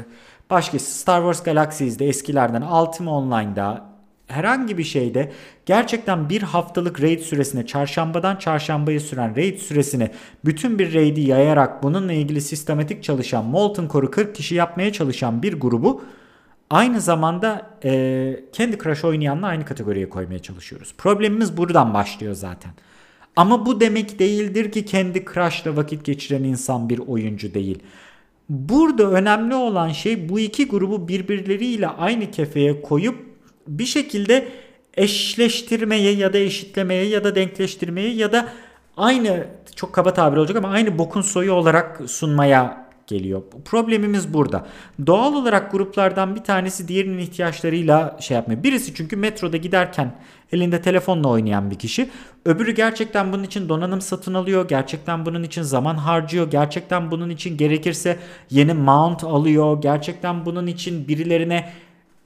başka 0.51 0.79
Star 0.79 1.21
Wars 1.21 1.43
Galaxies'de 1.43 2.09
eskilerden 2.09 2.63
Ultima 2.63 3.19
Online'da 3.19 3.91
herhangi 4.27 4.79
bir 4.79 4.85
şeyde 4.85 5.33
gerçekten 5.67 6.29
bir 6.29 6.43
haftalık 6.43 7.03
raid 7.03 7.21
süresine 7.21 7.67
çarşambadan 7.67 8.37
çarşambaya 8.37 9.01
süren 9.01 9.37
raid 9.37 9.59
süresine 9.59 10.11
bütün 10.45 10.79
bir 10.79 10.95
raid'i 10.95 11.21
yayarak 11.21 11.83
bununla 11.83 12.13
ilgili 12.13 12.41
sistematik 12.41 13.03
çalışan 13.05 13.45
Molten 13.45 13.89
Core'u 13.89 14.11
40 14.11 14.35
kişi 14.35 14.55
yapmaya 14.55 14.93
çalışan 14.93 15.43
bir 15.43 15.61
grubu 15.61 16.03
aynı 16.71 17.01
zamanda 17.01 17.71
e, 17.85 18.41
Candy 18.53 18.77
Crush 18.79 19.05
oynayanla 19.05 19.47
aynı 19.47 19.65
kategoriye 19.65 20.09
koymaya 20.09 20.39
çalışıyoruz. 20.39 20.95
Problemimiz 20.99 21.57
buradan 21.57 21.95
başlıyor 21.95 22.35
zaten. 22.35 22.73
Ama 23.37 23.67
bu 23.67 23.81
demek 23.81 24.19
değildir 24.19 24.73
ki 24.73 24.85
kendi 24.85 25.25
Crush'la 25.25 25.77
vakit 25.77 26.05
geçiren 26.05 26.45
insan 26.45 26.89
bir 26.89 26.99
oyuncu 26.99 27.55
değil. 27.55 27.79
Burada 28.51 29.11
önemli 29.11 29.55
olan 29.55 29.89
şey 29.89 30.29
bu 30.29 30.41
iki 30.41 30.69
grubu 30.69 31.09
birbirleriyle 31.09 31.89
aynı 31.89 32.31
kefeye 32.31 32.83
koyup 32.83 33.17
bir 33.69 33.87
şekilde 33.87 34.49
eşleştirmeye 34.95 36.13
ya 36.13 36.33
da 36.33 36.39
eşitlemeye 36.39 37.05
ya 37.05 37.25
da 37.25 37.35
denkleştirmeye 37.35 38.15
ya 38.15 38.33
da 38.33 38.49
aynı 38.97 39.47
çok 39.77 39.93
kaba 39.93 40.15
tabir 40.15 40.37
olacak 40.37 40.57
ama 40.57 40.69
aynı 40.69 40.99
bokun 40.99 41.23
soyu 41.23 41.53
olarak 41.53 42.01
sunmaya 42.07 42.90
geliyor. 43.11 43.43
Problemimiz 43.65 44.35
burada. 44.35 44.67
Doğal 45.07 45.35
olarak 45.35 45.73
gruplardan 45.73 46.35
bir 46.35 46.45
tanesi 46.45 46.89
diğerinin 46.89 47.19
ihtiyaçlarıyla 47.19 48.17
şey 48.21 48.35
yapmıyor. 48.35 48.63
Birisi 48.63 48.95
çünkü 48.95 49.17
metroda 49.17 49.57
giderken 49.57 50.15
elinde 50.53 50.83
telefonla 50.83 51.29
oynayan 51.29 51.71
bir 51.71 51.79
kişi. 51.79 52.11
Öbürü 52.45 52.75
gerçekten 52.75 53.33
bunun 53.33 53.43
için 53.43 53.69
donanım 53.69 54.01
satın 54.01 54.35
alıyor. 54.35 54.69
Gerçekten 54.69 55.27
bunun 55.27 55.43
için 55.43 55.63
zaman 55.63 55.95
harcıyor. 55.95 56.51
Gerçekten 56.51 57.11
bunun 57.11 57.31
için 57.31 57.57
gerekirse 57.57 58.19
yeni 58.51 58.75
mount 58.75 59.25
alıyor. 59.25 59.83
Gerçekten 59.83 60.47
bunun 60.47 60.67
için 60.67 61.09
birilerine 61.09 61.69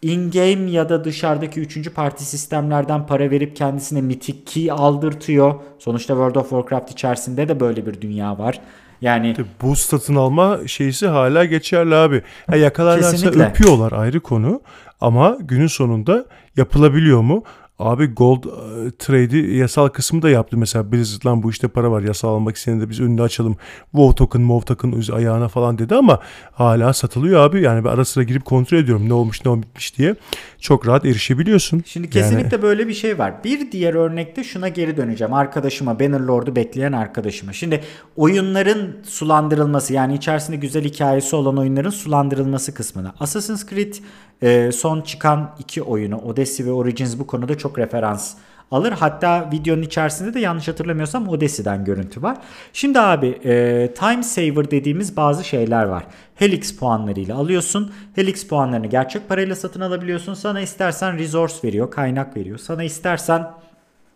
in-game 0.03 0.71
ya 0.71 0.89
da 0.89 1.05
dışarıdaki 1.05 1.61
üçüncü 1.61 1.95
parti 1.95 2.25
sistemlerden 2.25 3.07
para 3.07 3.31
verip 3.31 3.57
kendisine 3.57 4.01
mythic 4.01 4.45
key 4.47 4.71
aldırtıyor. 4.71 5.55
Sonuçta 5.79 6.15
World 6.15 6.35
of 6.35 6.51
Warcraft 6.51 6.91
içerisinde 6.91 7.49
de 7.49 7.61
böyle 7.61 7.87
bir 7.87 8.01
dünya 8.01 8.39
var. 8.39 8.61
Yani 9.05 9.37
bu 9.63 9.77
satın 9.77 10.15
alma 10.15 10.59
şeysi 10.67 11.07
hala 11.07 11.45
geçerli 11.45 11.95
abi. 11.95 12.23
Ha, 12.51 12.57
yakalarlarsa 12.57 13.11
Kesinlikle. 13.11 13.45
öpüyorlar 13.45 13.93
ayrı 13.93 14.21
konu 14.21 14.61
ama 15.01 15.39
günün 15.41 15.67
sonunda 15.67 16.25
yapılabiliyor 16.57 17.21
mu? 17.21 17.45
Abi 17.85 18.07
Gold 18.07 18.45
e, 18.45 18.91
Trade'i 18.99 19.57
yasal 19.57 19.89
kısmı 19.89 20.23
da 20.23 20.31
yaptı. 20.31 20.57
Mesela 20.57 20.93
Blizzard 20.93 21.27
lan 21.27 21.43
bu 21.43 21.51
işte 21.51 21.69
para 21.69 21.91
var 21.91 22.03
yasal 22.03 22.29
almak 22.29 22.57
isteyene 22.57 22.81
de 22.81 22.91
biz 22.91 23.01
önünü 23.01 23.23
açalım. 23.23 23.57
WoW 23.91 24.15
token, 24.17 24.41
WoW 24.41 24.75
token 24.75 25.15
ayağına 25.15 25.49
falan 25.49 25.79
dedi 25.79 25.95
ama 25.95 26.21
hala 26.53 26.93
satılıyor 26.93 27.41
abi. 27.41 27.63
Yani 27.63 27.85
ben 27.85 27.91
ara 27.91 28.05
sıra 28.05 28.25
girip 28.25 28.45
kontrol 28.45 28.79
ediyorum 28.79 29.09
ne 29.09 29.13
olmuş 29.13 29.45
ne 29.45 29.51
olmuş 29.51 29.99
diye. 29.99 30.15
Çok 30.59 30.87
rahat 30.87 31.05
erişebiliyorsun. 31.05 31.83
Şimdi 31.87 32.07
Yani- 32.07 32.13
kesinlikle 32.13 32.63
böyle 32.63 32.89
bir 32.89 32.95
şey 32.95 33.19
var. 33.19 33.45
Bir 33.45 33.73
diğer 33.73 33.95
örnekte 33.95 34.45
şuna 34.45 34.69
geri 34.69 34.97
döneceğim. 34.97 35.33
Arkadaşıma, 35.35 36.01
Bannerlord'u 36.01 36.57
bekleyen 36.57 36.93
arkadaşıma. 36.93 37.53
Şimdi 37.53 37.81
oyunların 38.17 38.97
sulandırılması 39.03 39.93
yani 39.93 40.15
içerisinde 40.15 40.57
güzel 40.57 40.85
hikayesi 40.85 41.37
olan 41.37 41.59
oyunların 41.59 41.91
sulandırılması 41.91 42.75
kısmına. 42.75 43.15
Assassin's 43.21 43.67
Creed 43.67 43.95
e, 44.43 44.73
son 44.73 45.01
çıkan 45.01 45.55
iki 45.59 45.83
oyunu 45.83 46.17
Odyssey 46.19 46.67
ve 46.67 46.73
Origins 46.73 47.19
bu 47.19 47.27
konuda 47.27 47.59
çok 47.59 47.74
referans 47.79 48.35
alır. 48.71 48.93
Hatta 48.93 49.49
videonun 49.53 49.83
içerisinde 49.83 50.35
de 50.35 50.41
yanlış 50.41 50.69
hatırlamıyorsam 50.69 51.29
Odyssey'den 51.29 51.85
görüntü 51.85 52.23
var. 52.23 52.37
Şimdi 52.73 53.01
abi 53.01 53.27
e, 53.45 53.91
time 53.99 54.23
saver 54.23 54.71
dediğimiz 54.71 55.17
bazı 55.17 55.45
şeyler 55.45 55.85
var. 55.85 56.05
Helix 56.35 56.77
puanlarıyla 56.77 57.37
alıyorsun. 57.37 57.93
Helix 58.15 58.47
puanlarını 58.47 58.87
gerçek 58.87 59.29
parayla 59.29 59.57
satın 59.57 59.81
alabiliyorsun. 59.81 60.35
Sana 60.35 60.61
istersen 60.61 61.19
resource 61.19 61.55
veriyor, 61.65 61.91
kaynak 61.91 62.37
veriyor. 62.37 62.59
Sana 62.59 62.85
istersen 62.85 63.51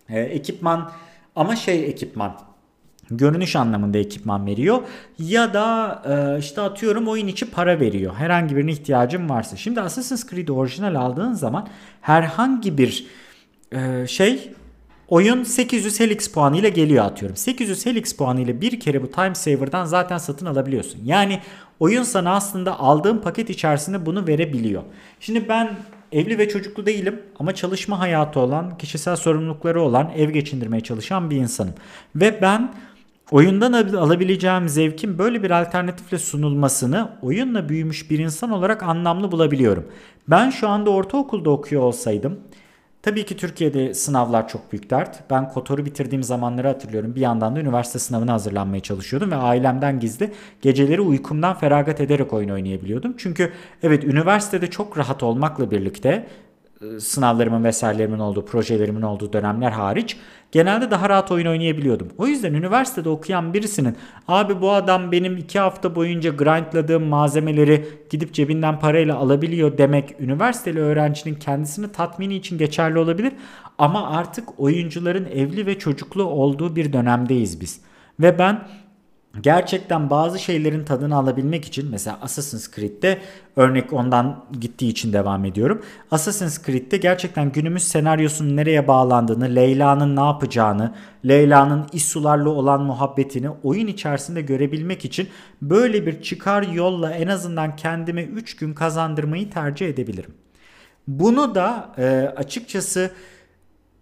e, 0.09 0.21
ekipman 0.21 0.91
ama 1.37 1.57
şey 1.57 1.85
ekipman 1.85 2.35
görünüş 3.11 3.57
anlamında 3.57 3.99
ekipman 3.99 4.47
veriyor 4.47 4.79
ya 5.19 5.55
da 5.55 6.03
e, 6.07 6.39
işte 6.39 6.61
atıyorum 6.61 7.09
oyun 7.09 7.27
içi 7.27 7.51
para 7.51 7.81
veriyor. 7.81 8.15
Herhangi 8.15 8.57
birine 8.57 8.73
ihtiyacın 8.73 9.29
varsa. 9.29 9.57
Şimdi 9.57 9.81
Assassin's 9.81 10.31
Creed 10.31 10.49
orijinal 10.49 10.95
aldığın 10.95 11.33
zaman 11.33 11.69
herhangi 12.01 12.79
bir 12.79 13.07
e, 13.73 14.07
şey 14.07 14.53
oyun 15.09 15.43
800 15.43 16.01
Helix 16.01 16.33
puanı 16.33 16.57
ile 16.59 16.69
geliyor 16.69 17.05
atıyorum. 17.05 17.37
800 17.37 17.87
Helix 17.87 18.17
puanı 18.17 18.41
ile 18.41 18.61
bir 18.61 18.81
kere 18.81 19.03
bu 19.03 19.11
Time 19.11 19.35
Saver'dan 19.35 19.85
zaten 19.85 20.19
satın 20.19 20.47
alabiliyorsun. 20.47 21.01
Yani 21.05 21.41
oyun 21.81 22.03
sana 22.03 22.35
aslında 22.35 22.81
aldığın 22.81 23.19
paket 23.19 23.51
içerisinde 23.51 24.07
bunu 24.07 24.27
verebiliyor. 24.27 24.83
Şimdi 25.21 25.49
ben 25.49 25.77
evli 26.13 26.39
ve 26.39 26.49
çocuklu 26.49 26.87
değilim 26.87 27.23
ama 27.39 27.55
çalışma 27.55 27.99
hayatı 27.99 28.41
olan, 28.41 28.79
kişisel 28.79 29.17
sorumlulukları 29.17 29.83
olan, 29.83 30.11
ev 30.17 30.31
geçindirmeye 30.31 30.81
çalışan 30.81 31.31
bir 31.31 31.37
insanım. 31.37 31.75
Ve 32.17 32.43
ben 32.43 32.75
oyundan 33.31 33.73
al- 33.73 33.95
alabileceğim 33.95 34.69
zevkin 34.69 35.19
böyle 35.19 35.43
bir 35.43 35.51
alternatifle 35.51 36.19
sunulmasını 36.19 37.09
oyunla 37.23 37.69
büyümüş 37.69 38.11
bir 38.11 38.19
insan 38.19 38.51
olarak 38.51 38.83
anlamlı 38.83 39.33
bulabiliyorum. 39.33 39.87
Ben 40.29 40.51
şu 40.51 40.69
anda 40.69 40.91
ortaokulda 40.91 41.51
okuyor 41.51 41.83
olsaydım 41.83 42.41
Tabii 43.03 43.27
ki 43.27 43.37
Türkiye'de 43.37 43.95
sınavlar 43.95 44.49
çok 44.49 44.73
büyük 44.73 44.91
dert. 44.91 45.31
Ben 45.31 45.49
Kotor'u 45.49 45.85
bitirdiğim 45.85 46.23
zamanları 46.23 46.69
hatırlıyorum. 46.69 47.15
Bir 47.15 47.21
yandan 47.21 47.57
da 47.57 47.61
üniversite 47.61 47.99
sınavına 47.99 48.33
hazırlanmaya 48.33 48.81
çalışıyordum 48.81 49.31
ve 49.31 49.37
ailemden 49.37 50.01
gizli 50.01 50.33
geceleri 50.63 51.01
uykumdan 51.01 51.55
feragat 51.59 52.01
ederek 52.01 52.33
oyun 52.33 52.49
oynayabiliyordum. 52.49 53.15
Çünkü 53.17 53.53
evet 53.83 54.05
üniversitede 54.05 54.67
çok 54.67 54.99
rahat 54.99 55.23
olmakla 55.23 55.71
birlikte 55.71 56.27
sınavlarımın 56.99 57.65
vesairelerimin 57.65 58.19
olduğu, 58.19 58.45
projelerimin 58.45 59.03
olduğu 59.03 59.33
dönemler 59.33 59.71
hariç 59.71 60.17
genelde 60.53 60.91
daha 60.91 61.09
rahat 61.09 61.31
oyun 61.33 61.47
oynayabiliyordum. 61.47 62.09
O 62.19 62.27
yüzden 62.27 62.55
üniversitede 62.55 63.09
okuyan 63.09 63.55
birisinin 63.55 63.97
abi 64.29 64.61
bu 64.61 64.73
adam 64.73 65.13
benim 65.13 65.37
iki 65.37 65.59
hafta 65.59 65.95
boyunca 65.95 66.31
grindladığım 66.31 67.03
malzemeleri 67.03 67.89
gidip 68.11 68.35
cebinden 68.35 68.79
parayla 68.79 69.17
alabiliyor 69.17 69.79
demek 69.79 70.21
üniversiteli 70.21 70.81
öğrencinin 70.81 71.35
kendisini 71.35 71.93
tatmini 71.93 72.35
için 72.35 72.59
geçerli 72.59 72.99
olabilir. 72.99 73.33
Ama 73.79 74.11
artık 74.11 74.61
oyuncuların 74.61 75.25
evli 75.25 75.67
ve 75.67 75.79
çocuklu 75.79 76.25
olduğu 76.25 76.77
bir 76.77 76.93
dönemdeyiz 76.93 77.61
biz. 77.61 77.81
Ve 78.21 78.39
ben 78.39 78.69
gerçekten 79.41 80.11
bazı 80.11 80.39
şeylerin 80.39 80.85
tadını 80.85 81.17
alabilmek 81.17 81.65
için 81.65 81.91
mesela 81.91 82.19
Assassin's 82.23 82.71
Creed'de 82.71 83.19
örnek 83.57 83.93
ondan 83.93 84.45
gittiği 84.61 84.89
için 84.89 85.13
devam 85.13 85.45
ediyorum. 85.45 85.83
Assassin's 86.11 86.63
Creed'de 86.67 86.97
gerçekten 86.97 87.53
günümüz 87.53 87.83
senaryosunun 87.83 88.57
nereye 88.57 88.89
bağlandığını, 88.89 89.55
Leyla'nın 89.55 90.17
ne 90.17 90.25
yapacağını, 90.25 90.95
Leyla'nın 91.29 91.87
İssularla 91.93 92.49
olan 92.49 92.83
muhabbetini 92.83 93.51
oyun 93.63 93.87
içerisinde 93.87 94.43
görebilmek 94.43 95.05
için 95.05 95.29
böyle 95.63 96.07
bir 96.07 96.23
çıkar 96.23 96.63
yolla 96.63 97.11
en 97.11 97.27
azından 97.27 97.77
kendime 97.77 98.23
3 98.23 98.57
gün 98.57 98.75
kazandırmayı 98.75 99.51
tercih 99.51 99.89
edebilirim. 99.89 100.35
Bunu 101.09 101.55
da 101.55 101.95
e, 101.99 102.35
açıkçası 102.37 103.11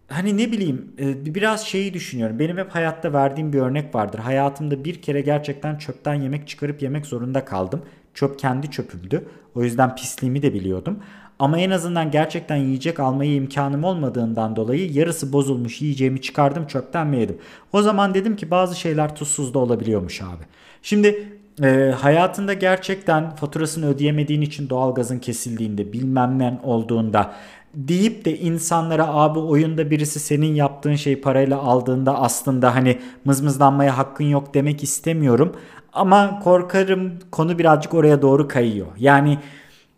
hani 0.09 0.37
ne 0.37 0.53
bileyim 0.53 0.93
e, 0.99 1.35
biraz 1.35 1.67
şeyi 1.67 1.95
düşünüyorum. 1.95 2.39
Benim 2.39 2.59
hep 2.59 2.71
hayatta 2.71 3.13
verdiğim 3.13 3.53
bir 3.53 3.59
örnek 3.59 3.95
vardır. 3.95 4.19
Hayatımda 4.19 4.85
bir 4.85 5.03
kere 5.03 5.21
gerçekten 5.21 5.79
çöpten 5.79 6.15
yemek 6.15 6.49
çıkarıp 6.49 6.83
yemek 6.83 7.07
zorunda 7.07 7.45
kaldım. 7.45 7.83
Çöp 8.15 8.39
kendi 8.39 8.71
çöpümdü. 8.71 9.29
O 9.55 9.63
yüzden 9.63 9.97
pisliğimi 9.97 10.43
de 10.43 10.55
biliyordum. 10.55 10.99
Ama 11.39 11.59
en 11.59 11.71
azından 11.71 12.11
gerçekten 12.11 12.57
yiyecek 12.57 13.01
almaya 13.01 13.35
imkanım 13.35 13.85
olmadığından 13.85 14.57
dolayı 14.57 14.93
yarısı 14.93 15.33
bozulmuş 15.33 15.83
yiyeceğimi 15.83 16.21
çıkardım 16.21 16.67
çöpten 16.67 17.07
mi 17.07 17.21
yedim. 17.21 17.39
O 17.73 17.83
zaman 17.83 18.15
dedim 18.15 18.37
ki 18.37 18.51
bazı 18.51 18.81
şeyler 18.81 19.17
tuzsuz 19.17 19.55
da 19.55 19.59
olabiliyormuş 19.59 20.23
abi. 20.23 20.45
Şimdi 20.83 21.29
e, 21.63 21.95
hayatında 22.01 22.53
gerçekten 22.53 23.31
faturasını 23.31 23.87
ödeyemediğin 23.87 24.41
için 24.41 24.69
doğalgazın 24.69 25.19
kesildiğinde 25.19 25.93
bilmem 25.93 26.39
ne 26.39 26.61
olduğunda 26.63 27.33
deyip 27.77 28.25
de 28.25 28.39
insanlara 28.39 29.09
abi 29.09 29.39
oyunda 29.39 29.91
birisi 29.91 30.21
senin 30.21 30.55
yaptığın 30.55 30.95
şeyi 30.95 31.21
parayla 31.21 31.59
aldığında 31.59 32.19
aslında 32.19 32.75
hani 32.75 32.99
mızmızlanmaya 33.25 33.99
hakkın 33.99 34.25
yok 34.25 34.55
demek 34.55 34.83
istemiyorum. 34.83 35.53
Ama 35.93 36.41
korkarım 36.41 37.13
konu 37.31 37.59
birazcık 37.59 37.95
oraya 37.95 38.23
doğru 38.23 38.49
kayıyor. 38.49 38.87
Yani 38.99 39.39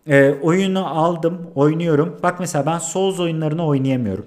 e, 0.07 0.31
oyunu 0.31 0.87
aldım 0.87 1.47
oynuyorum. 1.55 2.17
Bak 2.23 2.41
mesela 2.41 2.67
ben 2.67 2.79
Souls 2.79 3.21
oyunlarını 3.21 3.67
oynayamıyorum. 3.67 4.27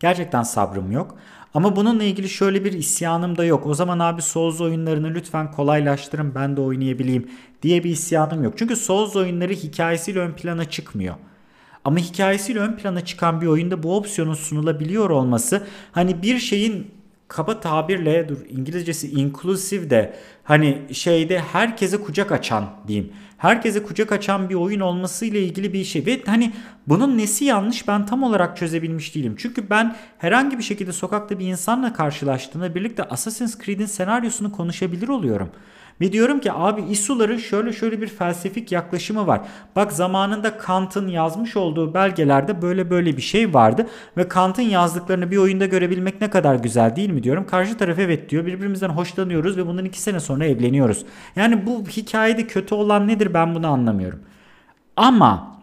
Gerçekten 0.00 0.42
sabrım 0.42 0.92
yok. 0.92 1.14
Ama 1.54 1.76
bununla 1.76 2.02
ilgili 2.02 2.28
şöyle 2.28 2.64
bir 2.64 2.72
isyanım 2.72 3.38
da 3.38 3.44
yok. 3.44 3.66
O 3.66 3.74
zaman 3.74 3.98
abi 3.98 4.22
Souls 4.22 4.60
oyunlarını 4.60 5.14
lütfen 5.14 5.50
kolaylaştırın 5.50 6.34
ben 6.34 6.56
de 6.56 6.60
oynayabileyim 6.60 7.30
diye 7.62 7.84
bir 7.84 7.90
isyanım 7.90 8.44
yok. 8.44 8.54
Çünkü 8.56 8.76
Souls 8.76 9.16
oyunları 9.16 9.52
hikayesiyle 9.52 10.20
ön 10.20 10.32
plana 10.32 10.64
çıkmıyor. 10.64 11.14
Ama 11.84 11.98
hikayesiyle 11.98 12.58
ön 12.58 12.76
plana 12.76 13.04
çıkan 13.04 13.40
bir 13.40 13.46
oyunda 13.46 13.82
bu 13.82 13.96
opsiyonun 13.96 14.34
sunulabiliyor 14.34 15.10
olması 15.10 15.66
hani 15.92 16.22
bir 16.22 16.38
şeyin 16.38 16.90
kaba 17.28 17.60
tabirle 17.60 18.28
dur 18.28 18.36
İngilizcesi 18.48 19.10
inclusive 19.10 19.90
de 19.90 20.16
hani 20.44 20.82
şeyde 20.92 21.38
herkese 21.38 21.96
kucak 22.00 22.32
açan 22.32 22.64
diyeyim. 22.88 23.12
herkese 23.38 23.82
kucak 23.82 24.12
açan 24.12 24.48
bir 24.48 24.54
oyun 24.54 24.80
olmasıyla 24.80 25.40
ilgili 25.40 25.72
bir 25.72 25.84
şey. 25.84 26.06
Ve 26.06 26.22
hani 26.26 26.52
bunun 26.86 27.18
nesi 27.18 27.44
yanlış 27.44 27.88
ben 27.88 28.06
tam 28.06 28.22
olarak 28.22 28.56
çözebilmiş 28.56 29.14
değilim. 29.14 29.34
Çünkü 29.38 29.70
ben 29.70 29.96
herhangi 30.18 30.58
bir 30.58 30.62
şekilde 30.62 30.92
sokakta 30.92 31.38
bir 31.38 31.46
insanla 31.46 31.92
karşılaştığımda 31.92 32.74
birlikte 32.74 33.02
Assassin's 33.04 33.58
Creed'in 33.58 33.86
senaryosunu 33.86 34.52
konuşabilir 34.52 35.08
oluyorum. 35.08 35.50
Ve 36.00 36.12
diyorum 36.12 36.40
ki 36.40 36.52
abi 36.52 36.82
İsuların 36.82 37.36
şöyle 37.36 37.72
şöyle 37.72 38.00
bir 38.00 38.06
felsefik 38.06 38.72
yaklaşımı 38.72 39.26
var. 39.26 39.40
Bak 39.76 39.92
zamanında 39.92 40.58
Kant'ın 40.58 41.08
yazmış 41.08 41.56
olduğu 41.56 41.94
belgelerde 41.94 42.62
böyle 42.62 42.90
böyle 42.90 43.16
bir 43.16 43.22
şey 43.22 43.54
vardı. 43.54 43.86
Ve 44.16 44.28
Kant'ın 44.28 44.62
yazdıklarını 44.62 45.30
bir 45.30 45.36
oyunda 45.36 45.66
görebilmek 45.66 46.20
ne 46.20 46.30
kadar 46.30 46.54
güzel 46.54 46.96
değil 46.96 47.10
mi 47.10 47.22
diyorum. 47.22 47.46
Karşı 47.46 47.76
taraf 47.76 47.98
evet 47.98 48.30
diyor. 48.30 48.46
Birbirimizden 48.46 48.88
hoşlanıyoruz 48.88 49.56
ve 49.56 49.66
bundan 49.66 49.84
iki 49.84 50.00
sene 50.00 50.20
sonra 50.20 50.46
evleniyoruz. 50.46 51.04
Yani 51.36 51.66
bu 51.66 51.84
hikayede 51.86 52.46
kötü 52.46 52.74
olan 52.74 53.08
nedir 53.08 53.34
ben 53.34 53.54
bunu 53.54 53.66
anlamıyorum. 53.66 54.20
Ama 54.96 55.60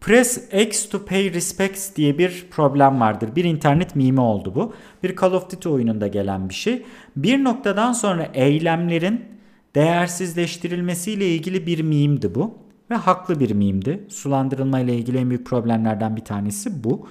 Press 0.00 0.52
X 0.52 0.88
to 0.88 1.04
pay 1.04 1.34
respects 1.34 1.96
diye 1.96 2.18
bir 2.18 2.46
problem 2.50 3.00
vardır. 3.00 3.36
Bir 3.36 3.44
internet 3.44 3.96
mimi 3.96 4.20
oldu 4.20 4.52
bu. 4.54 4.74
Bir 5.02 5.16
Call 5.16 5.32
of 5.32 5.50
Duty 5.50 5.68
oyununda 5.68 6.06
gelen 6.06 6.48
bir 6.48 6.54
şey. 6.54 6.82
Bir 7.16 7.44
noktadan 7.44 7.92
sonra 7.92 8.28
eylemlerin 8.34 9.37
değersizleştirilmesiyle 9.78 11.28
ilgili 11.28 11.66
bir 11.66 11.82
mimdi 11.82 12.34
bu. 12.34 12.58
Ve 12.90 12.94
haklı 12.94 13.40
bir 13.40 13.50
mimdi. 13.50 14.06
Sulandırılma 14.08 14.80
ile 14.80 14.94
ilgili 14.94 15.18
en 15.18 15.30
büyük 15.30 15.46
problemlerden 15.46 16.16
bir 16.16 16.24
tanesi 16.24 16.84
bu. 16.84 17.08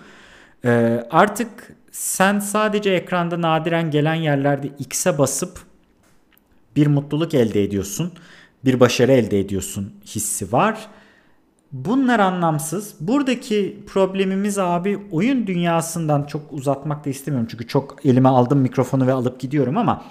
Ee, 0.65 1.03
artık 1.11 1.75
sen 1.91 2.39
sadece 2.39 2.89
ekranda 2.91 3.41
nadiren 3.41 3.91
gelen 3.91 4.15
yerlerde 4.15 4.67
X'e 4.79 5.17
basıp 5.17 5.59
bir 6.75 6.87
mutluluk 6.87 7.33
elde 7.33 7.63
ediyorsun. 7.63 8.11
Bir 8.65 8.79
başarı 8.79 9.11
elde 9.11 9.39
ediyorsun 9.39 9.93
hissi 10.05 10.51
var. 10.51 10.87
Bunlar 11.71 12.19
anlamsız. 12.19 12.95
Buradaki 12.99 13.83
problemimiz 13.87 14.59
abi 14.59 14.99
oyun 15.11 15.47
dünyasından 15.47 16.23
çok 16.23 16.53
uzatmak 16.53 17.05
da 17.05 17.09
istemiyorum. 17.09 17.47
Çünkü 17.51 17.67
çok 17.67 18.05
elime 18.05 18.29
aldım 18.29 18.59
mikrofonu 18.59 19.07
ve 19.07 19.13
alıp 19.13 19.39
gidiyorum 19.39 19.77
ama 19.77 20.05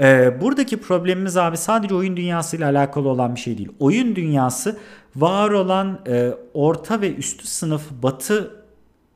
ee, 0.00 0.40
buradaki 0.40 0.80
problemimiz 0.80 1.36
abi 1.36 1.56
sadece 1.56 1.94
oyun 1.94 2.16
dünyasıyla 2.16 2.70
alakalı 2.70 3.08
olan 3.08 3.34
bir 3.34 3.40
şey 3.40 3.58
değil. 3.58 3.68
Oyun 3.80 4.16
dünyası 4.16 4.78
var 5.16 5.50
olan 5.50 6.00
e, 6.06 6.30
orta 6.54 7.00
ve 7.00 7.14
üstü 7.14 7.46
sınıf 7.46 7.90
batı 8.02 8.50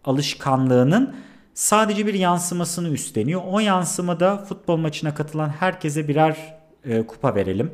alışkanlığının 0.05 1.15
sadece 1.55 2.07
bir 2.07 2.15
yansımasını 2.15 2.89
üstleniyor. 2.89 3.43
O 3.51 3.61
yansımada 3.61 4.37
futbol 4.39 4.77
maçına 4.77 5.15
katılan 5.15 5.49
herkese 5.49 6.09
birer 6.09 6.37
e, 6.85 7.07
kupa 7.07 7.35
verelim. 7.35 7.71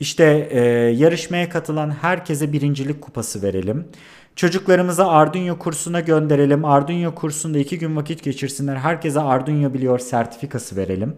İşte 0.00 0.48
e, 0.50 0.60
yarışmaya 0.96 1.48
katılan 1.48 1.90
herkese 1.90 2.52
birincilik 2.52 3.00
kupası 3.02 3.42
verelim. 3.42 3.88
Çocuklarımızı 4.36 5.06
Arduino 5.06 5.58
kursuna 5.58 6.00
gönderelim. 6.00 6.64
Arduino 6.64 7.14
kursunda 7.14 7.58
iki 7.58 7.78
gün 7.78 7.96
vakit 7.96 8.24
geçirsinler. 8.24 8.76
Herkese 8.76 9.20
Arduino 9.20 9.74
biliyor 9.74 9.98
sertifikası 9.98 10.76
verelim 10.76 11.16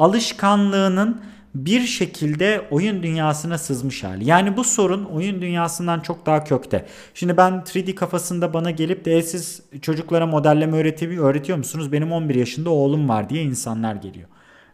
alışkanlığının 0.00 1.20
bir 1.54 1.80
şekilde 1.80 2.68
oyun 2.70 3.02
dünyasına 3.02 3.58
sızmış 3.58 4.04
hali. 4.04 4.24
Yani 4.24 4.56
bu 4.56 4.64
sorun 4.64 5.04
oyun 5.04 5.42
dünyasından 5.42 6.00
çok 6.00 6.26
daha 6.26 6.44
kökte. 6.44 6.86
Şimdi 7.14 7.36
ben 7.36 7.52
3D 7.52 7.94
kafasında 7.94 8.54
bana 8.54 8.70
gelip 8.70 9.04
de 9.04 9.22
siz 9.22 9.62
çocuklara 9.82 10.26
modelleme 10.26 10.76
öğretiyor, 10.76 11.30
öğretiyor 11.30 11.58
musunuz? 11.58 11.92
Benim 11.92 12.12
11 12.12 12.34
yaşında 12.34 12.70
oğlum 12.70 13.08
var 13.08 13.30
diye 13.30 13.42
insanlar 13.42 13.94
geliyor. 13.94 14.28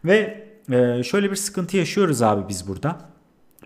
Ve 0.04 0.46
e, 0.70 1.02
şöyle 1.02 1.30
bir 1.30 1.36
sıkıntı 1.36 1.76
yaşıyoruz 1.76 2.22
abi 2.22 2.48
biz 2.48 2.68
burada. 2.68 2.96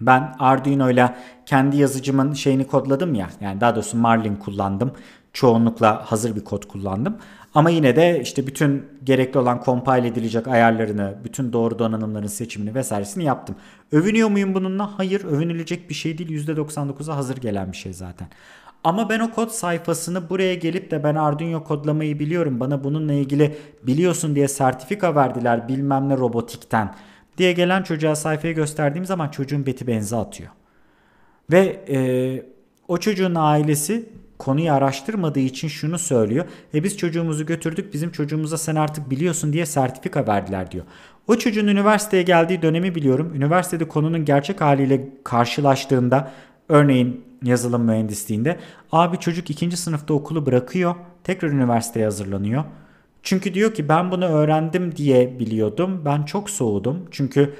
Ben 0.00 0.34
Arduino 0.38 0.90
ile 0.90 1.14
kendi 1.46 1.76
yazıcımın 1.76 2.32
şeyini 2.32 2.66
kodladım 2.66 3.14
ya. 3.14 3.30
Yani 3.40 3.60
daha 3.60 3.74
doğrusu 3.74 3.96
Marlin 3.96 4.36
kullandım. 4.36 4.92
Çoğunlukla 5.32 6.10
hazır 6.10 6.36
bir 6.36 6.44
kod 6.44 6.64
kullandım. 6.64 7.16
Ama 7.54 7.70
yine 7.70 7.96
de 7.96 8.20
işte 8.22 8.46
bütün 8.46 8.84
gerekli 9.04 9.38
olan 9.38 9.62
compile 9.64 10.06
edilecek 10.06 10.48
ayarlarını, 10.48 11.14
bütün 11.24 11.52
doğru 11.52 11.78
donanımların 11.78 12.26
seçimini 12.26 12.74
vesairesini 12.74 13.24
yaptım. 13.24 13.56
Övünüyor 13.92 14.28
muyum 14.28 14.54
bununla? 14.54 14.98
Hayır, 14.98 15.24
övünülecek 15.24 15.90
bir 15.90 15.94
şey 15.94 16.18
değil. 16.18 16.46
%99'a 16.46 17.16
hazır 17.16 17.36
gelen 17.36 17.72
bir 17.72 17.76
şey 17.76 17.92
zaten. 17.92 18.28
Ama 18.84 19.08
ben 19.08 19.20
o 19.20 19.30
kod 19.30 19.48
sayfasını 19.48 20.30
buraya 20.30 20.54
gelip 20.54 20.90
de 20.90 21.04
ben 21.04 21.14
Arduino 21.14 21.64
kodlamayı 21.64 22.18
biliyorum. 22.18 22.60
Bana 22.60 22.84
bununla 22.84 23.12
ilgili 23.12 23.56
biliyorsun 23.82 24.34
diye 24.34 24.48
sertifika 24.48 25.14
verdiler 25.14 25.68
bilmem 25.68 26.08
ne 26.08 26.16
robotikten 26.16 26.94
diye 27.38 27.52
gelen 27.52 27.82
çocuğa 27.82 28.16
sayfayı 28.16 28.54
gösterdiğim 28.54 29.04
zaman 29.04 29.28
çocuğun 29.28 29.66
beti 29.66 29.86
benzi 29.86 30.16
atıyor. 30.16 30.50
Ve 31.52 31.84
e, 31.88 31.98
o 32.88 32.98
çocuğun 32.98 33.34
ailesi 33.34 34.08
konuyu 34.40 34.72
araştırmadığı 34.72 35.40
için 35.40 35.68
şunu 35.68 35.98
söylüyor. 35.98 36.44
E 36.74 36.84
biz 36.84 36.96
çocuğumuzu 36.96 37.46
götürdük 37.46 37.94
bizim 37.94 38.12
çocuğumuza 38.12 38.58
sen 38.58 38.74
artık 38.74 39.10
biliyorsun 39.10 39.52
diye 39.52 39.66
sertifika 39.66 40.26
verdiler 40.26 40.70
diyor. 40.70 40.84
O 41.28 41.36
çocuğun 41.36 41.66
üniversiteye 41.66 42.22
geldiği 42.22 42.62
dönemi 42.62 42.94
biliyorum. 42.94 43.32
Üniversitede 43.34 43.88
konunun 43.88 44.24
gerçek 44.24 44.60
haliyle 44.60 45.08
karşılaştığında 45.24 46.30
örneğin 46.68 47.24
yazılım 47.42 47.84
mühendisliğinde 47.84 48.56
abi 48.92 49.18
çocuk 49.18 49.50
ikinci 49.50 49.76
sınıfta 49.76 50.14
okulu 50.14 50.46
bırakıyor 50.46 50.94
tekrar 51.24 51.48
üniversiteye 51.48 52.04
hazırlanıyor. 52.04 52.64
Çünkü 53.22 53.54
diyor 53.54 53.74
ki 53.74 53.88
ben 53.88 54.10
bunu 54.10 54.24
öğrendim 54.24 54.96
diye 54.96 55.38
biliyordum. 55.38 56.02
Ben 56.04 56.22
çok 56.22 56.50
soğudum. 56.50 57.08
Çünkü 57.10 57.54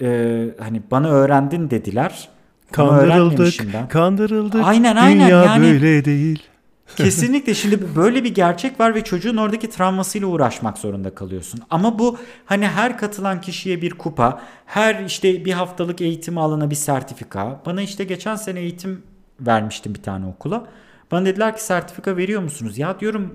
e, 0.00 0.48
hani 0.58 0.82
bana 0.90 1.08
öğrendin 1.10 1.70
dediler. 1.70 2.28
Kandırıldık, 2.72 3.90
kandırıldık. 3.90 4.64
Aynen 4.64 4.96
aynen. 4.96 5.26
Dünya 5.26 5.44
yani, 5.44 5.64
böyle 5.64 6.04
değil. 6.04 6.42
Kesinlikle 6.96 7.54
şimdi 7.54 7.96
böyle 7.96 8.24
bir 8.24 8.34
gerçek 8.34 8.80
var 8.80 8.94
ve 8.94 9.04
çocuğun 9.04 9.36
oradaki 9.36 9.70
travmasıyla 9.70 10.28
uğraşmak 10.28 10.78
zorunda 10.78 11.14
kalıyorsun. 11.14 11.60
Ama 11.70 11.98
bu 11.98 12.18
hani 12.44 12.66
her 12.68 12.98
katılan 12.98 13.40
kişiye 13.40 13.82
bir 13.82 13.90
kupa, 13.90 14.42
her 14.66 15.04
işte 15.04 15.44
bir 15.44 15.52
haftalık 15.52 16.00
eğitim 16.00 16.38
alana 16.38 16.70
bir 16.70 16.74
sertifika. 16.74 17.60
Bana 17.66 17.82
işte 17.82 18.04
geçen 18.04 18.36
sene 18.36 18.60
eğitim 18.60 19.02
vermiştim 19.40 19.94
bir 19.94 20.02
tane 20.02 20.26
okula. 20.26 20.66
Bana 21.10 21.26
dediler 21.26 21.56
ki 21.56 21.64
sertifika 21.64 22.16
veriyor 22.16 22.42
musunuz? 22.42 22.78
Ya 22.78 23.00
diyorum 23.00 23.34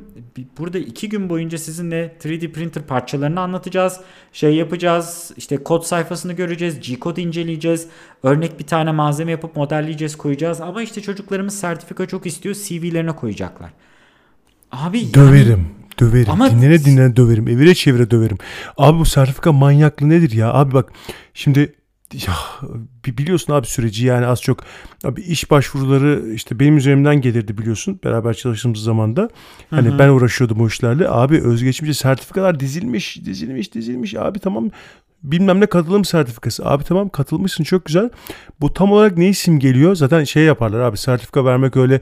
burada 0.58 0.80
iki 0.80 1.10
gün 1.10 1.30
boyunca 1.30 1.58
sizinle 1.58 2.16
3D 2.24 2.52
printer 2.52 2.84
parçalarını 2.84 3.42
anlatacağız. 3.42 4.00
Şey 4.34 4.56
yapacağız 4.56 5.32
işte 5.38 5.58
kod 5.58 5.84
sayfasını 5.84 6.34
göreceğiz. 6.34 6.80
G-kod 6.80 7.18
inceleyeceğiz. 7.18 7.88
Örnek 8.24 8.60
bir 8.60 8.68
tane 8.68 8.92
malzeme 8.92 9.32
yapıp 9.32 9.56
modelleyeceğiz 9.56 10.16
koyacağız. 10.16 10.62
Ama 10.62 10.82
işte 10.82 11.02
çocuklarımız 11.02 11.60
sertifika 11.60 12.06
çok 12.06 12.26
istiyor. 12.26 12.56
CV'lerine 12.56 13.12
koyacaklar. 13.12 13.70
Abi 14.72 15.14
döverim. 15.14 15.50
Yani, 15.50 16.00
döverim. 16.00 16.32
Ama... 16.32 16.52
Dinlene 16.52 16.86
dinlene 16.86 17.16
döverim. 17.16 17.48
Evire 17.48 17.76
çevire 17.76 18.12
döverim. 18.12 18.38
Abi 18.78 19.00
bu 19.00 19.06
sertifika 19.06 19.52
manyaklığı 19.52 20.10
nedir 20.10 20.32
ya? 20.32 20.54
Abi 20.54 20.74
bak 20.74 20.92
şimdi 21.34 21.74
ya, 22.14 22.34
biliyorsun 23.06 23.54
abi 23.54 23.68
süreci 23.68 24.06
yani 24.06 24.26
az 24.26 24.42
çok. 24.42 24.64
Abi 25.04 25.22
iş 25.22 25.52
başvuruları 25.52 26.34
işte 26.34 26.60
benim 26.60 26.78
üzerimden 26.78 27.22
gelirdi 27.22 27.58
biliyorsun 27.58 28.00
beraber 28.04 28.34
çalıştığımız 28.34 28.84
zaman 28.84 29.16
da 29.16 29.30
hani 29.70 29.90
hı. 29.90 29.94
hı. 29.94 30.00
ben 30.00 30.10
uğraşıyordum 30.10 30.62
o 30.62 30.68
işlerle. 30.68 31.10
Abi 31.10 31.42
özgeçmişte 31.42 31.94
sertifikalar 31.94 32.60
dizilmiş 32.60 33.26
dizilmiş 33.26 33.74
dizilmiş. 33.74 34.16
Abi 34.16 34.40
tamam 34.40 34.70
bilmem 35.24 35.60
ne 35.60 35.66
katılım 35.66 36.06
sertifikası. 36.06 36.66
Abi 36.66 36.84
tamam 36.84 37.10
katılmışsın 37.10 37.64
çok 37.64 37.86
güzel. 37.86 38.10
Bu 38.62 38.74
tam 38.74 38.92
olarak 38.92 39.18
ne 39.18 39.30
isim 39.30 39.60
geliyor? 39.60 39.96
Zaten 39.96 40.24
şey 40.24 40.44
yaparlar 40.44 40.80
abi 40.80 40.98
sertifika 40.98 41.46
vermek 41.46 41.78
öyle 41.78 42.02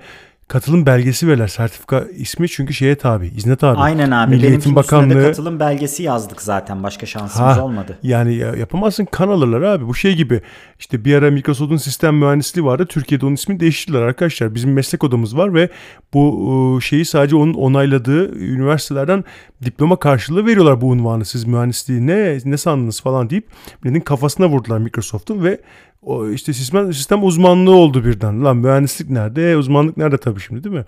katılım 0.49 0.85
belgesi 0.85 1.27
verirler. 1.27 1.47
Sertifika 1.47 2.05
ismi 2.15 2.49
çünkü 2.49 2.73
şeye 2.73 2.95
tabi, 2.95 3.27
izne 3.27 3.55
tabi. 3.55 3.77
Aynen 3.77 4.11
abi. 4.11 4.35
Milli 4.35 4.45
Eğitim 4.47 4.75
Bakanlığı 4.75 5.23
katılım 5.23 5.59
belgesi 5.59 6.03
yazdık 6.03 6.41
zaten. 6.41 6.83
Başka 6.83 7.05
şansımız 7.05 7.57
ha, 7.57 7.63
olmadı. 7.63 7.97
Yani 8.03 8.35
yapamazsın 8.35 9.05
kan 9.05 9.27
alırlar 9.27 9.61
abi. 9.61 9.87
Bu 9.87 9.95
şey 9.95 10.15
gibi 10.15 10.41
işte 10.79 11.05
bir 11.05 11.15
ara 11.15 11.31
Microsoft'un 11.31 11.77
sistem 11.77 12.17
mühendisliği 12.17 12.65
vardı. 12.65 12.85
Türkiye'de 12.85 13.25
onun 13.25 13.35
ismini 13.35 13.59
değiştirdiler 13.59 14.01
arkadaşlar. 14.01 14.55
Bizim 14.55 14.73
meslek 14.73 15.03
odamız 15.03 15.37
var 15.37 15.53
ve 15.53 15.69
bu 16.13 16.79
şeyi 16.81 17.05
sadece 17.05 17.35
onun 17.35 17.53
onayladığı 17.53 18.35
üniversitelerden 18.35 19.23
diploma 19.65 19.95
karşılığı 19.95 20.45
veriyorlar 20.45 20.81
bu 20.81 20.87
unvanı. 20.87 21.25
Siz 21.25 21.45
mühendisliği 21.45 22.07
ne 22.07 22.37
ne 22.45 22.57
sandınız 22.57 23.01
falan 23.01 23.29
deyip 23.29 23.47
birinin 23.83 24.01
kafasına 24.01 24.49
vurdular 24.49 24.77
Microsoft'un 24.77 25.43
ve 25.43 25.61
o 26.01 26.29
işte 26.29 26.53
sistem, 26.53 26.93
sistem 26.93 27.23
uzmanlığı 27.23 27.75
oldu 27.75 28.05
birden. 28.05 28.45
Lan 28.45 28.57
mühendislik 28.57 29.09
nerede? 29.09 29.57
Uzmanlık 29.57 29.97
nerede 29.97 30.17
tabii 30.17 30.39
şimdi 30.39 30.63
değil 30.63 30.75
mi? 30.75 30.85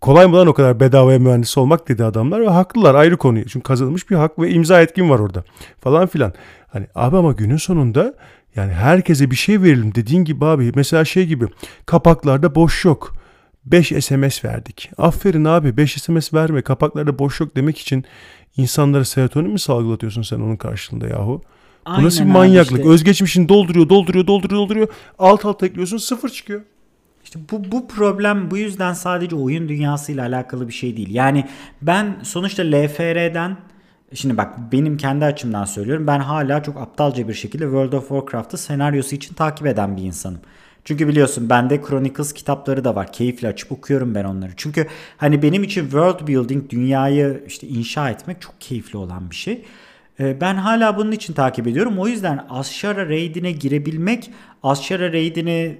Kolay 0.00 0.26
mı 0.26 0.36
lan 0.36 0.46
o 0.46 0.52
kadar 0.52 0.80
bedavaya 0.80 1.18
mühendis 1.18 1.58
olmak 1.58 1.88
dedi 1.88 2.04
adamlar 2.04 2.40
ve 2.40 2.48
haklılar 2.48 2.94
ayrı 2.94 3.16
konuyu. 3.16 3.46
Çünkü 3.46 3.62
kazanılmış 3.62 4.10
bir 4.10 4.16
hak 4.16 4.38
ve 4.38 4.50
imza 4.50 4.80
etkin 4.82 5.10
var 5.10 5.18
orada 5.18 5.44
falan 5.80 6.06
filan. 6.06 6.32
Hani 6.68 6.86
abi 6.94 7.16
ama 7.16 7.32
günün 7.32 7.56
sonunda 7.56 8.14
yani 8.56 8.72
herkese 8.72 9.30
bir 9.30 9.36
şey 9.36 9.62
verelim 9.62 9.94
dediğin 9.94 10.24
gibi 10.24 10.44
abi. 10.44 10.72
Mesela 10.74 11.04
şey 11.04 11.26
gibi 11.26 11.46
kapaklarda 11.86 12.54
boş 12.54 12.84
yok. 12.84 13.12
5 13.64 13.88
SMS 13.88 14.44
verdik. 14.44 14.90
Aferin 14.98 15.44
abi 15.44 15.76
5 15.76 16.02
SMS 16.02 16.34
verme 16.34 16.62
kapaklarda 16.62 17.18
boş 17.18 17.40
yok 17.40 17.56
demek 17.56 17.78
için 17.78 18.04
insanlara 18.56 19.04
serotonin 19.04 19.50
mi 19.50 19.58
salgılatıyorsun 19.60 20.22
sen 20.22 20.40
onun 20.40 20.56
karşılığında 20.56 21.08
yahu? 21.08 21.42
Bu 21.86 22.04
nasıl 22.04 22.24
bir 22.24 22.30
manyaklık? 22.30 22.78
Işte. 22.78 22.90
Özgeçmişini 22.90 23.48
dolduruyor, 23.48 23.88
dolduruyor, 23.88 24.26
dolduruyor, 24.26 24.60
dolduruyor. 24.60 24.88
Alt 25.18 25.44
alta 25.44 25.66
ekliyorsun 25.66 25.96
sıfır 25.96 26.28
çıkıyor. 26.28 26.62
İşte 27.24 27.38
bu, 27.50 27.72
bu 27.72 27.88
problem 27.88 28.50
bu 28.50 28.56
yüzden 28.56 28.92
sadece 28.92 29.36
oyun 29.36 29.68
dünyasıyla 29.68 30.26
alakalı 30.26 30.68
bir 30.68 30.72
şey 30.72 30.96
değil. 30.96 31.14
Yani 31.14 31.48
ben 31.82 32.16
sonuçta 32.22 32.62
LFR'den 32.62 33.56
Şimdi 34.14 34.36
bak 34.36 34.72
benim 34.72 34.96
kendi 34.96 35.24
açımdan 35.24 35.64
söylüyorum. 35.64 36.06
Ben 36.06 36.20
hala 36.20 36.62
çok 36.62 36.76
aptalca 36.76 37.28
bir 37.28 37.34
şekilde 37.34 37.64
World 37.64 37.92
of 37.92 38.08
Warcraft'ı 38.08 38.58
senaryosu 38.58 39.16
için 39.16 39.34
takip 39.34 39.66
eden 39.66 39.96
bir 39.96 40.02
insanım. 40.02 40.40
Çünkü 40.84 41.08
biliyorsun 41.08 41.50
bende 41.50 41.82
Chronicles 41.88 42.32
kitapları 42.32 42.84
da 42.84 42.94
var. 42.94 43.12
Keyifle 43.12 43.48
açıp 43.48 43.72
okuyorum 43.72 44.14
ben 44.14 44.24
onları. 44.24 44.52
Çünkü 44.56 44.86
hani 45.16 45.42
benim 45.42 45.62
için 45.62 45.82
world 45.82 46.28
building, 46.28 46.70
dünyayı 46.70 47.44
işte 47.46 47.66
inşa 47.66 48.10
etmek 48.10 48.40
çok 48.40 48.60
keyifli 48.60 48.98
olan 48.98 49.30
bir 49.30 49.36
şey. 49.36 49.64
Ee, 50.20 50.40
ben 50.40 50.54
hala 50.54 50.96
bunun 50.96 51.12
için 51.12 51.32
takip 51.32 51.66
ediyorum. 51.66 51.98
O 51.98 52.06
yüzden 52.06 52.46
Ashara 52.50 53.08
Raid'ine 53.08 53.52
girebilmek, 53.52 54.30
Ashara 54.62 55.12
Raid'ini 55.12 55.78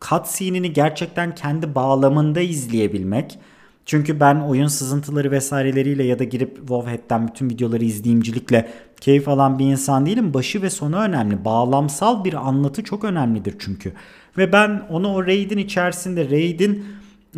cutscene'ini 0.00 0.72
gerçekten 0.72 1.34
kendi 1.34 1.74
bağlamında 1.74 2.40
izleyebilmek. 2.40 3.38
Çünkü 3.86 4.20
ben 4.20 4.36
oyun 4.36 4.66
sızıntıları 4.66 5.30
vesaireleriyle 5.30 6.04
ya 6.04 6.18
da 6.18 6.24
girip 6.24 6.56
WoWhead'den 6.56 7.28
bütün 7.28 7.50
videoları 7.50 7.84
izleyimcilikle 7.84 8.68
keyif 9.00 9.28
alan 9.28 9.58
bir 9.58 9.64
insan 9.64 10.06
değilim. 10.06 10.34
Başı 10.34 10.62
ve 10.62 10.70
sonu 10.70 10.96
önemli. 10.96 11.44
Bağlamsal 11.44 12.24
bir 12.24 12.34
anlatı 12.48 12.84
çok 12.84 13.04
önemlidir 13.04 13.54
çünkü. 13.58 13.92
Ve 14.38 14.52
ben 14.52 14.82
onu 14.90 15.14
o 15.14 15.26
raid'in 15.26 15.58
içerisinde 15.58 16.30
raid'in 16.30 16.84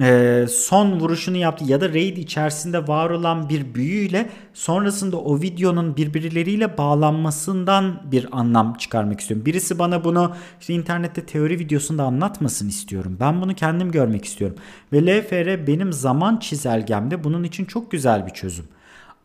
e, 0.01 0.47
son 0.51 1.01
vuruşunu 1.01 1.37
yaptı 1.37 1.65
ya 1.65 1.81
da 1.81 1.89
raid 1.89 2.17
içerisinde 2.17 2.89
var 2.89 3.11
olan 3.11 3.49
bir 3.49 3.75
büyüyle 3.75 4.31
sonrasında 4.55 5.17
o 5.17 5.41
videonun 5.41 5.97
birbirleriyle 5.97 6.79
bağlanmasından 6.79 8.03
bir 8.13 8.29
anlam 8.33 8.75
çıkarmak 8.75 9.21
istiyorum. 9.21 9.47
Birisi 9.47 9.79
bana 9.79 10.05
bunu 10.05 10.35
işte 10.61 10.75
internette 10.75 11.27
teori 11.27 11.59
videosunda 11.59 12.05
anlatmasın 12.05 12.69
istiyorum. 12.69 13.17
Ben 13.21 13.41
bunu 13.41 13.55
kendim 13.55 13.91
görmek 13.91 14.25
istiyorum. 14.25 14.57
Ve 14.93 15.07
LFR 15.07 15.67
benim 15.67 15.93
zaman 15.93 16.37
çizelgemde 16.37 17.25
bunun 17.25 17.45
için 17.45 17.65
çok 17.65 17.91
güzel 17.91 18.27
bir 18.27 18.33
çözüm. 18.33 18.65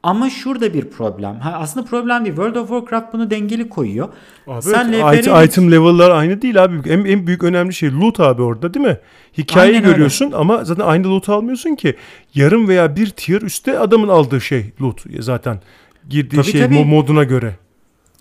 Ama 0.05 0.29
şurada 0.29 0.73
bir 0.73 0.89
problem. 0.89 1.39
Ha, 1.39 1.57
aslında 1.59 1.85
problem 1.85 2.25
değil. 2.25 2.35
World 2.35 2.55
of 2.55 2.69
Warcraft 2.69 3.13
bunu 3.13 3.29
dengeli 3.31 3.69
koyuyor. 3.69 4.09
Abi 4.47 4.61
Sen 4.61 4.93
evet, 4.93 5.19
item, 5.19 5.43
item 5.43 5.71
level'lar 5.71 6.11
aynı 6.11 6.41
değil 6.41 6.63
abi. 6.63 6.89
En, 6.89 7.05
en 7.05 7.27
büyük 7.27 7.43
önemli 7.43 7.73
şey 7.73 7.91
loot 7.91 8.19
abi 8.19 8.41
orada 8.41 8.73
değil 8.73 8.85
mi? 8.85 8.97
Hikayeyi 9.37 9.77
Aynen 9.77 9.91
görüyorsun 9.91 10.25
öyle. 10.25 10.35
ama 10.35 10.63
zaten 10.63 10.85
aynı 10.85 11.09
loot 11.09 11.29
almıyorsun 11.29 11.75
ki. 11.75 11.95
Yarım 12.35 12.67
veya 12.67 12.95
bir 12.95 13.09
tier 13.09 13.41
üstte 13.41 13.79
adamın 13.79 14.07
aldığı 14.07 14.41
şey 14.41 14.71
loot 14.81 15.03
zaten. 15.19 15.61
Girdiği 16.09 16.35
tabii, 16.35 16.51
şey 16.51 16.61
tabii. 16.61 16.85
moduna 16.85 17.23
göre. 17.23 17.55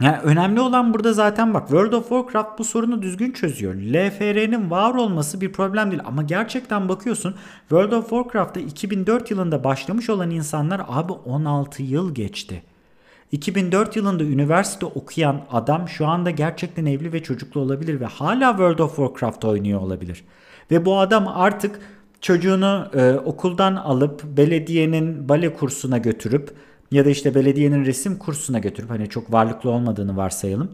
Yani 0.00 0.18
önemli 0.22 0.60
olan 0.60 0.94
burada 0.94 1.12
zaten 1.12 1.54
bak 1.54 1.68
World 1.68 1.92
of 1.92 2.08
Warcraft 2.08 2.58
bu 2.58 2.64
sorunu 2.64 3.02
düzgün 3.02 3.32
çözüyor. 3.32 3.74
LFR'nin 3.74 4.70
var 4.70 4.94
olması 4.94 5.40
bir 5.40 5.52
problem 5.52 5.90
değil 5.90 6.02
ama 6.06 6.22
gerçekten 6.22 6.88
bakıyorsun 6.88 7.34
World 7.60 7.92
of 7.92 8.10
Warcraft'ta 8.10 8.60
2004 8.60 9.30
yılında 9.30 9.64
başlamış 9.64 10.10
olan 10.10 10.30
insanlar 10.30 10.82
abi 10.88 11.12
16 11.12 11.82
yıl 11.82 12.14
geçti. 12.14 12.62
2004 13.32 13.96
yılında 13.96 14.24
üniversite 14.24 14.86
okuyan 14.86 15.40
adam 15.52 15.88
şu 15.88 16.06
anda 16.06 16.30
gerçekten 16.30 16.86
evli 16.86 17.12
ve 17.12 17.22
çocuklu 17.22 17.60
olabilir 17.60 18.00
ve 18.00 18.06
hala 18.06 18.50
World 18.50 18.78
of 18.78 18.96
Warcraft 18.96 19.44
oynuyor 19.44 19.80
olabilir. 19.80 20.24
Ve 20.70 20.84
bu 20.84 20.98
adam 20.98 21.28
artık 21.28 21.80
çocuğunu 22.20 22.88
e, 22.94 23.12
okuldan 23.12 23.76
alıp 23.76 24.24
belediyenin 24.24 25.28
bale 25.28 25.52
kursuna 25.52 25.98
götürüp 25.98 26.54
ya 26.94 27.04
da 27.04 27.10
işte 27.10 27.34
belediyenin 27.34 27.84
resim 27.84 28.18
kursuna 28.18 28.58
götürüp 28.58 28.90
hani 28.90 29.08
çok 29.08 29.32
varlıklı 29.32 29.70
olmadığını 29.70 30.16
varsayalım. 30.16 30.70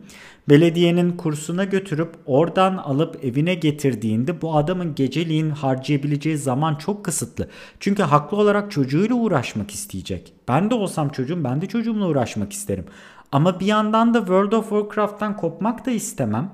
Belediyenin 0.48 1.16
kursuna 1.16 1.64
götürüp 1.64 2.14
oradan 2.26 2.76
alıp 2.76 3.24
evine 3.24 3.54
getirdiğinde 3.54 4.42
bu 4.42 4.56
adamın 4.56 4.94
geceliğin 4.94 5.50
harcayabileceği 5.50 6.38
zaman 6.38 6.74
çok 6.74 7.04
kısıtlı. 7.04 7.48
Çünkü 7.80 8.02
haklı 8.02 8.36
olarak 8.36 8.70
çocuğuyla 8.70 9.14
uğraşmak 9.16 9.70
isteyecek. 9.70 10.32
Ben 10.48 10.70
de 10.70 10.74
olsam 10.74 11.08
çocuğum 11.08 11.44
ben 11.44 11.60
de 11.60 11.66
çocuğumla 11.66 12.06
uğraşmak 12.06 12.52
isterim. 12.52 12.84
Ama 13.32 13.60
bir 13.60 13.66
yandan 13.66 14.14
da 14.14 14.18
World 14.18 14.52
of 14.52 14.68
Warcraft'tan 14.68 15.36
kopmak 15.36 15.86
da 15.86 15.90
istemem. 15.90 16.50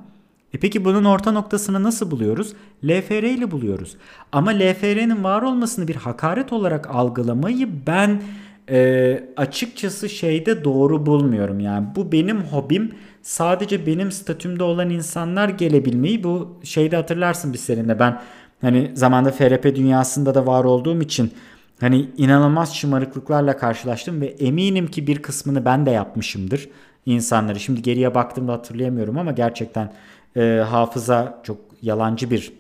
E 0.55 0.59
peki 0.59 0.85
bunun 0.85 1.05
orta 1.05 1.33
noktasını 1.33 1.83
nasıl 1.83 2.11
buluyoruz? 2.11 2.53
LFR 2.85 3.23
ile 3.23 3.51
buluyoruz. 3.51 3.97
Ama 4.33 4.51
LFR'nin 4.51 5.25
var 5.25 5.43
olmasını 5.43 5.89
bir 5.89 5.97
hakaret 5.97 6.53
olarak 6.53 6.95
algılamayı 6.95 7.69
ben 7.87 8.23
e, 8.71 9.25
açıkçası 9.37 10.09
şeyde 10.09 10.65
doğru 10.65 11.07
bulmuyorum. 11.07 11.61
Yani 11.61 11.87
bu 11.97 12.13
benim 12.13 12.41
hobim. 12.41 12.95
Sadece 13.23 13.87
benim 13.87 14.13
statümde 14.13 14.63
olan 14.63 14.91
insanlar 14.91 15.49
gelebilmeyi 15.49 16.25
bu 16.25 16.61
şeyde 16.63 16.97
hatırlarsın 16.97 17.53
biz 17.53 17.61
seninle 17.61 17.99
ben 17.99 18.23
hani 18.61 18.91
zamanda 18.95 19.31
FRP 19.31 19.65
dünyasında 19.65 20.35
da 20.35 20.47
var 20.47 20.65
olduğum 20.65 21.03
için 21.03 21.33
hani 21.81 22.09
inanılmaz 22.17 22.75
şımarıklıklarla 22.75 23.57
karşılaştım 23.57 24.21
ve 24.21 24.27
eminim 24.27 24.87
ki 24.87 25.07
bir 25.07 25.23
kısmını 25.23 25.65
ben 25.65 25.87
de 25.87 25.91
yapmışımdır 25.91 26.69
insanları. 27.07 27.61
Şimdi 27.61 27.83
geriye 27.83 28.15
baktığımda 28.15 28.53
hatırlayamıyorum 28.53 29.19
ama 29.19 29.33
gerçekten 29.33 29.93
e, 30.37 30.65
hafıza 30.71 31.41
çok 31.43 31.59
yalancı 31.83 32.31
bir 32.31 32.53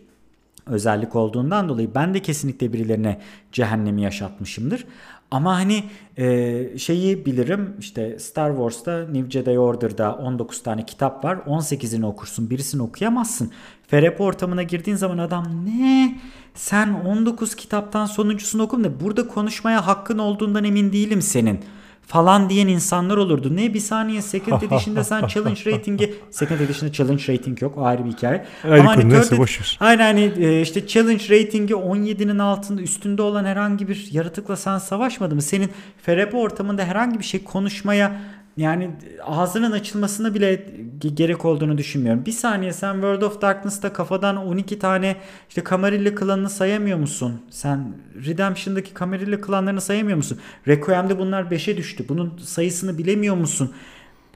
özellik 0.66 1.16
olduğundan 1.16 1.68
dolayı 1.68 1.94
ben 1.94 2.14
de 2.14 2.20
kesinlikle 2.22 2.72
birilerine 2.72 3.20
cehennemi 3.52 4.02
yaşatmışımdır. 4.02 4.84
Ama 5.30 5.56
hani 5.56 5.84
e, 6.16 6.78
şeyi 6.78 7.26
bilirim 7.26 7.76
işte 7.78 8.18
Star 8.18 8.50
Wars'ta 8.50 8.98
New 8.98 9.30
Jedi 9.30 9.58
Order'da 9.58 10.14
19 10.14 10.62
tane 10.62 10.86
kitap 10.86 11.24
var. 11.24 11.36
18'ini 11.36 12.06
okursun 12.06 12.50
birisini 12.50 12.82
okuyamazsın. 12.82 13.50
FRP 13.88 14.20
ortamına 14.20 14.62
girdiğin 14.62 14.96
zaman 14.96 15.18
adam 15.18 15.64
ne 15.66 16.18
sen 16.54 16.94
19 16.94 17.54
kitaptan 17.54 18.06
sonuncusunu 18.06 18.62
okum 18.62 18.84
da 18.84 19.00
burada 19.00 19.28
konuşmaya 19.28 19.86
hakkın 19.86 20.18
olduğundan 20.18 20.64
emin 20.64 20.92
değilim 20.92 21.22
senin 21.22 21.60
falan 22.06 22.50
diyen 22.50 22.68
insanlar 22.68 23.16
olurdu. 23.16 23.56
Ne 23.56 23.74
bir 23.74 23.80
saniye 23.80 24.22
Second 24.22 24.62
Edition'da 24.62 25.04
sen 25.04 25.26
challenge 25.26 25.60
rating'i 25.66 26.14
Second 26.30 26.60
Edition'da 26.60 26.92
challenge 26.92 27.22
rating 27.28 27.62
yok 27.62 27.78
o 27.78 27.84
ayrı 27.84 28.04
bir 28.04 28.10
hikaye. 28.10 28.44
Ama 28.64 28.96
hani 28.96 29.08
neyse 29.08 29.38
boşver. 29.38 29.76
Aynen 29.80 30.04
hani 30.04 30.32
e, 30.44 30.60
işte 30.60 30.86
challenge 30.86 31.24
rating'i 31.30 31.72
17'nin 31.72 32.38
altında 32.38 32.82
üstünde 32.82 33.22
olan 33.22 33.44
herhangi 33.44 33.88
bir 33.88 34.08
yaratıkla 34.10 34.56
sen 34.56 34.78
savaşmadı 34.78 35.34
mı? 35.34 35.42
Senin 35.42 35.70
FRP 36.02 36.34
ortamında 36.34 36.84
herhangi 36.84 37.18
bir 37.18 37.24
şey 37.24 37.44
konuşmaya 37.44 38.20
yani 38.56 38.90
ağzının 39.24 39.72
açılmasına 39.72 40.34
bile 40.34 40.66
gerek 41.14 41.44
olduğunu 41.44 41.78
düşünmüyorum. 41.78 42.26
Bir 42.26 42.32
saniye 42.32 42.72
sen 42.72 42.92
World 42.92 43.22
of 43.22 43.42
Darkness'ta 43.42 43.92
kafadan 43.92 44.36
12 44.36 44.78
tane 44.78 45.16
işte 45.48 45.64
Camarilla 45.70 46.14
klanını 46.14 46.50
sayamıyor 46.50 46.98
musun? 46.98 47.42
Sen 47.50 47.94
Redemption'daki 48.26 48.94
Camarilla 48.98 49.40
klanlarını 49.40 49.80
sayamıyor 49.80 50.16
musun? 50.16 50.38
Requiem'de 50.68 51.18
bunlar 51.18 51.42
5'e 51.42 51.76
düştü. 51.76 52.04
Bunun 52.08 52.38
sayısını 52.38 52.98
bilemiyor 52.98 53.36
musun? 53.36 53.72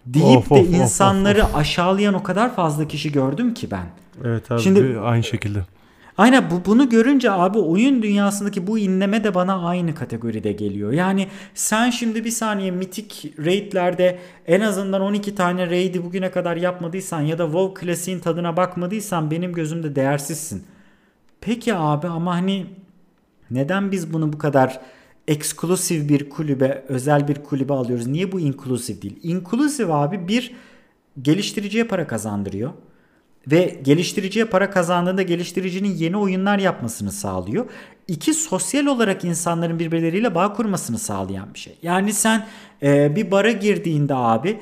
Deyip 0.07 0.39
of, 0.39 0.51
de 0.51 0.55
of, 0.55 0.69
insanları 0.69 1.43
of, 1.43 1.51
of. 1.51 1.57
aşağılayan 1.57 2.15
o 2.15 2.23
kadar 2.23 2.55
fazla 2.55 2.89
kişi 2.89 3.13
gördüm 3.13 3.55
ki 3.55 3.71
ben. 3.71 3.87
Evet 4.25 4.51
abi 4.51 4.61
Şimdi, 4.61 4.99
aynı 4.99 5.23
şekilde. 5.25 5.65
Aynen 6.21 6.51
bu, 6.51 6.65
bunu 6.67 6.89
görünce 6.89 7.31
abi 7.31 7.59
oyun 7.59 8.03
dünyasındaki 8.03 8.67
bu 8.67 8.79
inleme 8.79 9.25
de 9.25 9.35
bana 9.35 9.69
aynı 9.69 9.95
kategoride 9.95 10.53
geliyor. 10.53 10.93
Yani 10.93 11.29
sen 11.55 11.91
şimdi 11.91 12.25
bir 12.25 12.31
saniye 12.31 12.71
mitik 12.71 13.35
raidlerde 13.39 14.19
en 14.47 14.61
azından 14.61 15.01
12 15.01 15.35
tane 15.35 15.71
raid'i 15.71 16.05
bugüne 16.05 16.31
kadar 16.31 16.57
yapmadıysan 16.57 17.21
ya 17.21 17.39
da 17.39 17.45
WoW 17.45 17.87
klasiğin 17.87 18.19
tadına 18.19 18.57
bakmadıysan 18.57 19.31
benim 19.31 19.53
gözümde 19.53 19.97
değersizsin. 19.97 20.65
Peki 21.41 21.75
abi 21.75 22.09
ama 22.09 22.35
hani 22.35 22.67
neden 23.51 23.93
biz 23.93 24.13
bunu 24.13 24.33
bu 24.33 24.39
kadar 24.39 24.81
eksklusif 25.29 26.09
bir 26.09 26.31
kulübe, 26.31 26.85
özel 26.89 27.29
bir 27.29 27.35
kulübe 27.35 27.73
alıyoruz? 27.73 28.07
Niye 28.07 28.33
bu 28.33 28.41
inklusif 28.41 29.03
değil? 29.03 29.21
İnklusif 29.23 29.91
abi 29.91 30.29
bir 30.29 30.55
geliştiriciye 31.23 31.85
para 31.85 32.07
kazandırıyor 32.07 32.73
ve 33.47 33.81
geliştiriciye 33.83 34.45
para 34.45 34.71
kazandığında 34.71 35.23
geliştiricinin 35.23 35.95
yeni 35.95 36.17
oyunlar 36.17 36.59
yapmasını 36.59 37.13
sağlıyor. 37.13 37.67
İki 38.09 38.35
sosyal 38.35 38.87
olarak 38.87 39.25
insanların 39.25 39.79
birbirleriyle 39.79 40.35
bağ 40.35 40.53
kurmasını 40.53 40.99
sağlayan 40.99 41.55
bir 41.55 41.59
şey. 41.59 41.79
Yani 41.83 42.13
sen 42.13 42.47
e, 42.83 43.17
bir 43.17 43.31
bara 43.31 43.51
girdiğinde 43.51 44.15
abi 44.15 44.61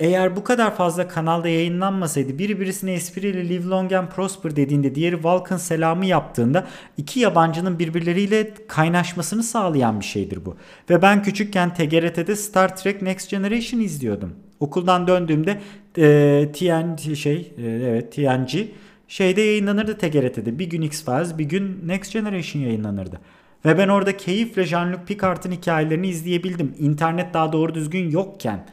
eğer 0.00 0.36
bu 0.36 0.44
kadar 0.44 0.76
fazla 0.76 1.08
kanalda 1.08 1.48
yayınlanmasaydı 1.48 2.38
biri 2.38 2.60
birisine 2.60 2.92
espriyle 2.92 3.48
live 3.48 3.64
long 3.64 3.92
and 3.92 4.08
prosper 4.08 4.56
dediğinde 4.56 4.94
diğeri 4.94 5.24
Vulcan 5.24 5.56
selamı 5.56 6.06
yaptığında 6.06 6.66
iki 6.96 7.20
yabancının 7.20 7.78
birbirleriyle 7.78 8.54
kaynaşmasını 8.68 9.42
sağlayan 9.42 10.00
bir 10.00 10.04
şeydir 10.04 10.44
bu. 10.44 10.56
Ve 10.90 11.02
ben 11.02 11.22
küçükken 11.22 11.74
TGRT'de 11.74 12.36
Star 12.36 12.76
Trek 12.76 13.02
Next 13.02 13.30
Generation 13.30 13.80
izliyordum. 13.80 14.34
Okuldan 14.60 15.06
döndüğümde 15.06 15.60
e, 15.98 16.48
TNG 16.52 17.16
şey 17.16 17.52
e, 17.58 17.62
evet 17.66 18.12
TNG 18.12 18.68
şeyde 19.08 19.40
yayınlanırdı 19.40 19.98
TGRT'de. 19.98 20.58
Bir 20.58 20.70
gün 20.70 20.82
X-Files 20.82 21.38
bir 21.38 21.44
gün 21.44 21.88
Next 21.88 22.12
Generation 22.12 22.62
yayınlanırdı. 22.62 23.20
Ve 23.64 23.78
ben 23.78 23.88
orada 23.88 24.16
keyifle 24.16 24.62
Jean-Luc 24.62 25.04
Picard'ın 25.06 25.52
hikayelerini 25.52 26.08
izleyebildim. 26.08 26.74
İnternet 26.78 27.34
daha 27.34 27.52
doğru 27.52 27.74
düzgün 27.74 28.10
yokken. 28.10 28.66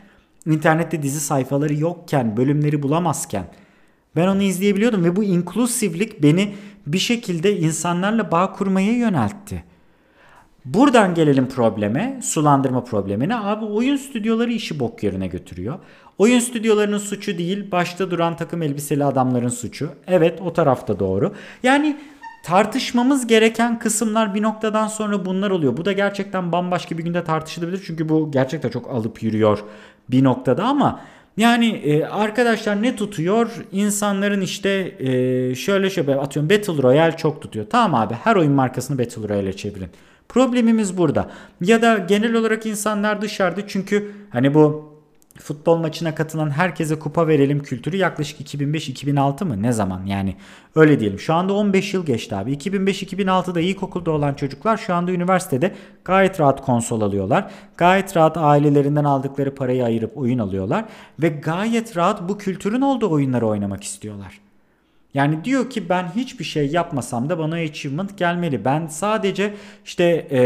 internette 0.45 1.03
dizi 1.03 1.19
sayfaları 1.19 1.73
yokken, 1.73 2.37
bölümleri 2.37 2.83
bulamazken 2.83 3.45
ben 4.15 4.27
onu 4.27 4.41
izleyebiliyordum 4.41 5.03
ve 5.03 5.15
bu 5.15 5.23
inklusivlik 5.23 6.23
beni 6.23 6.53
bir 6.87 6.97
şekilde 6.97 7.57
insanlarla 7.57 8.31
bağ 8.31 8.51
kurmaya 8.51 8.91
yöneltti. 8.91 9.63
Buradan 10.65 11.13
gelelim 11.13 11.49
probleme, 11.49 12.19
sulandırma 12.23 12.83
problemine. 12.83 13.35
Abi 13.35 13.65
oyun 13.65 13.95
stüdyoları 13.95 14.51
işi 14.51 14.79
bok 14.79 15.03
yerine 15.03 15.27
götürüyor. 15.27 15.79
Oyun 16.21 16.39
stüdyolarının 16.39 16.97
suçu 16.97 17.37
değil, 17.37 17.71
başta 17.71 18.11
duran 18.11 18.37
takım 18.37 18.61
elbiseli 18.61 19.05
adamların 19.05 19.49
suçu. 19.49 19.89
Evet, 20.07 20.41
o 20.41 20.53
tarafta 20.53 20.99
doğru. 20.99 21.33
Yani 21.63 21.97
tartışmamız 22.43 23.27
gereken 23.27 23.79
kısımlar 23.79 24.35
bir 24.35 24.41
noktadan 24.41 24.87
sonra 24.87 25.25
bunlar 25.25 25.51
oluyor. 25.51 25.77
Bu 25.77 25.85
da 25.85 25.91
gerçekten 25.91 26.51
bambaşka 26.51 26.97
bir 26.97 27.03
günde 27.03 27.23
tartışılabilir. 27.23 27.83
Çünkü 27.85 28.09
bu 28.09 28.31
gerçekten 28.31 28.69
çok 28.69 28.89
alıp 28.89 29.23
yürüyor 29.23 29.59
bir 30.09 30.23
noktada 30.23 30.63
ama 30.63 30.99
yani 31.37 31.67
e, 31.67 32.05
arkadaşlar 32.05 32.81
ne 32.81 32.95
tutuyor? 32.95 33.65
İnsanların 33.71 34.41
işte 34.41 34.95
e, 34.99 35.55
şöyle 35.55 35.89
şöyle 35.89 36.15
atıyorum 36.15 36.49
Battle 36.49 36.83
Royale 36.83 37.17
çok 37.17 37.41
tutuyor. 37.41 37.65
Tamam 37.69 38.01
abi 38.01 38.13
her 38.13 38.35
oyun 38.35 38.53
markasını 38.53 38.99
Battle 38.99 39.29
Royale'e 39.29 39.53
çevirin. 39.53 39.89
Problemimiz 40.29 40.97
burada. 40.97 41.29
Ya 41.61 41.81
da 41.81 41.97
genel 41.97 42.33
olarak 42.33 42.65
insanlar 42.65 43.21
dışarıda 43.21 43.67
çünkü 43.67 44.11
hani 44.29 44.53
bu 44.53 44.90
futbol 45.41 45.77
maçına 45.77 46.15
katılan 46.15 46.49
herkese 46.49 46.99
kupa 46.99 47.27
verelim 47.27 47.63
kültürü 47.63 47.97
yaklaşık 47.97 48.53
2005-2006 48.53 49.45
mı 49.45 49.61
ne 49.61 49.71
zaman 49.71 50.05
yani 50.05 50.35
öyle 50.75 50.99
diyelim. 50.99 51.19
Şu 51.19 51.33
anda 51.33 51.53
15 51.53 51.93
yıl 51.93 52.05
geçti 52.05 52.35
abi. 52.35 52.53
2005-2006'da 52.53 53.59
ilkokulda 53.59 54.11
olan 54.11 54.33
çocuklar 54.33 54.77
şu 54.77 54.93
anda 54.93 55.11
üniversitede 55.11 55.75
gayet 56.05 56.39
rahat 56.39 56.61
konsol 56.61 57.01
alıyorlar. 57.01 57.51
Gayet 57.77 58.17
rahat 58.17 58.37
ailelerinden 58.37 59.03
aldıkları 59.03 59.55
parayı 59.55 59.85
ayırıp 59.85 60.17
oyun 60.17 60.39
alıyorlar 60.39 60.85
ve 61.19 61.29
gayet 61.29 61.97
rahat 61.97 62.29
bu 62.29 62.37
kültürün 62.37 62.81
olduğu 62.81 63.11
oyunları 63.11 63.47
oynamak 63.47 63.83
istiyorlar. 63.83 64.41
Yani 65.13 65.45
diyor 65.45 65.69
ki 65.69 65.89
ben 65.89 66.11
hiçbir 66.15 66.43
şey 66.43 66.67
yapmasam 66.67 67.29
da 67.29 67.39
bana 67.39 67.55
achievement 67.55 68.17
gelmeli. 68.17 68.65
Ben 68.65 68.87
sadece 68.87 69.53
işte 69.85 70.27
e, 70.31 70.39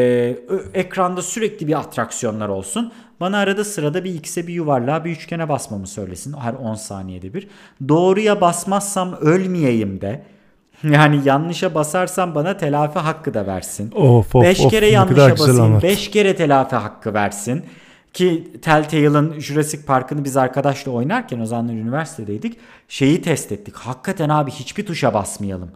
ekranda 0.74 1.22
sürekli 1.22 1.68
bir 1.68 1.80
atraksiyonlar 1.80 2.50
olsun. 2.50 2.92
Bana 3.20 3.38
arada 3.38 3.64
sırada 3.64 4.04
bir 4.04 4.14
x'e 4.14 4.48
bir 4.48 4.54
yuvarlığa 4.54 5.06
bir 5.06 5.12
üçgene 5.12 5.50
basmamı 5.50 5.88
söylesin 5.88 6.34
her 6.34 6.54
10 6.54 6.76
saniyede 6.76 7.34
bir. 7.34 7.48
Doğruya 7.90 8.42
basmazsam 8.42 9.14
ölmeyeyim 9.14 10.02
de. 10.02 10.24
Yani 10.84 11.22
yanlışa 11.26 11.76
basarsam 11.76 12.36
bana 12.36 12.58
telafi 12.58 13.00
hakkı 13.00 13.34
da 13.34 13.48
versin. 13.48 13.92
Of, 13.92 14.36
of, 14.36 14.44
beş 14.44 14.60
of, 14.60 14.72
kere 14.72 14.88
yanlışa 14.88 15.32
basayım. 15.32 15.82
Beş 15.82 16.12
kere 16.12 16.36
telafi 16.36 16.76
hakkı 16.76 17.14
versin. 17.14 17.66
Ki 18.14 18.52
Telltale'ın 18.62 19.40
Jurassic 19.40 19.86
Park'ını 19.86 20.24
biz 20.24 20.38
arkadaşla 20.38 20.92
oynarken 20.92 21.40
o 21.40 21.46
zamanlar 21.46 21.74
üniversitedeydik. 21.74 22.58
Şeyi 22.88 23.22
test 23.22 23.52
ettik. 23.52 23.76
Hakikaten 23.76 24.30
abi 24.30 24.52
hiçbir 24.52 24.86
tuşa 24.86 25.14
basmayalım. 25.14 25.72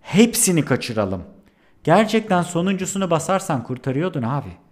Hepsini 0.00 0.64
kaçıralım. 0.64 1.22
Gerçekten 1.84 2.42
sonuncusunu 2.42 3.10
basarsan 3.10 3.62
kurtarıyordun 3.62 4.22
abi. 4.22 4.63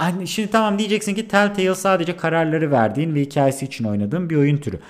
Hani 0.00 0.28
şimdi 0.28 0.50
tamam 0.50 0.78
diyeceksin 0.78 1.14
ki 1.14 1.28
Telltale 1.28 1.74
sadece 1.74 2.16
kararları 2.16 2.70
verdiğin 2.70 3.14
ve 3.14 3.20
hikayesi 3.20 3.64
için 3.64 3.84
oynadığın 3.84 4.30
bir 4.30 4.36
oyun 4.36 4.56
türü. 4.56 4.80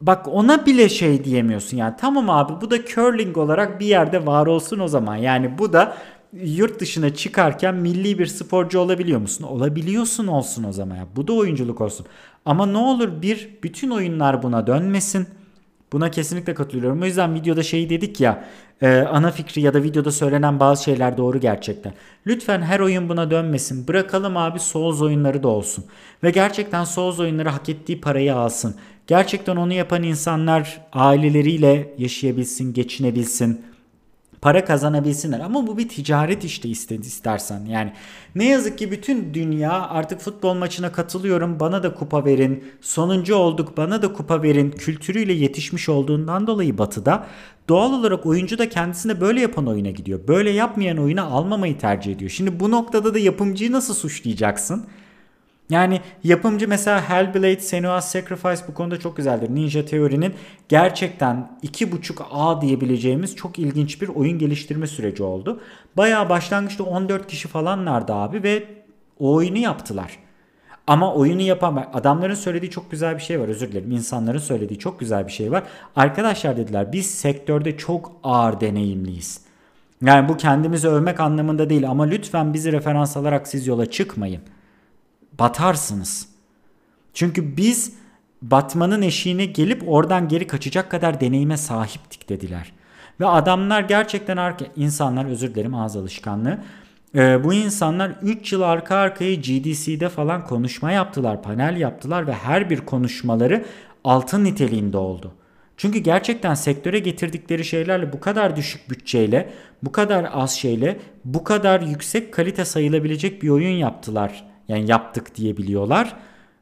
Bak 0.00 0.28
ona 0.28 0.66
bile 0.66 0.88
şey 0.88 1.24
diyemiyorsun 1.24 1.76
yani 1.76 1.94
tamam 2.00 2.30
abi 2.30 2.52
bu 2.60 2.70
da 2.70 2.84
curling 2.86 3.36
olarak 3.38 3.80
bir 3.80 3.86
yerde 3.86 4.26
var 4.26 4.46
olsun 4.46 4.78
o 4.78 4.88
zaman. 4.88 5.16
Yani 5.16 5.58
bu 5.58 5.72
da 5.72 5.96
yurt 6.32 6.80
dışına 6.80 7.14
çıkarken 7.14 7.74
milli 7.74 8.18
bir 8.18 8.26
sporcu 8.26 8.78
olabiliyor 8.80 9.20
musun? 9.20 9.44
Olabiliyorsun 9.44 10.26
olsun 10.26 10.64
o 10.64 10.72
zaman 10.72 10.96
ya. 10.96 11.06
Bu 11.16 11.28
da 11.28 11.32
oyunculuk 11.32 11.80
olsun. 11.80 12.06
Ama 12.44 12.66
ne 12.66 12.78
olur 12.78 13.22
bir 13.22 13.50
bütün 13.62 13.90
oyunlar 13.90 14.42
buna 14.42 14.66
dönmesin. 14.66 15.28
Buna 15.92 16.10
kesinlikle 16.10 16.54
katılıyorum. 16.54 17.02
O 17.02 17.04
yüzden 17.04 17.34
videoda 17.34 17.62
şey 17.62 17.90
dedik 17.90 18.20
ya 18.20 18.44
e, 18.82 18.98
ana 18.98 19.30
fikri 19.30 19.60
ya 19.62 19.74
da 19.74 19.82
videoda 19.82 20.12
söylenen 20.12 20.60
bazı 20.60 20.84
şeyler 20.84 21.16
doğru 21.16 21.40
gerçekten. 21.40 21.92
Lütfen 22.26 22.62
her 22.62 22.80
oyun 22.80 23.08
buna 23.08 23.30
dönmesin. 23.30 23.88
Bırakalım 23.88 24.36
abi 24.36 24.60
Souls 24.60 25.02
oyunları 25.02 25.42
da 25.42 25.48
olsun. 25.48 25.84
Ve 26.22 26.30
gerçekten 26.30 26.84
Souls 26.84 27.20
oyunları 27.20 27.48
hak 27.48 27.68
ettiği 27.68 28.00
parayı 28.00 28.34
alsın. 28.34 28.74
Gerçekten 29.06 29.56
onu 29.56 29.72
yapan 29.72 30.02
insanlar 30.02 30.80
aileleriyle 30.92 31.94
yaşayabilsin, 31.98 32.72
geçinebilsin 32.72 33.60
para 34.40 34.64
kazanabilsinler. 34.64 35.40
Ama 35.40 35.66
bu 35.66 35.78
bir 35.78 35.88
ticaret 35.88 36.44
işte 36.44 36.68
istersen. 36.68 37.64
Yani 37.64 37.92
ne 38.34 38.48
yazık 38.48 38.78
ki 38.78 38.90
bütün 38.90 39.34
dünya 39.34 39.72
artık 39.72 40.20
futbol 40.20 40.54
maçına 40.54 40.92
katılıyorum 40.92 41.60
bana 41.60 41.82
da 41.82 41.94
kupa 41.94 42.24
verin. 42.24 42.64
Sonuncu 42.80 43.34
olduk 43.34 43.76
bana 43.76 44.02
da 44.02 44.12
kupa 44.12 44.42
verin. 44.42 44.70
Kültürüyle 44.70 45.32
yetişmiş 45.32 45.88
olduğundan 45.88 46.46
dolayı 46.46 46.78
batıda 46.78 47.26
doğal 47.68 47.92
olarak 47.92 48.26
oyuncu 48.26 48.58
da 48.58 48.68
kendisine 48.68 49.20
böyle 49.20 49.40
yapan 49.40 49.66
oyuna 49.66 49.90
gidiyor. 49.90 50.20
Böyle 50.28 50.50
yapmayan 50.50 50.98
oyuna 50.98 51.24
almamayı 51.24 51.78
tercih 51.78 52.12
ediyor. 52.12 52.30
Şimdi 52.30 52.60
bu 52.60 52.70
noktada 52.70 53.14
da 53.14 53.18
yapımcıyı 53.18 53.72
nasıl 53.72 53.94
suçlayacaksın? 53.94 54.86
Yani 55.70 56.00
yapımcı 56.24 56.68
mesela 56.68 57.08
Hellblade 57.08 57.60
Senua's 57.60 58.12
Sacrifice 58.12 58.62
bu 58.68 58.74
konuda 58.74 59.00
çok 59.00 59.16
güzeldir. 59.16 59.54
Ninja 59.54 59.84
Theory'nin 59.84 60.34
gerçekten 60.68 61.50
2.5A 61.62 62.60
diyebileceğimiz 62.60 63.36
çok 63.36 63.58
ilginç 63.58 64.02
bir 64.02 64.08
oyun 64.08 64.38
geliştirme 64.38 64.86
süreci 64.86 65.22
oldu. 65.22 65.60
Bayağı 65.96 66.28
başlangıçta 66.28 66.84
14 66.84 67.26
kişi 67.26 67.48
falanlardı 67.48 68.12
abi 68.12 68.42
ve 68.42 68.64
o 69.18 69.34
oyunu 69.34 69.58
yaptılar. 69.58 70.18
Ama 70.86 71.14
oyunu 71.14 71.42
yapan 71.42 71.90
adamların 71.94 72.34
söylediği 72.34 72.70
çok 72.70 72.90
güzel 72.90 73.16
bir 73.16 73.22
şey 73.22 73.40
var 73.40 73.48
özür 73.48 73.72
dilerim. 73.72 73.90
İnsanların 73.90 74.38
söylediği 74.38 74.78
çok 74.78 75.00
güzel 75.00 75.26
bir 75.26 75.32
şey 75.32 75.52
var. 75.52 75.62
Arkadaşlar 75.96 76.56
dediler 76.56 76.92
biz 76.92 77.10
sektörde 77.10 77.76
çok 77.76 78.12
ağır 78.24 78.60
deneyimliyiz. 78.60 79.40
Yani 80.02 80.28
bu 80.28 80.36
kendimizi 80.36 80.88
övmek 80.88 81.20
anlamında 81.20 81.70
değil 81.70 81.90
ama 81.90 82.04
lütfen 82.04 82.54
bizi 82.54 82.72
referans 82.72 83.16
alarak 83.16 83.48
siz 83.48 83.66
yola 83.66 83.86
çıkmayın 83.86 84.42
batarsınız. 85.38 86.28
Çünkü 87.14 87.56
biz 87.56 87.92
batmanın 88.42 89.02
eşiğine 89.02 89.44
gelip 89.44 89.88
oradan 89.88 90.28
geri 90.28 90.46
kaçacak 90.46 90.90
kadar 90.90 91.20
deneyime 91.20 91.56
sahiptik 91.56 92.28
dediler. 92.28 92.72
Ve 93.20 93.26
adamlar 93.26 93.80
gerçekten 93.80 94.36
arka, 94.36 94.64
insanlar 94.76 95.24
özür 95.24 95.54
dilerim 95.54 95.74
ağız 95.74 95.96
alışkanlığı. 95.96 96.58
E, 97.14 97.44
bu 97.44 97.54
insanlar 97.54 98.10
3 98.22 98.52
yıl 98.52 98.62
arka 98.62 98.96
arkaya 98.96 99.34
GDC'de 99.34 100.08
falan 100.08 100.46
konuşma 100.46 100.92
yaptılar, 100.92 101.42
panel 101.42 101.76
yaptılar 101.76 102.26
ve 102.26 102.32
her 102.32 102.70
bir 102.70 102.80
konuşmaları 102.80 103.64
altın 104.04 104.44
niteliğinde 104.44 104.96
oldu. 104.96 105.32
Çünkü 105.76 105.98
gerçekten 105.98 106.54
sektöre 106.54 106.98
getirdikleri 106.98 107.64
şeylerle 107.64 108.12
bu 108.12 108.20
kadar 108.20 108.56
düşük 108.56 108.90
bütçeyle, 108.90 109.50
bu 109.82 109.92
kadar 109.92 110.28
az 110.32 110.52
şeyle, 110.52 110.98
bu 111.24 111.44
kadar 111.44 111.80
yüksek 111.80 112.34
kalite 112.34 112.64
sayılabilecek 112.64 113.42
bir 113.42 113.48
oyun 113.48 113.76
yaptılar 113.76 114.44
yani 114.68 114.90
yaptık 114.90 115.34
diyebiliyorlar. 115.34 116.16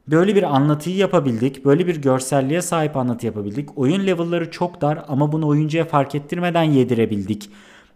Böyle 0.09 0.35
bir 0.35 0.43
anlatıyı 0.43 0.97
yapabildik. 0.97 1.65
Böyle 1.65 1.87
bir 1.87 2.03
görselliğe 2.03 2.63
sahip 2.63 2.97
anlatı 2.97 3.27
yapabildik. 3.27 3.79
Oyun 3.79 4.07
level'ları 4.07 4.51
çok 4.51 4.81
dar 4.81 5.05
ama 5.09 5.33
bunu 5.33 5.47
oyuncuya 5.47 5.85
fark 5.85 6.15
ettirmeden 6.15 6.63
yedirebildik. 6.63 7.51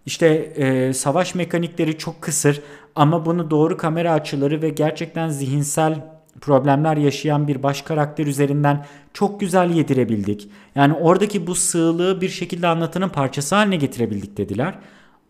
İşte 0.06 0.26
e, 0.56 0.92
savaş 0.92 1.34
mekanikleri 1.34 1.98
çok 1.98 2.22
kısır 2.22 2.60
ama 2.94 3.26
bunu 3.26 3.50
doğru 3.50 3.76
kamera 3.76 4.12
açıları 4.12 4.62
ve 4.62 4.68
gerçekten 4.68 5.28
zihinsel 5.28 6.04
problemler 6.40 6.96
yaşayan 6.96 7.48
bir 7.48 7.62
baş 7.62 7.82
karakter 7.82 8.26
üzerinden 8.26 8.86
çok 9.14 9.40
güzel 9.40 9.70
yedirebildik. 9.70 10.48
Yani 10.74 10.94
oradaki 10.94 11.46
bu 11.46 11.54
sığlığı 11.54 12.20
bir 12.20 12.28
şekilde 12.28 12.66
anlatının 12.66 13.08
parçası 13.08 13.54
haline 13.54 13.76
getirebildik 13.76 14.36
dediler. 14.36 14.78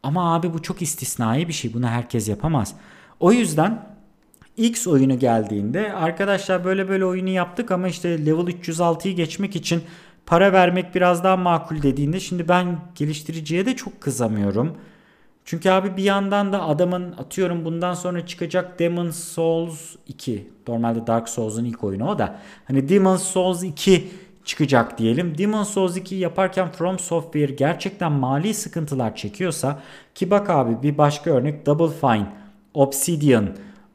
Ama 0.02 0.34
abi 0.34 0.52
bu 0.54 0.62
çok 0.62 0.82
istisnai 0.82 1.48
bir 1.48 1.52
şey. 1.52 1.74
Bunu 1.74 1.86
herkes 1.86 2.28
yapamaz. 2.28 2.74
O 3.20 3.32
yüzden 3.32 3.89
X 4.60 4.86
oyunu 4.86 5.18
geldiğinde 5.18 5.92
arkadaşlar 5.92 6.64
böyle 6.64 6.88
böyle 6.88 7.04
oyunu 7.04 7.28
yaptık 7.28 7.70
ama 7.70 7.88
işte 7.88 8.26
level 8.26 8.46
306'yı 8.46 9.16
geçmek 9.16 9.56
için 9.56 9.82
para 10.26 10.52
vermek 10.52 10.94
biraz 10.94 11.24
daha 11.24 11.36
makul 11.36 11.82
dediğinde 11.82 12.20
şimdi 12.20 12.48
ben 12.48 12.78
geliştiriciye 12.94 13.66
de 13.66 13.76
çok 13.76 14.00
kızamıyorum. 14.00 14.76
Çünkü 15.44 15.70
abi 15.70 15.96
bir 15.96 16.02
yandan 16.02 16.52
da 16.52 16.62
adamın 16.62 17.12
atıyorum 17.12 17.64
bundan 17.64 17.94
sonra 17.94 18.26
çıkacak 18.26 18.78
Demon 18.78 19.10
Souls 19.10 19.96
2. 20.06 20.50
Normalde 20.68 21.06
Dark 21.06 21.28
Souls'un 21.28 21.64
ilk 21.64 21.84
oyunu 21.84 22.08
o 22.08 22.18
da. 22.18 22.38
Hani 22.64 22.88
Demon 22.88 23.16
Souls 23.16 23.62
2 23.62 24.08
çıkacak 24.44 24.98
diyelim. 24.98 25.38
Demon 25.38 25.62
Souls 25.62 25.96
2 25.96 26.14
yaparken 26.14 26.72
From 26.72 26.98
Software 26.98 27.52
gerçekten 27.52 28.12
mali 28.12 28.54
sıkıntılar 28.54 29.16
çekiyorsa 29.16 29.82
ki 30.14 30.30
bak 30.30 30.50
abi 30.50 30.82
bir 30.82 30.98
başka 30.98 31.30
örnek 31.30 31.66
Double 31.66 31.96
Fine, 32.00 32.26
Obsidian, 32.74 33.48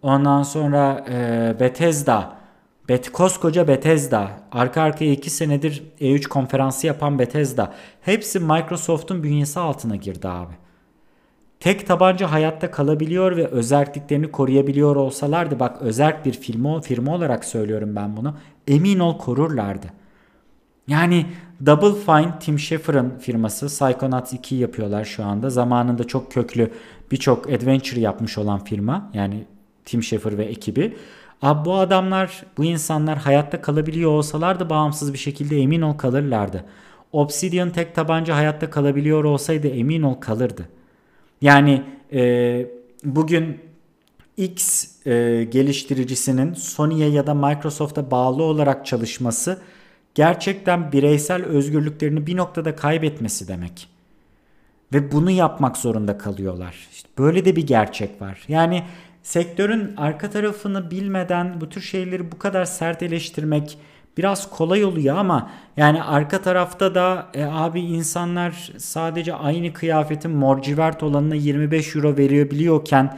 Ondan 0.05 0.43
sonra 0.43 1.05
e, 1.09 1.55
Bethesda. 1.59 2.35
Bet, 2.89 3.11
koskoca 3.11 3.67
Bethesda. 3.67 4.31
Arka 4.51 4.81
arkaya 4.81 5.11
2 5.11 5.29
senedir 5.29 5.83
E3 6.01 6.27
konferansı 6.27 6.87
yapan 6.87 7.19
Bethesda. 7.19 7.73
Hepsi 8.01 8.39
Microsoft'un 8.39 9.23
bünyesi 9.23 9.59
altına 9.59 9.95
girdi 9.95 10.27
abi. 10.27 10.53
tek 11.59 11.87
tabanca 11.87 12.31
hayatta 12.31 12.71
kalabiliyor 12.71 13.37
ve 13.37 13.47
özerkliklerini 13.47 14.31
koruyabiliyor 14.31 14.95
olsalardı 14.95 15.59
bak 15.59 15.81
özerk 15.81 16.25
bir 16.25 16.33
firma, 16.33 16.81
firma 16.81 17.15
olarak 17.15 17.45
söylüyorum 17.45 17.95
ben 17.95 18.17
bunu 18.17 18.35
emin 18.67 18.99
ol 18.99 19.17
korurlardı. 19.17 19.87
Yani 20.87 21.25
Double 21.65 21.99
Fine 22.01 22.39
Tim 22.39 22.59
Schafer'ın 22.59 23.17
firması 23.19 23.67
Psychonauts 23.67 24.33
2 24.33 24.55
yapıyorlar 24.55 25.05
şu 25.05 25.25
anda. 25.25 25.49
Zamanında 25.49 26.03
çok 26.03 26.31
köklü 26.31 26.71
birçok 27.11 27.49
adventure 27.49 27.99
yapmış 27.99 28.37
olan 28.37 28.63
firma. 28.63 29.11
Yani 29.13 29.45
Tim 29.85 30.03
Schafer 30.03 30.37
ve 30.37 30.45
ekibi. 30.45 30.95
Abi 31.41 31.65
bu 31.65 31.75
adamlar, 31.75 32.43
bu 32.57 32.63
insanlar 32.65 33.17
hayatta 33.17 33.61
kalabiliyor 33.61 34.11
olsalardı 34.11 34.69
bağımsız 34.69 35.13
bir 35.13 35.17
şekilde 35.17 35.57
emin 35.57 35.81
ol 35.81 35.93
kalırlardı. 35.93 36.65
Obsidian 37.11 37.69
tek 37.69 37.95
tabanca 37.95 38.35
hayatta 38.35 38.69
kalabiliyor 38.69 39.23
olsaydı 39.23 39.67
emin 39.67 40.01
ol 40.01 40.13
kalırdı. 40.13 40.69
Yani 41.41 41.83
e, 42.13 42.67
bugün 43.03 43.59
X 44.37 44.85
e, 45.07 45.43
geliştiricisinin 45.51 46.53
Sony'ye 46.53 47.09
ya 47.09 47.27
da 47.27 47.33
Microsoft'a 47.33 48.11
bağlı 48.11 48.43
olarak 48.43 48.85
çalışması 48.85 49.61
gerçekten 50.15 50.91
bireysel 50.91 51.43
özgürlüklerini 51.43 52.27
bir 52.27 52.37
noktada 52.37 52.75
kaybetmesi 52.75 53.47
demek. 53.47 53.87
Ve 54.93 55.11
bunu 55.11 55.31
yapmak 55.31 55.77
zorunda 55.77 56.17
kalıyorlar. 56.17 56.87
İşte 56.91 57.09
böyle 57.17 57.45
de 57.45 57.55
bir 57.55 57.67
gerçek 57.67 58.21
var. 58.21 58.43
Yani 58.47 58.83
sektörün 59.25 59.93
arka 59.97 60.29
tarafını 60.29 60.91
bilmeden 60.91 61.61
bu 61.61 61.69
tür 61.69 61.81
şeyleri 61.81 62.31
bu 62.31 62.39
kadar 62.39 62.65
sert 62.65 63.03
eleştirmek 63.03 63.77
biraz 64.17 64.49
kolay 64.49 64.85
oluyor 64.85 65.17
ama 65.17 65.51
yani 65.77 66.03
arka 66.03 66.41
tarafta 66.41 66.95
da 66.95 67.27
e, 67.33 67.43
abi 67.43 67.81
insanlar 67.81 68.71
sadece 68.77 69.33
aynı 69.33 69.73
kıyafetin 69.73 70.31
morcivert 70.31 71.03
olanına 71.03 71.35
25 71.35 71.95
euro 71.95 72.17
veriyor 72.17 72.51
biliyorken 72.51 73.17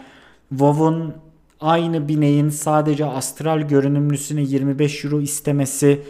WoW'un 0.50 1.14
aynı 1.60 2.08
bineğin 2.08 2.50
sadece 2.50 3.06
astral 3.06 3.62
görünümlüsüne 3.62 4.42
25 4.42 5.06
euro 5.06 5.22
istemesi 5.22 6.02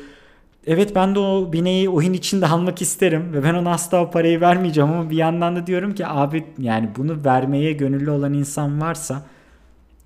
Evet 0.67 0.95
ben 0.95 1.15
de 1.15 1.19
o 1.19 1.53
bineği 1.53 1.89
oyun 1.89 2.13
içinde 2.13 2.47
almak 2.47 2.81
isterim 2.81 3.33
ve 3.33 3.43
ben 3.43 3.53
ona 3.53 3.71
asla 3.71 4.01
o 4.01 4.11
parayı 4.11 4.41
vermeyeceğim 4.41 4.91
ama 4.91 5.09
bir 5.09 5.17
yandan 5.17 5.55
da 5.55 5.67
diyorum 5.67 5.95
ki 5.95 6.07
abi 6.07 6.45
yani 6.57 6.89
bunu 6.97 7.25
vermeye 7.25 7.73
gönüllü 7.73 8.11
olan 8.11 8.33
insan 8.33 8.81
varsa 8.81 9.25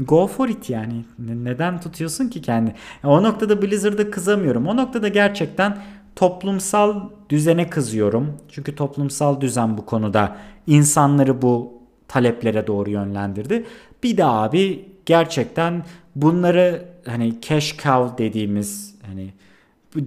go 0.06 0.28
for 0.28 0.50
it 0.50 0.70
yani. 0.70 1.06
Neden 1.20 1.82
tutuyorsun 1.82 2.28
ki 2.28 2.42
kendi? 2.42 2.76
o 3.04 3.24
noktada 3.24 3.62
Blizzard'a 3.62 4.12
kızamıyorum. 4.12 4.68
O 4.68 4.78
noktada 4.78 5.08
gerçekten 5.08 5.78
toplumsal 6.16 7.10
düzene 7.30 7.70
kızıyorum. 7.70 8.38
Çünkü 8.50 8.76
toplumsal 8.76 9.42
düzen 9.42 9.78
bu 9.78 9.86
konuda 9.86 10.38
insanları 10.68 11.42
bu 11.42 11.74
taleplere 12.08 12.68
doğru 12.68 12.90
yönlendirdi. 12.90 13.66
Bir 14.04 14.18
de 14.18 14.26
abi 14.26 14.86
gerçekten 15.06 15.86
bunları 16.16 16.86
hani 17.06 17.42
cash 17.42 17.78
cow 17.78 18.26
dediğimiz 18.26 18.96
hani 19.08 19.34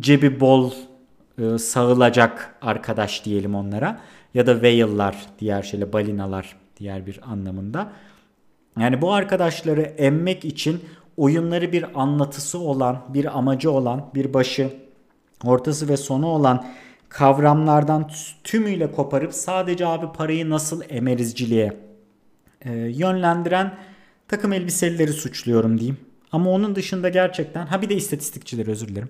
cebi 0.00 0.40
bol 0.40 0.72
e, 1.38 1.58
sağılacak 1.58 2.56
arkadaş 2.62 3.24
diyelim 3.24 3.54
onlara 3.54 4.00
ya 4.34 4.46
da 4.46 4.52
whale'lar 4.52 5.26
diğer 5.38 5.62
şeyle 5.62 5.92
balinalar 5.92 6.56
diğer 6.76 7.06
bir 7.06 7.20
anlamında. 7.30 7.92
Yani 8.80 9.02
bu 9.02 9.12
arkadaşları 9.12 9.80
emmek 9.80 10.44
için 10.44 10.80
oyunları 11.16 11.72
bir 11.72 12.00
anlatısı 12.00 12.58
olan, 12.58 13.04
bir 13.08 13.38
amacı 13.38 13.70
olan, 13.70 14.10
bir 14.14 14.34
başı, 14.34 14.70
ortası 15.44 15.88
ve 15.88 15.96
sonu 15.96 16.26
olan 16.26 16.66
kavramlardan 17.08 18.10
tümüyle 18.44 18.92
koparıp 18.92 19.34
sadece 19.34 19.86
abi 19.86 20.06
parayı 20.16 20.50
nasıl 20.50 20.82
emerizciliğe 20.88 21.76
e, 22.64 22.72
yönlendiren 22.72 23.74
takım 24.28 24.52
elbiselileri 24.52 25.12
suçluyorum 25.12 25.78
diyeyim. 25.78 25.96
Ama 26.32 26.50
onun 26.50 26.76
dışında 26.76 27.08
gerçekten 27.08 27.66
ha 27.66 27.82
bir 27.82 27.88
de 27.88 27.94
istatistikçileri 27.94 28.70
özür 28.70 28.88
dilerim. 28.88 29.08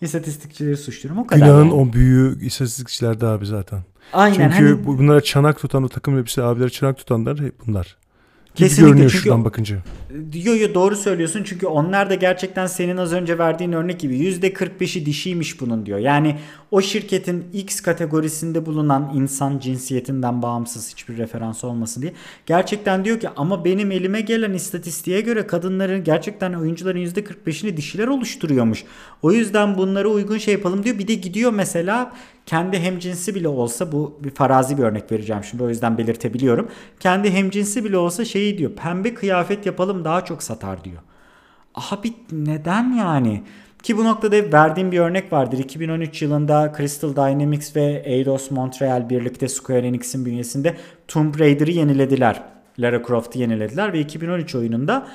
İstatistikçileri 0.00 0.76
suçluyorum 0.76 1.22
o 1.22 1.26
kadar. 1.26 1.46
Günahın 1.46 1.64
yani. 1.64 1.72
o 1.72 1.92
büyüğü 1.92 2.44
istatistikçilerde 2.44 3.26
abi 3.26 3.46
zaten. 3.46 3.80
Aynen. 4.12 4.34
Çünkü 4.34 4.66
hani, 4.74 4.86
bunlara 4.86 5.20
çanak 5.20 5.60
tutan 5.60 5.82
o 5.82 5.88
takım 5.88 6.18
elbise 6.18 6.42
abileri 6.42 6.70
çanak 6.70 6.98
tutanlar 6.98 7.40
hep 7.40 7.54
bunlar. 7.66 7.96
Kesinlikle 8.54 8.88
görünüyor 8.88 9.10
çünkü 9.10 9.22
şuradan 9.22 9.44
bakınca. 9.44 9.76
Yo 10.34 10.56
yo 10.56 10.74
doğru 10.74 10.96
söylüyorsun 10.96 11.42
çünkü 11.44 11.66
onlar 11.66 12.10
da 12.10 12.14
gerçekten 12.14 12.66
senin 12.66 12.96
az 12.96 13.12
önce 13.12 13.38
verdiğin 13.38 13.72
örnek 13.72 14.00
gibi 14.00 14.18
%45'i 14.18 15.06
dişiymiş 15.06 15.60
bunun 15.60 15.86
diyor. 15.86 15.98
Yani 15.98 16.36
o 16.70 16.80
şirketin 16.80 17.44
X 17.52 17.80
kategorisinde 17.80 18.66
bulunan 18.66 19.12
insan 19.14 19.58
cinsiyetinden 19.58 20.42
bağımsız 20.42 20.92
hiçbir 20.92 21.16
referans 21.16 21.64
olmasın 21.64 22.02
diye 22.02 22.12
gerçekten 22.46 23.04
diyor 23.04 23.20
ki 23.20 23.28
ama 23.36 23.64
benim 23.64 23.90
elime 23.90 24.20
gelen 24.20 24.52
istatistiğe 24.52 25.20
göre 25.20 25.46
kadınların 25.46 26.04
gerçekten 26.04 26.52
oyuncuların 26.52 27.06
%45'ini 27.06 27.76
dişiler 27.76 28.06
oluşturuyormuş. 28.08 28.84
O 29.22 29.32
yüzden 29.32 29.78
bunlara 29.78 30.08
uygun 30.08 30.38
şey 30.38 30.54
yapalım 30.54 30.84
diyor. 30.84 30.98
Bir 30.98 31.08
de 31.08 31.14
gidiyor 31.14 31.52
mesela 31.52 32.12
kendi 32.48 32.78
hemcinsi 32.78 33.34
bile 33.34 33.48
olsa 33.48 33.92
bu 33.92 34.18
bir 34.24 34.30
farazi 34.30 34.78
bir 34.78 34.82
örnek 34.82 35.12
vereceğim 35.12 35.44
şimdi 35.44 35.62
o 35.62 35.68
yüzden 35.68 35.98
belirtebiliyorum. 35.98 36.68
Kendi 37.00 37.30
hemcinsi 37.30 37.84
bile 37.84 37.96
olsa 37.96 38.24
şeyi 38.24 38.58
diyor 38.58 38.70
pembe 38.70 39.14
kıyafet 39.14 39.66
yapalım 39.66 40.04
daha 40.04 40.24
çok 40.24 40.42
satar 40.42 40.84
diyor. 40.84 41.02
Abi 41.74 42.12
neden 42.32 42.92
yani? 42.92 43.42
Ki 43.82 43.96
bu 43.96 44.04
noktada 44.04 44.52
verdiğim 44.52 44.92
bir 44.92 44.98
örnek 44.98 45.32
vardır. 45.32 45.58
2013 45.58 46.22
yılında 46.22 46.72
Crystal 46.76 47.16
Dynamics 47.16 47.76
ve 47.76 48.02
Eidos 48.04 48.50
Montreal 48.50 49.10
birlikte 49.10 49.48
Square 49.48 49.86
Enix'in 49.86 50.26
bünyesinde 50.26 50.76
Tomb 51.08 51.40
Raider'ı 51.40 51.70
yenilediler. 51.70 52.42
Lara 52.78 53.02
Croft'u 53.06 53.38
yenilediler 53.38 53.92
ve 53.92 54.00
2013 54.00 54.54
oyununda 54.54 55.08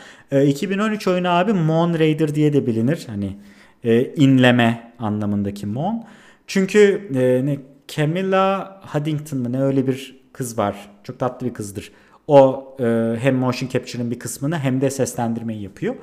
2013 0.46 1.08
oyunu 1.08 1.30
abi 1.30 1.54
Moon 1.54 2.00
Raider 2.00 2.36
diye 2.36 2.54
de 2.54 2.68
bilinir. 2.68 3.04
Hani 3.08 3.38
e, 3.84 4.06
inleme 4.16 4.94
anlamındaki 5.00 5.66
Moon. 5.66 6.04
Çünkü 6.48 7.10
e, 7.16 7.46
ne 7.46 7.58
Camilla 7.88 8.82
Huddington 8.86 9.40
mı 9.40 9.52
ne 9.52 9.62
öyle 9.62 9.88
bir 9.88 10.20
kız 10.34 10.58
var. 10.58 10.90
Çok 11.04 11.20
tatlı 11.20 11.48
bir 11.48 11.54
kızdır. 11.54 11.92
O 12.28 12.68
e, 12.80 13.16
hem 13.20 13.36
motion 13.36 13.70
capture'ın 13.70 14.12
bir 14.12 14.20
kısmını 14.20 14.60
hem 14.60 14.82
de 14.82 14.90
seslendirmeyi 14.90 15.62
yapıyor. 15.62 15.96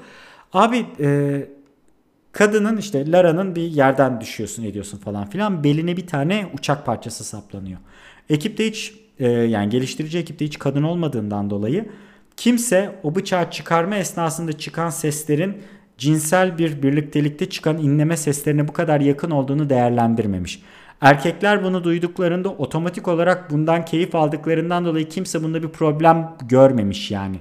Abi 0.53 0.87
e, 1.01 1.49
kadının 2.33 2.77
işte 2.77 3.13
Lara'nın 3.13 3.57
bir 3.57 3.63
yerden 3.63 4.21
düşüyorsun 4.21 4.65
ediyorsun 4.65 4.99
falan 4.99 5.31
filan. 5.31 5.65
Beline 5.65 5.97
bir 5.97 6.07
tane 6.07 6.51
uçak 6.55 6.87
parçası 6.87 7.25
saplanıyor. 7.25 7.79
Ekipte 8.31 8.67
hiç 8.67 8.95
e, 9.19 9.29
yani 9.29 9.71
geliştirici 9.71 10.19
ekipte 10.19 10.45
hiç 10.45 10.59
kadın 10.59 10.83
olmadığından 10.83 11.51
dolayı 11.51 11.87
kimse 12.37 13.01
o 13.03 13.15
bıçağı 13.15 13.51
çıkarma 13.51 13.97
esnasında 13.97 14.53
çıkan 14.53 14.91
seslerin 14.91 15.63
cinsel 16.01 16.59
bir 16.59 16.83
birliktelikte 16.83 17.49
çıkan 17.49 17.79
inleme 17.79 18.17
seslerine 18.17 18.69
bu 18.69 18.73
kadar 18.73 19.01
yakın 19.01 19.31
olduğunu 19.31 19.71
değerlendirmemiş. 19.71 20.63
Erkekler 21.01 21.65
bunu 21.65 21.85
duyduklarında 21.85 22.49
otomatik 22.49 23.09
olarak 23.09 23.51
bundan 23.51 23.85
keyif 23.85 24.15
aldıklarından 24.15 24.85
dolayı 24.85 25.09
kimse 25.09 25.43
bunda 25.43 25.63
bir 25.63 25.69
problem 25.69 26.37
görmemiş 26.49 27.11
yani. 27.11 27.41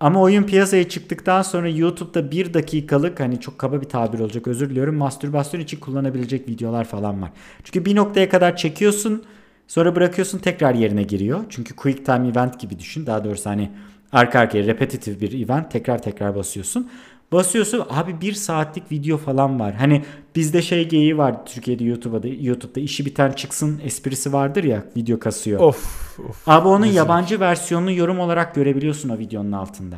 Ama 0.00 0.20
oyun 0.20 0.42
piyasaya 0.42 0.88
çıktıktan 0.88 1.42
sonra 1.42 1.68
YouTube'da 1.68 2.30
bir 2.30 2.54
dakikalık 2.54 3.20
hani 3.20 3.40
çok 3.40 3.58
kaba 3.58 3.80
bir 3.80 3.88
tabir 3.88 4.18
olacak 4.18 4.48
özür 4.48 4.70
diliyorum 4.70 4.96
mastürbasyon 4.96 5.60
için 5.60 5.80
kullanabilecek 5.80 6.48
videolar 6.48 6.84
falan 6.84 7.22
var. 7.22 7.30
Çünkü 7.64 7.84
bir 7.84 7.96
noktaya 7.96 8.28
kadar 8.28 8.56
çekiyorsun 8.56 9.24
sonra 9.66 9.96
bırakıyorsun 9.96 10.38
tekrar 10.38 10.74
yerine 10.74 11.02
giriyor. 11.02 11.40
Çünkü 11.48 11.76
quick 11.76 12.06
time 12.06 12.28
event 12.28 12.60
gibi 12.60 12.78
düşün 12.78 13.06
daha 13.06 13.24
doğrusu 13.24 13.50
hani 13.50 13.70
arka 14.12 14.38
arkaya 14.38 14.64
repetitif 14.66 15.20
bir 15.20 15.44
event 15.44 15.70
tekrar 15.70 16.02
tekrar 16.02 16.34
basıyorsun. 16.34 16.90
Basıyorsun 17.32 17.86
abi 17.90 18.20
bir 18.20 18.32
saatlik 18.32 18.92
video 18.92 19.18
falan 19.18 19.60
var. 19.60 19.74
Hani 19.74 20.04
bizde 20.36 20.62
şey 20.62 20.88
geyiği 20.88 21.18
var 21.18 21.46
Türkiye'de 21.46 21.84
YouTube'da 21.84 22.28
YouTube'da 22.28 22.80
işi 22.80 23.06
biten 23.06 23.32
çıksın 23.32 23.80
esprisi 23.84 24.32
vardır 24.32 24.64
ya 24.64 24.84
video 24.96 25.18
kasıyor. 25.18 25.60
Of 25.60 26.18
of. 26.28 26.48
Abi 26.48 26.68
onun 26.68 26.86
güzel. 26.86 26.96
yabancı 26.96 27.40
versiyonunu 27.40 27.92
yorum 27.92 28.18
olarak 28.18 28.54
görebiliyorsun 28.54 29.08
o 29.08 29.18
videonun 29.18 29.52
altında. 29.52 29.96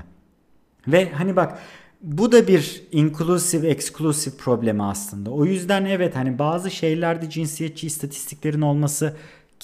Ve 0.89 1.11
hani 1.11 1.37
bak 1.37 1.59
bu 2.03 2.33
da 2.33 2.49
bir 2.49 2.83
inclusive 2.93 3.69
exclusive 3.69 4.37
problemi 4.37 4.83
aslında. 4.83 5.31
O 5.31 5.45
yüzden 5.45 5.85
evet 5.85 6.17
hani 6.17 6.39
bazı 6.39 6.71
şeylerde 6.71 7.31
cinsiyetçi 7.31 7.87
istatistiklerin 7.87 8.61
olması 8.61 9.17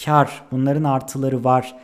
kar. 0.05 0.43
Bunların 0.53 0.85
artıları 0.85 1.45
var. 1.45 1.77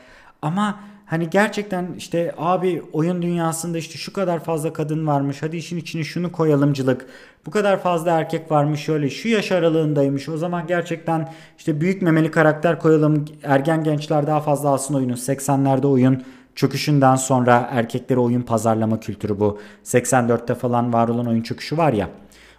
Ama 0.43 0.81
Hani 1.11 1.31
gerçekten 1.31 1.87
işte 1.99 2.35
abi 2.39 2.83
oyun 2.93 3.23
dünyasında 3.23 3.79
işte 3.79 3.99
şu 3.99 4.13
kadar 4.13 4.45
fazla 4.45 4.73
kadın 4.73 5.07
varmış. 5.07 5.43
Hadi 5.43 5.57
işin 5.57 5.77
içine 5.77 6.05
şunu 6.05 6.33
koyalımcılık. 6.33 7.07
Bu 7.47 7.51
kadar 7.51 7.83
fazla 7.83 8.11
erkek 8.11 8.51
varmış 8.51 8.81
şöyle 8.81 9.11
şu 9.11 9.29
yaş 9.29 9.53
aralığındaymış. 9.53 10.29
O 10.29 10.37
zaman 10.37 10.67
gerçekten 10.67 11.33
işte 11.59 11.81
büyük 11.81 12.03
memeli 12.03 12.31
karakter 12.31 12.79
koyalım. 12.79 13.25
Ergen 13.43 13.85
gençler 13.85 14.27
daha 14.27 14.41
fazla 14.41 14.69
alsın 14.69 14.95
oyunu. 14.95 15.13
80'lerde 15.13 15.87
oyun 15.87 16.23
çöküşünden 16.55 17.17
sonra 17.17 17.69
erkeklere 17.73 18.21
oyun 18.21 18.43
pazarlama 18.43 19.01
kültürü 19.01 19.41
bu. 19.41 19.61
84'te 19.85 20.55
falan 20.55 20.93
var 20.93 21.09
olan 21.09 21.27
oyun 21.27 21.43
çöküşü 21.43 21.79
var 21.79 21.93
ya. 21.93 22.09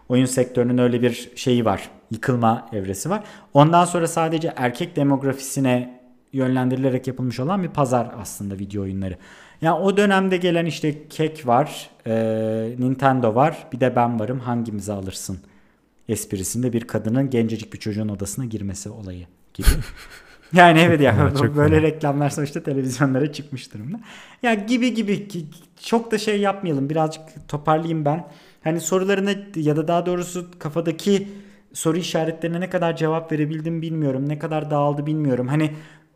Oyun 0.10 0.26
sektörünün 0.26 0.78
öyle 0.78 1.02
bir 1.02 1.32
şeyi 1.36 1.65
var. 1.65 1.90
Yıkılma 2.11 2.68
evresi 2.73 3.10
var. 3.10 3.23
Ondan 3.53 3.86
sonra 3.86 4.07
sadece 4.07 4.53
erkek 4.56 4.95
demografisine 4.95 6.01
yönlendirilerek 6.33 7.07
yapılmış 7.07 7.39
olan 7.39 7.63
bir 7.63 7.69
pazar 7.69 8.11
aslında 8.21 8.59
video 8.59 8.83
oyunları. 8.83 9.17
Yani 9.61 9.79
o 9.79 9.97
dönemde 9.97 10.37
gelen 10.37 10.65
işte 10.65 11.07
Kek 11.07 11.47
var, 11.47 11.89
e, 12.07 12.13
Nintendo 12.79 13.35
var, 13.35 13.67
bir 13.73 13.79
de 13.79 13.95
ben 13.95 14.19
varım 14.19 14.39
hangimizi 14.39 14.93
alırsın 14.93 15.39
esprisinde 16.09 16.73
bir 16.73 16.81
kadının 16.81 17.29
gencecik 17.29 17.73
bir 17.73 17.79
çocuğun 17.79 18.09
odasına 18.09 18.45
girmesi 18.45 18.89
olayı 18.89 19.25
gibi. 19.53 19.67
Yani 20.53 20.79
evet 20.79 21.01
ya 21.01 21.13
yani, 21.13 21.55
böyle 21.55 21.75
fena. 21.75 21.81
reklamlar 21.81 22.29
sonuçta 22.29 22.63
televizyonlara 22.63 23.31
çıkmış 23.31 23.73
durumda. 23.73 23.99
Ya 24.43 24.53
gibi 24.53 24.93
gibi 24.93 25.27
çok 25.83 26.11
da 26.11 26.17
şey 26.17 26.39
yapmayalım. 26.39 26.89
Birazcık 26.89 27.23
toparlayayım 27.47 28.05
ben. 28.05 28.27
Hani 28.63 28.81
sorularına 28.81 29.31
ya 29.55 29.75
da 29.75 29.87
daha 29.87 30.05
doğrusu 30.05 30.47
kafadaki 30.59 31.27
soru 31.73 31.97
işaretlerine 31.97 32.59
ne 32.59 32.69
kadar 32.69 32.95
cevap 32.95 33.31
verebildim 33.31 33.81
bilmiyorum. 33.81 34.29
Ne 34.29 34.39
kadar 34.39 34.71
dağıldı 34.71 35.05
bilmiyorum. 35.05 35.47
Hani 35.47 35.71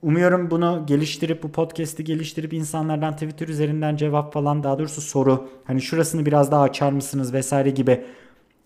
umuyorum 0.06 0.52
bunu 0.52 0.84
geliştirip 0.88 1.44
bu 1.44 1.52
podcast'i 1.52 2.03
geliştirip 2.03 2.53
insanlardan 2.53 3.14
Twitter 3.14 3.48
üzerinden 3.48 3.95
cevap 3.95 4.34
falan 4.34 4.64
daha 4.64 4.80
doğrusu 4.80 5.02
soru 5.02 5.49
hani 5.64 5.82
şurasını 5.82 6.26
biraz 6.26 6.52
daha 6.52 6.61
açar 6.61 6.91
mısınız 6.91 7.34
vesaire 7.34 7.69
gibi 7.69 8.02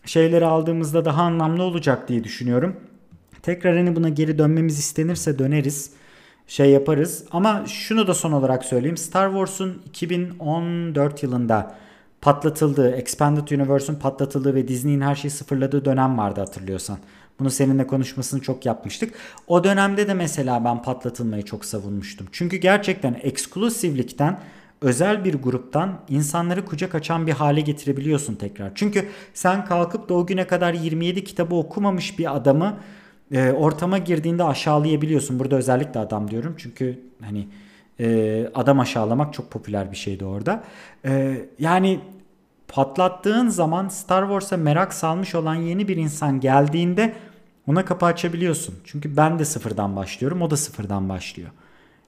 şeyleri 0.05 0.45
aldığımızda 0.45 1.05
daha 1.05 1.21
anlamlı 1.21 1.63
olacak 1.63 2.07
diye 2.07 2.23
düşünüyorum. 2.23 2.75
Tekrar 3.41 3.77
hani 3.77 3.95
buna 3.95 4.09
geri 4.09 4.37
dönmemiz 4.37 4.79
istenirse 4.79 5.39
döneriz. 5.39 5.91
Şey 6.47 6.69
yaparız. 6.69 7.25
Ama 7.31 7.63
şunu 7.67 8.07
da 8.07 8.13
son 8.13 8.31
olarak 8.31 8.65
söyleyeyim. 8.65 8.97
Star 8.97 9.29
Wars'un 9.29 9.81
2014 9.85 11.23
yılında 11.23 11.75
patlatıldığı, 12.21 12.91
Expanded 12.91 13.47
Universe'un 13.47 13.95
patlatıldığı 13.95 14.55
ve 14.55 14.67
Disney'in 14.67 15.01
her 15.01 15.15
şeyi 15.15 15.31
sıfırladığı 15.31 15.85
dönem 15.85 16.17
vardı 16.17 16.39
hatırlıyorsan. 16.39 16.97
Bunu 17.39 17.49
seninle 17.49 17.87
konuşmasını 17.87 18.41
çok 18.41 18.65
yapmıştık. 18.65 19.13
O 19.47 19.63
dönemde 19.63 20.07
de 20.07 20.13
mesela 20.13 20.65
ben 20.65 20.81
patlatılmayı 20.81 21.45
çok 21.45 21.65
savunmuştum. 21.65 22.27
Çünkü 22.31 22.57
gerçekten 22.57 23.19
eksklusivlikten 23.23 24.39
özel 24.81 25.23
bir 25.23 25.33
gruptan 25.33 25.99
insanları 26.09 26.65
kucak 26.65 26.95
açan 26.95 27.27
bir 27.27 27.31
hale 27.31 27.61
getirebiliyorsun 27.61 28.35
tekrar. 28.35 28.71
Çünkü 28.75 29.05
sen 29.33 29.65
kalkıp 29.65 30.09
da 30.09 30.13
o 30.13 30.25
güne 30.25 30.47
kadar 30.47 30.73
27 30.73 31.23
kitabı 31.23 31.55
okumamış 31.55 32.19
bir 32.19 32.35
adamı 32.35 32.77
e, 33.31 33.51
ortama 33.51 33.97
girdiğinde 33.97 34.43
aşağılayabiliyorsun. 34.43 35.39
Burada 35.39 35.55
özellikle 35.55 35.99
adam 35.99 36.31
diyorum 36.31 36.55
çünkü 36.57 36.99
hani 37.21 37.47
e, 37.99 38.49
adam 38.55 38.79
aşağılamak 38.79 39.33
çok 39.33 39.51
popüler 39.51 39.91
bir 39.91 39.97
şeydi 39.97 40.25
orada. 40.25 40.63
E, 41.05 41.41
yani 41.59 41.99
patlattığın 42.67 43.47
zaman 43.47 43.87
Star 43.87 44.21
Wars'a 44.21 44.57
merak 44.57 44.93
salmış 44.93 45.35
olan 45.35 45.55
yeni 45.55 45.87
bir 45.87 45.97
insan 45.97 46.39
geldiğinde 46.39 47.13
ona 47.69 47.85
kapı 47.85 48.05
açabiliyorsun. 48.05 48.75
Çünkü 48.85 49.17
ben 49.17 49.39
de 49.39 49.45
sıfırdan 49.45 49.95
başlıyorum, 49.95 50.41
o 50.41 50.51
da 50.51 50.57
sıfırdan 50.57 51.09
başlıyor. 51.09 51.49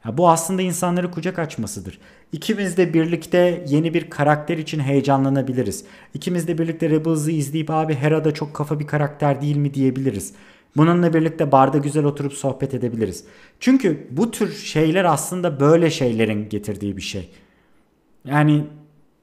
Ya 0.06 0.18
bu 0.18 0.30
aslında 0.30 0.62
insanları 0.62 1.12
kucak 1.12 1.40
açmasıdır. 1.40 2.00
İkimiz 2.32 2.78
de 2.78 2.94
birlikte 2.94 3.66
yeni 3.68 3.94
bir 3.94 4.10
karakter 4.10 4.58
için 4.58 4.80
heyecanlanabiliriz. 4.80 5.86
İkimiz 6.14 6.48
de 6.48 6.58
birlikte 6.58 6.90
Rebels'ı 6.90 7.32
izleyip 7.32 7.70
abi 7.70 7.96
Hera 7.96 8.26
da 8.26 8.34
çok 8.34 8.54
kafa 8.54 8.80
bir 8.80 8.88
karakter 8.88 9.42
değil 9.42 9.58
mi 9.58 9.74
diyebiliriz. 9.74 10.34
Bununla 10.78 11.14
birlikte 11.14 11.52
barda 11.52 11.78
güzel 11.78 12.06
oturup 12.06 12.34
sohbet 12.34 12.74
edebiliriz. 12.74 13.24
Çünkü 13.60 14.08
bu 14.12 14.32
tür 14.32 14.54
şeyler 14.54 15.06
aslında 15.06 15.60
böyle 15.60 15.90
şeylerin 15.90 16.50
getirdiği 16.50 16.98
bir 16.98 17.02
şey. 17.02 17.30
Yani 18.26 18.64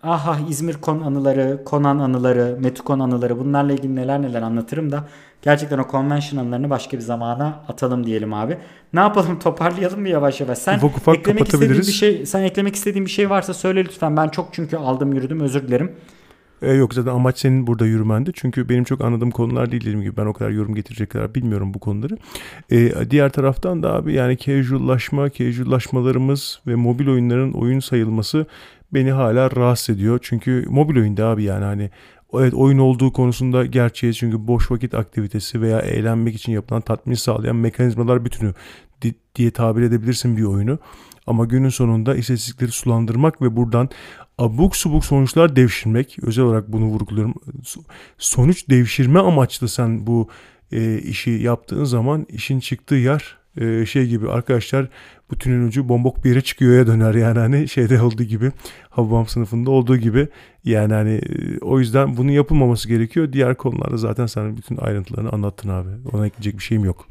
aha 0.02 0.38
İzmir 0.48 0.74
Kon 0.74 1.00
anıları, 1.00 1.62
Konan 1.64 1.98
anıları, 1.98 2.56
Metukon 2.60 3.00
anıları 3.00 3.38
bunlarla 3.38 3.72
ilgili 3.72 3.96
neler 3.96 4.22
neler 4.22 4.42
anlatırım 4.42 4.92
da 4.92 5.08
gerçekten 5.42 5.78
o 5.78 5.84
convention 5.90 6.40
anılarını 6.40 6.70
başka 6.70 6.96
bir 6.96 7.02
zamana 7.02 7.64
atalım 7.68 8.06
diyelim 8.06 8.34
abi. 8.34 8.58
Ne 8.92 9.00
yapalım 9.00 9.38
toparlayalım 9.42 10.00
mı 10.00 10.08
yavaş 10.08 10.40
yavaş? 10.40 10.58
Sen 10.58 10.76
ufak 10.76 10.96
ufak 10.96 11.18
eklemek 11.18 11.46
istediğin 11.46 11.72
bir 11.72 11.84
şey, 11.84 12.26
sen 12.26 12.42
eklemek 12.42 12.74
istediğin 12.74 13.06
bir 13.06 13.10
şey 13.10 13.30
varsa 13.30 13.54
söyle 13.54 13.84
lütfen. 13.84 14.16
Ben 14.16 14.28
çok 14.28 14.48
çünkü 14.52 14.76
aldım 14.76 15.12
yürüdüm 15.12 15.40
özür 15.40 15.68
dilerim. 15.68 15.92
E, 16.62 16.72
yok 16.72 16.94
zaten 16.94 17.10
amaç 17.10 17.38
senin 17.38 17.66
burada 17.66 17.86
yürümendi. 17.86 18.30
Çünkü 18.34 18.68
benim 18.68 18.84
çok 18.84 19.00
anladığım 19.00 19.30
konular 19.30 19.70
değil 19.70 19.82
dediğim 19.82 20.02
gibi. 20.02 20.16
Ben 20.16 20.26
o 20.26 20.32
kadar 20.32 20.50
yorum 20.50 20.74
getirecek 20.74 21.10
kadar 21.10 21.34
bilmiyorum 21.34 21.74
bu 21.74 21.78
konuları. 21.78 22.16
E, 22.70 23.10
diğer 23.10 23.30
taraftan 23.30 23.82
da 23.82 23.94
abi 23.94 24.12
yani 24.12 24.38
casuallaşma, 24.38 25.32
casuallaşmalarımız 25.32 26.60
ve 26.66 26.74
mobil 26.74 27.08
oyunların 27.08 27.52
oyun 27.52 27.80
sayılması 27.80 28.46
beni 28.94 29.12
hala 29.12 29.50
rahatsız 29.50 29.96
ediyor. 29.96 30.18
Çünkü 30.22 30.66
mobil 30.68 30.96
oyunda 30.96 31.26
abi 31.26 31.42
yani 31.42 31.64
hani 31.64 31.90
evet 32.34 32.54
oyun 32.54 32.78
olduğu 32.78 33.12
konusunda 33.12 33.66
gerçeği 33.66 34.14
çünkü 34.14 34.46
boş 34.46 34.70
vakit 34.70 34.94
aktivitesi 34.94 35.62
veya 35.62 35.80
eğlenmek 35.80 36.34
için 36.34 36.52
yapılan 36.52 36.80
tatmin 36.80 37.14
sağlayan 37.14 37.56
mekanizmalar 37.56 38.24
bütünü 38.24 38.54
diye 39.34 39.50
tabir 39.50 39.82
edebilirsin 39.82 40.36
bir 40.36 40.42
oyunu. 40.42 40.78
Ama 41.26 41.44
günün 41.44 41.68
sonunda 41.68 42.14
istatistikleri 42.14 42.70
sulandırmak 42.70 43.42
ve 43.42 43.56
buradan 43.56 43.88
abuk 44.38 44.76
subuk 44.76 45.04
sonuçlar 45.04 45.56
devşirmek 45.56 46.18
özel 46.22 46.44
olarak 46.44 46.72
bunu 46.72 46.84
vurguluyorum. 46.84 47.34
Sonuç 48.18 48.68
devşirme 48.68 49.20
amaçlı 49.20 49.68
sen 49.68 50.06
bu 50.06 50.28
e, 50.72 50.98
işi 50.98 51.30
yaptığın 51.30 51.84
zaman 51.84 52.26
işin 52.28 52.60
çıktığı 52.60 52.94
yer 52.94 53.36
e, 53.56 53.86
şey 53.86 54.06
gibi 54.06 54.30
arkadaşlar 54.30 54.88
bütün 55.30 55.66
ucu 55.66 55.88
bombok 55.88 56.24
bir 56.24 56.30
yere 56.30 56.40
çıkıyor 56.40 56.78
ya 56.78 56.86
döner 56.86 57.14
yani 57.14 57.38
hani 57.38 57.68
şeyde 57.68 58.02
olduğu 58.02 58.22
gibi 58.22 58.52
Hababam 58.90 59.26
sınıfında 59.26 59.70
olduğu 59.70 59.96
gibi 59.96 60.28
yani 60.64 60.92
hani 60.92 61.10
e, 61.10 61.58
o 61.60 61.78
yüzden 61.78 62.16
bunun 62.16 62.30
yapılmaması 62.30 62.88
gerekiyor. 62.88 63.32
Diğer 63.32 63.54
konularda 63.54 63.96
zaten 63.96 64.26
sen 64.26 64.56
bütün 64.56 64.76
ayrıntılarını 64.76 65.30
anlattın 65.30 65.68
abi. 65.68 65.88
Ona 66.12 66.26
ekleyecek 66.26 66.58
bir 66.58 66.62
şeyim 66.62 66.84
yok. 66.84 67.06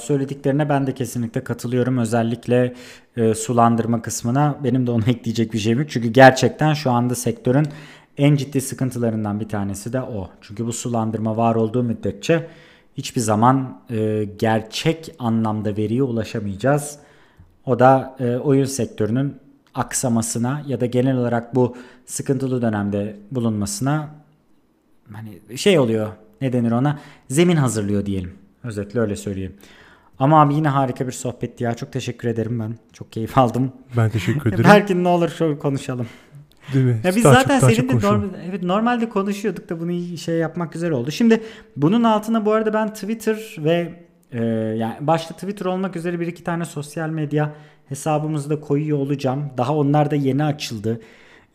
Söylediklerine 0.00 0.68
ben 0.68 0.86
de 0.86 0.94
kesinlikle 0.94 1.44
katılıyorum. 1.44 1.98
Özellikle 1.98 2.74
e, 3.16 3.34
sulandırma 3.34 4.02
kısmına 4.02 4.58
benim 4.64 4.86
de 4.86 4.90
ona 4.90 5.04
ekleyecek 5.06 5.52
bir 5.52 5.58
şeyim 5.58 5.78
yok. 5.78 5.90
Çünkü 5.90 6.08
gerçekten 6.08 6.74
şu 6.74 6.90
anda 6.90 7.14
sektörün 7.14 7.66
en 8.18 8.36
ciddi 8.36 8.60
sıkıntılarından 8.60 9.40
bir 9.40 9.48
tanesi 9.48 9.92
de 9.92 10.02
o. 10.02 10.30
Çünkü 10.40 10.66
bu 10.66 10.72
sulandırma 10.72 11.36
var 11.36 11.54
olduğu 11.54 11.82
müddetçe 11.82 12.46
hiçbir 12.96 13.20
zaman 13.20 13.80
e, 13.90 14.28
gerçek 14.38 15.14
anlamda 15.18 15.76
veriye 15.76 16.02
ulaşamayacağız. 16.02 16.98
O 17.66 17.78
da 17.78 18.16
e, 18.20 18.36
oyun 18.36 18.64
sektörünün 18.64 19.36
aksamasına 19.74 20.62
ya 20.66 20.80
da 20.80 20.86
genel 20.86 21.16
olarak 21.16 21.54
bu 21.54 21.76
sıkıntılı 22.06 22.62
dönemde 22.62 23.16
bulunmasına 23.30 24.08
hani 25.12 25.58
şey 25.58 25.78
oluyor 25.78 26.08
ne 26.40 26.52
denir 26.52 26.70
ona 26.70 26.98
zemin 27.28 27.56
hazırlıyor 27.56 28.06
diyelim. 28.06 28.32
Özetle 28.64 29.00
öyle 29.00 29.16
söyleyeyim. 29.16 29.54
Ama 30.18 30.42
abi 30.42 30.54
yine 30.54 30.68
harika 30.68 31.06
bir 31.06 31.12
sohbetti 31.12 31.64
ya. 31.64 31.74
Çok 31.74 31.92
teşekkür 31.92 32.28
ederim 32.28 32.60
ben. 32.60 32.74
Çok 32.92 33.12
keyif 33.12 33.38
aldım. 33.38 33.72
Ben 33.96 34.10
teşekkür 34.10 34.46
ederim. 34.52 34.64
Belki 34.68 35.04
ne 35.04 35.08
olur 35.08 35.28
şöyle 35.28 35.58
konuşalım. 35.58 36.06
Değil 36.74 36.84
mi? 36.84 37.00
Ya 37.04 37.16
biz 37.16 37.24
daha 37.24 37.34
zaten 37.34 37.60
çok, 37.60 37.72
seninle 37.72 38.00
normal, 38.00 38.28
evet 38.50 38.62
normalde 38.62 39.08
konuşuyorduk 39.08 39.68
da 39.68 39.80
bunu 39.80 40.16
şey 40.16 40.34
yapmak 40.34 40.72
güzel 40.72 40.90
oldu. 40.90 41.10
Şimdi 41.10 41.42
bunun 41.76 42.02
altına 42.02 42.46
bu 42.46 42.52
arada 42.52 42.74
ben 42.74 42.94
Twitter 42.94 43.56
ve 43.58 44.01
e, 44.32 44.44
yani 44.78 44.94
başta 45.00 45.34
Twitter 45.34 45.66
olmak 45.66 45.96
üzere 45.96 46.20
bir 46.20 46.26
iki 46.26 46.44
tane 46.44 46.64
sosyal 46.64 47.08
medya 47.08 47.54
hesabımızı 47.88 48.50
da 48.50 48.60
koyuyor 48.60 48.98
olacağım. 48.98 49.50
Daha 49.56 49.76
onlar 49.76 50.10
da 50.10 50.16
yeni 50.16 50.44
açıldı. 50.44 51.00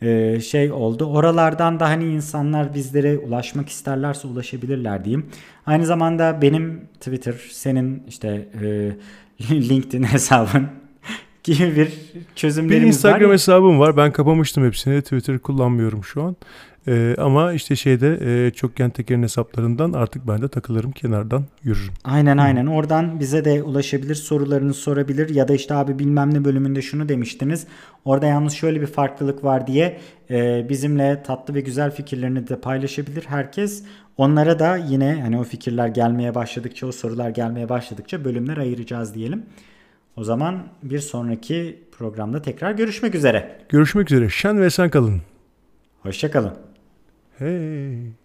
E, 0.02 0.40
şey 0.40 0.72
oldu. 0.72 1.06
Oralardan 1.06 1.80
da 1.80 1.90
hani 1.90 2.06
insanlar 2.06 2.74
bizlere 2.74 3.18
ulaşmak 3.18 3.70
isterlerse 3.70 4.28
ulaşabilirler 4.28 5.06
diyeyim. 5.06 5.26
Aynı 5.66 5.86
zamanda 5.86 6.42
benim 6.42 6.82
Twitter, 7.00 7.36
senin 7.52 8.04
işte 8.08 8.48
e, 8.62 8.92
LinkedIn 9.52 10.04
hesabın 10.04 10.68
gibi 11.44 11.76
bir 11.76 11.94
çözümlerimiz 12.36 12.80
var. 12.80 12.82
Bir 12.82 12.88
Instagram 12.88 13.30
var. 13.30 13.34
hesabım 13.34 13.80
var. 13.80 13.98
Ben 13.98 14.12
kapamıştım 14.12 14.66
hepsini. 14.66 15.02
Twitter 15.02 15.40
kullanmıyorum 15.40 16.04
şu 16.04 16.24
an. 16.24 16.36
Ee, 16.88 17.16
ama 17.18 17.54
işte 17.54 17.76
şeyde 17.76 18.20
e, 18.22 18.52
çokgen 18.52 18.90
tekerin 18.90 19.24
hesaplarından 19.24 19.94
artık 19.94 20.28
ben 20.28 20.42
de 20.42 20.48
takılırım 20.48 20.92
kenardan 20.92 21.46
yürürüm. 21.64 21.94
Aynen 22.04 22.38
aynen 22.38 22.66
oradan 22.66 23.20
bize 23.20 23.46
de 23.46 23.64
ulaşabilir 23.64 24.16
sorularını 24.16 24.74
sorabilir 24.74 25.30
ya 25.30 25.48
da 25.48 25.54
işte 25.54 25.74
abi 25.74 26.00
bilmem 26.00 26.34
ne 26.34 26.46
bölümünde 26.46 26.82
şunu 26.82 27.10
demiştiniz. 27.10 27.68
Orada 28.06 28.26
yalnız 28.26 28.54
şöyle 28.54 28.82
bir 28.82 28.88
farklılık 28.88 29.44
var 29.44 29.68
diye 29.68 30.00
e, 30.30 30.66
bizimle 30.70 31.24
tatlı 31.24 31.54
ve 31.54 31.62
güzel 31.62 31.92
fikirlerini 31.92 32.48
de 32.48 32.60
paylaşabilir 32.60 33.26
herkes. 33.28 33.84
Onlara 34.18 34.60
da 34.60 34.78
yine 34.78 35.22
hani 35.22 35.40
o 35.40 35.44
fikirler 35.44 35.88
gelmeye 35.88 36.36
başladıkça 36.36 36.88
o 36.88 36.92
sorular 36.92 37.30
gelmeye 37.30 37.70
başladıkça 37.70 38.26
bölümler 38.26 38.58
ayıracağız 38.58 39.16
diyelim. 39.16 39.44
O 40.16 40.24
zaman 40.24 40.64
bir 40.84 41.00
sonraki 41.00 41.84
programda 41.98 42.42
tekrar 42.42 42.72
görüşmek 42.72 43.16
üzere. 43.16 43.58
Görüşmek 43.70 44.12
üzere. 44.12 44.30
Şen 44.30 44.62
ve 44.62 44.70
sen 44.70 44.90
kalın. 44.90 45.22
Hoşçakalın. 46.02 46.67
Hey. 47.40 48.16